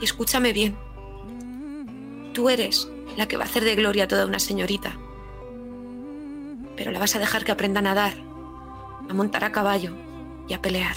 Y 0.00 0.04
escúchame 0.04 0.52
bien. 0.52 0.76
Tú 2.34 2.48
eres 2.48 2.88
la 3.16 3.26
que 3.26 3.36
va 3.36 3.44
a 3.44 3.46
hacer 3.46 3.64
de 3.64 3.74
Gloria 3.74 4.06
toda 4.06 4.26
una 4.26 4.38
señorita. 4.38 4.92
Pero 6.76 6.90
la 6.90 6.98
vas 6.98 7.16
a 7.16 7.18
dejar 7.18 7.44
que 7.44 7.52
aprenda 7.52 7.80
a 7.80 7.82
nadar, 7.82 8.14
a 9.08 9.14
montar 9.14 9.44
a 9.44 9.52
caballo 9.52 9.96
y 10.46 10.54
a 10.54 10.62
pelear. 10.62 10.96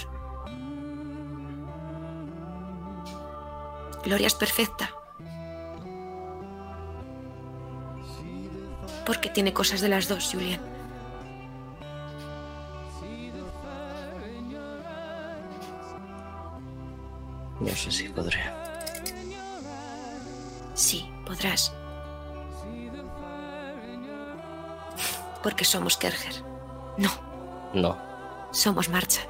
Gloria 4.04 4.26
es 4.26 4.34
perfecta. 4.34 4.90
Porque 9.06 9.30
tiene 9.30 9.52
cosas 9.52 9.80
de 9.80 9.88
las 9.88 10.08
dos, 10.08 10.30
Julien. 10.32 10.73
No 17.64 17.74
sé 17.74 17.90
si 17.90 18.08
podré. 18.08 18.42
Sí, 20.74 20.98
podrás. 21.26 21.72
Porque 25.42 25.64
somos 25.64 25.96
Kerger. 25.96 26.36
No, 26.98 27.10
No, 27.74 27.96
somos 28.52 28.88
Marcha. 28.88 29.22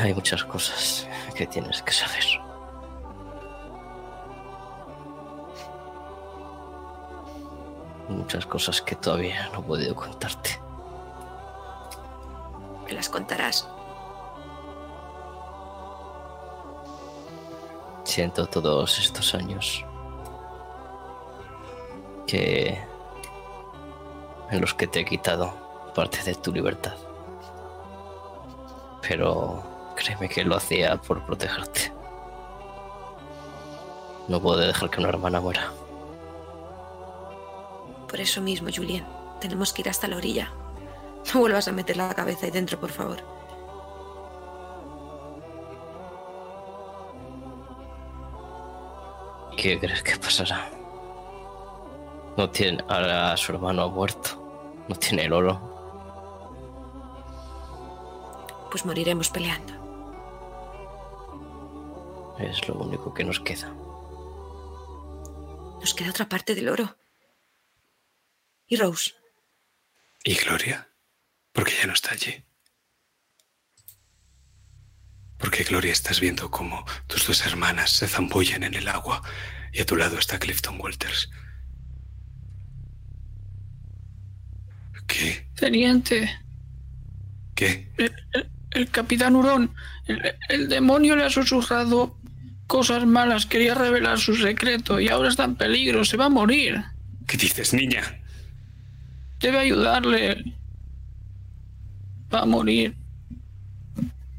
hay 0.00 0.12
muchas 0.14 0.44
cosas 0.44 1.06
que 1.34 1.46
tienes 1.46 1.80
que 1.82 1.92
saber. 1.92 2.24
Muchas 8.08 8.44
cosas 8.46 8.80
que 8.82 8.96
todavía 8.96 9.48
no 9.52 9.60
he 9.60 9.62
podido 9.62 9.94
contarte. 9.94 10.60
Me 12.84 12.92
las 12.92 13.08
contarás. 13.08 13.68
Siento 18.04 18.46
todos 18.46 18.98
estos 18.98 19.34
años 19.34 19.84
que 22.26 22.78
en 24.50 24.60
los 24.60 24.74
que 24.74 24.86
te 24.86 25.00
he 25.00 25.04
quitado 25.04 25.92
parte 25.94 26.22
de 26.22 26.34
tu 26.34 26.52
libertad. 26.52 26.94
Pero 29.02 29.62
créeme 29.96 30.28
que 30.28 30.44
lo 30.44 30.56
hacía 30.56 30.96
por 30.96 31.24
protegerte. 31.24 31.92
No 34.28 34.40
puedo 34.40 34.58
dejar 34.58 34.90
que 34.90 35.00
una 35.00 35.08
hermana 35.08 35.40
muera. 35.40 35.72
Por 38.08 38.20
eso 38.20 38.40
mismo, 38.40 38.68
Julien, 38.74 39.04
tenemos 39.40 39.72
que 39.72 39.82
ir 39.82 39.88
hasta 39.88 40.08
la 40.08 40.16
orilla. 40.16 40.52
No 41.32 41.40
vuelvas 41.40 41.68
a 41.68 41.72
meter 41.72 41.96
la 41.96 42.14
cabeza 42.14 42.46
ahí 42.46 42.52
dentro, 42.52 42.78
por 42.78 42.90
favor. 42.90 43.18
¿Qué 49.56 49.78
crees 49.78 50.02
que 50.02 50.16
pasará? 50.16 50.70
No 52.36 52.50
tiene 52.50 52.84
ahora 52.88 53.36
su 53.36 53.52
hermano 53.52 53.84
ha 53.84 53.88
muerto. 53.88 54.84
No 54.88 54.94
tiene 54.96 55.24
el 55.24 55.32
oro. 55.32 55.58
Pues 58.70 58.84
moriremos 58.84 59.30
peleando. 59.30 59.72
Es 62.38 62.68
lo 62.68 62.74
único 62.74 63.14
que 63.14 63.24
nos 63.24 63.40
queda. 63.40 63.72
Nos 65.80 65.94
queda 65.94 66.10
otra 66.10 66.28
parte 66.28 66.54
del 66.54 66.68
oro. 66.68 66.96
¿Y 68.66 68.76
Rose? 68.76 69.12
¿Y 70.24 70.34
Gloria? 70.34 70.88
Porque 71.54 71.72
ya 71.80 71.86
no 71.86 71.92
está 71.94 72.12
allí. 72.12 72.34
Porque 75.38 75.62
Gloria 75.62 75.92
estás 75.92 76.20
viendo 76.20 76.50
cómo 76.50 76.84
tus 77.06 77.26
dos 77.26 77.46
hermanas 77.46 77.90
se 77.92 78.08
zambullen 78.08 78.64
en 78.64 78.74
el 78.74 78.88
agua 78.88 79.22
y 79.72 79.80
a 79.80 79.86
tu 79.86 79.94
lado 79.96 80.18
está 80.18 80.38
Clifton 80.38 80.80
Walters. 80.80 81.30
¿Qué? 85.06 85.46
Teniente, 85.54 86.38
¿Qué? 87.54 87.88
el, 87.98 88.12
el- 88.32 88.50
el 88.70 88.90
capitán 88.90 89.36
Hurón, 89.36 89.72
el, 90.06 90.34
el 90.48 90.68
demonio 90.68 91.14
le 91.14 91.22
ha 91.24 91.30
susurrado 91.30 92.18
cosas 92.66 93.06
malas, 93.06 93.46
quería 93.46 93.74
revelar 93.76 94.18
su 94.18 94.34
secreto 94.34 94.98
y 94.98 95.08
ahora 95.08 95.28
está 95.28 95.44
en 95.44 95.54
peligro, 95.54 96.04
se 96.04 96.16
va 96.16 96.24
a 96.24 96.30
morir. 96.30 96.82
¿Qué 97.28 97.36
dices, 97.36 97.72
niña? 97.72 98.02
Debe 99.38 99.58
ayudarle. 99.60 100.42
Va 102.34 102.40
a 102.40 102.46
morir. 102.46 102.96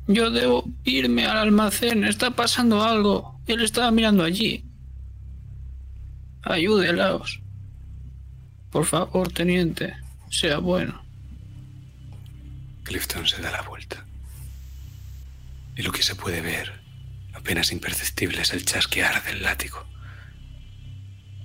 Yo 0.07 0.29
debo 0.29 0.65
irme 0.83 1.25
al 1.25 1.37
almacén, 1.37 2.03
está 2.03 2.31
pasando 2.31 2.83
algo. 2.83 3.39
Él 3.47 3.61
estaba 3.61 3.89
mirando 3.89 4.23
allí. 4.23 4.65
Ayúdelaos. 6.41 7.39
Por 8.69 8.85
favor, 8.85 9.31
teniente, 9.31 9.95
sea 10.29 10.57
bueno. 10.57 11.01
Clifton 12.83 13.25
se 13.25 13.41
da 13.41 13.49
la 13.51 13.61
vuelta. 13.61 14.05
Y 15.77 15.81
lo 15.81 15.93
que 15.93 16.03
se 16.03 16.15
puede 16.15 16.41
ver, 16.41 16.73
apenas 17.33 17.71
imperceptible, 17.71 18.41
es 18.41 18.51
el 18.51 18.65
chasquear 18.65 19.23
del 19.23 19.41
látigo 19.41 19.85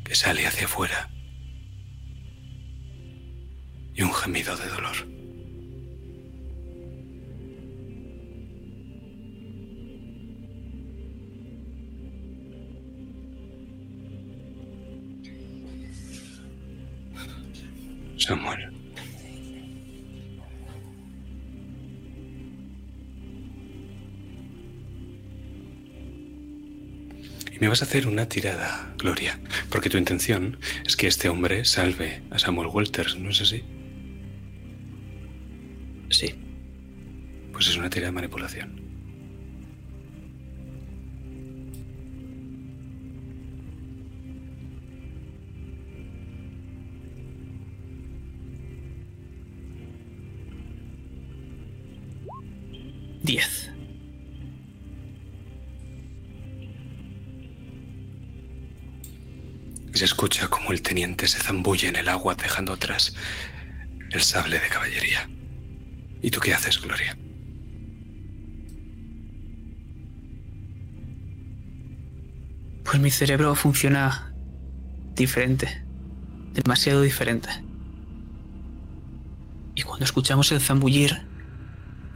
que 0.04 0.16
sale 0.16 0.46
hacia 0.46 0.64
afuera 0.66 1.08
y 3.94 4.02
un 4.02 4.12
gemido 4.12 4.56
de 4.56 4.68
dolor. 4.68 5.19
Samuel. 18.30 18.70
Y 27.50 27.58
me 27.58 27.66
vas 27.66 27.82
a 27.82 27.86
hacer 27.86 28.06
una 28.06 28.28
tirada, 28.28 28.94
Gloria, 28.98 29.40
porque 29.68 29.90
tu 29.90 29.98
intención 29.98 30.60
es 30.86 30.94
que 30.94 31.08
este 31.08 31.28
hombre 31.28 31.64
salve 31.64 32.22
a 32.30 32.38
Samuel 32.38 32.68
Walters, 32.68 33.16
¿no 33.16 33.30
es 33.30 33.40
así? 33.40 33.64
Sí. 36.10 36.32
Pues 37.50 37.66
es 37.66 37.76
una 37.76 37.90
tirada 37.90 38.10
de 38.10 38.14
manipulación. 38.14 38.79
10. 53.30 53.70
Se 59.92 60.04
escucha 60.04 60.48
como 60.48 60.72
el 60.72 60.82
teniente 60.82 61.28
se 61.28 61.38
zambulle 61.38 61.86
en 61.88 61.96
el 61.96 62.08
agua 62.08 62.34
dejando 62.34 62.72
atrás 62.72 63.14
el 64.10 64.20
sable 64.22 64.58
de 64.58 64.68
caballería. 64.68 65.30
¿Y 66.20 66.30
tú 66.32 66.40
qué 66.40 66.54
haces, 66.54 66.80
Gloria? 66.80 67.16
Pues 72.82 72.98
mi 72.98 73.12
cerebro 73.12 73.54
funciona 73.54 74.34
diferente, 75.14 75.84
demasiado 76.52 77.02
diferente. 77.02 77.48
Y 79.76 79.82
cuando 79.82 80.04
escuchamos 80.04 80.50
el 80.50 80.60
zambullir, 80.60 81.22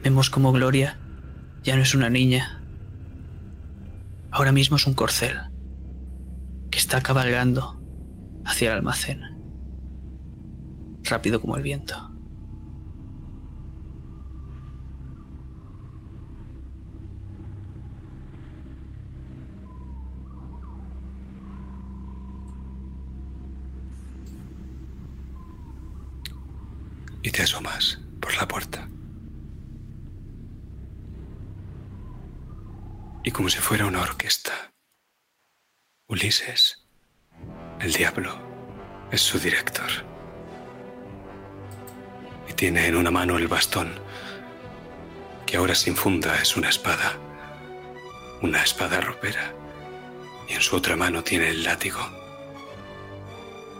vemos 0.03 0.29
como 0.29 0.51
Gloria 0.51 0.99
ya 1.65 1.75
no 1.75 1.81
es 1.81 1.95
una 1.95 2.11
niña. 2.11 2.61
Ahora 4.29 4.51
mismo 4.51 4.77
es 4.77 4.85
un 4.85 4.93
corcel 4.93 5.35
que 6.69 6.77
está 6.77 7.01
cabalgando 7.01 7.81
hacia 8.45 8.69
el 8.69 8.77
almacén, 8.77 9.21
rápido 11.03 11.41
como 11.41 11.57
el 11.57 11.63
viento. 11.63 12.11
Y 27.23 27.31
te 27.31 27.41
asomas 27.41 27.99
por 28.21 28.37
la 28.37 28.47
puerta. 28.47 28.87
Y 33.25 33.31
como 33.31 33.49
si 33.49 33.57
fuera 33.57 33.87
una 33.87 34.01
orquesta, 34.01 34.71
Ulises, 36.07 36.85
el 37.79 37.91
diablo, 37.91 38.37
es 39.11 39.19
su 39.19 39.39
director. 39.39 39.89
Y 42.47 42.53
tiene 42.53 42.85
en 42.85 42.95
una 42.95 43.09
mano 43.09 43.37
el 43.37 43.47
bastón, 43.47 43.99
que 45.47 45.57
ahora 45.57 45.73
sin 45.73 45.95
funda 45.95 46.39
es 46.39 46.55
una 46.55 46.69
espada, 46.69 47.17
una 48.43 48.61
espada 48.61 49.01
ropera. 49.01 49.55
Y 50.47 50.53
en 50.53 50.61
su 50.61 50.75
otra 50.75 50.95
mano 50.95 51.23
tiene 51.23 51.49
el 51.49 51.63
látigo. 51.63 52.07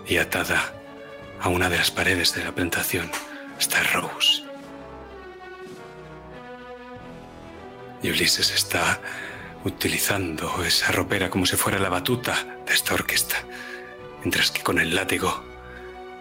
Y 0.07 0.17
atada 0.17 0.73
a 1.39 1.49
una 1.49 1.69
de 1.69 1.77
las 1.77 1.91
paredes 1.91 2.33
de 2.33 2.43
la 2.43 2.51
plantación 2.51 3.11
está 3.59 3.83
Rose. 3.93 4.43
Y 8.01 8.09
Ulises 8.09 8.49
está 8.49 8.99
utilizando 9.65 10.63
esa 10.63 10.91
ropera 10.91 11.29
como 11.29 11.45
si 11.45 11.57
fuera 11.57 11.79
la 11.79 11.89
batuta 11.89 12.59
de 12.65 12.73
esta 12.73 12.93
orquesta, 12.93 13.35
mientras 14.21 14.51
que 14.51 14.61
con 14.63 14.79
el 14.79 14.95
látigo, 14.95 15.43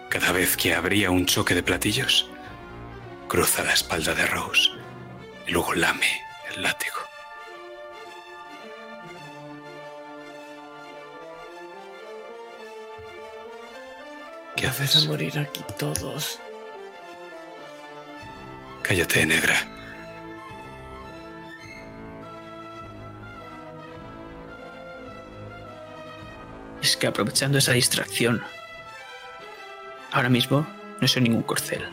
cada 0.09 0.31
vez 0.31 0.57
que 0.57 0.73
habría 0.73 1.11
un 1.11 1.25
choque 1.25 1.53
de 1.55 1.63
platillos, 1.63 2.29
cruza 3.27 3.63
la 3.63 3.73
espalda 3.73 4.13
de 4.15 4.25
Rose 4.25 4.71
y 5.47 5.51
luego 5.51 5.73
lame 5.75 6.21
el 6.53 6.63
látigo. 6.63 6.95
¿Qué 14.55 14.67
Vamos 14.67 14.81
haces? 14.81 15.03
a 15.03 15.07
morir 15.07 15.37
aquí 15.37 15.63
todos. 15.77 16.39
Cállate, 18.81 19.25
negra. 19.25 19.55
Es 26.85 26.97
que 26.97 27.07
aprovechando 27.07 27.57
esa 27.57 27.71
distracción, 27.71 28.43
ahora 30.11 30.29
mismo 30.29 30.67
no 31.01 31.07
soy 31.07 31.23
ningún 31.23 31.41
corcel. 31.41 31.83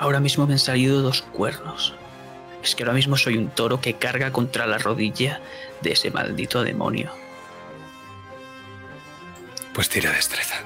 Ahora 0.00 0.18
mismo 0.18 0.44
me 0.44 0.54
han 0.54 0.58
salido 0.58 1.02
dos 1.02 1.22
cuernos. 1.22 1.94
Es 2.64 2.74
que 2.74 2.82
ahora 2.82 2.94
mismo 2.94 3.16
soy 3.16 3.36
un 3.36 3.48
toro 3.48 3.80
que 3.80 3.94
carga 3.94 4.32
contra 4.32 4.66
la 4.66 4.78
rodilla 4.78 5.40
de 5.82 5.92
ese 5.92 6.10
maldito 6.10 6.64
demonio. 6.64 7.12
Pues 9.72 9.88
tira 9.88 10.10
destreza, 10.10 10.56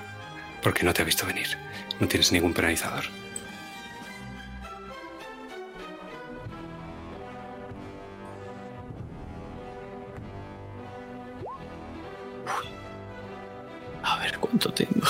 porque 0.62 0.82
no 0.82 0.94
te 0.94 1.02
ha 1.02 1.04
visto 1.04 1.26
venir. 1.26 1.58
No 2.00 2.08
tienes 2.08 2.32
ningún 2.32 2.54
penalizador. 2.54 3.04
Cuánto 14.46 14.72
tengo. 14.72 15.06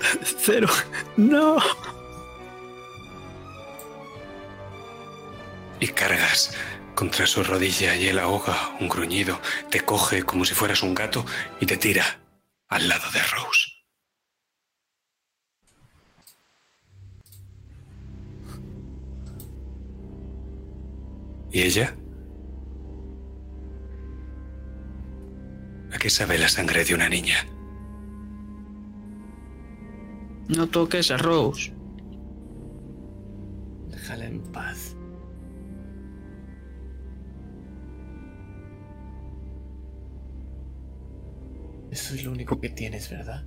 Cero. 0.38 0.68
No. 1.16 1.58
Y 5.80 5.88
cargas 5.88 6.54
contra 6.94 7.26
su 7.26 7.44
rodilla 7.44 7.94
y 7.94 8.08
él 8.08 8.18
ahoga 8.18 8.76
un 8.80 8.88
gruñido, 8.88 9.40
te 9.70 9.80
coge 9.82 10.24
como 10.24 10.44
si 10.44 10.54
fueras 10.54 10.82
un 10.82 10.94
gato 10.94 11.24
y 11.60 11.66
te 11.66 11.76
tira 11.76 12.20
al 12.68 12.88
lado 12.88 13.08
de 13.12 13.20
Rose. 13.22 13.70
¿Y 21.52 21.62
ella? 21.62 21.94
¿A 25.92 25.98
qué 25.98 26.10
sabe 26.10 26.38
la 26.38 26.48
sangre 26.48 26.84
de 26.84 26.94
una 26.94 27.08
niña? 27.08 27.46
No 30.48 30.66
toques 30.68 31.10
a 31.10 31.16
Rose. 31.16 31.74
Déjala 33.90 34.26
en 34.26 34.42
paz. 34.52 34.96
Eso 41.90 42.14
es 42.14 42.24
lo 42.24 42.32
único 42.32 42.60
que 42.60 42.68
tienes, 42.68 43.10
¿verdad? 43.10 43.44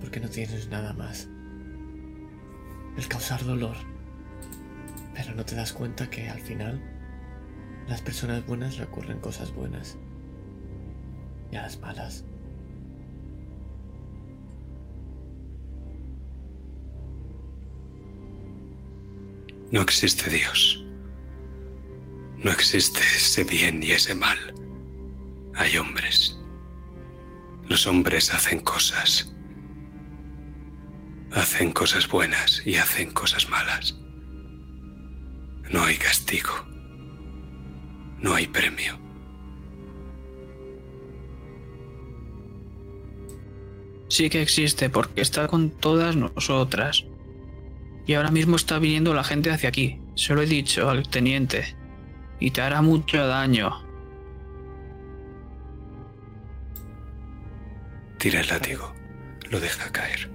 Porque 0.00 0.20
no 0.20 0.28
tienes 0.28 0.68
nada 0.68 0.92
más. 0.92 1.28
El 2.96 3.08
causar 3.08 3.44
dolor. 3.44 3.76
Pero 5.14 5.34
no 5.34 5.44
te 5.44 5.56
das 5.56 5.72
cuenta 5.72 6.08
que 6.08 6.28
al 6.28 6.40
final 6.40 6.97
las 7.88 8.02
personas 8.02 8.46
buenas 8.46 8.76
le 8.76 8.84
ocurren 8.84 9.18
cosas 9.20 9.54
buenas. 9.54 9.96
Y 11.50 11.56
a 11.56 11.62
las 11.62 11.80
malas. 11.80 12.24
No 19.70 19.80
existe 19.80 20.30
Dios. 20.30 20.84
No 22.36 22.50
existe 22.50 23.00
ese 23.00 23.44
bien 23.44 23.82
y 23.82 23.92
ese 23.92 24.14
mal. 24.14 24.38
Hay 25.54 25.76
hombres. 25.78 26.38
Los 27.68 27.86
hombres 27.86 28.32
hacen 28.32 28.60
cosas. 28.60 29.32
Hacen 31.32 31.72
cosas 31.72 32.08
buenas 32.08 32.62
y 32.66 32.76
hacen 32.76 33.12
cosas 33.12 33.48
malas. 33.48 33.94
No 35.70 35.84
hay 35.84 35.96
castigo. 35.96 36.67
No 38.20 38.34
hay 38.34 38.46
premio. 38.46 38.98
Sí 44.08 44.30
que 44.30 44.42
existe 44.42 44.90
porque 44.90 45.20
está 45.20 45.46
con 45.46 45.70
todas 45.70 46.16
nosotras. 46.16 47.04
Y 48.06 48.14
ahora 48.14 48.30
mismo 48.30 48.56
está 48.56 48.78
viniendo 48.78 49.12
la 49.14 49.22
gente 49.22 49.50
hacia 49.50 49.68
aquí. 49.68 50.00
Se 50.14 50.34
lo 50.34 50.42
he 50.42 50.46
dicho 50.46 50.88
al 50.88 51.08
teniente. 51.08 51.76
Y 52.40 52.50
te 52.50 52.62
hará 52.62 52.80
mucho 52.80 53.26
daño. 53.26 53.84
Tira 58.18 58.40
el 58.40 58.48
látigo. 58.48 58.94
Lo 59.50 59.60
deja 59.60 59.92
caer. 59.92 60.30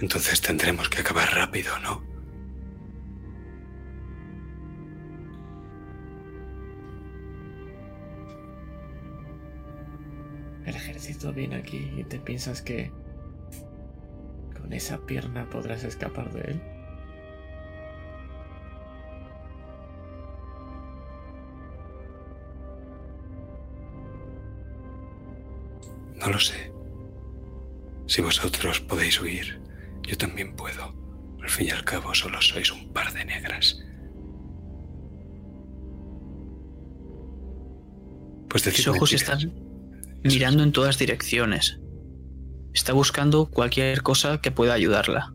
Entonces 0.00 0.40
tendremos 0.40 0.88
que 0.88 1.00
acabar 1.00 1.32
rápido, 1.34 1.78
¿no? 1.80 2.07
Ejército 11.18 11.32
viene 11.32 11.56
aquí 11.56 11.90
y 11.96 12.04
te 12.04 12.20
piensas 12.20 12.62
que 12.62 12.92
con 14.56 14.72
esa 14.72 14.98
pierna 14.98 15.50
podrás 15.50 15.82
escapar 15.82 16.32
de 16.32 16.52
él. 16.52 16.62
No 26.20 26.30
lo 26.30 26.38
sé. 26.38 26.72
Si 28.06 28.22
vosotros 28.22 28.80
podéis 28.80 29.20
huir, 29.20 29.60
yo 30.02 30.16
también 30.16 30.54
puedo. 30.54 30.94
Al 31.42 31.50
fin 31.50 31.66
y 31.66 31.70
al 31.70 31.84
cabo 31.84 32.14
solo 32.14 32.40
sois 32.40 32.70
un 32.70 32.92
par 32.92 33.12
de 33.12 33.24
negras. 33.24 33.82
Pues 38.48 38.62
Sus 38.62 38.86
ojos 38.86 39.12
mentiras. 39.12 39.42
están 39.42 39.67
mirando 40.28 40.62
en 40.62 40.72
todas 40.72 40.98
direcciones. 40.98 41.78
Está 42.72 42.92
buscando 42.92 43.46
cualquier 43.46 44.02
cosa 44.02 44.40
que 44.40 44.50
pueda 44.50 44.74
ayudarla. 44.74 45.34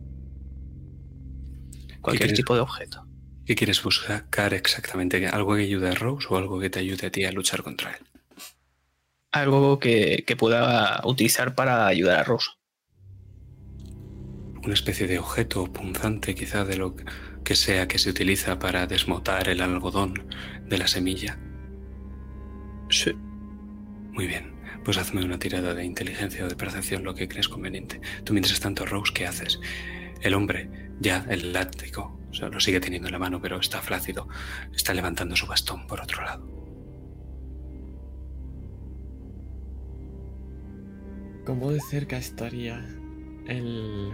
Cualquier 2.00 2.28
quieres? 2.28 2.36
tipo 2.36 2.54
de 2.54 2.60
objeto. 2.60 3.06
¿Qué 3.46 3.54
quieres 3.54 3.82
buscar 3.82 4.54
exactamente? 4.54 5.26
¿Algo 5.26 5.54
que 5.54 5.62
ayude 5.62 5.90
a 5.90 5.94
Rose 5.94 6.26
o 6.30 6.36
algo 6.36 6.58
que 6.58 6.70
te 6.70 6.78
ayude 6.78 7.06
a 7.06 7.10
ti 7.10 7.24
a 7.24 7.32
luchar 7.32 7.62
contra 7.62 7.92
él? 7.92 8.06
Algo 9.32 9.78
que, 9.78 10.24
que 10.26 10.36
pueda 10.36 11.00
utilizar 11.04 11.54
para 11.54 11.86
ayudar 11.86 12.20
a 12.20 12.24
Rose. 12.24 12.50
Una 14.62 14.74
especie 14.74 15.06
de 15.06 15.18
objeto 15.18 15.70
punzante 15.70 16.34
quizá 16.34 16.64
de 16.64 16.78
lo 16.78 16.96
que 17.44 17.54
sea 17.54 17.86
que 17.86 17.98
se 17.98 18.08
utiliza 18.08 18.58
para 18.58 18.86
desmotar 18.86 19.48
el 19.48 19.60
algodón 19.60 20.26
de 20.66 20.78
la 20.78 20.88
semilla. 20.88 21.38
Sí. 22.88 23.12
Muy 24.12 24.26
bien, 24.26 24.53
pues 24.84 24.98
hazme 24.98 25.24
una 25.24 25.38
tirada 25.38 25.74
de 25.74 25.84
inteligencia 25.84 26.44
o 26.44 26.48
de 26.48 26.56
percepción, 26.56 27.02
lo 27.02 27.14
que 27.14 27.28
crees 27.28 27.48
conveniente. 27.48 28.00
Tú 28.24 28.32
mientras 28.32 28.60
tanto, 28.60 28.84
Rose, 28.84 29.12
¿qué 29.14 29.26
haces? 29.26 29.60
El 30.20 30.34
hombre, 30.34 30.90
ya 31.00 31.24
el 31.28 31.52
látigo, 31.52 32.20
o 32.30 32.34
sea, 32.34 32.48
lo 32.48 32.60
sigue 32.60 32.80
teniendo 32.80 33.08
en 33.08 33.12
la 33.12 33.18
mano, 33.18 33.40
pero 33.40 33.58
está 33.58 33.80
flácido, 33.80 34.28
está 34.74 34.92
levantando 34.94 35.36
su 35.36 35.46
bastón 35.46 35.86
por 35.86 36.00
otro 36.00 36.24
lado. 36.24 36.54
¿Cómo 41.46 41.70
de 41.70 41.80
cerca 41.80 42.16
estaría 42.16 42.78
el. 43.46 44.12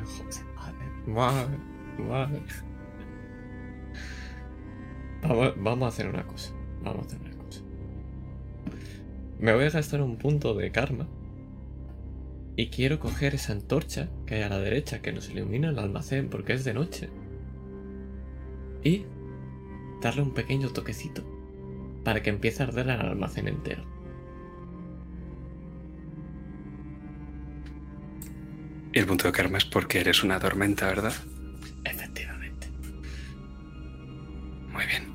Madre, 1.06 1.58
madre. 1.98 2.42
Vamos, 5.22 5.54
vamos 5.58 5.84
a 5.84 5.88
hacer 5.88 6.08
una 6.08 6.26
cosa. 6.26 6.52
Vamos 6.82 7.04
a 7.04 7.06
hacer 7.06 7.20
una 7.20 7.29
cosa. 7.29 7.29
Me 9.40 9.54
voy 9.54 9.64
a 9.64 9.70
gastar 9.70 10.02
un 10.02 10.18
punto 10.18 10.52
de 10.52 10.70
karma. 10.70 11.08
Y 12.56 12.68
quiero 12.68 13.00
coger 13.00 13.34
esa 13.34 13.54
antorcha 13.54 14.10
que 14.26 14.34
hay 14.34 14.42
a 14.42 14.50
la 14.50 14.58
derecha 14.58 15.00
que 15.00 15.12
nos 15.12 15.30
ilumina 15.30 15.70
el 15.70 15.78
almacén 15.78 16.28
porque 16.28 16.52
es 16.52 16.64
de 16.64 16.74
noche. 16.74 17.08
Y 18.84 19.06
darle 20.02 20.20
un 20.22 20.34
pequeño 20.34 20.68
toquecito 20.68 21.22
para 22.04 22.22
que 22.22 22.28
empiece 22.28 22.62
a 22.62 22.66
arder 22.66 22.90
el 22.90 23.00
almacén 23.00 23.48
entero. 23.48 23.82
Y 28.92 28.98
el 28.98 29.06
punto 29.06 29.24
de 29.24 29.32
karma 29.32 29.56
es 29.56 29.64
porque 29.64 30.00
eres 30.00 30.22
una 30.22 30.38
tormenta, 30.38 30.86
¿verdad? 30.86 31.14
Efectivamente. 31.84 32.68
Muy 34.70 34.84
bien. 34.84 35.09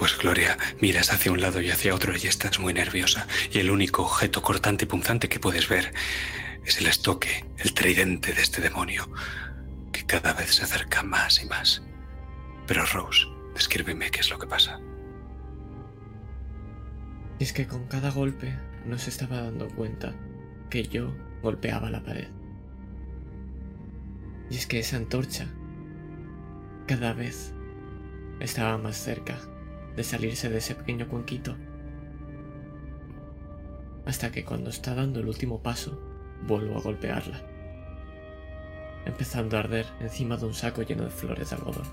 Pues 0.00 0.16
Gloria, 0.16 0.56
miras 0.80 1.12
hacia 1.12 1.30
un 1.30 1.42
lado 1.42 1.60
y 1.60 1.68
hacia 1.70 1.94
otro 1.94 2.14
y 2.16 2.26
estás 2.26 2.58
muy 2.58 2.72
nerviosa. 2.72 3.26
Y 3.52 3.58
el 3.58 3.70
único 3.70 4.02
objeto 4.02 4.40
cortante 4.40 4.86
y 4.86 4.88
punzante 4.88 5.28
que 5.28 5.38
puedes 5.38 5.68
ver 5.68 5.92
es 6.64 6.78
el 6.78 6.86
estoque, 6.86 7.44
el 7.58 7.74
tridente 7.74 8.32
de 8.32 8.40
este 8.40 8.62
demonio, 8.62 9.10
que 9.92 10.06
cada 10.06 10.32
vez 10.32 10.54
se 10.54 10.62
acerca 10.62 11.02
más 11.02 11.42
y 11.42 11.46
más. 11.48 11.82
Pero 12.66 12.86
Rose, 12.86 13.26
descríbeme 13.52 14.10
qué 14.10 14.20
es 14.20 14.30
lo 14.30 14.38
que 14.38 14.46
pasa. 14.46 14.80
Es 17.38 17.52
que 17.52 17.66
con 17.66 17.86
cada 17.86 18.10
golpe 18.10 18.58
no 18.86 18.98
se 18.98 19.10
estaba 19.10 19.42
dando 19.42 19.68
cuenta 19.68 20.14
que 20.70 20.84
yo 20.84 21.14
golpeaba 21.42 21.90
la 21.90 22.02
pared. 22.02 22.28
Y 24.48 24.56
es 24.56 24.66
que 24.66 24.78
esa 24.78 24.96
antorcha 24.96 25.46
cada 26.86 27.12
vez 27.12 27.52
estaba 28.40 28.78
más 28.78 28.96
cerca 28.96 29.36
de 29.96 30.04
salirse 30.04 30.48
de 30.48 30.58
ese 30.58 30.74
pequeño 30.74 31.08
cuenquito. 31.08 31.56
Hasta 34.06 34.32
que 34.32 34.44
cuando 34.44 34.70
está 34.70 34.94
dando 34.94 35.20
el 35.20 35.28
último 35.28 35.62
paso, 35.62 36.00
vuelvo 36.46 36.78
a 36.78 36.82
golpearla. 36.82 37.42
Empezando 39.04 39.56
a 39.56 39.60
arder 39.60 39.86
encima 40.00 40.36
de 40.36 40.46
un 40.46 40.54
saco 40.54 40.82
lleno 40.82 41.04
de 41.04 41.10
flores 41.10 41.50
de 41.50 41.56
algodón. 41.56 41.86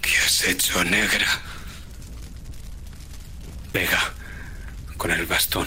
¿Qué 0.00 0.10
has 0.24 0.48
hecho, 0.48 0.84
negra? 0.84 1.26
Vega, 3.72 3.98
con 4.96 5.10
el 5.10 5.26
bastón. 5.26 5.66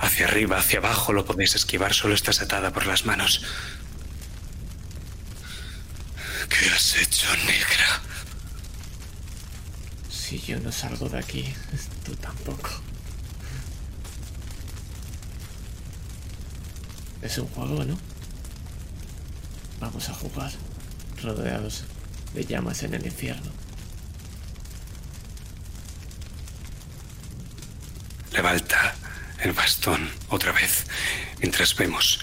Hacia 0.00 0.26
arriba, 0.26 0.58
hacia 0.58 0.78
abajo 0.78 1.12
lo 1.12 1.24
podéis 1.24 1.54
esquivar, 1.54 1.92
solo 1.94 2.14
estás 2.14 2.40
atada 2.40 2.72
por 2.72 2.86
las 2.86 3.04
manos. 3.04 3.42
¿Qué 6.48 6.68
has 6.70 6.96
hecho, 6.96 7.28
negra? 7.46 8.00
Si 10.10 10.40
yo 10.40 10.58
no 10.60 10.72
salgo 10.72 11.08
de 11.08 11.18
aquí, 11.18 11.54
tú 12.04 12.14
tampoco. 12.16 12.70
Es 17.22 17.36
un 17.38 17.46
juego, 17.48 17.84
¿no? 17.84 17.98
Vamos 19.80 20.08
a 20.08 20.14
jugar, 20.14 20.50
rodeados 21.22 21.84
de 22.34 22.44
llamas 22.44 22.82
en 22.82 22.94
el 22.94 23.04
infierno. 23.04 23.50
Levanta 28.32 28.94
el 29.42 29.52
bastón 29.52 30.10
otra 30.28 30.52
vez 30.52 30.86
mientras 31.38 31.74
vemos 31.74 32.20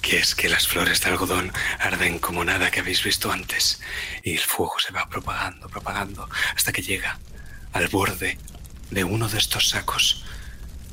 que 0.00 0.18
es 0.18 0.34
que 0.34 0.48
las 0.48 0.66
flores 0.66 1.00
de 1.00 1.10
algodón 1.10 1.52
arden 1.78 2.18
como 2.18 2.44
nada 2.44 2.70
que 2.70 2.80
habéis 2.80 3.04
visto 3.04 3.30
antes 3.30 3.80
y 4.24 4.32
el 4.32 4.40
fuego 4.40 4.74
se 4.78 4.92
va 4.92 5.08
propagando, 5.08 5.68
propagando 5.68 6.28
hasta 6.56 6.72
que 6.72 6.82
llega 6.82 7.18
al 7.72 7.88
borde 7.88 8.38
de 8.90 9.04
uno 9.04 9.28
de 9.28 9.38
estos 9.38 9.68
sacos 9.68 10.24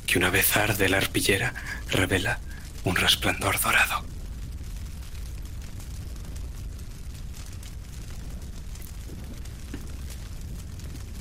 que 0.06 0.18
una 0.18 0.30
vez 0.30 0.56
arde 0.56 0.88
la 0.88 0.98
arpillera 0.98 1.54
revela 1.88 2.40
un 2.84 2.96
resplandor 2.96 3.60
dorado. 3.60 4.04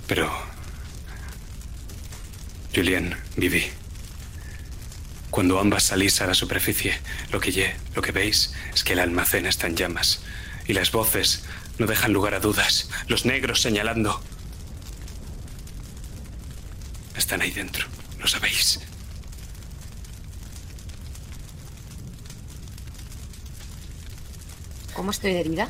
Pero 0.08 0.49
Julien, 2.74 3.16
Vivi. 3.36 3.66
Cuando 5.32 5.60
ambas 5.60 5.84
salís 5.84 6.22
a 6.22 6.28
la 6.28 6.34
superficie, 6.34 6.98
lo 7.32 7.40
que, 7.40 7.52
ye- 7.52 7.76
lo 7.96 8.02
que 8.02 8.12
veis 8.12 8.54
es 8.74 8.84
que 8.84 8.94
el 8.94 9.00
almacén 9.00 9.46
está 9.46 9.68
en 9.68 9.76
llamas. 9.76 10.22
Y 10.68 10.74
las 10.74 10.92
voces 10.92 11.44
no 11.78 11.86
dejan 11.88 12.14
lugar 12.14 12.34
a 12.34 12.40
dudas. 12.40 12.90
Los 13.08 13.26
negros 13.26 13.62
señalando. 13.62 14.22
Están 17.16 17.42
ahí 17.42 17.52
dentro, 17.52 17.86
lo 18.20 18.28
sabéis. 18.28 18.80
¿Cómo 24.96 25.12
estoy 25.12 25.32
herida? 25.36 25.70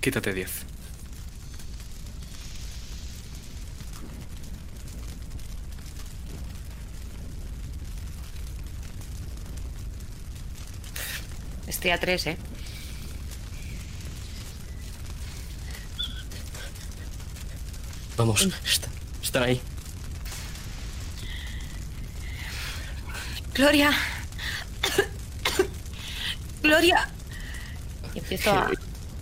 Quítate 0.00 0.32
10. 0.32 0.64
Estoy 11.66 11.90
a 11.92 11.98
tres, 12.00 12.26
¿eh? 12.26 12.36
Vamos, 18.16 18.48
está- 18.64 18.88
están 19.22 19.42
ahí. 19.44 19.60
Gloria. 23.54 23.90
Gloria. 26.62 27.08
Y 28.14 28.18
empiezo 28.18 28.50
a, 28.52 28.70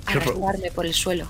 a 0.09 0.13
Qué 0.13 0.19
horror. 0.19 0.35
resbalarme 0.35 0.71
por 0.71 0.87
el 0.87 0.95
suelo. 0.95 1.27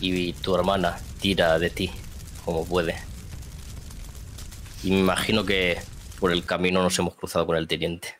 Y 0.00 0.32
tu 0.34 0.54
hermana 0.54 0.98
tira 1.20 1.58
de 1.58 1.70
ti 1.70 1.90
como 2.44 2.64
puede. 2.66 2.96
Y 4.82 4.90
me 4.90 4.98
imagino 4.98 5.44
que 5.44 5.78
por 6.20 6.32
el 6.32 6.44
camino 6.44 6.82
nos 6.82 6.98
hemos 6.98 7.14
cruzado 7.14 7.46
con 7.46 7.56
el 7.56 7.66
teniente. 7.66 8.18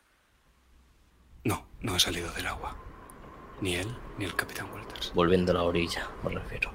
No, 1.45 1.67
no 1.81 1.95
ha 1.95 1.99
salido 2.01 2.31
del 2.33 2.47
agua. 2.47 2.77
Ni 3.61 3.75
él 3.75 3.89
ni 4.19 4.25
el 4.25 4.35
capitán 4.35 4.71
Walters. 4.73 5.13
Volviendo 5.15 5.53
a 5.53 5.57
la 5.57 5.63
orilla, 5.63 6.09
me 6.23 6.31
refiero. 6.31 6.73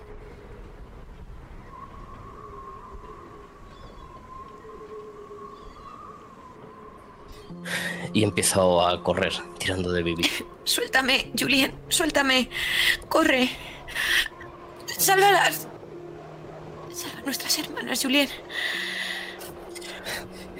Y 8.13 8.23
empiezo 8.23 8.85
a 8.85 9.03
correr 9.03 9.33
tirando 9.57 9.91
de 9.91 10.03
Bibi. 10.03 10.23
Suéltame, 10.63 11.31
Julien, 11.37 11.73
suéltame. 11.89 12.49
Corre. 13.07 13.49
Sálvalas. 14.85 15.67
Salva 16.93 17.19
a 17.19 17.21
nuestras 17.23 17.57
hermanas, 17.59 18.01
Julien. 18.01 18.27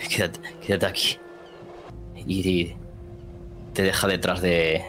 Quédate, 0.10 0.40
quédate 0.66 0.86
aquí. 0.86 1.18
Y 2.16 2.74
te 3.74 3.84
deja 3.84 4.08
detrás 4.08 4.42
de, 4.42 4.84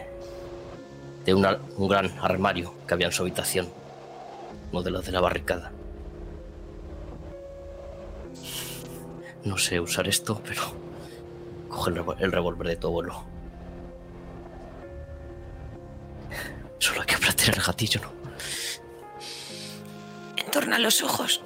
de 1.24 1.34
una- 1.34 1.58
un 1.76 1.88
gran 1.88 2.10
armario 2.20 2.74
que 2.86 2.94
había 2.94 3.06
en 3.06 3.12
su 3.12 3.22
habitación. 3.22 3.68
Uno 4.72 4.82
de 4.82 4.90
los 4.90 5.04
de 5.04 5.12
la 5.12 5.20
barricada. 5.20 5.72
No 9.44 9.56
sé 9.58 9.80
usar 9.80 10.06
esto, 10.06 10.40
pero 10.46 10.62
coge 11.70 11.90
el, 12.18 12.32
revólver 12.32 12.68
de 12.68 12.76
tu 12.76 12.88
abuelo. 12.88 13.24
Solo 16.78 17.00
hay 17.00 17.06
que 17.06 17.14
apretar 17.14 17.54
el 17.54 17.62
gatillo, 17.62 18.00
¿no? 18.02 18.12
Entorna 20.36 20.78
los 20.78 21.02
ojos. 21.02 21.42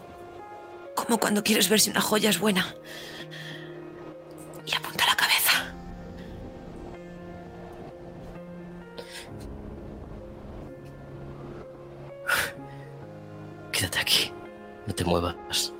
Como 0.96 1.18
cuando 1.18 1.44
quieres 1.44 1.68
ver 1.68 1.80
si 1.80 1.90
una 1.90 2.00
joya 2.00 2.30
es 2.30 2.38
buena. 2.38 2.74
Y 4.66 4.74
apunta 4.74 5.04
la 5.06 5.16
cabeza. 5.16 5.74
Quédate 13.70 13.98
aquí. 13.98 14.32
No 14.86 14.94
te 14.94 15.04
muevas. 15.04 15.72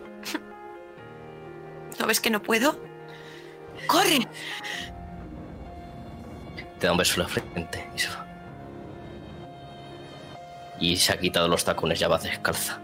¿No 1.99 2.07
ves 2.07 2.21
que 2.21 2.31
no 2.31 2.43
puedo? 2.43 2.94
¡Corre! 3.95 4.27
Te 6.81 6.87
da 6.87 6.93
un 6.93 6.99
beso 6.99 7.15
en 7.15 7.21
la 7.21 7.29
frente 7.29 7.89
y 7.95 7.99
se 8.01 8.09
va. 8.09 8.27
Y 10.81 10.97
se 10.97 11.13
ha 11.13 11.17
quitado 11.17 11.47
los 11.47 11.65
tacones, 11.65 12.01
ya 12.01 12.09
va 12.09 12.19
descalza. 12.19 12.81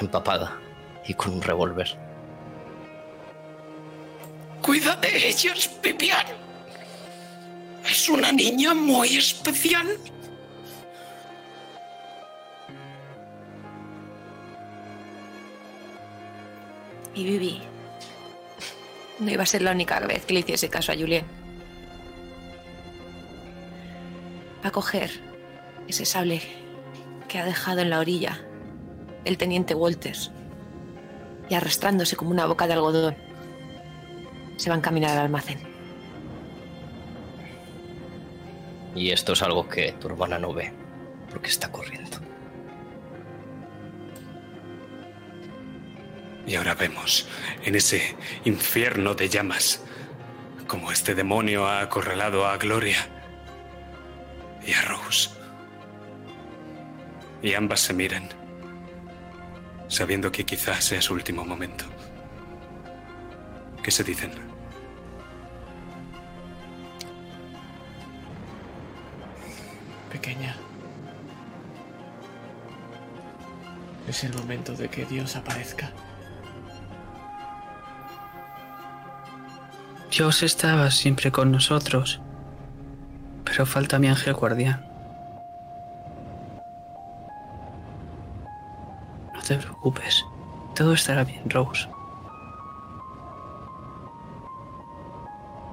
Empapada 0.00 0.58
y 1.06 1.14
con 1.14 1.34
un 1.34 1.40
revólver. 1.40 1.96
Cuida 4.60 4.96
de 4.96 5.28
ellos, 5.28 5.70
Vivian. 5.80 6.26
Es 7.88 8.08
una 8.08 8.32
niña 8.32 8.74
muy 8.74 9.16
especial. 9.18 9.86
Y 17.14 17.24
Vivi. 17.24 17.75
No 19.18 19.30
iba 19.30 19.42
a 19.42 19.46
ser 19.46 19.62
la 19.62 19.72
única 19.72 19.98
vez 20.00 20.24
que 20.26 20.34
le 20.34 20.40
hiciese 20.40 20.68
caso 20.68 20.92
a 20.92 20.94
Julien. 20.94 21.24
Va 24.64 24.68
a 24.68 24.72
coger 24.72 25.10
ese 25.88 26.04
sable 26.04 26.42
que 27.28 27.38
ha 27.38 27.44
dejado 27.44 27.80
en 27.80 27.90
la 27.90 28.00
orilla 28.00 28.40
el 29.24 29.38
teniente 29.38 29.74
Walters 29.74 30.30
y 31.48 31.54
arrastrándose 31.54 32.16
como 32.16 32.30
una 32.30 32.46
boca 32.46 32.66
de 32.66 32.74
algodón 32.74 33.16
se 34.56 34.70
va 34.70 34.76
a 34.76 34.78
encaminar 34.78 35.12
al 35.12 35.18
almacén. 35.24 35.58
Y 38.94 39.10
esto 39.10 39.34
es 39.34 39.42
algo 39.42 39.68
que 39.68 39.92
tu 39.92 40.08
hermana 40.08 40.38
no 40.38 40.54
ve, 40.54 40.72
porque 41.30 41.50
está 41.50 41.70
corriendo. 41.70 42.16
Y 46.46 46.54
ahora 46.54 46.74
vemos, 46.74 47.26
en 47.64 47.74
ese 47.74 48.16
infierno 48.44 49.14
de 49.14 49.28
llamas, 49.28 49.82
como 50.68 50.92
este 50.92 51.14
demonio 51.14 51.66
ha 51.66 51.80
acorralado 51.80 52.46
a 52.46 52.56
Gloria 52.56 53.04
y 54.64 54.72
a 54.72 54.82
Rose. 54.82 55.30
Y 57.42 57.54
ambas 57.54 57.80
se 57.80 57.94
miran, 57.94 58.28
sabiendo 59.88 60.30
que 60.30 60.44
quizás 60.44 60.84
sea 60.84 61.02
su 61.02 61.14
último 61.14 61.44
momento. 61.44 61.84
¿Qué 63.82 63.90
se 63.90 64.04
dicen? 64.04 64.32
Pequeña. 70.12 70.56
Es 74.08 74.22
el 74.22 74.32
momento 74.34 74.72
de 74.74 74.88
que 74.88 75.04
Dios 75.04 75.34
aparezca. 75.34 75.92
Dios 80.10 80.42
estaba 80.42 80.90
siempre 80.90 81.30
con 81.30 81.50
nosotros, 81.50 82.20
pero 83.44 83.66
falta 83.66 83.98
mi 83.98 84.08
ángel 84.08 84.34
guardián. 84.34 84.84
No 89.34 89.42
te 89.42 89.56
preocupes, 89.56 90.24
todo 90.74 90.94
estará 90.94 91.24
bien, 91.24 91.48
Rose. 91.50 91.88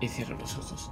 Y 0.02 0.10
cierro 0.10 0.38
los 0.38 0.58
ojos. 0.58 0.92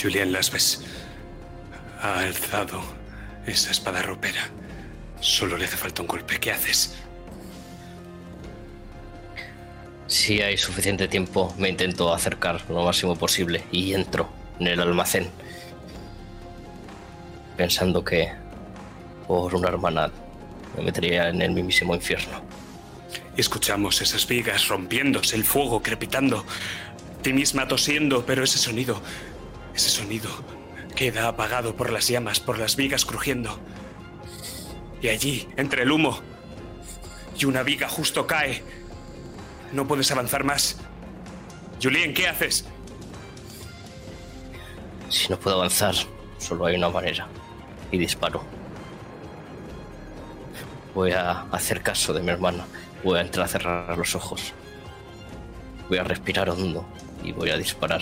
Julián 0.00 0.32
las 0.32 0.50
ves. 0.50 0.84
Ha 2.02 2.18
alzado 2.18 2.82
esa 3.46 3.70
espada 3.70 4.02
ropera. 4.02 4.42
Solo 5.20 5.56
le 5.56 5.64
hace 5.64 5.76
falta 5.76 6.02
un 6.02 6.08
golpe. 6.08 6.38
¿Qué 6.38 6.52
haces? 6.52 6.94
Si 10.06 10.42
hay 10.42 10.56
suficiente 10.56 11.08
tiempo, 11.08 11.54
me 11.58 11.68
intento 11.68 12.12
acercar 12.12 12.60
lo 12.68 12.84
máximo 12.84 13.16
posible 13.16 13.64
y 13.72 13.94
entro 13.94 14.28
en 14.60 14.68
el 14.68 14.80
almacén. 14.80 15.28
Pensando 17.56 18.04
que 18.04 18.32
por 19.26 19.54
una 19.54 19.68
hermana 19.68 20.10
me 20.76 20.84
metería 20.84 21.28
en 21.30 21.40
el 21.40 21.52
mismísimo 21.52 21.94
infierno. 21.94 22.42
Escuchamos 23.36 24.00
esas 24.02 24.26
vigas 24.26 24.68
rompiéndose, 24.68 25.36
el 25.36 25.44
fuego 25.44 25.82
crepitando, 25.82 26.44
ti 27.22 27.32
misma 27.32 27.66
tosiendo, 27.66 28.24
pero 28.26 28.44
ese 28.44 28.58
sonido, 28.58 29.00
ese 29.74 29.88
sonido 29.88 30.30
queda 30.94 31.28
apagado 31.28 31.74
por 31.74 31.90
las 31.90 32.06
llamas, 32.06 32.38
por 32.38 32.58
las 32.58 32.76
vigas 32.76 33.04
crujiendo. 33.04 33.58
Y 35.04 35.10
allí, 35.10 35.46
entre 35.58 35.82
el 35.82 35.92
humo, 35.92 36.18
y 37.38 37.44
una 37.44 37.62
viga 37.62 37.90
justo 37.90 38.26
cae. 38.26 38.62
No 39.70 39.86
puedes 39.86 40.10
avanzar 40.10 40.44
más. 40.44 40.78
Julien, 41.82 42.14
¿qué 42.14 42.26
haces? 42.26 42.64
Si 45.10 45.28
no 45.28 45.38
puedo 45.38 45.56
avanzar, 45.56 45.94
solo 46.38 46.64
hay 46.64 46.76
una 46.76 46.88
manera. 46.88 47.28
Y 47.92 47.98
disparo. 47.98 48.44
Voy 50.94 51.12
a 51.12 51.42
hacer 51.52 51.82
caso 51.82 52.14
de 52.14 52.22
mi 52.22 52.30
hermana. 52.30 52.64
Voy 53.04 53.18
a 53.18 53.20
entrar 53.20 53.44
a 53.44 53.48
cerrar 53.48 53.98
los 53.98 54.14
ojos. 54.14 54.54
Voy 55.90 55.98
a 55.98 56.04
respirar 56.04 56.48
hondo 56.48 56.88
y 57.22 57.32
voy 57.32 57.50
a 57.50 57.58
disparar. 57.58 58.00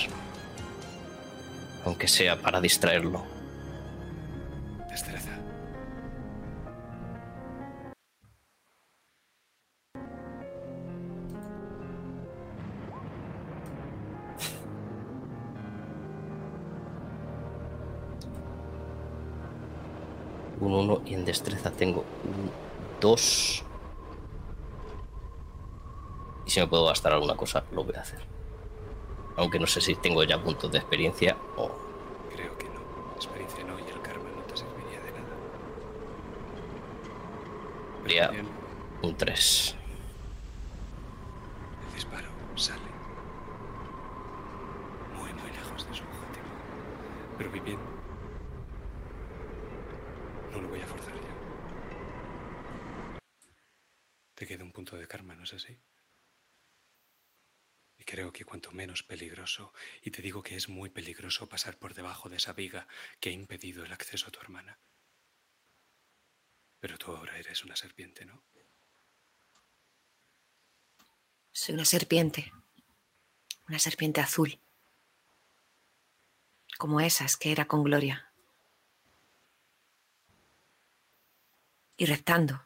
Aunque 1.85 2.07
sea 2.07 2.41
para 2.41 2.61
distraerlo. 2.61 3.32
Un 20.63 20.75
1 20.75 21.03
y 21.07 21.15
en 21.15 21.25
destreza 21.25 21.73
tengo 21.73 22.05
un 22.23 22.49
2. 23.01 23.65
Y 26.47 26.51
si 26.51 26.61
me 26.61 26.69
puedo 26.69 26.87
gastar 26.87 27.13
alguna 27.13 27.35
cosa, 27.35 27.65
lo 27.73 27.83
voy 27.83 27.97
a 27.97 28.01
hacer. 28.03 28.21
Aunque 29.37 29.59
no 29.59 29.67
sé 29.67 29.81
si 29.81 29.97
tengo 29.97 30.23
ya 30.23 30.41
puntos 30.41 30.71
de 30.71 30.79
experiencia 30.79 31.37
o... 31.57 31.69
Creo 32.33 32.57
que 32.59 32.67
no. 32.67 32.81
Experiencia 33.17 33.65
no 33.65 33.77
y 33.77 33.91
el 33.91 34.01
karma 34.03 34.29
no 34.37 34.43
te 34.43 34.57
serviría 34.57 35.01
de 35.01 35.11
nada. 35.11 35.35
Sería 38.03 38.31
un 39.03 39.17
3. 39.17 39.77
el 41.89 41.95
disparo 41.97 42.29
sale. 42.55 42.79
Muy, 45.19 45.33
muy 45.33 45.51
lejos 45.51 45.89
de 45.89 45.95
su 45.97 46.05
objetivo. 46.05 46.47
Pero 47.37 47.51
bien. 47.51 47.92
No 50.53 50.61
lo 50.61 50.69
voy 50.69 50.81
a 50.81 50.87
forzar 50.87 51.15
yo. 51.15 51.33
Te 54.35 54.47
queda 54.47 54.65
un 54.65 54.73
punto 54.73 54.97
de 54.97 55.09
karma, 55.09 55.35
¿no 55.35 55.45
es 55.45 55.55
así? 55.55 55.79
Y 57.97 58.05
creo 58.05 58.33
que 58.33 58.45
cuanto 58.45 58.71
menos 58.73 59.03
peligroso, 59.03 59.73
y 60.03 60.11
te 60.11 60.21
digo 60.21 60.43
que 60.43 60.57
es 60.57 60.69
muy 60.69 60.91
peligroso 60.91 61.49
pasar 61.49 61.79
por 61.79 61.95
debajo 61.95 62.29
de 62.29 62.37
esa 62.37 62.53
viga 62.53 62.87
que 63.19 63.31
ha 63.31 63.33
impedido 63.33 63.85
el 63.85 63.93
acceso 63.93 64.29
a 64.29 64.31
tu 64.31 64.41
hermana. 64.41 64.79
Pero 66.81 66.99
tú 66.99 67.13
ahora 67.13 67.39
eres 67.39 67.65
una 67.65 67.77
serpiente, 67.77 68.27
¿no? 68.27 68.43
Soy 71.53 71.75
una 71.75 71.85
serpiente. 71.87 72.53
Una 73.69 73.79
serpiente 73.79 74.21
azul. 74.21 74.59
Como 76.77 77.01
esas 77.01 77.37
que 77.37 77.53
era 77.53 77.67
con 77.67 77.85
Gloria. 77.85 78.32
Y 82.03 82.05
reptando. 82.05 82.61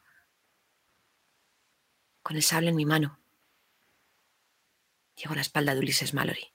Con 2.22 2.36
el 2.36 2.42
sable 2.42 2.70
en 2.70 2.76
mi 2.76 2.86
mano. 2.86 3.20
Llego 5.14 5.32
a 5.32 5.34
la 5.34 5.42
espalda 5.42 5.74
de 5.74 5.80
Ulises 5.80 6.14
Mallory. 6.14 6.54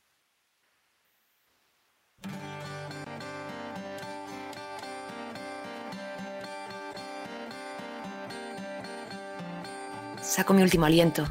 Saco 10.24 10.56
mi 10.56 10.64
último 10.64 10.88
aliento. 10.88 11.28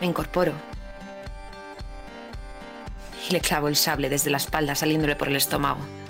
Me 0.00 0.06
incorporo. 0.08 0.52
Y 3.28 3.32
le 3.32 3.40
clavo 3.40 3.68
el 3.68 3.76
sable 3.76 4.08
desde 4.08 4.30
la 4.30 4.38
espalda, 4.38 4.74
saliéndole 4.74 5.14
por 5.14 5.28
el 5.28 5.36
estómago. 5.36 6.05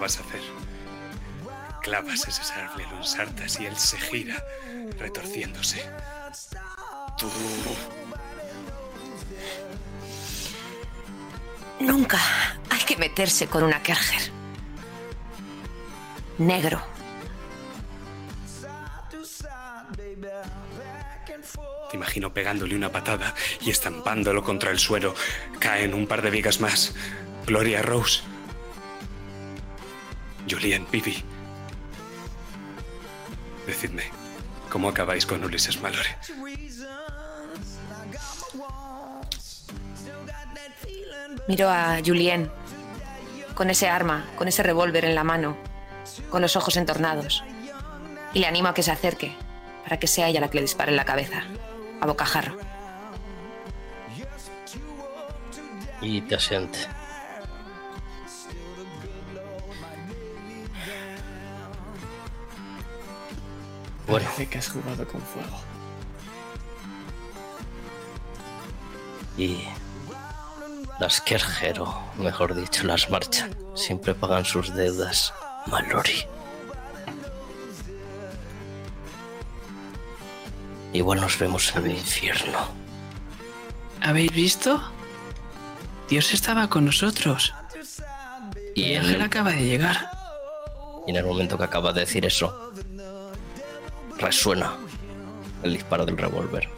Vas 0.00 0.18
a 0.18 0.22
hacer. 0.22 0.40
Clavas 1.82 2.26
ese 2.26 2.42
sable, 2.42 2.86
lo 2.90 2.96
ensartas 2.96 3.60
y 3.60 3.66
él 3.66 3.76
se 3.76 3.98
gira, 3.98 4.42
retorciéndose. 4.98 5.88
Tú. 7.16 7.30
Nunca 11.78 12.18
hay 12.68 12.80
que 12.80 12.96
meterse 12.96 13.46
con 13.46 13.62
una 13.62 13.82
Kerger. 13.82 14.30
Negro. 16.38 16.82
Te 21.90 21.96
imagino 21.96 22.32
pegándole 22.32 22.76
una 22.76 22.92
patada 22.92 23.34
y 23.60 23.70
estampándolo 23.70 24.44
contra 24.44 24.70
el 24.70 24.78
suelo. 24.78 25.14
Caen 25.58 25.92
un 25.92 26.06
par 26.06 26.22
de 26.22 26.30
vigas 26.30 26.60
más. 26.60 26.94
Gloria 27.46 27.82
Rose. 27.82 28.29
Julian, 30.50 30.86
Bibi. 30.90 31.22
Decidme, 33.66 34.04
¿cómo 34.68 34.88
acabáis 34.88 35.24
con 35.26 35.44
Ulises 35.44 35.80
Mallory? 35.80 36.08
Miro 41.46 41.68
a 41.68 41.98
Julien 42.04 42.50
con 43.54 43.68
ese 43.68 43.88
arma, 43.88 44.26
con 44.36 44.48
ese 44.48 44.62
revólver 44.62 45.04
en 45.04 45.14
la 45.14 45.22
mano, 45.22 45.56
con 46.30 46.40
los 46.40 46.56
ojos 46.56 46.76
entornados. 46.76 47.44
Y 48.32 48.38
le 48.38 48.46
animo 48.46 48.68
a 48.68 48.74
que 48.74 48.82
se 48.82 48.90
acerque, 48.90 49.36
para 49.82 49.98
que 49.98 50.06
sea 50.06 50.28
ella 50.28 50.40
la 50.40 50.48
que 50.48 50.56
le 50.56 50.62
dispare 50.62 50.90
en 50.90 50.96
la 50.96 51.04
cabeza, 51.04 51.44
a 52.00 52.06
bocajarro. 52.06 52.56
Y 56.00 56.22
te 56.22 56.36
asiente. 56.36 56.78
Parece 64.10 64.48
que 64.48 64.58
has 64.58 64.68
jugado 64.68 65.06
con 65.06 65.20
fuego. 65.22 65.70
y 69.40 69.64
las 70.98 71.20
Kerger, 71.20 71.80
o 71.80 72.02
mejor 72.18 72.54
dicho, 72.54 72.84
las 72.84 73.08
marchan, 73.10 73.56
siempre 73.74 74.14
pagan 74.14 74.44
sus 74.44 74.74
deudas. 74.74 75.32
Mallory. 75.66 76.24
Igual 80.92 81.20
nos 81.20 81.38
vemos 81.38 81.74
en 81.76 81.86
el 81.86 81.92
infierno. 81.92 82.58
¿Habéis 84.02 84.32
visto? 84.32 84.82
Dios 86.08 86.32
estaba 86.34 86.68
con 86.68 86.84
nosotros. 86.84 87.54
Y 88.74 88.92
en 88.92 89.02
Ángel 89.02 89.14
el, 89.16 89.22
acaba 89.22 89.50
de 89.52 89.64
llegar. 89.64 90.10
y 91.06 91.10
en 91.10 91.16
el 91.16 91.24
momento 91.24 91.56
que 91.56 91.64
acaba 91.64 91.92
de 91.92 92.00
decir 92.00 92.24
eso, 92.26 92.72
resuena 94.20 94.76
el 95.62 95.72
disparo 95.72 96.06
del 96.06 96.16
revólver. 96.16 96.68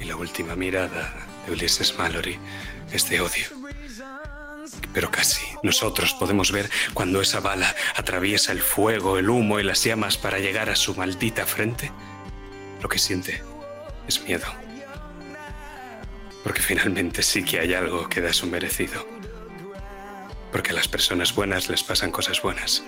Y 0.00 0.04
la 0.04 0.16
última 0.16 0.54
mirada 0.54 1.14
de 1.46 1.52
Ulises 1.52 1.96
Mallory 1.98 2.38
es 2.92 3.08
de 3.08 3.20
odio. 3.20 3.46
Pero 4.94 5.10
casi 5.10 5.44
nosotros 5.62 6.14
podemos 6.14 6.52
ver 6.52 6.70
cuando 6.94 7.20
esa 7.20 7.40
bala 7.40 7.74
atraviesa 7.96 8.52
el 8.52 8.60
fuego, 8.60 9.18
el 9.18 9.28
humo 9.28 9.58
y 9.60 9.62
las 9.62 9.82
llamas 9.84 10.16
para 10.16 10.38
llegar 10.38 10.70
a 10.70 10.76
su 10.76 10.94
maldita 10.94 11.46
frente. 11.46 11.90
Lo 12.82 12.88
que 12.88 12.98
siente 12.98 13.42
es 14.06 14.22
miedo. 14.22 14.46
Porque 16.44 16.62
finalmente 16.62 17.22
sí 17.22 17.44
que 17.44 17.60
hay 17.60 17.74
algo 17.74 18.08
que 18.08 18.20
da 18.20 18.32
su 18.32 18.46
merecido. 18.46 19.17
Porque 20.52 20.70
a 20.70 20.74
las 20.74 20.88
personas 20.88 21.34
buenas 21.34 21.68
les 21.68 21.82
pasan 21.82 22.10
cosas 22.10 22.40
buenas. 22.42 22.82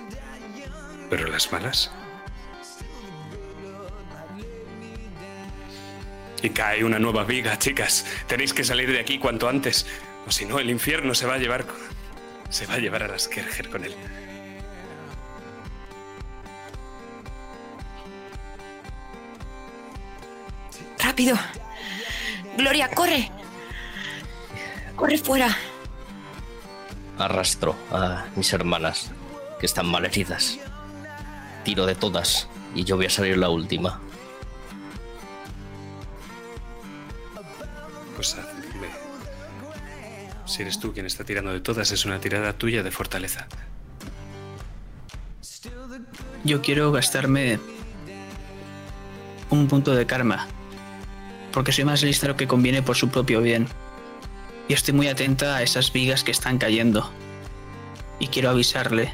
Pero 1.09 1.27
las 1.27 1.51
malas 1.51 1.91
Y 6.43 6.49
cae 6.49 6.83
una 6.83 6.97
nueva 6.97 7.23
viga, 7.23 7.57
chicas. 7.59 8.05
Tenéis 8.27 8.53
que 8.53 8.63
salir 8.63 8.91
de 8.91 8.99
aquí 8.99 9.19
cuanto 9.19 9.47
antes. 9.47 9.85
O 10.27 10.31
si 10.31 10.45
no, 10.45 10.59
el 10.59 10.69
infierno 10.69 11.13
se 11.13 11.27
va 11.27 11.35
a 11.35 11.37
llevar. 11.37 11.65
Se 12.49 12.65
va 12.65 12.75
a 12.75 12.77
llevar 12.79 13.03
a 13.03 13.07
las 13.07 13.27
Kerger 13.27 13.69
con 13.69 13.85
él. 13.85 13.95
¡Rápido! 20.97 21.37
Gloria, 22.57 22.89
corre. 22.89 23.29
Corre 24.95 25.17
fuera. 25.17 25.55
Arrastro 27.21 27.75
a 27.91 28.25
mis 28.35 28.51
hermanas, 28.53 29.11
que 29.59 29.65
están 29.65 29.87
mal 29.87 30.05
heridas. 30.05 30.59
Tiro 31.63 31.85
de 31.85 31.95
todas 31.95 32.47
y 32.73 32.83
yo 32.83 32.95
voy 32.97 33.05
a 33.05 33.09
salir 33.09 33.37
la 33.37 33.49
última. 33.49 33.99
Pues 38.15 38.33
hazme. 38.35 38.61
Si 40.45 40.63
eres 40.63 40.79
tú 40.79 40.93
quien 40.93 41.05
está 41.05 41.23
tirando 41.23 41.53
de 41.53 41.61
todas, 41.61 41.91
es 41.91 42.05
una 42.05 42.19
tirada 42.19 42.53
tuya 42.53 42.83
de 42.83 42.91
fortaleza. 42.91 43.47
Yo 46.43 46.61
quiero 46.61 46.91
gastarme 46.91 47.59
un 49.49 49.67
punto 49.67 49.93
de 49.93 50.05
karma. 50.05 50.47
Porque 51.53 51.71
soy 51.71 51.85
más 51.85 52.01
lista 52.01 52.27
de 52.27 52.33
lo 52.33 52.37
que 52.37 52.47
conviene 52.47 52.81
por 52.81 52.95
su 52.95 53.09
propio 53.09 53.41
bien. 53.41 53.67
Y 54.71 54.73
estoy 54.73 54.93
muy 54.93 55.09
atenta 55.09 55.57
a 55.57 55.63
esas 55.63 55.91
vigas 55.91 56.23
que 56.23 56.31
están 56.31 56.57
cayendo. 56.57 57.11
Y 58.19 58.27
quiero 58.27 58.49
avisarle 58.49 59.13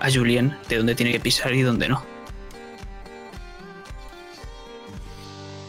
a 0.00 0.10
Julien 0.10 0.58
de 0.68 0.78
dónde 0.78 0.96
tiene 0.96 1.12
que 1.12 1.20
pisar 1.20 1.54
y 1.54 1.62
dónde 1.62 1.88
no. 1.88 2.04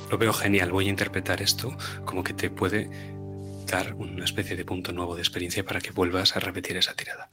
Lo 0.09 0.17
veo 0.17 0.33
genial. 0.33 0.71
Voy 0.71 0.87
a 0.87 0.89
interpretar 0.89 1.43
esto 1.43 1.77
como 2.05 2.23
que 2.23 2.33
te 2.33 2.49
puede 2.49 2.89
dar 3.67 3.93
una 3.93 4.25
especie 4.25 4.55
de 4.55 4.65
punto 4.65 4.93
nuevo 4.93 5.13
de 5.13 5.21
experiencia 5.21 5.63
para 5.63 5.79
que 5.79 5.91
vuelvas 5.91 6.35
a 6.35 6.39
repetir 6.39 6.75
esa 6.75 6.95
tirada. 6.95 7.29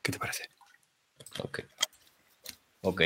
¿Qué 0.00 0.12
te 0.12 0.18
parece? 0.20 0.48
Ok. 1.40 1.58
Ok. 2.82 3.02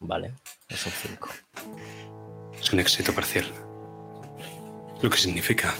Vale, 0.00 0.34
es 0.68 0.84
un 0.84 0.90
5. 0.90 1.30
Es 2.58 2.72
un 2.72 2.80
éxito 2.80 3.14
parcial. 3.14 3.63
Lo 5.04 5.10
que 5.10 5.18
significa 5.18 5.74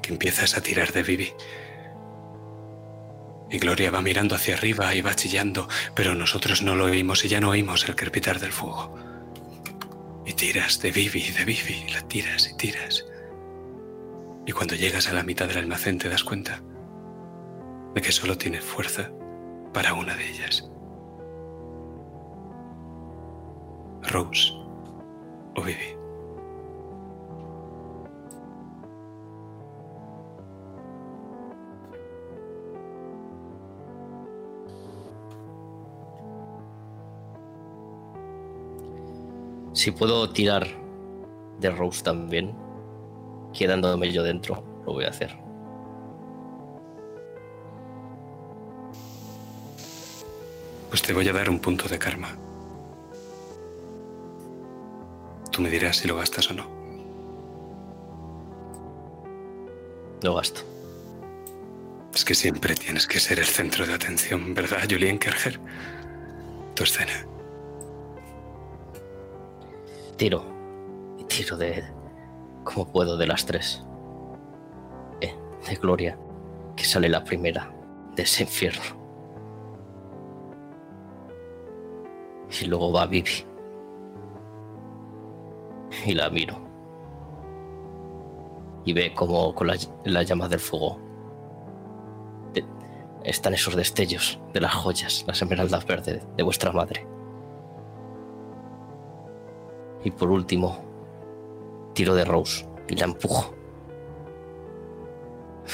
que 0.00 0.12
empiezas 0.12 0.56
a 0.56 0.60
tirar 0.60 0.92
de 0.92 1.02
Vivi. 1.02 1.32
Y 3.50 3.58
Gloria 3.58 3.90
va 3.90 4.00
mirando 4.00 4.36
hacia 4.36 4.54
arriba 4.54 4.94
y 4.94 5.00
va 5.00 5.16
chillando, 5.16 5.68
pero 5.92 6.14
nosotros 6.14 6.62
no 6.62 6.76
lo 6.76 6.84
oímos 6.84 7.24
y 7.24 7.28
ya 7.28 7.40
no 7.40 7.48
oímos 7.48 7.88
el 7.88 7.96
crepitar 7.96 8.38
del 8.38 8.52
fuego. 8.52 8.94
Y 10.24 10.34
tiras 10.34 10.80
de 10.82 10.92
Vivi, 10.92 11.32
de 11.32 11.44
Vivi, 11.44 11.90
la 11.92 12.02
tiras 12.02 12.48
y 12.48 12.56
tiras. 12.56 13.04
Y 14.46 14.52
cuando 14.52 14.76
llegas 14.76 15.08
a 15.08 15.14
la 15.14 15.24
mitad 15.24 15.48
del 15.48 15.58
almacén 15.58 15.98
te 15.98 16.08
das 16.08 16.22
cuenta 16.22 16.62
de 17.92 18.00
que 18.00 18.12
solo 18.12 18.38
tienes 18.38 18.62
fuerza 18.62 19.10
para 19.72 19.94
una 19.94 20.14
de 20.14 20.30
ellas. 20.30 20.70
Rose 24.04 24.52
o 25.56 25.62
Vivi. 25.64 25.93
Si 39.74 39.90
puedo 39.90 40.30
tirar 40.30 40.68
de 41.58 41.68
Rose 41.68 42.02
también, 42.04 42.54
quedándome 43.52 44.12
yo 44.12 44.22
dentro, 44.22 44.62
lo 44.86 44.92
voy 44.92 45.04
a 45.04 45.08
hacer. 45.08 45.36
Pues 50.88 51.02
te 51.02 51.12
voy 51.12 51.28
a 51.28 51.32
dar 51.32 51.50
un 51.50 51.58
punto 51.58 51.88
de 51.88 51.98
karma. 51.98 52.36
Tú 55.50 55.60
me 55.60 55.68
dirás 55.68 55.96
si 55.96 56.06
lo 56.06 56.16
gastas 56.16 56.48
o 56.52 56.54
no. 56.54 56.68
Lo 60.22 60.36
gasto. 60.36 60.60
Es 62.14 62.24
que 62.24 62.36
siempre 62.36 62.76
tienes 62.76 63.08
que 63.08 63.18
ser 63.18 63.40
el 63.40 63.46
centro 63.46 63.84
de 63.84 63.94
atención, 63.94 64.54
¿verdad, 64.54 64.86
Julien 64.88 65.18
Kerger? 65.18 65.58
Tu 66.76 66.84
escena. 66.84 67.33
Tiro. 70.16 70.44
Y 71.18 71.24
tiro 71.24 71.56
de. 71.56 71.84
como 72.64 72.86
puedo 72.90 73.16
de 73.16 73.26
las 73.26 73.44
tres. 73.46 73.84
Eh, 75.20 75.34
de 75.68 75.74
Gloria. 75.76 76.18
Que 76.76 76.84
sale 76.84 77.08
la 77.08 77.22
primera 77.24 77.72
de 78.16 78.22
ese 78.22 78.42
infierno. 78.44 78.82
Y 82.60 82.66
luego 82.66 82.92
va 82.92 83.06
Vivi. 83.06 83.44
Y 86.06 86.14
la 86.14 86.30
miro. 86.30 86.58
Y 88.84 88.92
ve 88.92 89.14
como 89.14 89.54
con 89.54 89.66
la, 89.68 89.76
la 90.04 90.22
llama 90.22 90.46
del 90.48 90.60
fuego 90.60 90.98
de- 92.52 92.64
están 93.24 93.54
esos 93.54 93.74
destellos 93.76 94.38
de 94.52 94.60
las 94.60 94.74
joyas, 94.74 95.24
las 95.26 95.40
esmeraldas 95.40 95.86
verdes 95.86 96.26
de 96.36 96.42
vuestra 96.42 96.70
madre. 96.72 97.06
Y 100.04 100.10
por 100.10 100.30
último, 100.30 100.84
tiro 101.94 102.14
de 102.14 102.24
Rose 102.24 102.68
y 102.88 102.96
la 102.96 103.06
empujo 103.06 103.54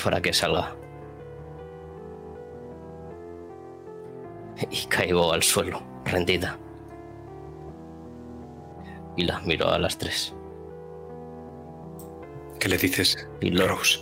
para 0.05 0.23
que 0.23 0.33
salga. 0.33 0.77
Y 4.71 4.87
caigo 4.87 5.33
al 5.33 5.43
suelo, 5.43 5.83
rendida. 6.05 6.59
Y 9.17 9.25
las 9.25 9.45
miro 9.45 9.69
a 9.69 9.79
las 9.79 9.99
tres. 9.99 10.35
¿Qué 12.59 12.69
le 12.69 12.77
dices, 12.77 13.29
Y 13.41 13.51
Rose? 13.57 14.01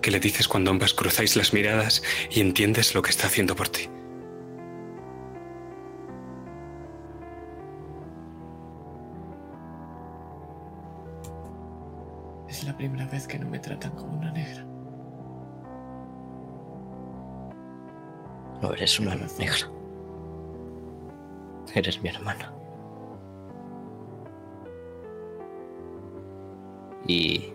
¿Qué 0.00 0.10
le 0.10 0.20
dices 0.20 0.48
cuando 0.48 0.70
ambas 0.70 0.94
cruzáis 0.94 1.36
las 1.36 1.52
miradas 1.52 2.02
y 2.30 2.40
entiendes 2.40 2.94
lo 2.94 3.02
que 3.02 3.10
está 3.10 3.26
haciendo 3.26 3.54
por 3.54 3.68
ti? 3.68 3.88
Primera 12.82 13.06
vez 13.06 13.28
que 13.28 13.38
no 13.38 13.48
me 13.48 13.60
tratan 13.60 13.92
como 13.92 14.18
una 14.18 14.32
negra. 14.32 14.64
No 18.60 18.72
eres 18.72 18.98
una 18.98 19.14
negra. 19.14 19.70
Eres 21.72 22.02
mi 22.02 22.08
hermana. 22.08 22.52
Y 27.06 27.52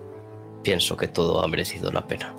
pienso 0.63 0.95
que 0.95 1.09
todo 1.09 1.43
ha 1.43 1.47
merecido 1.49 1.91
la 1.91 2.07
pena. 2.07 2.33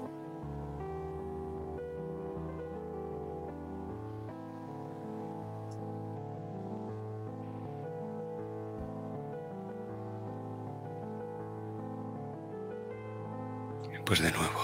Pues 14.08 14.22
de 14.22 14.32
nuevo. 14.32 14.62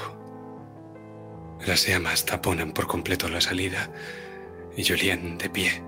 Las 1.67 1.87
llamas 1.87 2.25
taponan 2.25 2.73
por 2.73 2.87
completo 2.87 3.29
la 3.29 3.43
salida 3.43 3.91
y 4.75 4.83
Julien 4.83 5.37
de 5.37 5.51
pie. 5.51 5.83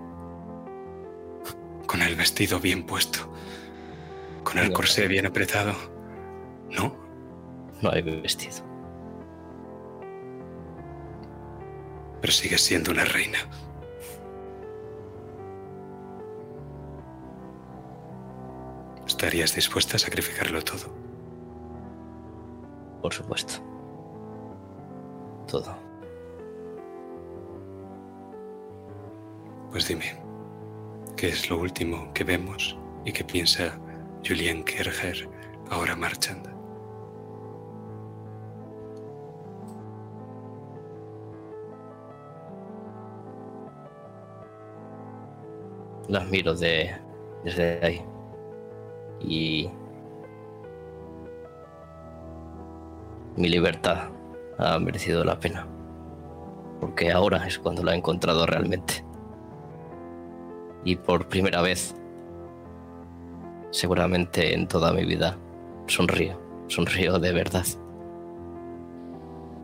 Con 1.87 2.03
el 2.03 2.17
vestido 2.17 2.61
bien 2.61 2.85
puesto. 2.85 3.33
Con 4.45 4.59
el 4.59 4.75
corsé 4.75 5.09
bien 5.09 5.25
apretado. 5.25 5.73
¿No? 6.69 6.95
No 7.81 7.91
hay 7.91 8.03
vestido. 8.03 8.63
Pero 12.21 12.33
sigues 12.35 12.61
siendo 12.61 12.91
una 12.91 13.07
reina. 13.07 13.39
¿Estarías 19.07 19.55
dispuesta 19.55 19.97
a 19.97 19.99
sacrificarlo 19.99 20.63
todo? 20.63 21.06
Por 23.03 23.13
supuesto. 23.13 23.55
Todo. 25.47 25.77
Pues 29.71 29.89
dime, 29.89 30.19
¿qué 31.17 31.29
es 31.29 31.51
lo 31.51 31.61
último 31.61 32.13
que 32.15 32.25
vemos 32.25 32.79
y 33.05 33.13
que 33.13 33.25
piensa 33.25 33.79
Julien 34.27 34.65
Kerger 34.65 35.29
ahora 35.71 35.95
marchando? 35.95 36.51
Las 46.09 46.27
miro 46.29 46.55
de, 46.55 46.95
desde 47.45 47.85
ahí. 47.85 48.05
Y 49.21 49.71
mi 53.37 53.49
libertad 53.49 54.09
ha 54.59 54.79
merecido 54.79 55.25
la 55.25 55.39
pena. 55.39 55.67
Porque 56.81 57.13
ahora 57.13 57.47
es 57.47 57.59
cuando 57.59 57.83
la 57.83 57.93
he 57.93 57.97
encontrado 57.97 58.47
realmente. 58.47 59.05
Y 60.85 60.97
por 60.97 61.29
primera 61.29 61.63
vez, 61.63 61.95
seguramente 63.71 64.55
en 64.55 64.69
toda 64.69 64.93
mi 64.93 65.05
vida, 65.05 65.37
sonrío. 65.87 66.41
Sonrío 66.69 67.19
de 67.19 67.33
verdad. 67.33 67.65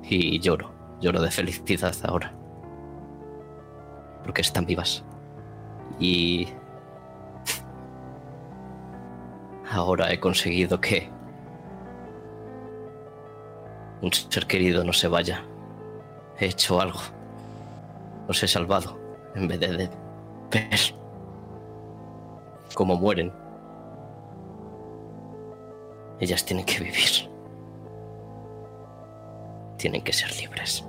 Y 0.02 0.38
lloro. 0.40 0.70
Lloro 1.00 1.20
de 1.20 1.30
felicidad 1.30 1.94
ahora. 2.04 2.34
Porque 4.22 4.42
están 4.42 4.66
vivas. 4.66 5.04
Y 5.98 6.48
ahora 9.70 10.12
he 10.12 10.20
conseguido 10.20 10.80
que 10.80 11.10
un 14.02 14.12
ser 14.12 14.46
querido 14.46 14.84
no 14.84 14.92
se 14.92 15.08
vaya. 15.08 15.44
He 16.38 16.46
hecho 16.46 16.80
algo. 16.80 17.00
Los 18.26 18.42
he 18.42 18.48
salvado 18.48 18.98
en 19.34 19.48
vez 19.48 19.60
de, 19.60 19.68
ver 19.68 19.90
cómo 22.74 22.96
mueren. 22.96 23.32
Ellas 26.20 26.44
tienen 26.44 26.66
que 26.66 26.80
vivir. 26.80 27.30
Tienen 29.76 30.02
que 30.02 30.12
ser 30.12 30.34
libres. 30.36 30.84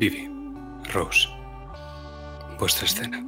Vivi, 0.00 0.28
Rose, 0.92 1.28
vuestra 2.58 2.86
escena. 2.86 3.18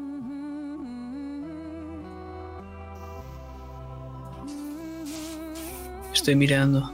Estoy 6.12 6.36
mirando, 6.36 6.90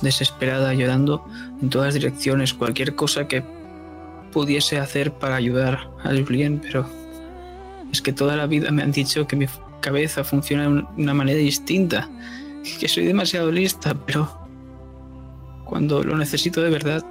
desesperada, 0.00 0.72
llorando 0.74 1.24
en 1.60 1.68
todas 1.68 1.94
direcciones, 1.94 2.54
cualquier 2.54 2.94
cosa 2.94 3.26
que 3.26 3.42
pudiese 4.32 4.78
hacer 4.78 5.12
para 5.12 5.36
ayudar 5.36 5.90
a 6.02 6.10
Julien, 6.10 6.60
pero 6.60 6.86
es 7.92 8.00
que 8.00 8.12
toda 8.12 8.36
la 8.36 8.46
vida 8.46 8.70
me 8.70 8.82
han 8.82 8.92
dicho 8.92 9.26
que 9.26 9.36
mi 9.36 9.46
cabeza 9.80 10.24
funciona 10.24 10.62
de 10.64 10.68
un- 10.68 10.88
una 10.96 11.14
manera 11.14 11.38
distinta, 11.38 12.08
que 12.80 12.88
soy 12.88 13.04
demasiado 13.04 13.50
lista, 13.52 13.94
pero 14.06 14.28
cuando 15.64 16.02
lo 16.02 16.16
necesito 16.16 16.62
de 16.62 16.70
verdad, 16.70 17.04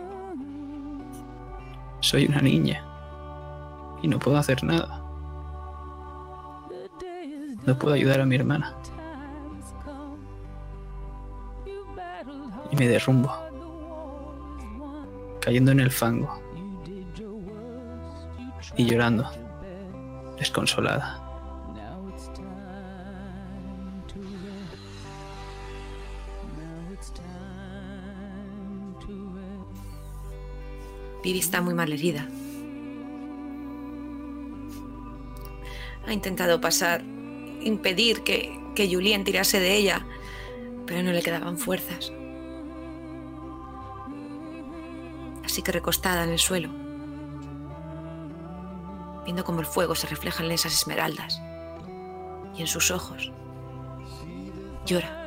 soy 2.13 2.27
una 2.27 2.41
niña 2.41 2.85
y 4.03 4.07
no 4.07 4.19
puedo 4.19 4.37
hacer 4.37 4.63
nada. 4.63 5.01
No 7.65 7.75
puedo 7.79 7.95
ayudar 7.95 8.21
a 8.21 8.25
mi 8.27 8.35
hermana. 8.35 8.75
Y 12.69 12.75
me 12.75 12.87
derrumbo, 12.87 13.33
cayendo 15.41 15.71
en 15.71 15.79
el 15.79 15.89
fango. 15.89 16.39
y 18.77 18.85
llorando, 18.85 19.27
desconsolada. 20.37 21.22
Vivi 31.23 31.39
está 31.39 31.61
muy 31.61 31.73
mal 31.73 31.91
herida. 31.91 32.27
Ha 36.05 36.11
intentado 36.11 36.59
pasar, 36.59 37.01
impedir 37.61 38.23
que, 38.23 38.59
que 38.75 38.93
Julien 38.93 39.23
tirase 39.23 39.61
de 39.61 39.77
ella, 39.77 40.05
pero 40.85 41.01
no 41.01 41.13
le 41.13 41.21
quedaban 41.21 41.57
fuerzas. 41.57 42.11
Así 45.45 45.61
que 45.61 45.71
recostada 45.71 46.25
en 46.25 46.31
el 46.31 46.39
suelo, 46.39 46.69
viendo 49.23 49.45
cómo 49.45 49.61
el 49.61 49.65
fuego 49.65 49.95
se 49.95 50.07
refleja 50.07 50.43
en 50.43 50.51
esas 50.51 50.73
esmeraldas 50.73 51.41
y 52.57 52.61
en 52.61 52.67
sus 52.67 52.91
ojos, 52.91 53.31
llora. 54.85 55.19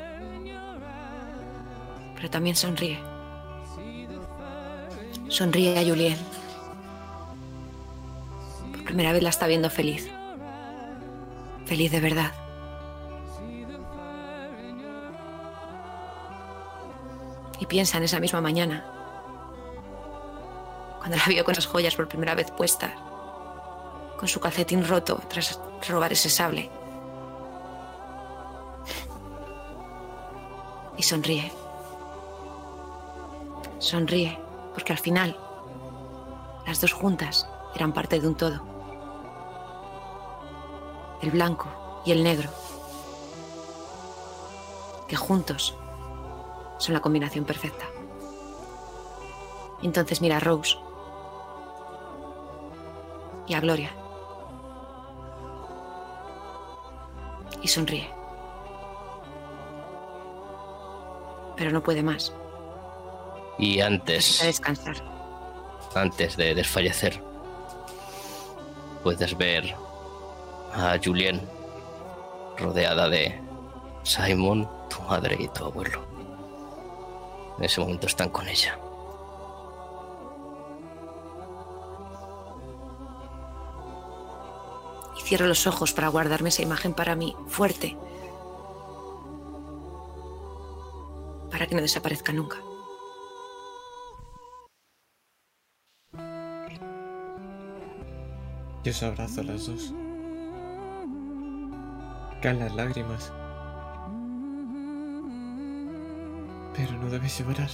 Pero 2.16 2.28
también 2.28 2.56
sonríe. 2.56 3.15
Sonríe 5.28 5.78
a 5.78 5.84
Julien. 5.84 6.16
Por 8.72 8.84
primera 8.84 9.12
vez 9.12 9.22
la 9.22 9.30
está 9.30 9.46
viendo 9.46 9.68
feliz. 9.68 10.08
Feliz 11.66 11.90
de 11.90 12.00
verdad. 12.00 12.32
Y 17.58 17.66
piensa 17.66 17.98
en 17.98 18.04
esa 18.04 18.20
misma 18.20 18.40
mañana, 18.40 18.84
cuando 20.98 21.16
la 21.16 21.24
vio 21.26 21.44
con 21.44 21.52
esas 21.52 21.66
joyas 21.66 21.96
por 21.96 22.06
primera 22.06 22.34
vez 22.34 22.50
puestas, 22.50 22.92
con 24.18 24.28
su 24.28 24.40
calcetín 24.40 24.86
roto 24.86 25.20
tras 25.28 25.58
robar 25.88 26.12
ese 26.12 26.28
sable. 26.28 26.70
Y 30.98 31.02
sonríe. 31.02 31.50
Sonríe, 33.78 34.38
porque 34.76 34.92
al 34.92 34.98
final, 34.98 35.34
las 36.66 36.82
dos 36.82 36.92
juntas 36.92 37.48
eran 37.74 37.94
parte 37.94 38.20
de 38.20 38.28
un 38.28 38.34
todo. 38.34 38.60
El 41.22 41.30
blanco 41.30 42.02
y 42.04 42.12
el 42.12 42.22
negro, 42.22 42.50
que 45.08 45.16
juntos 45.16 45.74
son 46.76 46.92
la 46.92 47.00
combinación 47.00 47.46
perfecta. 47.46 47.86
Entonces 49.82 50.20
mira 50.20 50.36
a 50.36 50.40
Rose 50.40 50.76
y 53.46 53.54
a 53.54 53.60
Gloria 53.60 53.92
y 57.62 57.68
sonríe. 57.68 58.10
Pero 61.56 61.70
no 61.70 61.82
puede 61.82 62.02
más. 62.02 62.34
Y 63.58 63.80
antes, 63.80 64.40
descansar. 64.42 64.96
antes 65.94 66.36
de 66.36 66.54
desfallecer, 66.54 67.22
puedes 69.02 69.36
ver 69.36 69.74
a 70.74 70.98
Julien 71.02 71.40
rodeada 72.58 73.08
de 73.08 73.40
Simon, 74.02 74.68
tu 74.88 75.00
madre 75.02 75.36
y 75.38 75.48
tu 75.48 75.64
abuelo. 75.64 76.04
En 77.58 77.64
ese 77.64 77.80
momento 77.80 78.06
están 78.06 78.28
con 78.28 78.46
ella. 78.46 78.78
Y 85.16 85.22
cierro 85.22 85.46
los 85.46 85.66
ojos 85.66 85.92
para 85.92 86.08
guardarme 86.08 86.50
esa 86.50 86.62
imagen 86.62 86.92
para 86.92 87.16
mí, 87.16 87.34
fuerte. 87.48 87.96
Para 91.50 91.66
que 91.66 91.74
no 91.74 91.80
desaparezca 91.80 92.32
nunca. 92.32 92.58
Yo 98.86 98.92
os 98.92 99.02
abrazo 99.02 99.40
a 99.40 99.42
las 99.42 99.66
dos. 99.66 99.92
Caen 102.40 102.60
las 102.60 102.72
lágrimas. 102.76 103.32
Pero 106.72 106.92
no 106.92 107.10
debéis 107.10 107.36
llorar. 107.36 107.68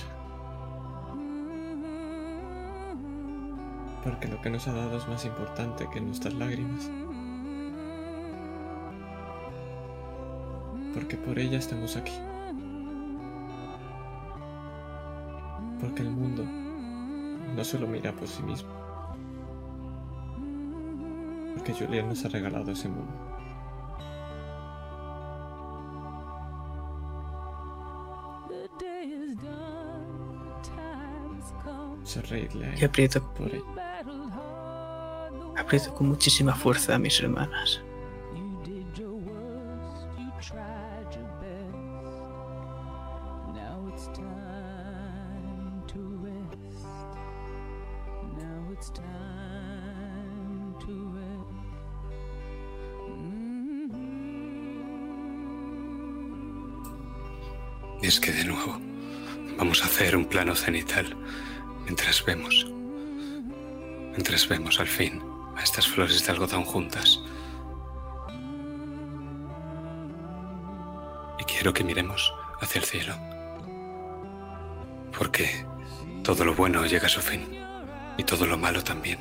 Porque 4.02 4.26
lo 4.26 4.40
que 4.40 4.48
nos 4.48 4.66
ha 4.68 4.72
dado 4.72 4.96
es 4.96 5.06
más 5.06 5.26
importante 5.26 5.86
que 5.92 6.00
nuestras 6.00 6.32
lágrimas. 6.32 6.90
Porque 10.94 11.18
por 11.18 11.38
ella 11.38 11.58
estamos 11.58 11.94
aquí. 11.94 12.14
Porque 15.78 16.00
el 16.00 16.10
mundo 16.10 16.42
no 17.54 17.62
solo 17.64 17.86
mira 17.86 18.12
por 18.12 18.28
sí 18.28 18.42
mismo. 18.42 18.81
Porque 21.64 21.84
Julián 21.84 22.08
nos 22.08 22.24
ha 22.24 22.28
regalado 22.28 22.72
ese 22.72 22.88
mundo. 22.88 23.12
Sonreírle 32.02 32.74
Y 32.74 32.78
él 32.80 32.84
aprieto, 32.86 33.22
por 33.34 33.48
ella. 33.54 33.62
aprieto 35.56 35.94
con 35.94 36.08
muchísima 36.08 36.52
fuerza 36.52 36.96
a 36.96 36.98
mis 36.98 37.20
hermanas. 37.20 37.80
Cenital 60.62 61.16
mientras 61.84 62.24
vemos. 62.24 62.66
Mientras 64.10 64.48
vemos 64.48 64.78
al 64.78 64.86
fin 64.86 65.22
a 65.56 65.62
estas 65.62 65.88
flores 65.88 66.24
de 66.24 66.32
algodón 66.32 66.64
juntas. 66.64 67.20
Y 71.38 71.44
quiero 71.44 71.72
que 71.72 71.84
miremos 71.84 72.32
hacia 72.60 72.78
el 72.78 72.84
cielo. 72.84 73.14
Porque 75.16 75.66
todo 76.22 76.44
lo 76.44 76.54
bueno 76.54 76.86
llega 76.86 77.06
a 77.06 77.10
su 77.16 77.20
fin. 77.20 77.58
Y 78.16 78.24
todo 78.24 78.46
lo 78.46 78.56
malo 78.56 78.84
también. 78.84 79.18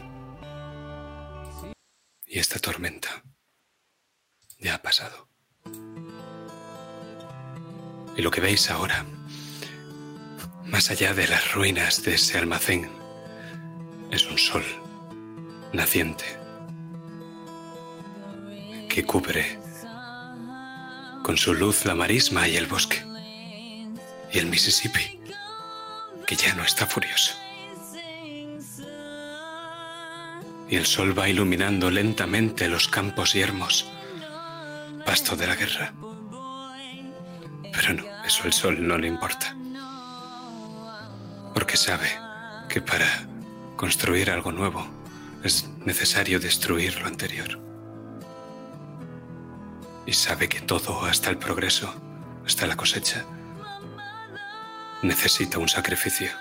Y 2.28 2.40
esta 2.40 2.60
tormenta 2.60 3.24
ya 4.60 4.76
ha 4.76 4.82
pasado. 4.82 5.28
Y 8.16 8.22
lo 8.22 8.30
que 8.30 8.42
veis 8.42 8.70
ahora, 8.70 9.06
más 10.72 10.90
allá 10.90 11.14
de 11.14 11.28
las 11.28 11.54
ruinas 11.54 12.02
de 12.04 12.16
ese 12.16 12.38
almacén, 12.38 12.90
es 14.10 14.26
un 14.32 14.38
sol 14.38 14.64
naciente 15.74 16.26
que 18.90 19.04
cubre 19.04 19.60
con 21.24 21.38
su 21.38 21.54
luz 21.54 21.86
la 21.86 21.94
marisma 21.94 22.48
y 22.48 22.56
el 22.56 22.68
bosque 22.68 23.04
y 24.32 24.40
el 24.40 24.48
Mississippi, 24.48 25.20
que 26.26 26.36
ya 26.36 26.56
no 26.56 26.64
está 26.64 26.88
furioso. 26.88 27.36
Y 30.70 30.78
el 30.78 30.86
sol 30.86 31.18
va 31.18 31.28
iluminando 31.28 31.92
lentamente 31.92 32.70
los 32.70 32.88
campos 32.88 33.34
yermos, 33.34 33.92
pasto 35.06 35.36
de 35.36 35.48
la 35.48 35.56
guerra. 35.58 35.94
Pero 37.74 37.94
no, 37.94 38.04
eso 38.26 38.44
al 38.46 38.54
sol 38.54 38.88
no 38.88 38.98
le 38.98 39.08
importa. 39.08 39.54
Porque 41.62 41.78
sabe 41.78 42.10
que 42.70 42.82
para 42.82 43.06
construir 43.76 44.32
algo 44.32 44.52
nuevo 44.52 44.84
es 45.44 45.70
necesario 45.86 46.40
destruir 46.40 47.00
lo 47.00 47.06
anterior. 47.06 47.60
Y 50.08 50.14
sabe 50.14 50.50
que 50.50 50.62
todo, 50.62 51.06
hasta 51.06 51.30
el 51.30 51.38
progreso, 51.38 51.94
hasta 52.48 52.66
la 52.66 52.76
cosecha, 52.76 53.26
necesita 55.04 55.60
un 55.60 55.70
sacrificio. 55.70 56.32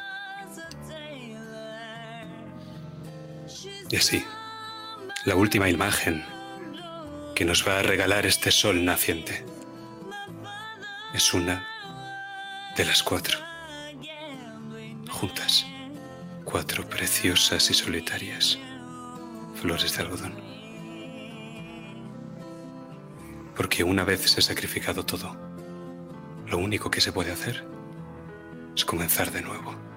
Y 3.91 3.97
así, 3.97 4.25
la 5.27 5.35
última 5.35 5.69
imagen 5.69 6.25
que 7.35 7.45
nos 7.45 7.69
va 7.69 7.81
a 7.81 7.83
regalar 7.83 8.25
este 8.25 8.51
sol 8.51 8.87
naciente 8.87 9.45
es 11.13 11.35
una 11.35 11.69
de 12.75 12.87
las 12.87 13.03
cuatro. 13.03 13.50
Juntas. 15.21 15.67
Cuatro 16.47 16.89
preciosas 16.89 17.71
y 17.71 17.75
solitarias 17.75 18.59
flores 19.61 19.95
de 19.95 20.03
algodón. 20.03 20.33
Porque 23.55 23.85
una 23.85 24.03
vez 24.05 24.23
se 24.23 24.41
ha 24.41 24.43
sacrificado 24.43 25.05
todo, 25.05 25.37
lo 26.47 26.57
único 26.57 26.91
que 26.91 27.03
se 27.03 27.13
puede 27.13 27.33
hacer 27.33 27.67
es 28.75 28.87
comenzar 28.87 29.31
de 29.31 29.43
nuevo. 29.43 29.90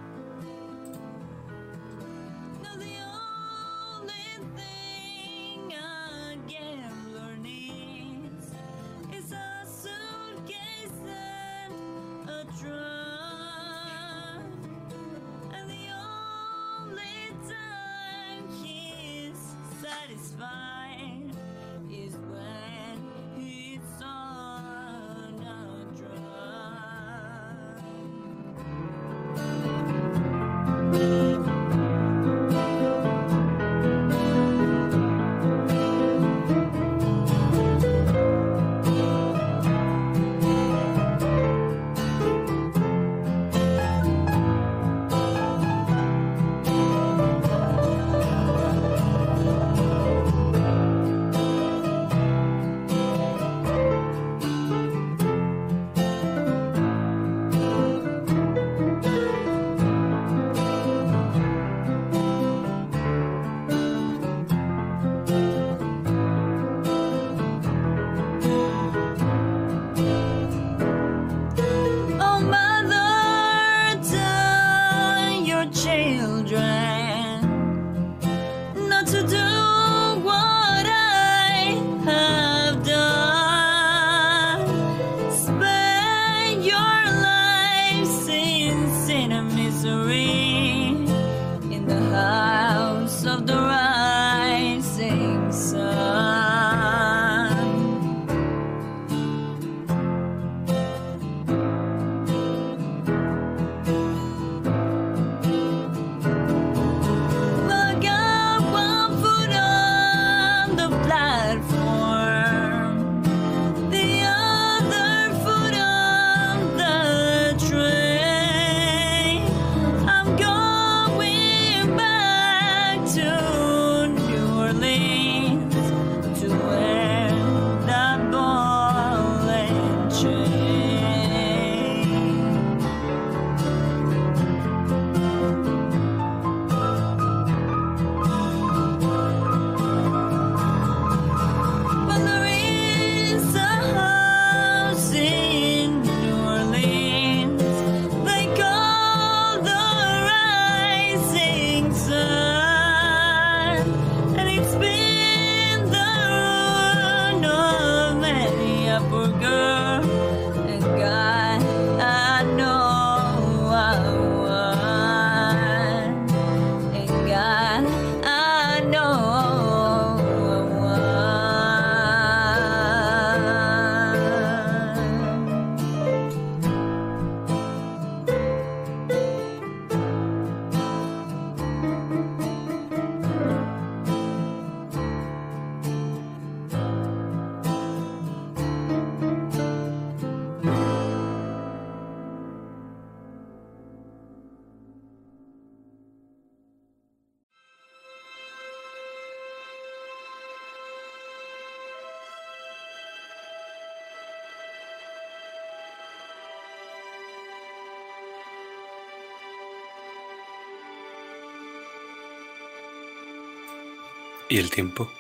Y 214.54 214.60
el 214.60 214.70
tiempo 214.70 215.12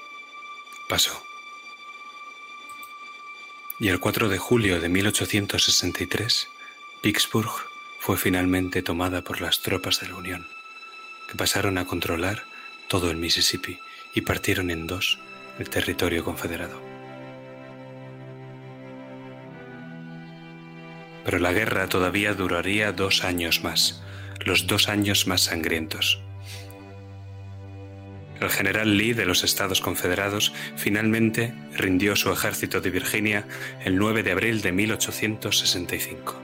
pasó. 0.87 1.19
Y 3.79 3.87
el 3.87 3.99
4 3.99 4.29
de 4.29 4.37
julio 4.37 4.79
de 4.79 4.89
1863, 4.89 6.47
Vicksburg 7.01 7.49
fue 7.97 8.15
finalmente 8.17 8.83
tomada 8.83 9.23
por 9.23 9.41
las 9.41 9.63
tropas 9.63 9.99
de 10.01 10.09
la 10.09 10.17
Unión, 10.17 10.45
que 11.27 11.33
pasaron 11.33 11.79
a 11.79 11.87
controlar 11.87 12.43
todo 12.87 13.09
el 13.09 13.17
Mississippi 13.17 13.79
y 14.13 14.21
partieron 14.21 14.69
en 14.69 14.85
dos 14.85 15.17
el 15.57 15.67
territorio 15.67 16.23
confederado. 16.23 16.79
Pero 21.25 21.39
la 21.39 21.53
guerra 21.53 21.89
todavía 21.89 22.35
duraría 22.35 22.91
dos 22.91 23.23
años 23.23 23.63
más, 23.63 24.03
los 24.45 24.67
dos 24.67 24.89
años 24.89 25.25
más 25.25 25.41
sangrientos. 25.41 26.22
El 28.43 28.49
general 28.49 28.97
Lee 28.97 29.13
de 29.13 29.25
los 29.25 29.45
Estados 29.45 29.79
Confederados 29.79 30.51
finalmente 30.75 31.53
rindió 31.77 32.17
su 32.17 32.29
ejército 32.29 32.81
de 32.81 32.89
Virginia 32.89 33.45
el 33.85 33.95
9 33.95 34.21
de 34.21 34.33
abril 34.33 34.61
de 34.61 34.73
1865. 34.73 36.41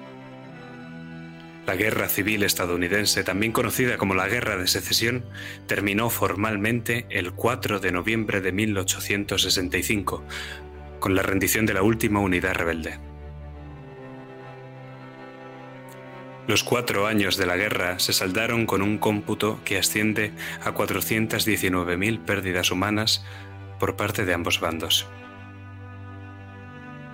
La 1.68 1.76
Guerra 1.76 2.08
Civil 2.08 2.44
Estadounidense, 2.44 3.26
también 3.26 3.52
conocida 3.52 3.98
como 3.98 4.16
la 4.16 4.30
Guerra 4.30 4.56
de 4.56 4.68
Secesión, 4.68 5.26
terminó 5.68 6.10
formalmente 6.10 7.06
el 7.10 7.34
4 7.34 7.82
de 7.82 7.92
noviembre 7.92 8.40
de 8.40 8.54
1865, 8.54 10.24
con 11.02 11.16
la 11.16 11.22
rendición 11.22 11.66
de 11.66 11.74
la 11.74 11.84
última 11.84 12.22
unidad 12.22 12.54
rebelde. 12.54 13.09
Los 16.50 16.64
cuatro 16.64 17.06
años 17.06 17.38
de 17.38 17.46
la 17.46 17.58
guerra 17.58 18.00
se 18.00 18.12
saldaron 18.12 18.66
con 18.66 18.82
un 18.82 18.98
cómputo 18.98 19.62
que 19.64 19.78
asciende 19.78 20.34
a 20.64 20.74
419.000 20.74 22.26
pérdidas 22.26 22.72
humanas 22.72 23.24
por 23.80 23.96
parte 23.96 24.26
de 24.26 24.34
ambos 24.34 24.60
bandos. 24.60 25.06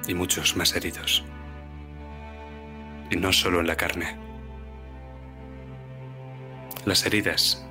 Y 0.08 0.14
muchos 0.14 0.56
más 0.56 0.74
heridos. 0.78 1.26
Y 3.12 3.18
no 3.18 3.34
solo 3.34 3.60
en 3.60 3.68
la 3.68 3.76
carne. 3.76 4.18
Las 6.86 7.06
heridas 7.06 7.68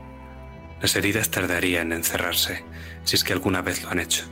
Las 0.82 0.96
heridas 0.96 1.30
tardarían 1.30 1.92
en 1.92 2.04
cerrarse, 2.04 2.62
si 3.04 3.16
es 3.16 3.24
que 3.24 3.32
alguna 3.32 3.62
vez 3.62 3.82
lo 3.82 3.88
han 3.88 4.00
hecho. 4.00 4.26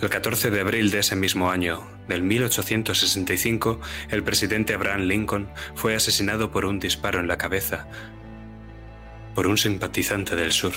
El 0.00 0.08
14 0.08 0.50
de 0.50 0.60
abril 0.62 0.90
de 0.90 1.00
ese 1.00 1.14
mismo 1.14 1.50
año, 1.50 1.97
del 2.08 2.22
1865, 2.22 3.80
el 4.10 4.22
presidente 4.24 4.74
Abraham 4.74 5.02
Lincoln 5.02 5.48
fue 5.74 5.94
asesinado 5.94 6.50
por 6.50 6.64
un 6.64 6.80
disparo 6.80 7.20
en 7.20 7.28
la 7.28 7.38
cabeza 7.38 7.86
por 9.38 9.46
un 9.46 9.56
simpatizante 9.56 10.34
del 10.34 10.50
sur. 10.50 10.72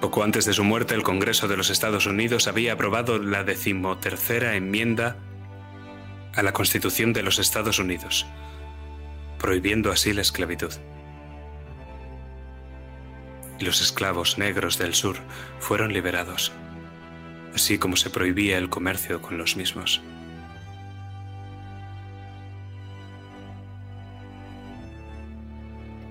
Poco 0.00 0.24
antes 0.24 0.44
de 0.44 0.52
su 0.52 0.64
muerte, 0.64 0.92
el 0.96 1.04
Congreso 1.04 1.46
de 1.46 1.56
los 1.56 1.70
Estados 1.70 2.06
Unidos 2.06 2.48
había 2.48 2.72
aprobado 2.72 3.20
la 3.20 3.44
decimotercera 3.44 4.56
enmienda 4.56 5.16
a 6.34 6.42
la 6.42 6.52
Constitución 6.52 7.12
de 7.12 7.22
los 7.22 7.38
Estados 7.38 7.78
Unidos, 7.78 8.26
prohibiendo 9.38 9.92
así 9.92 10.12
la 10.12 10.22
esclavitud. 10.22 10.72
Y 13.60 13.64
los 13.64 13.80
esclavos 13.80 14.36
negros 14.36 14.78
del 14.78 14.94
sur 14.94 15.16
fueron 15.60 15.92
liberados, 15.92 16.50
así 17.54 17.78
como 17.78 17.96
se 17.96 18.10
prohibía 18.10 18.58
el 18.58 18.68
comercio 18.68 19.22
con 19.22 19.38
los 19.38 19.56
mismos. 19.56 20.02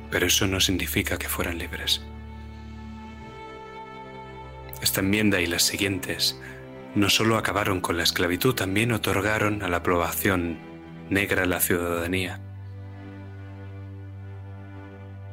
Pero 0.09 0.27
eso 0.27 0.47
no 0.47 0.59
significa 0.59 1.17
que 1.17 1.27
fueran 1.27 1.57
libres. 1.57 2.01
Esta 4.81 4.99
enmienda 5.01 5.41
y 5.41 5.47
las 5.47 5.63
siguientes 5.63 6.39
no 6.95 7.09
solo 7.09 7.37
acabaron 7.37 7.81
con 7.81 7.97
la 7.97 8.03
esclavitud, 8.03 8.53
también 8.53 8.91
otorgaron 8.91 9.63
a 9.63 9.67
la 9.67 9.81
población 9.81 10.59
negra 11.09 11.45
la 11.45 11.59
ciudadanía. 11.59 12.39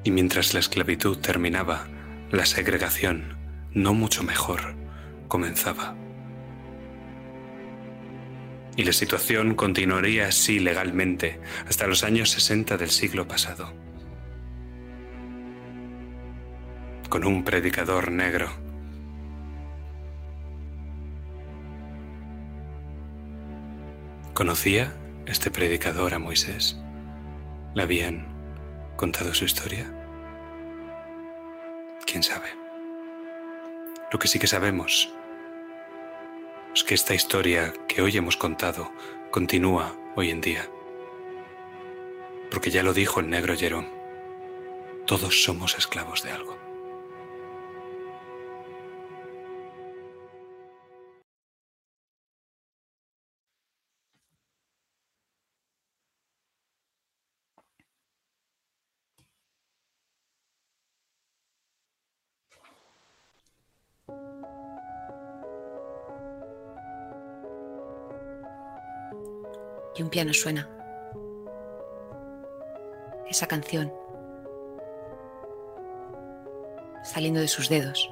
Y 0.03 0.11
mientras 0.11 0.55
la 0.55 0.61
esclavitud 0.61 1.19
terminaba, 1.19 1.87
la 2.31 2.47
segregación, 2.47 3.37
no 3.75 3.93
mucho 3.93 4.23
mejor, 4.23 4.80
comenzaba. 5.31 5.95
Y 8.77 8.85
la 8.85 8.93
situación 8.93 9.55
continuaría 9.55 10.27
así 10.27 10.59
legalmente 10.59 11.41
hasta 11.67 11.87
los 11.87 12.05
años 12.05 12.31
60 12.31 12.77
del 12.77 12.91
siglo 12.91 13.27
pasado. 13.27 13.73
Con 17.09 17.25
un 17.25 17.45
predicador 17.45 18.11
negro 18.13 18.51
¿Conocía 24.35 24.93
este 25.27 25.51
predicador 25.51 26.15
a 26.15 26.19
Moisés? 26.19 26.79
¿Le 27.75 27.83
habían 27.83 28.27
contado 28.97 29.35
su 29.35 29.45
historia? 29.45 29.93
¿Quién 32.07 32.23
sabe? 32.23 32.49
Lo 34.11 34.19
que 34.19 34.29
sí 34.29 34.39
que 34.39 34.47
sabemos 34.47 35.13
es 36.75 36.85
que 36.85 36.95
esta 36.95 37.15
historia 37.15 37.73
que 37.89 38.03
hoy 38.03 38.17
hemos 38.17 38.37
contado 38.37 38.93
continúa 39.31 39.97
hoy 40.17 40.31
en 40.31 40.41
día. 40.41 40.69
Porque 42.51 42.71
ya 42.71 42.83
lo 42.83 42.93
dijo 42.93 43.21
el 43.21 43.31
negro 43.31 43.57
Jerón, 43.57 43.89
todos 45.07 45.43
somos 45.43 45.77
esclavos 45.79 46.23
de 46.23 46.33
algo. 46.33 46.60
Un 70.03 70.09
piano 70.09 70.33
suena. 70.33 70.69
Esa 73.29 73.47
canción. 73.47 73.93
Saliendo 77.03 77.41
de 77.41 77.49
sus 77.49 77.69
dedos. 77.69 78.11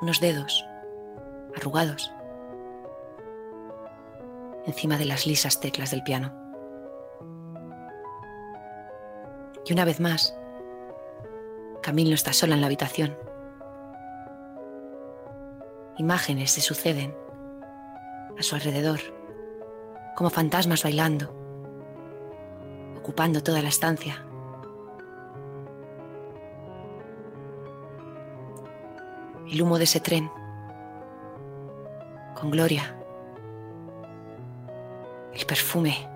Unos 0.00 0.20
dedos 0.20 0.64
arrugados. 1.56 2.12
Encima 4.66 4.96
de 4.96 5.04
las 5.04 5.26
lisas 5.26 5.58
teclas 5.58 5.90
del 5.90 6.04
piano. 6.04 6.32
Y 9.64 9.72
una 9.72 9.84
vez 9.84 10.00
más, 10.00 10.36
Camille 11.82 12.14
está 12.14 12.32
sola 12.32 12.54
en 12.54 12.60
la 12.60 12.66
habitación. 12.68 13.16
Imágenes 15.98 16.52
se 16.52 16.60
suceden 16.60 17.21
a 18.38 18.42
su 18.42 18.54
alrededor, 18.54 19.00
como 20.16 20.30
fantasmas 20.30 20.82
bailando, 20.82 21.32
ocupando 22.98 23.42
toda 23.42 23.62
la 23.62 23.68
estancia. 23.68 24.24
El 29.50 29.60
humo 29.60 29.78
de 29.78 29.84
ese 29.84 30.00
tren, 30.00 30.30
con 32.38 32.50
gloria, 32.50 32.96
el 35.34 35.46
perfume 35.46 36.08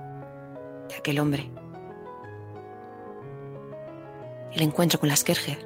de 0.89 0.95
aquel 0.95 1.19
hombre, 1.19 1.51
el 4.53 4.63
encuentro 4.63 4.99
con 4.99 5.09
las 5.09 5.23
Kerger, 5.23 5.59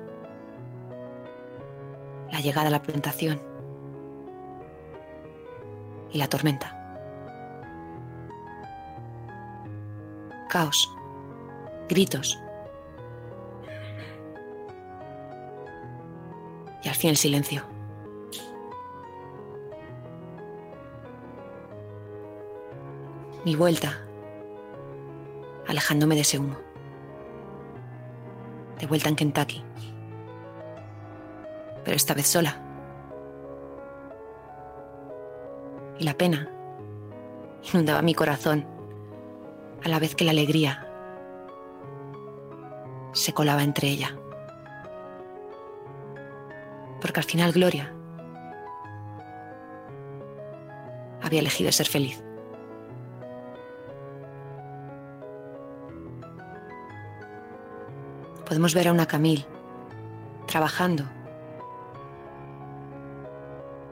la 2.33 2.41
llegada 2.41 2.69
a 2.69 2.70
la 2.70 2.83
plantación 2.83 3.50
y 6.13 6.19
la 6.19 6.29
tormenta. 6.29 6.77
Caos, 10.49 10.93
gritos. 11.89 12.39
Y 16.83 16.89
al 16.89 16.95
fin 16.95 17.11
el 17.11 17.17
silencio. 17.17 17.63
Mi 23.45 23.55
vuelta, 23.55 23.99
alejándome 25.67 26.15
de 26.15 26.21
ese 26.23 26.39
humo. 26.39 26.57
De 28.79 28.87
vuelta 28.87 29.09
en 29.09 29.17
Kentucky. 29.17 29.63
Pero 31.85 31.97
esta 31.97 32.15
vez 32.15 32.27
sola. 32.27 32.69
Y 36.01 36.05
la 36.05 36.15
pena 36.15 36.49
inundaba 37.70 38.01
mi 38.01 38.15
corazón 38.15 38.67
a 39.85 39.89
la 39.89 39.99
vez 39.99 40.15
que 40.15 40.25
la 40.25 40.31
alegría 40.31 40.87
se 43.12 43.35
colaba 43.35 43.62
entre 43.62 43.89
ella. 43.89 44.17
Porque 47.03 47.20
al 47.20 47.25
final 47.25 47.53
Gloria 47.53 47.93
había 51.23 51.41
elegido 51.41 51.70
ser 51.70 51.87
feliz. 51.87 52.23
Podemos 58.47 58.75
ver 58.75 58.89
a 58.89 58.93
una 58.93 59.07
Camille 59.07 59.47
trabajando 60.47 61.05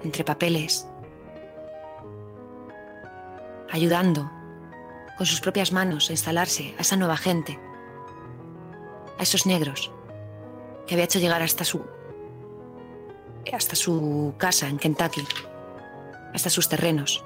entre 0.03 0.25
papeles 0.25 0.89
ayudando 3.79 4.29
con 5.17 5.25
sus 5.25 5.41
propias 5.41 5.73
manos 5.73 6.11
a 6.11 6.13
instalarse 6.13 6.75
a 6.79 6.83
esa 6.83 6.97
nueva 6.97 7.17
gente, 7.17 7.59
a 9.19 9.23
esos 9.23 9.47
negros 9.47 9.93
que 10.87 10.95
había 10.95 11.05
hecho 11.05 11.21
llegar 11.21 11.43
hasta 11.43 11.65
su 11.65 11.85
hasta 13.53 13.77
su 13.77 14.35
casa 14.37 14.69
en 14.69 14.79
Kentucky, 14.79 15.25
hasta 16.35 16.51
sus 16.51 16.69
terrenos, 16.69 17.25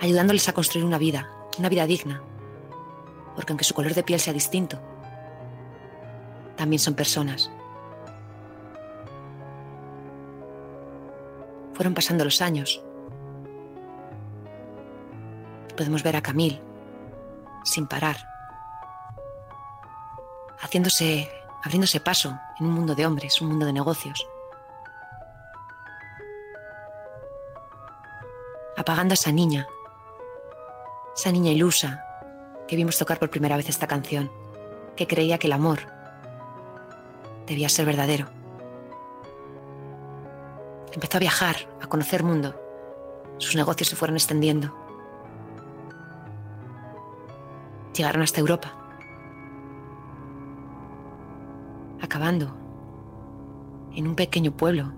ayudándoles 0.00 0.48
a 0.48 0.52
construir 0.52 0.84
una 0.84 0.98
vida, 0.98 1.28
una 1.58 1.68
vida 1.68 1.86
digna, 1.86 2.22
porque 3.34 3.52
aunque 3.52 3.64
su 3.64 3.74
color 3.74 3.94
de 3.94 4.04
piel 4.04 4.20
sea 4.20 4.32
distinto, 4.32 4.80
también 6.56 6.78
son 6.78 6.94
personas. 6.94 7.50
Fueron 11.74 11.94
pasando 11.94 12.24
los 12.24 12.40
años 12.40 12.80
podemos 15.78 16.02
ver 16.02 16.16
a 16.16 16.22
Camille 16.22 16.60
sin 17.62 17.86
parar, 17.86 18.16
haciéndose, 20.58 21.30
abriéndose 21.62 22.00
paso 22.00 22.36
en 22.58 22.66
un 22.66 22.72
mundo 22.72 22.96
de 22.96 23.06
hombres, 23.06 23.40
un 23.40 23.48
mundo 23.48 23.64
de 23.64 23.72
negocios, 23.72 24.26
apagando 28.76 29.12
a 29.12 29.14
esa 29.14 29.30
niña, 29.30 29.68
esa 31.14 31.30
niña 31.30 31.52
ilusa, 31.52 32.04
que 32.66 32.74
vimos 32.74 32.98
tocar 32.98 33.20
por 33.20 33.30
primera 33.30 33.56
vez 33.56 33.68
esta 33.68 33.86
canción, 33.86 34.32
que 34.96 35.06
creía 35.06 35.38
que 35.38 35.46
el 35.46 35.52
amor 35.52 35.78
debía 37.46 37.68
ser 37.68 37.86
verdadero. 37.86 38.26
Empezó 40.92 41.18
a 41.18 41.20
viajar, 41.20 41.56
a 41.80 41.86
conocer 41.86 42.24
mundo. 42.24 42.60
Sus 43.38 43.54
negocios 43.54 43.88
se 43.88 43.96
fueron 43.96 44.16
extendiendo. 44.16 44.87
Llegaron 47.98 48.22
hasta 48.22 48.38
Europa, 48.38 48.72
acabando 52.00 52.46
en 53.92 54.06
un 54.06 54.14
pequeño 54.14 54.56
pueblo 54.56 54.92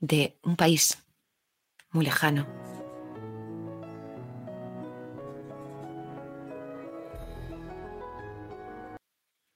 de 0.00 0.36
un 0.42 0.56
país 0.56 1.06
muy 1.92 2.04
lejano. 2.04 2.48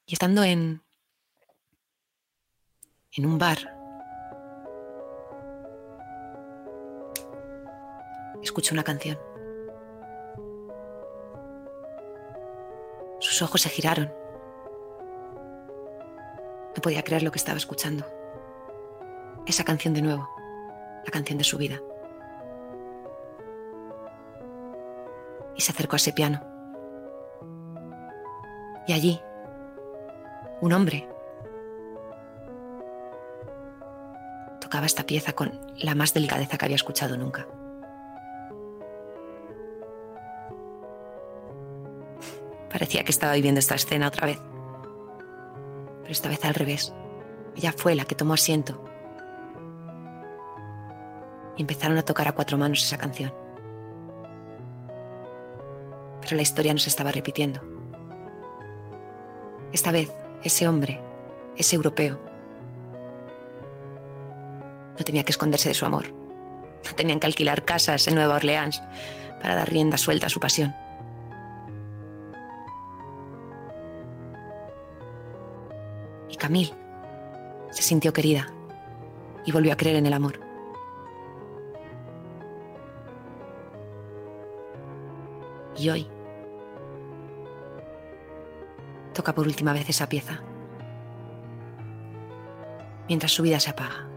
Y 0.07 0.13
estando 0.13 0.45
en, 0.45 0.81
en 3.11 3.27
un 3.27 3.37
bar, 3.37 3.59
escuché 8.45 8.75
una 8.75 8.85
canción. 8.85 9.19
Ojos 13.43 13.63
se 13.63 13.69
giraron. 13.69 14.13
No 16.77 16.83
podía 16.83 17.03
creer 17.03 17.23
lo 17.23 17.31
que 17.31 17.39
estaba 17.39 17.59
escuchando. 17.59 18.05
Esa 19.47 19.65
canción 19.65 19.95
de 19.95 20.03
nuevo, 20.03 20.29
la 21.05 21.11
canción 21.11 21.39
de 21.39 21.45
su 21.45 21.59
vida. 21.59 21.81
Y 25.57 25.61
se 25.61 25.73
acercó 25.73 25.97
a 25.97 25.99
ese 25.99 26.13
piano. 26.13 26.41
Y 28.87 28.93
allí, 28.93 29.21
un 30.61 30.73
hombre 30.73 31.09
tocaba 34.61 34.87
esta 34.87 35.05
pieza 35.05 35.33
con 35.33 35.61
la 35.79 35.95
más 35.95 36.15
delicadeza 36.15 36.57
que 36.57 36.65
había 36.65 36.77
escuchado 36.77 37.17
nunca. 37.17 37.47
Parecía 42.81 43.05
que 43.05 43.11
estaba 43.11 43.35
viviendo 43.35 43.59
esta 43.59 43.75
escena 43.75 44.09
otra 44.09 44.27
vez. 44.27 44.41
Pero 46.01 46.11
esta 46.11 46.31
vez 46.31 46.43
al 46.47 46.55
revés. 46.55 46.95
Ella 47.55 47.75
fue 47.77 47.95
la 47.95 48.07
que 48.07 48.15
tomó 48.15 48.33
asiento. 48.33 48.83
Y 51.59 51.61
empezaron 51.61 51.99
a 51.99 52.03
tocar 52.03 52.27
a 52.27 52.33
cuatro 52.33 52.57
manos 52.57 52.83
esa 52.83 52.97
canción. 52.97 53.35
Pero 56.23 56.37
la 56.37 56.41
historia 56.41 56.73
no 56.73 56.79
se 56.79 56.89
estaba 56.89 57.13
repitiendo. 57.13 57.61
Esta 59.75 59.93
vez, 59.93 60.11
ese 60.43 60.67
hombre, 60.67 61.03
ese 61.59 61.77
europeo, 61.77 62.19
no 64.99 65.05
tenía 65.05 65.25
que 65.25 65.33
esconderse 65.33 65.69
de 65.69 65.75
su 65.75 65.85
amor. 65.85 66.07
No 66.11 66.95
tenían 66.97 67.21
que 67.21 67.27
alquilar 67.27 67.67
casas 67.67 68.09
en 68.09 68.15
Nueva 68.15 68.37
Orleans 68.37 68.83
para 69.43 69.55
dar 69.55 69.69
rienda 69.69 69.99
suelta 69.99 70.29
a 70.29 70.31
su 70.31 70.41
pasión. 70.41 70.75
Camille 76.51 76.75
se 77.71 77.85
sintió 77.85 78.13
querida 78.13 78.49
y 79.47 79.53
volvió 79.53 79.73
a 79.73 79.77
creer 79.77 79.95
en 79.95 80.07
el 80.07 80.13
amor. 80.13 80.41
Y 85.79 85.89
hoy 85.91 86.09
toca 89.15 89.33
por 89.33 89.47
última 89.47 89.73
vez 89.73 89.89
esa 89.89 90.09
pieza, 90.09 90.43
mientras 93.07 93.31
su 93.31 93.45
vida 93.45 93.61
se 93.61 93.71
apaga. 93.71 94.09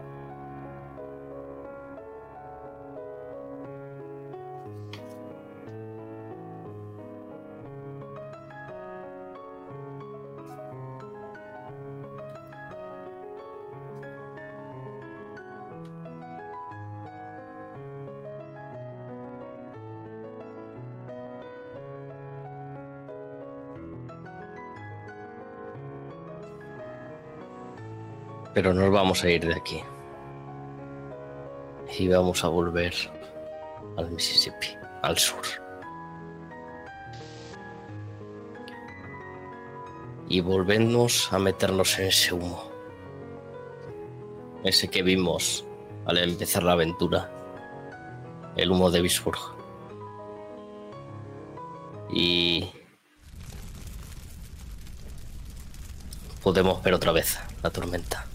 Pero 28.54 28.72
nos 28.72 28.90
vamos 28.92 29.24
a 29.24 29.30
ir 29.30 29.44
de 29.44 29.54
aquí. 29.54 29.82
Y 31.98 32.08
vamos 32.08 32.44
a 32.44 32.48
volver 32.48 32.94
al 33.96 34.10
Mississippi, 34.10 34.68
al 35.02 35.18
sur. 35.18 35.42
Y 40.28 40.40
volvemos 40.40 41.32
a 41.32 41.38
meternos 41.38 41.98
en 41.98 42.06
ese 42.06 42.32
humo. 42.32 42.70
Ese 44.62 44.88
que 44.88 45.02
vimos 45.02 45.66
al 46.06 46.18
empezar 46.18 46.62
la 46.62 46.72
aventura. 46.72 47.30
El 48.56 48.70
humo 48.70 48.90
de 48.90 49.02
Bisburg. 49.02 49.38
Y 52.10 52.70
podemos 56.42 56.80
ver 56.82 56.94
otra 56.94 57.10
vez 57.10 57.38
la 57.62 57.70
tormenta. 57.70 58.26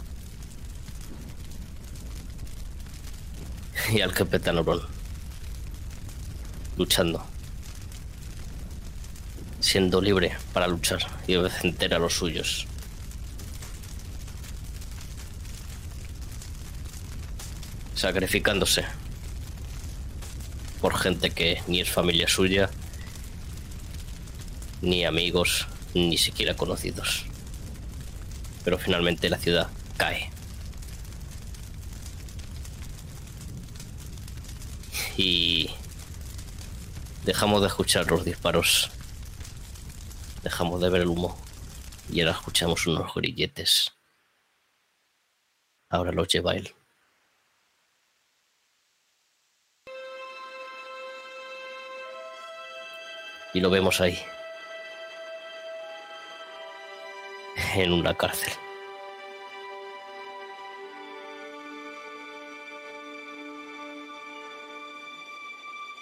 Y 3.93 4.01
al 4.01 4.13
capitán 4.13 4.57
Oron. 4.57 4.81
Luchando. 6.77 7.23
Siendo 9.59 10.01
libre 10.01 10.37
para 10.53 10.67
luchar 10.67 10.99
y 11.27 11.35
obedecer 11.35 11.93
a 11.93 11.99
los 11.99 12.13
suyos. 12.13 12.67
Sacrificándose 17.95 18.85
por 20.79 20.97
gente 20.97 21.31
que 21.31 21.61
ni 21.67 21.81
es 21.81 21.89
familia 21.89 22.29
suya, 22.29 22.69
ni 24.81 25.03
amigos, 25.03 25.67
ni 25.93 26.17
siquiera 26.17 26.55
conocidos. 26.55 27.25
Pero 28.63 28.77
finalmente 28.77 29.29
la 29.29 29.37
ciudad 29.37 29.67
cae. 29.97 30.31
Y 35.21 35.69
dejamos 37.25 37.59
de 37.59 37.67
escuchar 37.67 38.09
los 38.09 38.23
disparos. 38.23 38.89
Dejamos 40.43 40.79
de 40.79 40.89
ver 40.89 41.01
el 41.01 41.09
humo. 41.09 41.37
Y 42.09 42.21
ahora 42.21 42.31
escuchamos 42.31 42.87
unos 42.87 43.13
grilletes. 43.13 43.91
Ahora 45.89 46.13
los 46.13 46.29
lleva 46.29 46.55
él. 46.55 46.73
Y 53.53 53.59
lo 53.59 53.69
vemos 53.69 53.99
ahí. 53.99 54.17
En 57.75 57.91
una 57.91 58.15
cárcel. 58.15 58.53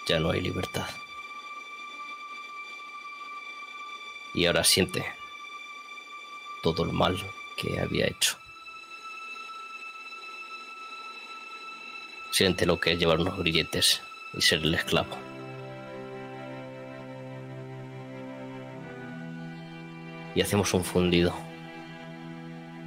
Ya 0.08 0.18
no 0.18 0.30
hay 0.30 0.40
libertad. 0.40 0.88
Y 4.32 4.46
ahora 4.46 4.64
siente 4.64 5.04
todo 6.62 6.84
el 6.84 6.92
mal 6.92 7.18
que 7.58 7.78
había 7.78 8.06
hecho. 8.06 8.38
Siente 12.30 12.64
lo 12.64 12.80
que 12.80 12.92
es 12.92 12.98
llevar 12.98 13.20
unos 13.20 13.36
grilletes 13.36 14.00
y 14.32 14.40
ser 14.40 14.60
el 14.60 14.74
esclavo. 14.74 15.14
Y 20.34 20.40
hacemos 20.40 20.72
un 20.72 20.84
fundido. 20.84 21.34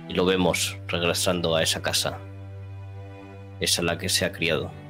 Y 0.09 0.15
lo 0.15 0.25
vemos 0.25 0.75
regresando 0.87 1.55
a 1.55 1.61
esa 1.61 1.83
casa. 1.83 2.17
Esa 3.59 3.81
en 3.81 3.85
la 3.85 3.99
que 3.99 4.09
se 4.09 4.25
ha 4.25 4.31
criado. 4.31 4.80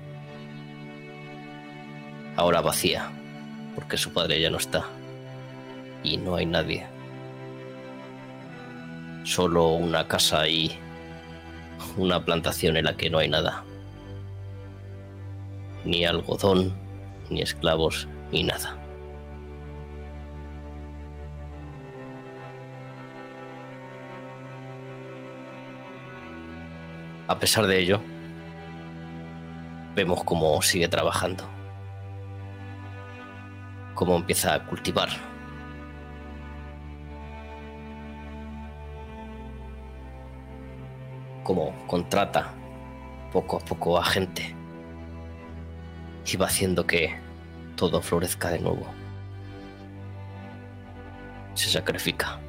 Ahora 2.35 2.61
vacía, 2.61 3.11
porque 3.75 3.97
su 3.97 4.13
padre 4.13 4.39
ya 4.41 4.49
no 4.49 4.57
está. 4.57 4.85
Y 6.03 6.17
no 6.17 6.35
hay 6.35 6.45
nadie. 6.45 6.87
Solo 9.23 9.69
una 9.69 10.07
casa 10.07 10.47
y 10.47 10.71
una 11.97 12.23
plantación 12.23 12.77
en 12.77 12.85
la 12.85 12.95
que 12.95 13.09
no 13.09 13.19
hay 13.19 13.29
nada. 13.29 13.63
Ni 15.83 16.05
algodón, 16.05 16.73
ni 17.29 17.41
esclavos, 17.41 18.07
ni 18.31 18.43
nada. 18.43 18.77
A 27.27 27.39
pesar 27.39 27.65
de 27.65 27.79
ello, 27.79 28.01
vemos 29.95 30.23
cómo 30.25 30.61
sigue 30.61 30.89
trabajando, 30.89 31.45
cómo 33.95 34.15
empieza 34.15 34.53
a 34.53 34.65
cultivar. 34.65 35.09
Cómo 41.43 41.73
contrata 41.87 42.53
poco 43.31 43.57
a 43.57 43.59
poco 43.59 43.97
a 43.97 44.05
gente 44.05 44.55
y 46.25 46.37
va 46.37 46.45
haciendo 46.45 46.85
que 46.85 47.15
todo 47.75 48.01
florezca 48.01 48.49
de 48.49 48.59
nuevo. 48.59 48.85
Se 51.55 51.69
sacrifica. 51.69 52.39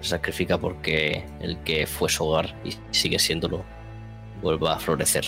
Se 0.00 0.10
sacrifica 0.10 0.58
porque 0.58 1.24
el 1.40 1.58
que 1.58 1.86
fue 1.86 2.08
su 2.08 2.24
hogar 2.24 2.54
y 2.64 2.74
sigue 2.90 3.18
siéndolo 3.18 3.64
vuelva 4.42 4.74
a 4.74 4.78
florecer. 4.78 5.24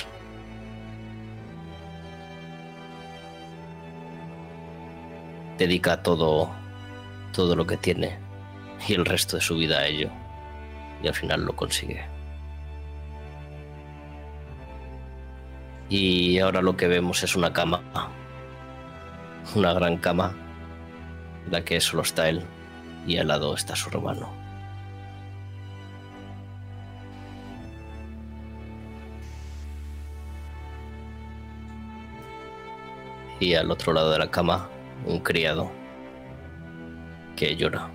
Dedica 5.61 6.03
todo, 6.03 6.51
todo 7.35 7.55
lo 7.55 7.67
que 7.67 7.77
tiene 7.77 8.19
y 8.89 8.95
el 8.95 9.05
resto 9.05 9.37
de 9.37 9.43
su 9.43 9.57
vida 9.57 9.81
a 9.81 9.87
ello. 9.87 10.09
Y 11.03 11.09
al 11.09 11.15
final 11.15 11.45
lo 11.45 11.55
consigue. 11.55 12.03
Y 15.91 16.39
ahora 16.39 16.63
lo 16.63 16.79
que 16.79 16.89
vemos 16.89 17.23
es 17.23 17.37
una 17.37 17.53
cama. 17.53 17.83
Una 19.55 19.75
gran 19.75 19.99
cama. 19.99 20.35
En 21.45 21.53
la 21.53 21.63
que 21.63 21.79
solo 21.79 22.05
está 22.05 22.31
él. 22.31 22.43
Y 23.07 23.19
al 23.19 23.29
lado 23.29 23.55
está 23.55 23.77
su 23.77 23.91
hermano. 23.91 24.33
Y 33.41 33.53
al 33.53 33.71
otro 33.71 33.93
lado 33.93 34.11
de 34.11 34.21
la 34.21 34.31
cama, 34.31 34.71
un 35.05 35.21
criado 35.21 35.71
que 37.37 37.57
llora. 37.57 37.91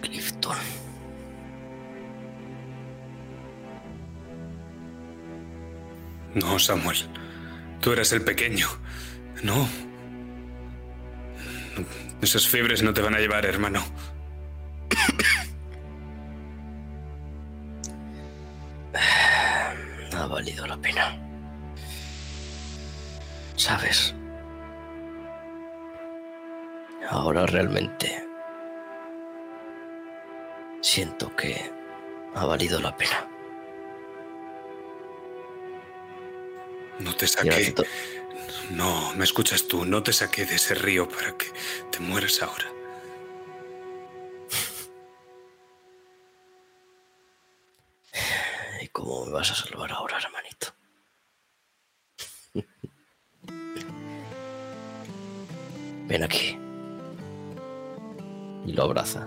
Clifton. 0.00 0.56
No, 6.34 6.58
Samuel. 6.58 6.96
Tú 7.80 7.92
eres 7.92 8.12
el 8.12 8.22
pequeño. 8.22 8.66
No. 9.42 9.68
Esas 12.22 12.46
fiebres 12.46 12.82
no 12.82 12.94
te 12.94 13.02
van 13.02 13.14
a 13.14 13.18
llevar, 13.18 13.44
hermano. 13.44 13.84
Realmente 27.52 28.26
siento 30.80 31.34
que 31.36 31.70
ha 32.34 32.46
valido 32.46 32.80
la 32.80 32.96
pena. 32.96 33.28
No 36.98 37.14
te 37.14 37.28
saqué. 37.28 37.74
No, 38.70 39.12
me 39.14 39.24
escuchas 39.24 39.68
tú. 39.68 39.84
No 39.84 40.02
te 40.02 40.12
saqué 40.12 40.44
de 40.46 40.56
ese 40.56 40.74
río 40.74 41.08
para 41.08 41.36
que 41.36 41.46
te 41.90 42.00
mueras 42.00 42.42
ahora. 42.42 42.66
¿Y 48.80 48.88
cómo 48.88 49.26
me 49.26 49.32
vas 49.32 49.50
a 49.50 49.54
salvar 49.54 49.92
ahora, 49.92 50.18
hermanito? 50.18 50.74
Ven 56.08 56.22
aquí. 56.24 56.61
Y 58.64 58.72
lo 58.72 58.84
abraza. 58.84 59.26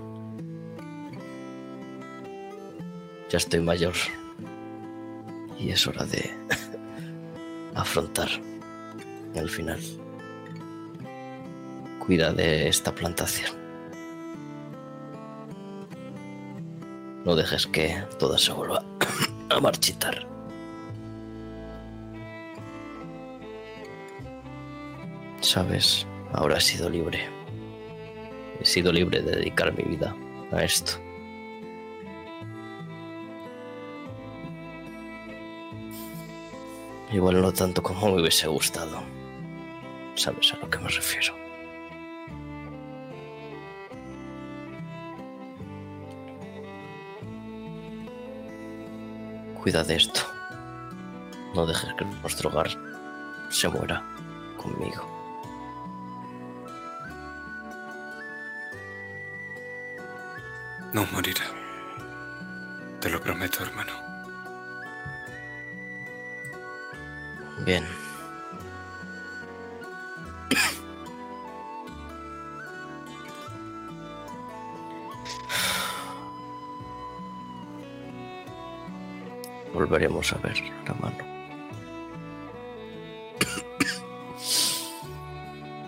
Ya 3.30 3.38
estoy 3.38 3.60
mayor. 3.60 3.94
Y 5.60 5.72
es 5.72 5.86
hora 5.88 6.06
de 6.06 6.32
afrontar 7.76 8.30
el 9.34 9.50
final. 9.50 9.80
Cuida 12.00 12.32
de 12.34 12.68
esta 12.68 12.94
plantación. 12.94 13.52
No 17.26 17.36
dejes 17.36 17.66
que 17.66 18.04
toda 18.20 18.38
se 18.38 18.54
vuelva 18.54 18.84
a 19.50 19.60
marchitar. 19.60 20.28
Sabes, 25.42 26.06
ahora 26.34 26.58
he 26.58 26.62
sido 26.62 26.90
libre. 26.90 27.35
Sido 28.66 28.92
libre 28.92 29.22
de 29.22 29.36
dedicar 29.36 29.72
mi 29.78 29.84
vida 29.84 30.16
a 30.52 30.64
esto. 30.64 30.94
Igual 37.14 37.44
no 37.44 37.54
tanto 37.54 37.84
como 37.84 38.08
me 38.08 38.22
hubiese 38.22 38.48
gustado. 38.48 39.04
¿Sabes 40.16 40.52
a 40.52 40.58
lo 40.58 40.68
que 40.68 40.80
me 40.80 40.90
refiero? 40.90 41.36
Cuida 49.62 49.84
de 49.84 49.96
esto. 49.96 50.22
No 51.54 51.68
dejes 51.68 51.94
que 51.94 52.06
nuestro 52.06 52.50
hogar 52.50 52.70
se 53.52 53.70
muera 53.70 54.04
conmigo. 54.58 55.15
No 60.96 61.06
morirá. 61.12 61.44
Te 63.02 63.10
lo 63.10 63.20
prometo, 63.20 63.64
hermano. 63.66 63.92
Bien. 67.66 67.84
Volveremos 79.74 80.32
a 80.32 80.38
ver 80.38 80.64
la 80.88 80.94
mano. 80.94 81.26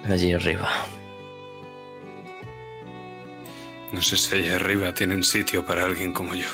Allí 0.03 0.33
arriba. 0.33 0.69
No 3.97 4.03
sé 4.03 4.15
si 4.15 4.35
allá 4.35 4.57
arriba 4.57 4.93
tienen 4.93 5.23
sitio 5.23 5.65
para 5.65 5.83
alguien 5.83 6.13
como 6.13 6.35
yo. 6.35 6.45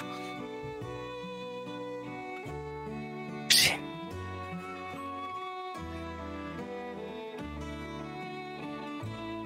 Sí. 3.50 3.72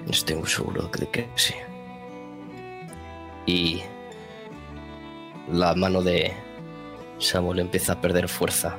Estoy 0.08 0.36
muy 0.36 0.46
seguro 0.46 0.88
de 0.96 1.10
que 1.10 1.28
sí. 1.34 1.54
Y 3.46 3.82
la 5.50 5.74
mano 5.74 6.00
de 6.00 6.32
Samuel 7.18 7.58
empieza 7.58 7.94
a 7.94 8.00
perder 8.00 8.28
fuerza. 8.28 8.78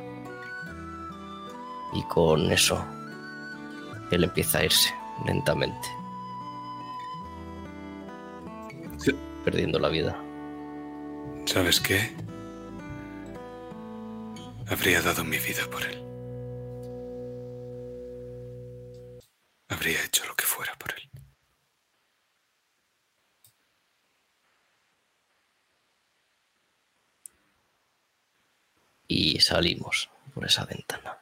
Y 1.94 2.04
con 2.04 2.50
eso, 2.54 2.82
él 4.12 4.24
empieza 4.24 4.60
a 4.60 4.64
irse 4.64 4.94
lentamente. 5.26 5.99
Perdiendo 9.52 9.80
la 9.80 9.90
vida. 9.90 10.16
¿Sabes 11.48 11.80
qué? 11.80 12.16
Habría 14.68 15.02
dado 15.02 15.24
mi 15.24 15.40
vida 15.40 15.68
por 15.72 15.82
él. 15.82 15.98
Habría 19.70 20.06
hecho 20.06 20.24
lo 20.28 20.36
que 20.36 20.46
fuera 20.46 20.76
por 20.76 20.94
él. 20.94 21.10
Y 29.08 29.40
salimos 29.40 30.12
por 30.36 30.46
esa 30.46 30.66
ventana. 30.66 31.18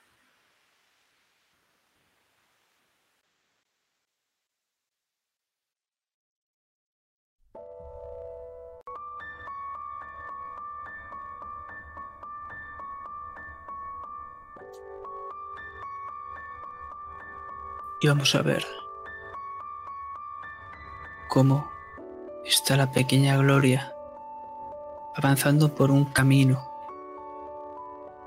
Y 17.99 18.07
vamos 18.07 18.35
a 18.35 18.43
ver 18.43 18.63
cómo 21.29 21.67
está 22.45 22.77
la 22.77 22.91
pequeña 22.91 23.35
Gloria 23.37 23.91
avanzando 25.15 25.73
por 25.73 25.89
un 25.89 26.05
camino. 26.05 26.69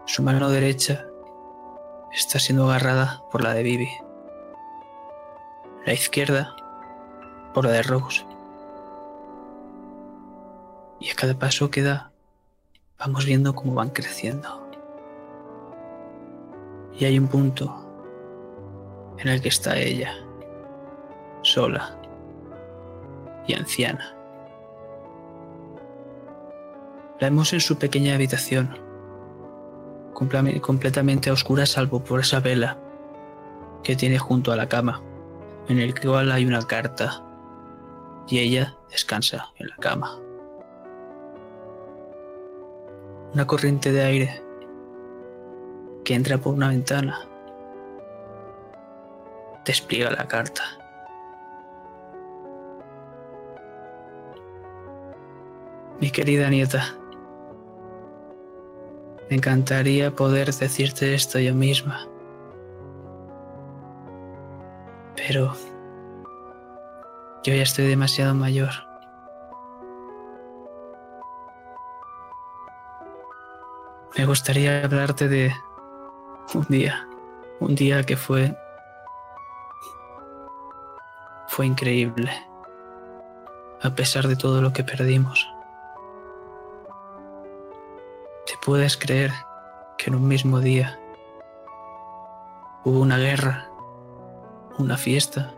Su 0.06 0.24
mano 0.24 0.50
derecha 0.50 1.06
está 2.10 2.40
siendo 2.40 2.68
agarrada 2.68 3.22
por 3.30 3.44
la 3.44 3.54
de 3.54 3.62
Vivi. 3.62 3.90
La 5.86 5.92
izquierda 5.92 6.56
por 7.54 7.64
la 7.64 7.70
de 7.70 7.82
Rose. 7.84 8.26
Y 10.98 11.10
a 11.10 11.14
cada 11.14 11.38
paso 11.38 11.70
que 11.70 11.82
da, 11.82 12.10
vamos 12.98 13.24
viendo 13.24 13.54
cómo 13.54 13.74
van 13.74 13.90
creciendo. 13.90 14.68
Y 16.98 17.04
hay 17.04 17.20
un 17.20 17.28
punto 17.28 17.89
en 19.20 19.28
el 19.28 19.40
que 19.40 19.48
está 19.48 19.78
ella, 19.78 20.12
sola 21.42 21.96
y 23.46 23.54
anciana. 23.54 24.16
La 27.20 27.28
vemos 27.28 27.52
en 27.52 27.60
su 27.60 27.76
pequeña 27.76 28.14
habitación, 28.14 28.78
comple- 30.14 30.60
completamente 30.60 31.28
a 31.28 31.34
oscuras 31.34 31.70
salvo 31.70 32.02
por 32.02 32.20
esa 32.20 32.40
vela 32.40 32.78
que 33.82 33.94
tiene 33.94 34.18
junto 34.18 34.52
a 34.52 34.56
la 34.56 34.68
cama, 34.68 35.02
en 35.68 35.78
el 35.78 35.98
cual 35.98 36.32
hay 36.32 36.46
una 36.46 36.62
carta, 36.62 37.22
y 38.26 38.38
ella 38.38 38.76
descansa 38.90 39.52
en 39.58 39.68
la 39.68 39.76
cama. 39.76 40.18
Una 43.34 43.46
corriente 43.46 43.92
de 43.92 44.02
aire 44.02 44.42
que 46.04 46.14
entra 46.14 46.38
por 46.38 46.54
una 46.54 46.68
ventana 46.68 47.28
despliega 49.64 50.10
la 50.10 50.26
carta. 50.26 50.62
Mi 56.00 56.10
querida 56.10 56.48
nieta, 56.48 56.94
me 59.28 59.36
encantaría 59.36 60.10
poder 60.10 60.52
decirte 60.52 61.14
esto 61.14 61.38
yo 61.38 61.54
misma. 61.54 62.06
Pero 65.14 65.52
yo 67.44 67.54
ya 67.54 67.62
estoy 67.62 67.86
demasiado 67.86 68.34
mayor. 68.34 68.70
Me 74.16 74.26
gustaría 74.26 74.84
hablarte 74.84 75.28
de 75.28 75.52
un 76.54 76.66
día, 76.68 77.06
un 77.60 77.74
día 77.74 78.02
que 78.02 78.16
fue 78.16 78.56
fue 81.50 81.66
increíble, 81.66 82.30
a 83.82 83.90
pesar 83.96 84.28
de 84.28 84.36
todo 84.36 84.62
lo 84.62 84.72
que 84.72 84.84
perdimos. 84.84 85.52
¿Te 88.46 88.52
puedes 88.64 88.96
creer 88.96 89.32
que 89.98 90.10
en 90.10 90.14
un 90.14 90.28
mismo 90.28 90.60
día 90.60 91.00
hubo 92.84 93.00
una 93.00 93.18
guerra, 93.18 93.68
una 94.78 94.96
fiesta? 94.96 95.52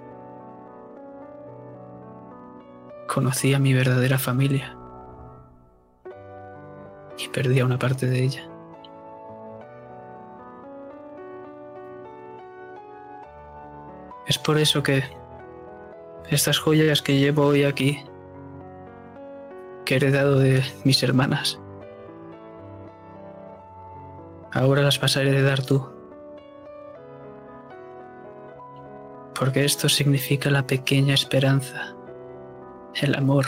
Conocí 3.07 3.53
a 3.53 3.59
mi 3.59 3.75
verdadera 3.75 4.17
familia 4.17 4.75
y 7.19 7.29
perdí 7.29 7.61
a 7.61 7.67
una 7.67 7.79
parte 7.79 8.07
de 8.07 8.23
ella. 8.23 8.49
Es 14.27 14.39
por 14.39 14.57
eso 14.57 14.83
que 14.83 15.21
estas 16.29 16.59
joyas 16.59 17.03
que 17.03 17.19
llevo 17.19 17.47
hoy 17.47 17.65
aquí, 17.65 18.03
que 19.85 19.95
he 19.95 19.97
heredado 19.97 20.39
de 20.39 20.63
mis 20.85 21.03
hermanas, 21.03 21.61
ahora 24.53 24.83
las 24.83 25.01
vas 25.01 25.17
a 25.17 25.23
heredar 25.23 25.63
tú. 25.63 25.89
Porque 29.39 29.65
esto 29.65 29.89
significa 29.89 30.51
la 30.51 30.67
pequeña 30.67 31.15
esperanza, 31.15 31.95
el 32.95 33.15
amor, 33.15 33.47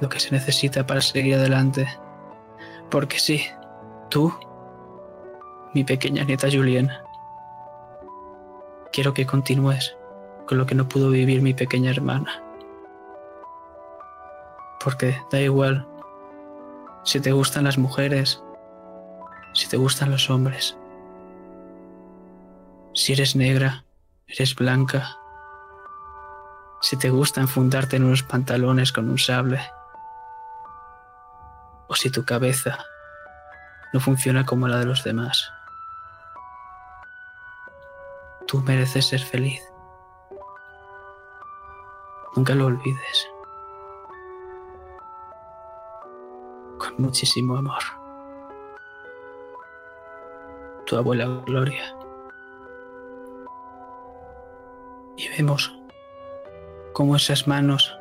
lo 0.00 0.08
que 0.08 0.20
se 0.20 0.32
necesita 0.32 0.86
para 0.86 1.00
seguir 1.00 1.36
adelante. 1.36 1.86
Porque 2.90 3.18
sí, 3.18 3.42
tú, 4.10 4.32
mi 5.72 5.84
pequeña 5.84 6.24
nieta 6.24 6.48
Julien, 6.52 6.90
quiero 8.94 9.12
que 9.12 9.26
continúes 9.26 9.96
con 10.46 10.56
lo 10.56 10.66
que 10.66 10.76
no 10.76 10.88
pudo 10.88 11.10
vivir 11.10 11.42
mi 11.42 11.52
pequeña 11.52 11.90
hermana. 11.90 12.40
Porque 14.78 15.20
da 15.32 15.40
igual 15.40 15.88
si 17.02 17.18
te 17.18 17.32
gustan 17.32 17.64
las 17.64 17.76
mujeres, 17.76 18.40
si 19.52 19.68
te 19.68 19.76
gustan 19.76 20.12
los 20.12 20.30
hombres, 20.30 20.78
si 22.94 23.14
eres 23.14 23.34
negra, 23.34 23.84
eres 24.28 24.54
blanca, 24.54 25.16
si 26.80 26.96
te 26.96 27.10
gusta 27.10 27.40
enfundarte 27.40 27.96
en 27.96 28.04
unos 28.04 28.22
pantalones 28.22 28.92
con 28.92 29.10
un 29.10 29.18
sable, 29.18 29.60
o 31.88 31.96
si 31.96 32.10
tu 32.10 32.24
cabeza 32.24 32.78
no 33.92 33.98
funciona 33.98 34.46
como 34.46 34.68
la 34.68 34.78
de 34.78 34.86
los 34.86 35.02
demás. 35.02 35.50
Tú 38.54 38.62
mereces 38.62 39.06
ser 39.06 39.18
feliz. 39.18 39.60
Nunca 42.36 42.54
lo 42.54 42.66
olvides. 42.66 43.28
Con 46.78 46.94
muchísimo 46.98 47.56
amor. 47.56 47.82
Tu 50.86 50.96
abuela 50.96 51.26
Gloria. 51.44 51.96
Y 55.16 55.28
vemos 55.30 55.76
cómo 56.92 57.16
esas 57.16 57.48
manos 57.48 57.98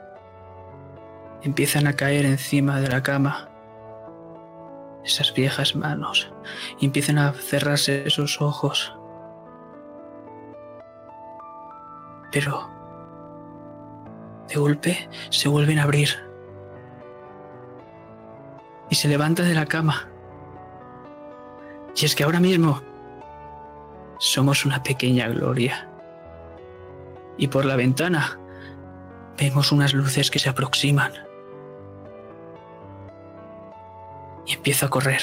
empiezan 1.41 1.87
a 1.87 1.95
caer 1.95 2.25
encima 2.25 2.79
de 2.79 2.89
la 2.89 3.01
cama. 3.01 3.49
Esas 5.03 5.33
viejas 5.33 5.75
manos. 5.75 6.31
Empiezan 6.79 7.17
a 7.17 7.33
cerrarse 7.33 8.07
esos 8.07 8.39
ojos. 8.39 8.95
Pero 12.33 12.69
de 14.49 14.55
golpe 14.55 15.09
se 15.29 15.47
vuelven 15.47 15.77
a 15.79 15.83
abrir. 15.83 16.09
Y 18.89 18.95
se 18.95 19.07
levanta 19.07 19.43
de 19.43 19.53
la 19.53 19.67
cama. 19.67 20.09
Y 21.95 22.05
es 22.05 22.15
que 22.15 22.23
ahora 22.23 22.39
mismo 22.39 22.81
somos 24.17 24.65
una 24.65 24.81
pequeña 24.81 25.27
gloria. 25.27 25.87
Y 27.37 27.47
por 27.47 27.65
la 27.65 27.75
ventana 27.75 28.39
vemos 29.37 29.71
unas 29.71 29.93
luces 29.93 30.31
que 30.31 30.39
se 30.39 30.49
aproximan. 30.49 31.13
Y 34.47 34.53
empiezo 34.53 34.87
a 34.87 34.89
correr. 34.89 35.21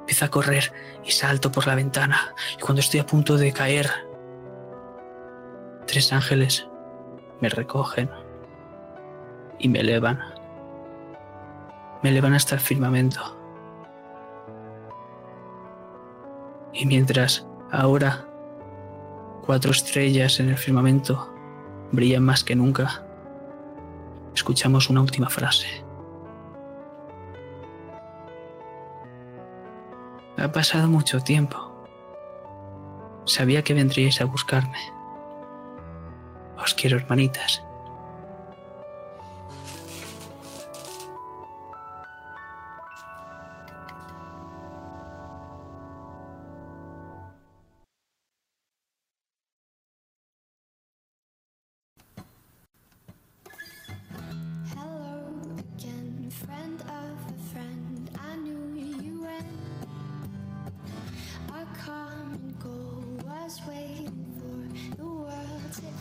Empiezo 0.00 0.24
a 0.24 0.28
correr 0.28 0.72
y 1.04 1.10
salto 1.10 1.50
por 1.50 1.66
la 1.66 1.74
ventana. 1.74 2.34
Y 2.56 2.60
cuando 2.60 2.80
estoy 2.80 3.00
a 3.00 3.06
punto 3.06 3.36
de 3.36 3.52
caer, 3.52 4.09
tres 5.90 6.12
ángeles 6.12 6.68
me 7.40 7.48
recogen 7.48 8.08
y 9.58 9.68
me 9.68 9.80
elevan. 9.80 10.20
Me 12.00 12.10
elevan 12.10 12.32
hasta 12.32 12.54
el 12.54 12.60
firmamento. 12.60 13.20
Y 16.72 16.86
mientras 16.86 17.44
ahora 17.72 18.24
cuatro 19.44 19.72
estrellas 19.72 20.38
en 20.38 20.50
el 20.50 20.56
firmamento 20.56 21.34
brillan 21.90 22.22
más 22.22 22.44
que 22.44 22.54
nunca, 22.54 23.04
escuchamos 24.32 24.90
una 24.90 25.00
última 25.00 25.28
frase. 25.28 25.66
Ha 30.38 30.52
pasado 30.52 30.86
mucho 30.86 31.18
tiempo. 31.18 31.58
Sabía 33.24 33.64
que 33.64 33.74
vendríais 33.74 34.20
a 34.20 34.24
buscarme. 34.24 34.99
Os 36.62 36.74
quiero, 36.74 36.96
hermanitas. 36.96 37.62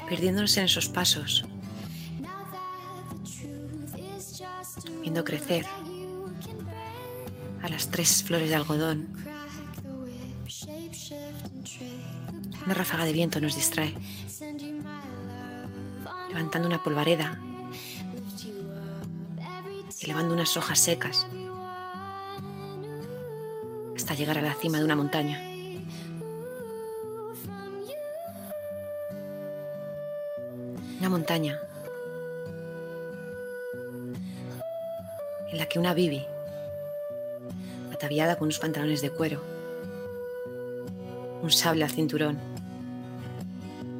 Perdiéndonos 0.10 0.58
en 0.58 0.66
esos 0.66 0.90
pasos, 0.90 1.46
viendo 5.02 5.24
crecer 5.24 5.66
a 7.62 7.70
las 7.70 7.90
tres 7.90 8.24
flores 8.24 8.50
de 8.50 8.56
algodón. 8.56 9.08
Una 12.66 12.74
ráfaga 12.74 13.06
de 13.06 13.14
viento 13.14 13.40
nos 13.40 13.56
distrae, 13.56 13.94
levantando 16.30 16.68
una 16.68 16.84
polvareda 16.84 17.40
elevando 20.02 20.34
unas 20.34 20.56
hojas 20.58 20.80
secas 20.80 21.28
hasta 23.96 24.14
llegar 24.14 24.38
a 24.38 24.42
la 24.42 24.54
cima 24.54 24.80
de 24.80 24.86
una 24.86 24.96
montaña. 24.96 25.49
Montaña 31.10 31.60
en 35.52 35.58
la 35.58 35.66
que 35.66 35.80
una 35.80 35.96
Bibi, 35.96 36.24
ataviada 37.92 38.36
con 38.36 38.46
unos 38.46 38.60
pantalones 38.60 39.02
de 39.02 39.10
cuero, 39.10 39.42
un 41.42 41.50
sable 41.50 41.84
al 41.84 41.90
cinturón 41.90 42.38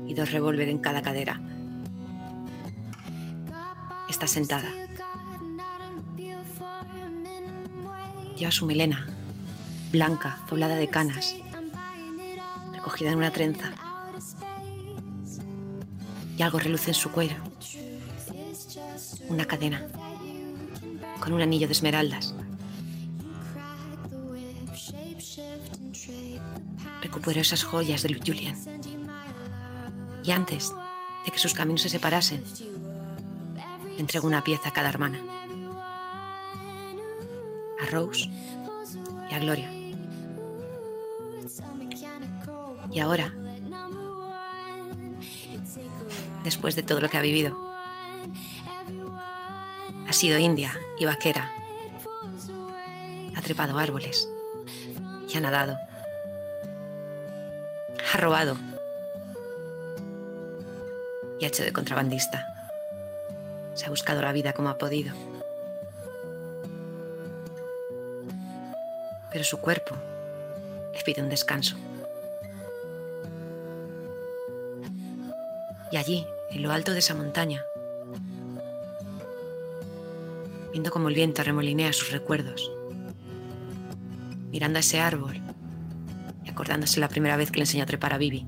y 0.06 0.14
dos 0.14 0.32
revólver 0.32 0.70
en 0.70 0.78
cada 0.78 1.02
cadera, 1.02 1.42
está 4.08 4.28
sentada. 4.28 4.72
Lleva 8.38 8.52
su 8.52 8.68
melena, 8.68 9.08
blanca, 9.92 10.46
poblada 10.48 10.76
de 10.76 10.88
canas, 10.88 11.36
recogida 12.74 13.10
en 13.10 13.18
una 13.18 13.32
trenza. 13.32 13.89
Y 16.40 16.42
algo 16.42 16.58
reluce 16.58 16.92
en 16.92 16.96
su 16.96 17.12
cuello. 17.12 17.36
Una 19.28 19.44
cadena, 19.44 19.86
con 21.20 21.34
un 21.34 21.42
anillo 21.42 21.68
de 21.68 21.74
esmeraldas. 21.74 22.34
Recuperó 27.02 27.42
esas 27.42 27.66
joyas 27.66 28.04
de 28.04 28.14
Julian. 28.26 28.56
Y 30.24 30.32
antes 30.32 30.74
de 31.26 31.32
que 31.34 31.40
sus 31.40 31.54
caminos 31.54 31.82
se 31.82 31.90
separasen, 31.90 32.42
entregó 33.98 34.26
una 34.26 34.42
pieza 34.42 34.70
a 34.70 34.74
cada 34.74 34.88
hermana. 34.88 35.20
A 37.82 37.86
Rose 37.92 38.30
y 39.30 39.34
a 39.34 39.40
Gloria. 39.40 39.70
Y 42.92 43.00
ahora, 43.02 43.34
después 46.44 46.76
de 46.76 46.84
todo 46.84 47.02
lo 47.02 47.10
que 47.10 47.18
ha 47.18 47.22
vivido, 47.22 47.58
ha 50.08 50.14
sido 50.14 50.40
india 50.40 50.78
y 50.98 51.06
vaquera. 51.06 51.52
Ha 53.36 53.42
trepado 53.42 53.78
árboles 53.78 54.28
y 55.30 55.38
ha 55.38 55.42
nadado. 55.42 55.78
Ha 58.12 58.18
robado 58.18 58.58
y 61.40 61.46
ha 61.46 61.48
hecho 61.48 61.64
de 61.64 61.72
contrabandista. 61.72 62.46
Se 63.76 63.86
ha 63.86 63.90
buscado 63.90 64.22
la 64.22 64.32
vida 64.32 64.54
como 64.54 64.70
ha 64.70 64.78
podido. 64.78 65.14
Pero 69.32 69.44
su 69.44 69.60
cuerpo 69.60 69.96
le 70.94 71.02
pide 71.02 71.22
un 71.22 71.30
descanso. 71.30 71.78
Y 75.92 75.98
allí, 75.98 76.26
en 76.52 76.62
lo 76.62 76.72
alto 76.72 76.94
de 76.94 77.00
esa 77.00 77.16
montaña, 77.16 77.64
viendo 80.72 80.92
cómo 80.92 81.10
el 81.10 81.16
viento 81.16 81.44
remolinea 81.44 81.94
sus 81.94 82.12
recuerdos, 82.12 82.72
mirando 84.52 84.78
a 84.78 84.82
ese 84.82 85.00
árbol 85.00 85.42
y 86.46 86.50
acordándose 86.50 87.00
la 87.00 87.10
primera 87.10 87.38
vez 87.38 87.52
que 87.52 87.58
le 87.58 87.64
enseñó 87.64 87.84
a 87.84 87.88
trepar 87.88 88.14
a 88.14 88.18
Bibi. 88.18 88.46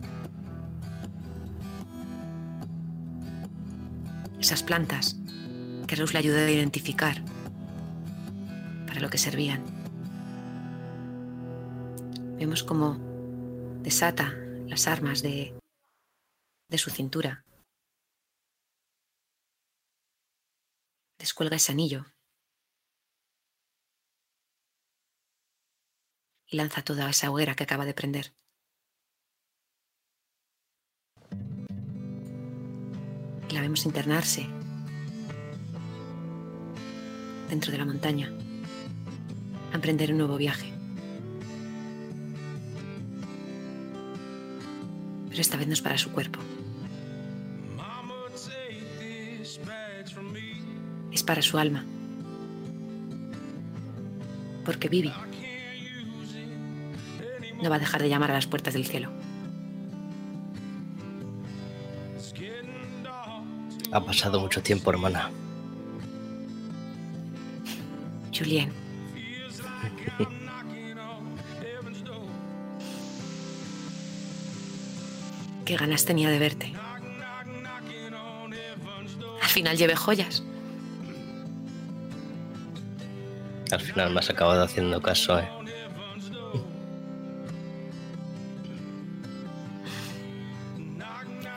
Esas 4.40 4.64
plantas 4.64 5.18
que 5.88 5.95
Rose 5.95 6.14
le 6.14 6.20
ayudó 6.20 6.38
a 6.38 6.50
identificar 6.50 7.22
para 8.88 9.00
lo 9.00 9.10
que 9.10 9.18
servían. 9.18 9.64
Vemos 12.38 12.64
cómo 12.64 12.98
desata 13.84 14.34
las 14.68 14.88
armas 14.88 15.22
de, 15.22 15.53
de 16.72 16.77
su 16.77 16.90
cintura. 16.90 17.45
Descuelga 21.19 21.58
ese 21.58 21.74
anillo 21.74 22.06
y 26.48 26.56
lanza 26.56 26.82
toda 26.82 27.09
esa 27.09 27.30
hoguera 27.30 27.56
que 27.56 27.64
acaba 27.64 27.85
de 27.85 27.93
prender. 27.93 28.33
Y 33.50 33.53
la 33.53 33.59
vemos 33.59 33.85
internarse 33.85 34.48
dentro 37.50 37.74
de 37.74 37.77
la 37.80 37.85
montaña 37.85 38.32
a 39.74 39.75
emprender 39.75 40.11
un 40.11 40.19
nuevo 40.19 40.38
viaje. 40.38 40.72
Pero 45.27 45.41
esta 45.41 45.58
vez 45.58 45.67
no 45.67 45.74
es 45.74 45.82
para 45.82 45.98
su 45.98 46.14
cuerpo. 46.14 46.40
Es 51.11 51.23
para 51.23 51.41
su 51.41 51.57
alma. 51.57 51.83
Porque 54.65 54.90
Vivi 54.90 55.11
no 57.61 57.69
va 57.69 57.75
a 57.75 57.80
dejar 57.80 58.01
de 58.01 58.09
llamar 58.09 58.31
a 58.31 58.33
las 58.35 58.48
puertas 58.48 58.73
del 58.73 58.85
cielo. 58.85 59.09
Ha 63.91 64.03
pasado 64.06 64.40
mucho 64.40 64.64
tiempo, 64.64 64.90
hermana. 64.90 65.30
Julien. 68.33 68.72
Qué 75.65 75.75
ganas 75.75 76.06
tenía 76.06 76.30
de 76.30 76.40
verte. 76.40 76.73
Al 79.41 79.49
final 79.49 79.77
llevé 79.77 79.95
joyas. 79.98 80.43
Al 83.72 83.80
final 83.80 84.11
me 84.11 84.19
has 84.19 84.30
acabado 84.30 84.64
haciendo 84.64 85.01
caso, 85.01 85.40
¿eh? 85.40 85.48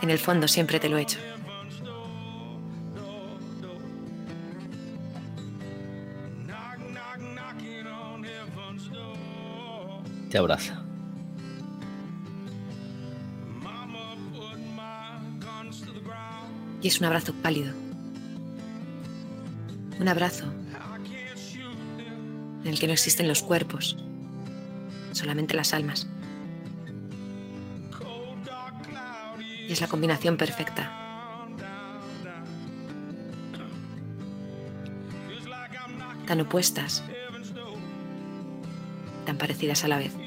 En 0.00 0.10
el 0.10 0.18
fondo 0.18 0.46
siempre 0.46 0.78
te 0.78 0.88
lo 0.88 0.98
he 0.98 1.02
hecho. 1.02 1.18
Te 10.30 10.38
abraza. 10.38 10.82
Y 16.82 16.88
es 16.88 17.00
un 17.00 17.06
abrazo 17.06 17.32
pálido. 17.42 17.72
Un 19.98 20.08
abrazo 20.08 20.63
en 22.64 22.70
el 22.70 22.78
que 22.78 22.86
no 22.86 22.92
existen 22.94 23.28
los 23.28 23.42
cuerpos, 23.42 23.96
solamente 25.12 25.54
las 25.54 25.74
almas. 25.74 26.08
Y 29.68 29.72
es 29.72 29.80
la 29.80 29.86
combinación 29.86 30.36
perfecta. 30.36 31.00
Tan 36.26 36.40
opuestas, 36.40 37.04
tan 39.26 39.36
parecidas 39.36 39.84
a 39.84 39.88
la 39.88 39.98
vez. 39.98 40.23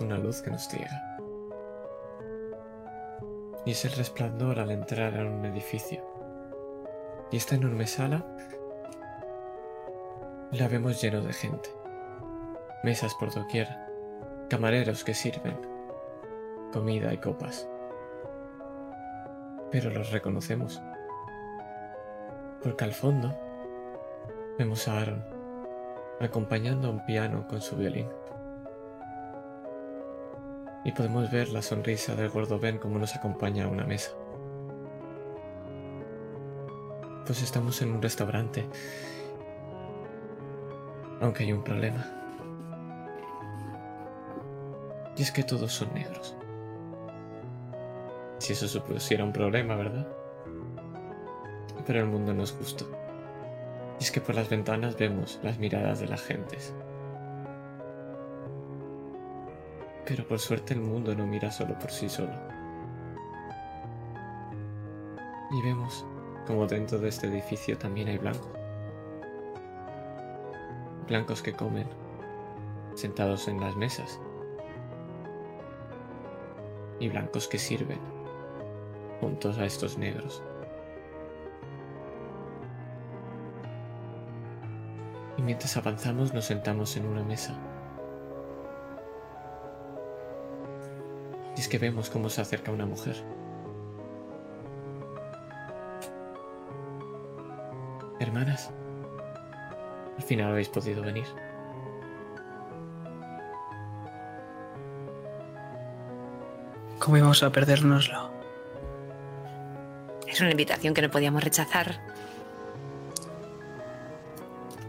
Una 0.00 0.18
luz 0.18 0.42
que 0.42 0.50
nos 0.50 0.68
ciega. 0.68 1.18
Y 3.64 3.70
es 3.70 3.84
el 3.84 3.92
resplandor 3.92 4.58
al 4.58 4.70
entrar 4.70 5.18
a 5.18 5.24
un 5.24 5.44
edificio. 5.44 6.04
Y 7.30 7.36
esta 7.36 7.54
enorme 7.54 7.86
sala 7.86 8.24
la 10.52 10.68
vemos 10.68 11.00
lleno 11.00 11.20
de 11.20 11.32
gente. 11.32 11.70
Mesas 12.84 13.14
por 13.14 13.32
doquier, 13.32 13.68
camareros 14.48 15.04
que 15.04 15.14
sirven, 15.14 15.58
comida 16.72 17.12
y 17.12 17.18
copas. 17.18 17.68
Pero 19.70 19.90
los 19.90 20.10
reconocemos. 20.10 20.80
Porque 22.62 22.84
al 22.84 22.92
fondo 22.92 23.36
vemos 24.58 24.86
a 24.88 25.00
Aaron 25.00 25.36
acompañando 26.20 26.88
a 26.88 26.90
un 26.92 27.04
piano 27.04 27.46
con 27.48 27.60
su 27.60 27.76
violín. 27.76 28.08
Y 30.86 30.92
podemos 30.92 31.28
ver 31.32 31.48
la 31.48 31.62
sonrisa 31.62 32.14
del 32.14 32.30
gordo 32.30 32.60
Ben 32.60 32.78
como 32.78 32.96
nos 32.96 33.16
acompaña 33.16 33.64
a 33.64 33.68
una 33.68 33.84
mesa. 33.84 34.12
Pues 37.26 37.42
estamos 37.42 37.82
en 37.82 37.90
un 37.90 38.00
restaurante. 38.00 38.64
Aunque 41.20 41.42
hay 41.42 41.52
un 41.52 41.64
problema. 41.64 42.06
Y 45.16 45.22
es 45.22 45.32
que 45.32 45.42
todos 45.42 45.72
son 45.72 45.92
negros. 45.92 46.36
Si 48.38 48.52
eso 48.52 48.68
supusiera 48.68 49.24
un 49.24 49.32
problema, 49.32 49.74
¿verdad? 49.74 50.06
Pero 51.84 51.98
el 51.98 52.06
mundo 52.06 52.32
no 52.32 52.44
es 52.44 52.52
justo. 52.52 52.88
Y 53.98 54.04
es 54.04 54.12
que 54.12 54.20
por 54.20 54.36
las 54.36 54.48
ventanas 54.48 54.96
vemos 54.96 55.40
las 55.42 55.58
miradas 55.58 55.98
de 55.98 56.06
las 56.06 56.22
gentes. 56.22 56.72
Pero 60.06 60.26
por 60.26 60.38
suerte 60.38 60.72
el 60.72 60.80
mundo 60.80 61.14
no 61.14 61.26
mira 61.26 61.50
solo 61.50 61.78
por 61.78 61.90
sí 61.90 62.08
solo. 62.08 62.32
Y 65.50 65.62
vemos 65.62 66.06
como 66.46 66.66
dentro 66.66 66.98
de 66.98 67.08
este 67.08 67.26
edificio 67.26 67.76
también 67.76 68.08
hay 68.08 68.18
blancos. 68.18 68.48
Blancos 71.08 71.42
que 71.42 71.52
comen, 71.52 71.88
sentados 72.94 73.48
en 73.48 73.60
las 73.60 73.74
mesas. 73.76 74.20
Y 77.00 77.08
blancos 77.08 77.48
que 77.48 77.58
sirven, 77.58 77.98
juntos 79.20 79.58
a 79.58 79.66
estos 79.66 79.98
negros. 79.98 80.42
Y 85.36 85.42
mientras 85.42 85.76
avanzamos 85.76 86.32
nos 86.32 86.44
sentamos 86.44 86.96
en 86.96 87.06
una 87.06 87.24
mesa. 87.24 87.58
Y 91.56 91.60
es 91.60 91.68
que 91.68 91.78
vemos 91.78 92.10
cómo 92.10 92.28
se 92.28 92.40
acerca 92.40 92.70
una 92.70 92.86
mujer. 92.86 93.16
Hermanas, 98.20 98.70
al 100.16 100.22
final 100.22 100.50
habéis 100.50 100.68
podido 100.68 101.02
venir. 101.02 101.26
¿Cómo 106.98 107.18
íbamos 107.18 107.42
a 107.42 107.50
perdérnoslo? 107.50 108.30
Es 110.26 110.40
una 110.40 110.50
invitación 110.50 110.92
que 110.92 111.02
no 111.02 111.10
podíamos 111.10 111.44
rechazar. 111.44 112.00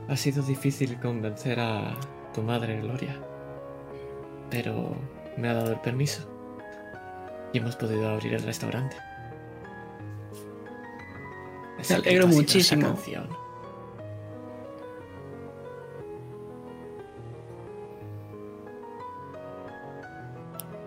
Ha 0.07 0.15
sido 0.15 0.41
difícil 0.41 0.99
convencer 0.99 1.59
a 1.59 1.95
tu 2.33 2.41
madre, 2.41 2.79
Gloria. 2.81 3.15
Pero 4.49 4.95
me 5.37 5.49
ha 5.49 5.53
dado 5.53 5.73
el 5.73 5.79
permiso. 5.79 6.36
Y 7.57 7.59
hemos 7.59 7.75
podido 7.75 8.07
abrir 8.07 8.35
el 8.35 8.43
restaurante. 8.43 8.95
Me 11.89 11.95
alegro 11.95 12.27
muchísimo. 12.27 12.85
canción. 12.89 13.27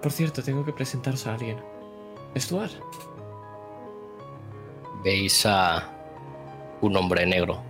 Por 0.00 0.12
cierto, 0.12 0.42
tengo 0.44 0.64
que 0.64 0.72
presentaros 0.72 1.26
a 1.26 1.34
alguien. 1.34 1.58
Stuart. 2.36 2.72
Veis 5.02 5.44
a 5.44 5.88
un 6.80 6.96
hombre 6.96 7.26
negro 7.26 7.60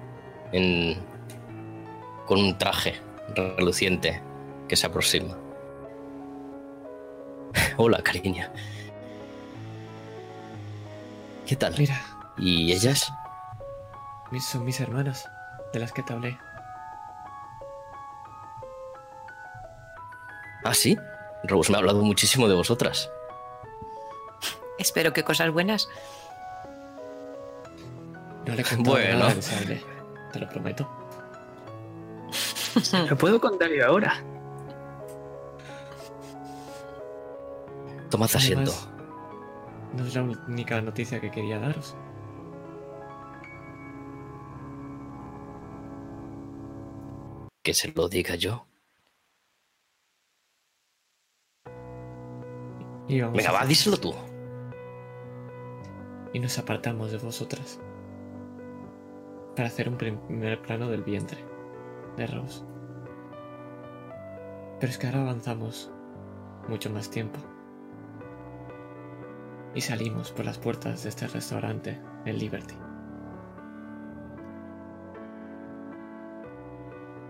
en- 0.53 0.99
con 2.27 2.39
un 2.39 2.59
traje 2.59 2.95
reluciente 3.35 4.21
que 4.69 4.77
se 4.77 4.87
aproxima. 4.87 5.37
Hola, 7.79 8.03
cariño. 8.03 8.47
¿Qué 11.51 11.57
tal? 11.57 11.75
Mira, 11.77 12.01
¿Y 12.39 12.71
ellas? 12.71 13.13
mis- 14.31 14.47
son 14.47 14.65
mis 14.65 14.79
hermanas, 14.79 15.29
de 15.73 15.81
las 15.81 15.91
que 15.93 16.01
te 16.05 16.13
hablé. 16.13 16.39
Ah, 20.63 20.73
sí. 20.73 20.97
Rose 21.43 21.73
me 21.73 21.77
ha 21.77 21.81
hablado 21.81 22.03
muchísimo 22.03 22.47
de 22.47 22.55
vosotras. 22.55 23.11
Espero 24.79 25.13
que 25.13 25.25
cosas 25.25 25.51
buenas. 25.51 25.89
No 28.47 28.55
le 28.55 28.63
contado 28.63 28.95
Bueno. 28.95 29.19
nada 29.19 29.35
de 29.35 29.83
te 30.33 30.39
lo 30.39 30.49
prometo. 30.49 30.89
Lo 33.09 33.19
puedo 33.19 33.41
contar 33.41 33.71
yo 33.71 33.89
ahora. 33.89 34.23
Tomad 38.09 38.31
asiento. 38.37 38.71
Además, 38.71 38.89
no 40.01 40.07
es 40.07 40.15
la 40.15 40.23
única 40.23 40.81
noticia 40.81 41.21
que 41.21 41.31
quería 41.31 41.59
daros. 41.59 41.95
Que 47.63 47.75
se 47.75 47.93
lo 47.93 48.09
diga 48.09 48.35
yo. 48.35 48.67
Y 53.09 53.21
vamos 53.21 53.37
Venga, 53.37 53.51
a 53.51 53.53
va, 53.53 53.67
díselo 53.67 53.99
tú. 53.99 54.15
Y 56.33 56.39
nos 56.39 56.59
apartamos 56.59 57.13
de 57.13 57.19
vosotras. 57.19 57.79
Para 59.55 59.69
hacer 59.69 59.89
un 59.89 59.99
primer 59.99 60.63
plano 60.63 60.89
del 60.89 61.03
vientre 61.03 61.45
de 62.17 62.27
Rose. 62.27 62.65
Pero 64.79 64.91
es 64.91 64.97
que 64.97 65.09
ahora 65.09 65.23
avanzamos 65.23 65.91
mucho 66.69 66.89
más 66.89 67.11
tiempo. 67.11 67.39
Y 69.75 69.81
salimos 69.81 70.33
por 70.33 70.45
las 70.45 70.59
puertas 70.59 71.05
de 71.05 71.09
este 71.11 71.29
restaurante, 71.29 72.01
el 72.25 72.39
Liberty. 72.39 72.75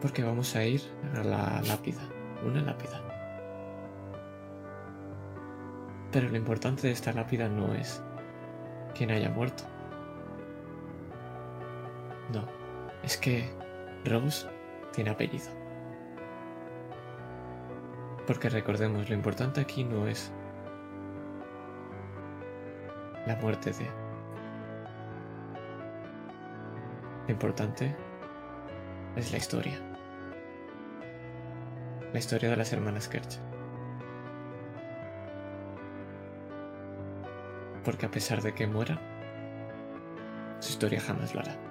Porque 0.01 0.25
vamos 0.25 0.57
a 0.57 0.65
ir 0.65 0.81
a 1.15 1.23
la 1.23 1.61
lápida, 1.63 2.01
una 2.47 2.63
lápida. 2.63 3.03
Pero 6.11 6.31
lo 6.31 6.37
importante 6.37 6.87
de 6.87 6.95
esta 6.95 7.13
lápida 7.13 7.49
no 7.49 7.75
es 7.75 8.03
quien 8.95 9.11
haya 9.11 9.29
muerto. 9.29 9.65
No, 12.33 12.47
es 13.03 13.19
que 13.19 13.51
Rose 14.05 14.47
tiene 14.93 15.11
apellido. 15.11 15.51
Porque 18.27 18.49
recordemos, 18.49 19.09
lo 19.09 19.15
importante 19.15 19.61
aquí 19.61 19.85
no 19.85 20.07
es 20.07 20.33
la 23.31 23.37
muerte 23.37 23.71
de... 23.71 23.87
Lo 27.27 27.33
importante 27.33 27.95
es 29.15 29.31
la 29.31 29.39
historia. 29.39 29.79
La 32.13 32.19
historia 32.19 32.51
de 32.51 32.57
las 32.57 32.73
hermanas 32.73 33.09
Kerch. 33.09 33.39
Porque 37.85 38.07
a 38.07 38.11
pesar 38.11 38.43
de 38.43 38.53
que 38.53 38.67
mueran, 38.67 38.99
su 40.59 40.71
historia 40.71 41.01
jamás 41.01 41.33
lo 41.33 41.41
hará. 41.41 41.70